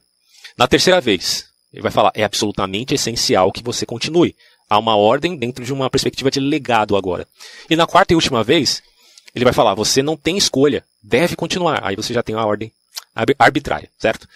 Na 0.57 0.67
terceira 0.67 0.99
vez, 0.99 1.45
ele 1.71 1.81
vai 1.81 1.91
falar, 1.91 2.11
é 2.13 2.23
absolutamente 2.23 2.93
essencial 2.93 3.51
que 3.51 3.63
você 3.63 3.85
continue. 3.85 4.35
Há 4.69 4.77
uma 4.77 4.95
ordem 4.95 5.35
dentro 5.37 5.63
de 5.63 5.71
uma 5.71 5.89
perspectiva 5.89 6.29
de 6.29 6.39
legado 6.39 6.97
agora. 6.97 7.27
E 7.69 7.75
na 7.75 7.87
quarta 7.87 8.13
e 8.13 8.15
última 8.15 8.43
vez, 8.43 8.83
ele 9.33 9.45
vai 9.45 9.53
falar, 9.53 9.73
você 9.73 10.03
não 10.03 10.17
tem 10.17 10.37
escolha, 10.37 10.83
deve 11.01 11.35
continuar. 11.35 11.79
Aí 11.83 11.95
você 11.95 12.13
já 12.13 12.21
tem 12.21 12.35
uma 12.35 12.45
ordem 12.45 12.71
arbitrária, 13.39 13.89
certo? 13.97 14.27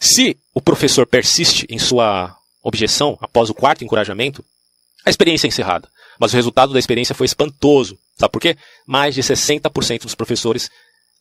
Se 0.00 0.36
o 0.52 0.60
professor 0.60 1.06
persiste 1.06 1.66
em 1.68 1.78
sua 1.78 2.36
objeção 2.62 3.16
após 3.20 3.50
o 3.50 3.54
quarto 3.54 3.84
encorajamento, 3.84 4.44
a 5.04 5.10
experiência 5.10 5.46
é 5.46 5.48
encerrada. 5.48 5.88
Mas 6.18 6.32
o 6.32 6.36
resultado 6.36 6.72
da 6.72 6.78
experiência 6.78 7.14
foi 7.14 7.26
espantoso. 7.26 7.98
Sabe 8.16 8.32
por 8.32 8.40
quê? 8.40 8.56
Mais 8.86 9.14
de 9.14 9.22
60% 9.22 10.02
dos 10.02 10.14
professores 10.14 10.70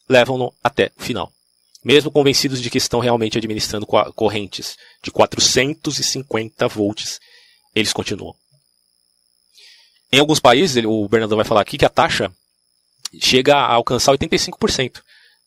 levam-no 0.07 0.53
até 0.63 0.91
o 0.97 1.03
final. 1.03 1.31
Mesmo 1.83 2.11
convencidos 2.11 2.61
de 2.61 2.69
que 2.69 2.77
estão 2.77 2.99
realmente 2.99 3.37
administrando 3.37 3.85
correntes 3.85 4.77
de 5.03 5.11
450 5.11 6.67
volts, 6.67 7.19
eles 7.75 7.91
continuam. 7.91 8.33
Em 10.11 10.19
alguns 10.19 10.39
países, 10.39 10.83
o 10.85 11.07
Bernardo 11.09 11.35
vai 11.35 11.43
falar 11.43 11.61
aqui 11.61 11.77
que 11.77 11.85
a 11.85 11.89
taxa 11.89 12.31
chega 13.19 13.55
a 13.55 13.73
alcançar 13.73 14.13
85%. 14.13 15.01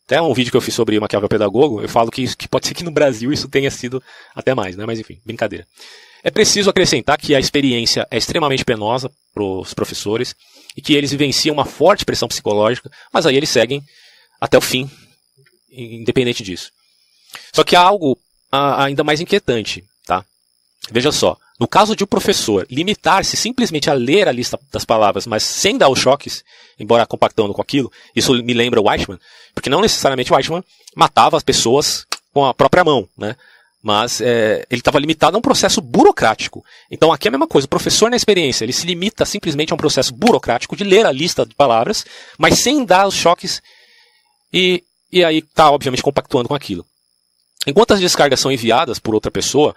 Até 0.05 0.21
um 0.21 0.33
vídeo 0.33 0.51
que 0.51 0.57
eu 0.57 0.61
fiz 0.61 0.73
sobre 0.73 0.99
Maquiavel 0.99 1.27
Pedagogo, 1.27 1.81
eu 1.81 1.89
falo 1.89 2.11
que, 2.11 2.33
que 2.35 2.47
pode 2.47 2.67
ser 2.67 2.73
que 2.73 2.83
no 2.83 2.91
Brasil 2.91 3.31
isso 3.33 3.49
tenha 3.49 3.69
sido 3.71 4.01
até 4.35 4.53
mais, 4.53 4.77
né? 4.77 4.85
Mas 4.85 4.99
enfim, 4.99 5.19
brincadeira. 5.25 5.67
É 6.23 6.31
preciso 6.31 6.69
acrescentar 6.69 7.17
que 7.17 7.35
a 7.35 7.39
experiência 7.39 8.07
é 8.09 8.17
extremamente 8.17 8.65
penosa 8.65 9.11
para 9.33 9.43
os 9.43 9.73
professores 9.73 10.35
e 10.75 10.81
que 10.81 10.93
eles 10.93 11.11
vivenciam 11.11 11.53
uma 11.53 11.65
forte 11.65 12.05
pressão 12.05 12.27
psicológica, 12.27 12.91
mas 13.11 13.25
aí 13.25 13.35
eles 13.35 13.49
seguem 13.49 13.83
até 14.39 14.57
o 14.57 14.61
fim, 14.61 14.89
independente 15.71 16.43
disso. 16.43 16.71
Só 17.53 17.63
que 17.63 17.75
há 17.75 17.81
algo 17.81 18.17
ainda 18.51 19.03
mais 19.03 19.19
inquietante, 19.19 19.83
tá? 20.05 20.23
Veja 20.91 21.11
só, 21.11 21.37
no 21.59 21.67
caso 21.67 21.95
de 21.95 22.03
o 22.03 22.05
um 22.05 22.07
professor 22.07 22.67
limitar-se 22.69 23.35
simplesmente 23.35 23.89
a 23.89 23.93
ler 23.93 24.27
a 24.27 24.31
lista 24.31 24.59
das 24.71 24.85
palavras, 24.85 25.25
mas 25.25 25.43
sem 25.43 25.77
dar 25.77 25.89
os 25.89 25.99
choques, 25.99 26.43
embora 26.79 27.05
compactando 27.05 27.53
com 27.53 27.61
aquilo, 27.61 27.91
isso 28.15 28.33
me 28.43 28.53
lembra 28.53 28.79
o 28.79 28.87
Weichmann, 28.87 29.19
porque 29.53 29.69
não 29.69 29.81
necessariamente 29.81 30.31
o 30.31 30.35
Weichmann 30.35 30.63
matava 30.95 31.35
as 31.35 31.43
pessoas 31.43 32.05
com 32.31 32.45
a 32.45 32.53
própria 32.53 32.83
mão, 32.83 33.09
né? 33.17 33.35
Mas 33.87 34.19
é, 34.19 34.65
ele 34.69 34.81
estava 34.81 34.99
limitado 34.99 35.37
a 35.37 35.39
um 35.39 35.41
processo 35.41 35.79
burocrático. 35.79 36.61
Então 36.91 37.09
aqui 37.09 37.25
é 37.25 37.29
a 37.29 37.31
mesma 37.31 37.47
coisa, 37.47 37.65
o 37.65 37.69
professor 37.69 38.09
na 38.09 38.17
experiência, 38.17 38.65
ele 38.65 38.73
se 38.73 38.85
limita 38.85 39.23
simplesmente 39.23 39.71
a 39.71 39.75
um 39.75 39.77
processo 39.77 40.13
burocrático 40.13 40.75
de 40.75 40.83
ler 40.83 41.05
a 41.05 41.11
lista 41.13 41.45
de 41.45 41.55
palavras, 41.55 42.05
mas 42.37 42.59
sem 42.59 42.83
dar 42.83 43.07
os 43.07 43.15
choques 43.15 43.61
e, 44.51 44.83
e 45.09 45.23
aí 45.23 45.37
está 45.37 45.71
obviamente 45.71 46.03
compactuando 46.03 46.49
com 46.49 46.53
aquilo. 46.53 46.85
Enquanto 47.65 47.93
as 47.93 48.01
descargas 48.01 48.41
são 48.41 48.51
enviadas 48.51 48.99
por 48.99 49.15
outra 49.15 49.31
pessoa, 49.31 49.73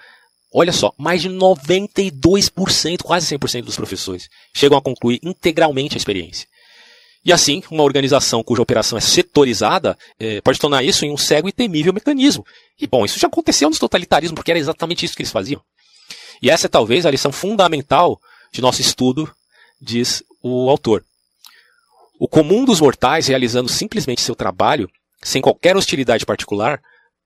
olha 0.52 0.72
só, 0.72 0.92
mais 0.98 1.22
de 1.22 1.28
92%, 1.28 3.02
quase 3.04 3.38
100% 3.38 3.62
dos 3.62 3.76
professores 3.76 4.28
chegam 4.52 4.76
a 4.76 4.82
concluir 4.82 5.20
integralmente 5.22 5.94
a 5.94 5.98
experiência. 5.98 6.48
E 7.24 7.32
assim, 7.32 7.62
uma 7.70 7.82
organização 7.82 8.42
cuja 8.42 8.62
operação 8.62 8.96
é 8.96 9.00
setorizada 9.00 9.96
eh, 10.18 10.40
pode 10.40 10.58
tornar 10.58 10.82
isso 10.82 11.04
em 11.04 11.12
um 11.12 11.18
cego 11.18 11.48
e 11.48 11.52
temível 11.52 11.92
mecanismo. 11.92 12.46
E 12.80 12.86
bom, 12.86 13.04
isso 13.04 13.18
já 13.18 13.28
aconteceu 13.28 13.68
nos 13.68 13.78
totalitarismos, 13.78 14.36
porque 14.36 14.50
era 14.50 14.58
exatamente 14.58 15.04
isso 15.04 15.14
que 15.14 15.22
eles 15.22 15.32
faziam. 15.32 15.60
E 16.40 16.48
essa 16.48 16.66
é 16.66 16.68
talvez 16.68 17.04
a 17.04 17.10
lição 17.10 17.30
fundamental 17.30 18.18
de 18.50 18.62
nosso 18.62 18.80
estudo, 18.80 19.30
diz 19.80 20.22
o 20.42 20.70
autor. 20.70 21.04
O 22.18 22.26
comum 22.26 22.64
dos 22.64 22.80
mortais, 22.80 23.28
realizando 23.28 23.68
simplesmente 23.68 24.22
seu 24.22 24.34
trabalho, 24.34 24.90
sem 25.22 25.42
qualquer 25.42 25.76
hostilidade 25.76 26.24
particular, 26.24 26.80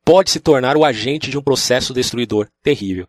pode 0.05 0.31
se 0.31 0.41
tornar 0.41 0.77
o 0.77 0.85
agente 0.85 1.31
de 1.31 1.39
um 1.39 1.43
processo 1.43 1.95
destruidor 1.95 2.49
terrível. 2.63 3.09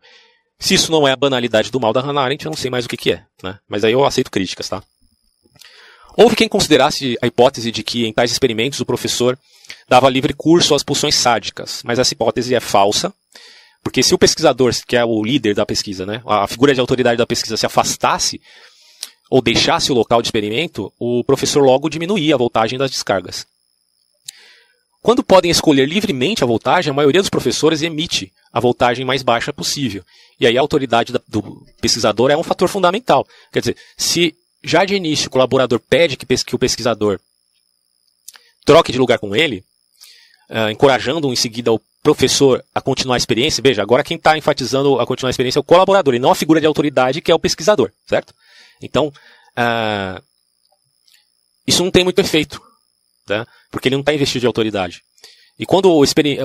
Se 0.60 0.74
isso 0.74 0.92
não 0.92 1.08
é 1.08 1.12
a 1.12 1.18
banalidade 1.18 1.72
do 1.72 1.80
mal 1.80 1.92
da 1.92 2.02
Hannah 2.02 2.22
Arendt, 2.22 2.46
eu 2.46 2.50
não 2.50 2.58
sei 2.58 2.72
mais 2.72 2.86
o 2.86 2.90
que, 2.90 2.96
que 2.96 3.12
é. 3.12 3.24
Né? 3.44 3.60
Mas 3.68 3.84
aí 3.84 3.92
eu 3.92 4.06
aceito 4.06 4.32
críticas, 4.32 4.70
tá? 4.70 4.82
Houve 6.18 6.36
quem 6.36 6.48
considerasse 6.48 7.18
a 7.22 7.28
hipótese 7.28 7.72
de 7.72 7.84
que 7.84 8.06
em 8.06 8.14
tais 8.14 8.32
experimentos 8.32 8.80
o 8.80 8.86
professor 8.86 9.38
dava 9.88 10.10
livre 10.10 10.34
curso 10.34 10.74
às 10.74 10.84
pulsões 10.84 11.16
sádicas, 11.16 11.82
mas 11.84 12.00
essa 12.00 12.14
hipótese 12.14 12.56
é 12.56 12.60
falsa, 12.60 13.14
porque 13.84 14.02
se 14.02 14.16
o 14.16 14.18
pesquisador, 14.18 14.74
que 14.88 14.96
é 14.96 15.04
o 15.04 15.24
líder 15.24 15.54
da 15.54 15.66
pesquisa, 15.66 16.06
né, 16.06 16.22
a 16.26 16.48
figura 16.48 16.74
de 16.74 16.80
autoridade 16.80 17.18
da 17.18 17.26
pesquisa 17.26 17.58
se 17.58 17.66
afastasse 17.66 18.42
ou 19.30 19.42
deixasse 19.42 19.92
o 19.92 19.96
local 19.96 20.22
de 20.22 20.28
experimento, 20.28 20.92
o 20.98 21.24
professor 21.24 21.62
logo 21.64 21.90
diminuía 21.90 22.36
a 22.36 22.38
voltagem 22.38 22.80
das 22.80 22.92
descargas. 22.92 23.46
Quando 25.02 25.24
podem 25.24 25.52
escolher 25.52 25.88
livremente 25.88 26.44
a 26.44 26.48
voltagem, 26.48 26.90
a 26.90 26.94
maioria 26.94 27.22
dos 27.22 27.30
professores 27.30 27.84
emite 27.84 28.34
a 28.52 28.60
voltagem 28.60 29.06
mais 29.06 29.22
baixa 29.22 29.54
possível. 29.54 30.04
E 30.40 30.48
aí 30.48 30.58
a 30.58 30.62
autoridade 30.62 31.14
do 31.28 31.64
pesquisador 31.80 32.32
é 32.32 32.38
um 32.38 32.42
fator 32.42 32.68
fundamental. 32.68 33.28
Quer 33.54 33.60
dizer, 33.60 33.78
se 33.96 34.36
já 34.66 34.84
de 34.84 34.96
início 34.96 35.28
o 35.28 35.32
colaborador 35.32 35.80
pede 35.80 36.18
que, 36.18 36.56
o 36.56 36.60
pesquisador 36.60 37.20
troque 38.66 38.92
de 38.92 38.98
lugar 38.98 39.20
com 39.20 39.36
ele, 39.36 39.64
uh, 40.50 40.70
encorajando 40.70 41.32
em 41.32 41.36
seguida 41.36 41.72
o 41.72 41.80
professor 42.02 42.64
a 42.74 42.82
continuar 42.82 43.16
a 43.16 43.18
experiência, 43.18 43.62
veja, 43.62 43.82
agora 43.82 44.04
quem 44.04 44.18
está 44.18 44.38
enfatizando 44.38 45.00
a 45.00 45.06
continuar 45.06 45.30
a 45.30 45.32
experiência 45.32 45.60
é 45.60 45.62
o 45.62 45.64
colaborador 45.64 46.14
e 46.14 46.20
não 46.20 46.32
a 46.32 46.36
figura 46.36 46.60
de 46.60 46.68
autoridade 46.68 47.22
que 47.22 47.32
é 47.32 47.36
o 47.36 47.40
pesquisador, 47.40 47.92
certo? 48.08 48.34
Então, 48.82 49.08
uh, 49.08 50.22
isso 51.68 51.84
não 51.84 51.92
tem 51.92 52.04
muito 52.04 52.20
efeito, 52.20 52.62
tá? 53.26 53.48
porque 53.72 53.88
ele 53.88 53.96
não 53.96 54.02
está 54.02 54.14
investido 54.14 54.42
de 54.42 54.48
autoridade. 54.48 55.04
E 55.58 55.66
quando, 55.66 55.90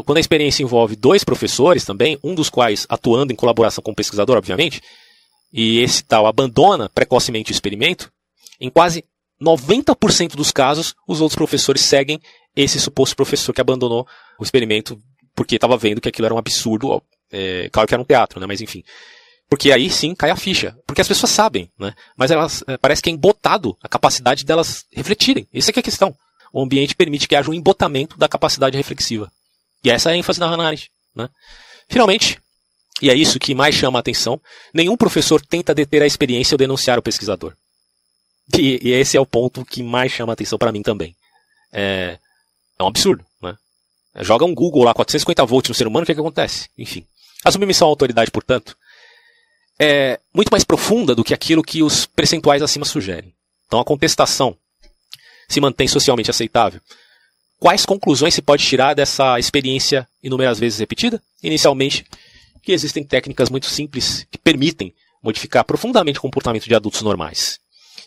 quando, 0.04 0.16
a 0.16 0.20
experiência 0.20 0.62
envolve 0.62 0.94
dois 0.94 1.24
professores 1.24 1.84
também, 1.84 2.18
um 2.22 2.34
dos 2.34 2.48
quais 2.48 2.86
atuando 2.88 3.32
em 3.32 3.36
colaboração 3.36 3.82
com 3.82 3.90
o 3.90 3.94
pesquisador, 3.94 4.36
obviamente, 4.36 4.80
e 5.53 5.80
esse 5.80 6.05
tal 6.05 6.26
abandona 6.26 6.88
precocemente 6.88 7.51
o 7.51 7.55
experimento, 7.55 8.11
em 8.61 8.70
quase 8.70 9.05
90% 9.40 10.36
dos 10.36 10.53
casos, 10.53 10.94
os 11.09 11.20
outros 11.20 11.36
professores 11.36 11.82
seguem 11.82 12.20
esse 12.55 12.78
suposto 12.78 13.16
professor 13.16 13.53
que 13.53 13.61
abandonou 13.61 14.07
o 14.38 14.42
experimento 14.42 15.01
porque 15.34 15.55
estava 15.55 15.76
vendo 15.76 16.01
que 16.01 16.09
aquilo 16.09 16.26
era 16.26 16.34
um 16.34 16.38
absurdo. 16.38 17.03
É, 17.32 17.68
claro 17.72 17.88
que 17.88 17.94
era 17.94 18.03
um 18.03 18.05
teatro, 18.05 18.38
né? 18.40 18.46
Mas 18.46 18.61
enfim. 18.61 18.84
Porque 19.48 19.72
aí 19.72 19.88
sim 19.88 20.14
cai 20.14 20.30
a 20.30 20.36
ficha. 20.36 20.76
Porque 20.86 21.01
as 21.01 21.09
pessoas 21.09 21.30
sabem, 21.30 21.70
né? 21.78 21.94
Mas 22.16 22.30
elas 22.30 22.62
é, 22.66 22.76
parece 22.76 23.01
que 23.01 23.09
é 23.09 23.12
embotado 23.12 23.76
a 23.82 23.88
capacidade 23.88 24.44
delas 24.44 24.84
refletirem. 24.92 25.48
Isso 25.53 25.70
é 25.70 25.72
que 25.72 25.78
é 25.78 25.82
a 25.82 25.84
questão. 25.84 26.14
O 26.53 26.62
ambiente 26.62 26.94
permite 26.94 27.26
que 27.26 27.34
haja 27.34 27.51
um 27.51 27.55
embotamento 27.55 28.18
da 28.18 28.28
capacidade 28.28 28.76
reflexiva. 28.76 29.30
E 29.82 29.90
essa 29.90 30.11
é 30.11 30.12
a 30.12 30.16
ênfase 30.16 30.38
da 30.38 30.46
Hannah 30.46 30.66
Arendt, 30.66 30.90
né? 31.14 31.28
Finalmente, 31.88 32.38
e 33.01 33.11
é 33.11 33.14
isso 33.14 33.38
que 33.38 33.55
mais 33.55 33.74
chama 33.74 33.98
a 33.98 34.01
atenção, 34.01 34.40
nenhum 34.74 34.96
professor 34.96 35.40
tenta 35.44 35.74
deter 35.74 36.03
a 36.03 36.07
experiência 36.07 36.55
ou 36.55 36.59
denunciar 36.59 36.98
o 36.98 37.03
pesquisador. 37.03 37.55
E, 38.59 38.80
e 38.82 38.92
esse 38.92 39.16
é 39.16 39.20
o 39.20 39.26
ponto 39.26 39.64
que 39.64 39.82
mais 39.82 40.12
chama 40.12 40.32
a 40.32 40.34
atenção 40.34 40.59
para 40.59 40.72
mim 40.72 40.82
também. 40.82 41.14
É, 41.72 42.18
é 42.78 42.82
um 42.82 42.86
absurdo, 42.86 43.24
né? 43.40 43.57
Joga 44.20 44.44
um 44.44 44.55
Google 44.55 44.84
lá, 44.84 44.92
450 44.92 45.44
volts 45.46 45.68
no 45.68 45.74
ser 45.74 45.86
humano, 45.86 46.03
o 46.03 46.07
que, 46.07 46.12
é 46.12 46.14
que 46.14 46.20
acontece? 46.20 46.68
Enfim. 46.76 47.07
A 47.44 47.51
submissão 47.51 47.86
à 47.86 47.90
autoridade, 47.90 48.30
portanto, 48.30 48.76
é 49.78 50.20
muito 50.34 50.51
mais 50.51 50.64
profunda 50.64 51.14
do 51.14 51.24
que 51.24 51.32
aquilo 51.32 51.62
que 51.62 51.82
os 51.82 52.07
percentuais 52.07 52.61
acima 52.61 52.84
sugerem. 52.84 53.32
Então 53.66 53.80
a 53.80 53.84
contestação 53.84 54.57
se 55.48 55.61
mantém 55.61 55.88
socialmente 55.88 56.30
aceitável. 56.30 56.80
Quais 57.59 57.86
conclusões 57.86 58.34
se 58.34 58.42
pode 58.42 58.64
tirar 58.64 58.94
dessa 58.94 59.38
experiência 59.38 60.09
inúmeras 60.22 60.59
vezes 60.59 60.78
repetida? 60.78 61.22
Inicialmente, 61.42 62.05
que 62.62 62.72
existem 62.72 63.04
técnicas 63.04 63.50
muito 63.50 63.66
simples 63.66 64.26
que 64.30 64.38
permitem 64.38 64.94
modificar 65.22 65.64
profundamente 65.64 66.18
o 66.18 66.22
comportamento 66.22 66.64
de 66.64 66.74
adultos 66.74 67.02
normais. 67.02 67.58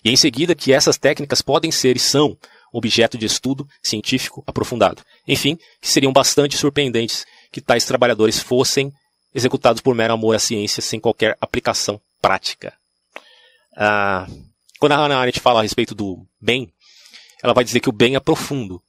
E 0.03 0.09
em 0.09 0.15
seguida 0.15 0.55
que 0.55 0.73
essas 0.73 0.97
técnicas 0.97 1.41
podem 1.41 1.71
ser 1.71 1.95
e 1.95 1.99
são 1.99 2.37
objeto 2.71 3.17
de 3.17 3.25
estudo 3.25 3.67
científico 3.81 4.43
aprofundado. 4.47 5.03
Enfim, 5.27 5.57
que 5.79 5.87
seriam 5.87 6.11
bastante 6.11 6.57
surpreendentes 6.57 7.25
que 7.51 7.61
tais 7.61 7.85
trabalhadores 7.85 8.39
fossem 8.39 8.91
executados 9.33 9.81
por 9.81 9.95
mero 9.95 10.13
amor 10.13 10.35
à 10.35 10.39
ciência 10.39 10.81
sem 10.81 10.99
qualquer 10.99 11.37
aplicação 11.39 12.01
prática. 12.21 12.73
Ah, 13.77 14.27
quando 14.79 14.93
a 14.93 14.97
Hannah 14.97 15.17
Arendt 15.17 15.39
fala 15.39 15.59
a 15.59 15.63
respeito 15.63 15.95
do 15.95 16.25
bem, 16.41 16.71
ela 17.41 17.53
vai 17.53 17.63
dizer 17.63 17.79
que 17.79 17.89
o 17.89 17.93
bem 17.93 18.15
é 18.15 18.19
profundo, 18.19 18.81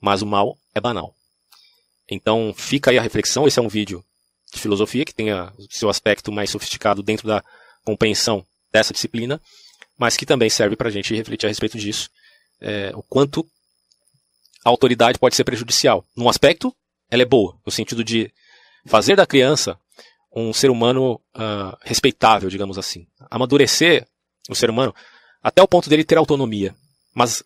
mas 0.00 0.22
o 0.22 0.26
mal 0.26 0.58
é 0.74 0.80
banal. 0.80 1.14
Então 2.10 2.54
fica 2.56 2.90
aí 2.90 2.98
a 2.98 3.02
reflexão, 3.02 3.46
esse 3.46 3.58
é 3.58 3.62
um 3.62 3.68
vídeo 3.68 4.04
de 4.52 4.60
filosofia, 4.60 5.04
que 5.04 5.14
tenha 5.14 5.52
seu 5.70 5.88
aspecto 5.88 6.32
mais 6.32 6.50
sofisticado 6.50 7.02
dentro 7.02 7.26
da 7.26 7.42
compreensão 7.84 8.44
dessa 8.72 8.92
disciplina, 8.92 9.40
mas 9.96 10.16
que 10.16 10.26
também 10.26 10.48
serve 10.48 10.76
para 10.76 10.88
a 10.88 10.92
gente 10.92 11.14
refletir 11.14 11.46
a 11.46 11.48
respeito 11.48 11.78
disso, 11.78 12.08
é, 12.60 12.92
o 12.94 13.02
quanto 13.02 13.46
a 14.64 14.68
autoridade 14.68 15.18
pode 15.18 15.34
ser 15.34 15.44
prejudicial. 15.44 16.04
Num 16.16 16.28
aspecto, 16.28 16.74
ela 17.10 17.22
é 17.22 17.26
boa, 17.26 17.58
no 17.64 17.72
sentido 17.72 18.04
de 18.04 18.30
fazer 18.86 19.16
da 19.16 19.26
criança 19.26 19.78
um 20.34 20.52
ser 20.52 20.70
humano 20.70 21.14
uh, 21.34 21.76
respeitável, 21.82 22.48
digamos 22.48 22.78
assim. 22.78 23.06
Amadurecer 23.30 24.06
o 24.48 24.54
ser 24.54 24.70
humano 24.70 24.94
até 25.42 25.62
o 25.62 25.68
ponto 25.68 25.88
dele 25.88 26.04
ter 26.04 26.18
autonomia. 26.18 26.74
Mas 27.14 27.42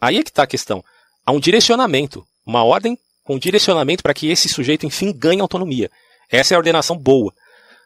aí 0.00 0.18
é 0.18 0.22
que 0.22 0.30
está 0.30 0.42
a 0.42 0.46
questão. 0.46 0.84
Há 1.24 1.32
um 1.32 1.40
direcionamento, 1.40 2.26
uma 2.44 2.62
ordem 2.62 2.98
com 3.24 3.34
um 3.34 3.38
direcionamento 3.38 4.02
para 4.02 4.14
que 4.14 4.28
esse 4.28 4.48
sujeito, 4.48 4.86
enfim, 4.86 5.12
ganhe 5.12 5.40
autonomia. 5.40 5.90
Essa 6.30 6.54
é 6.54 6.56
a 6.56 6.58
ordenação 6.58 6.96
boa. 6.96 7.32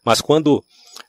Mas 0.05 0.20
quando 0.20 0.64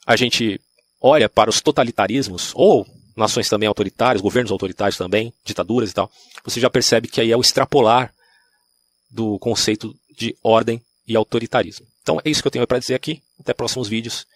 a 0.06 0.16
gente 0.16 0.60
olha 1.00 1.28
para 1.28 1.50
os 1.50 1.60
totalitarismos, 1.60 2.52
ou 2.54 2.86
nações 3.16 3.48
também 3.48 3.66
autoritárias, 3.66 4.22
governos 4.22 4.52
autoritários 4.52 4.96
também, 4.96 5.32
ditaduras 5.44 5.90
e 5.90 5.94
tal, 5.94 6.10
você 6.44 6.60
já 6.60 6.70
percebe 6.70 7.08
que 7.08 7.20
aí 7.20 7.30
é 7.30 7.36
o 7.36 7.40
extrapolar 7.40 8.12
do 9.10 9.38
conceito 9.38 9.94
de 10.16 10.36
ordem 10.42 10.80
e 11.06 11.16
autoritarismo. 11.16 11.86
Então 12.02 12.20
é 12.24 12.30
isso 12.30 12.42
que 12.42 12.48
eu 12.48 12.52
tenho 12.52 12.66
para 12.66 12.78
dizer 12.78 12.94
aqui. 12.94 13.22
Até 13.38 13.52
próximos 13.52 13.88
vídeos. 13.88 14.26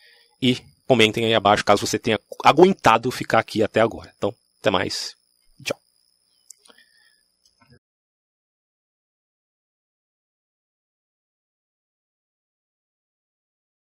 E 0.40 0.58
comentem 0.86 1.24
aí 1.24 1.34
abaixo 1.34 1.64
caso 1.64 1.86
você 1.86 1.98
tenha 1.98 2.18
aguentado 2.44 3.10
ficar 3.10 3.38
aqui 3.38 3.62
até 3.62 3.80
agora. 3.80 4.12
Então, 4.16 4.34
até 4.60 4.70
mais. 4.70 5.14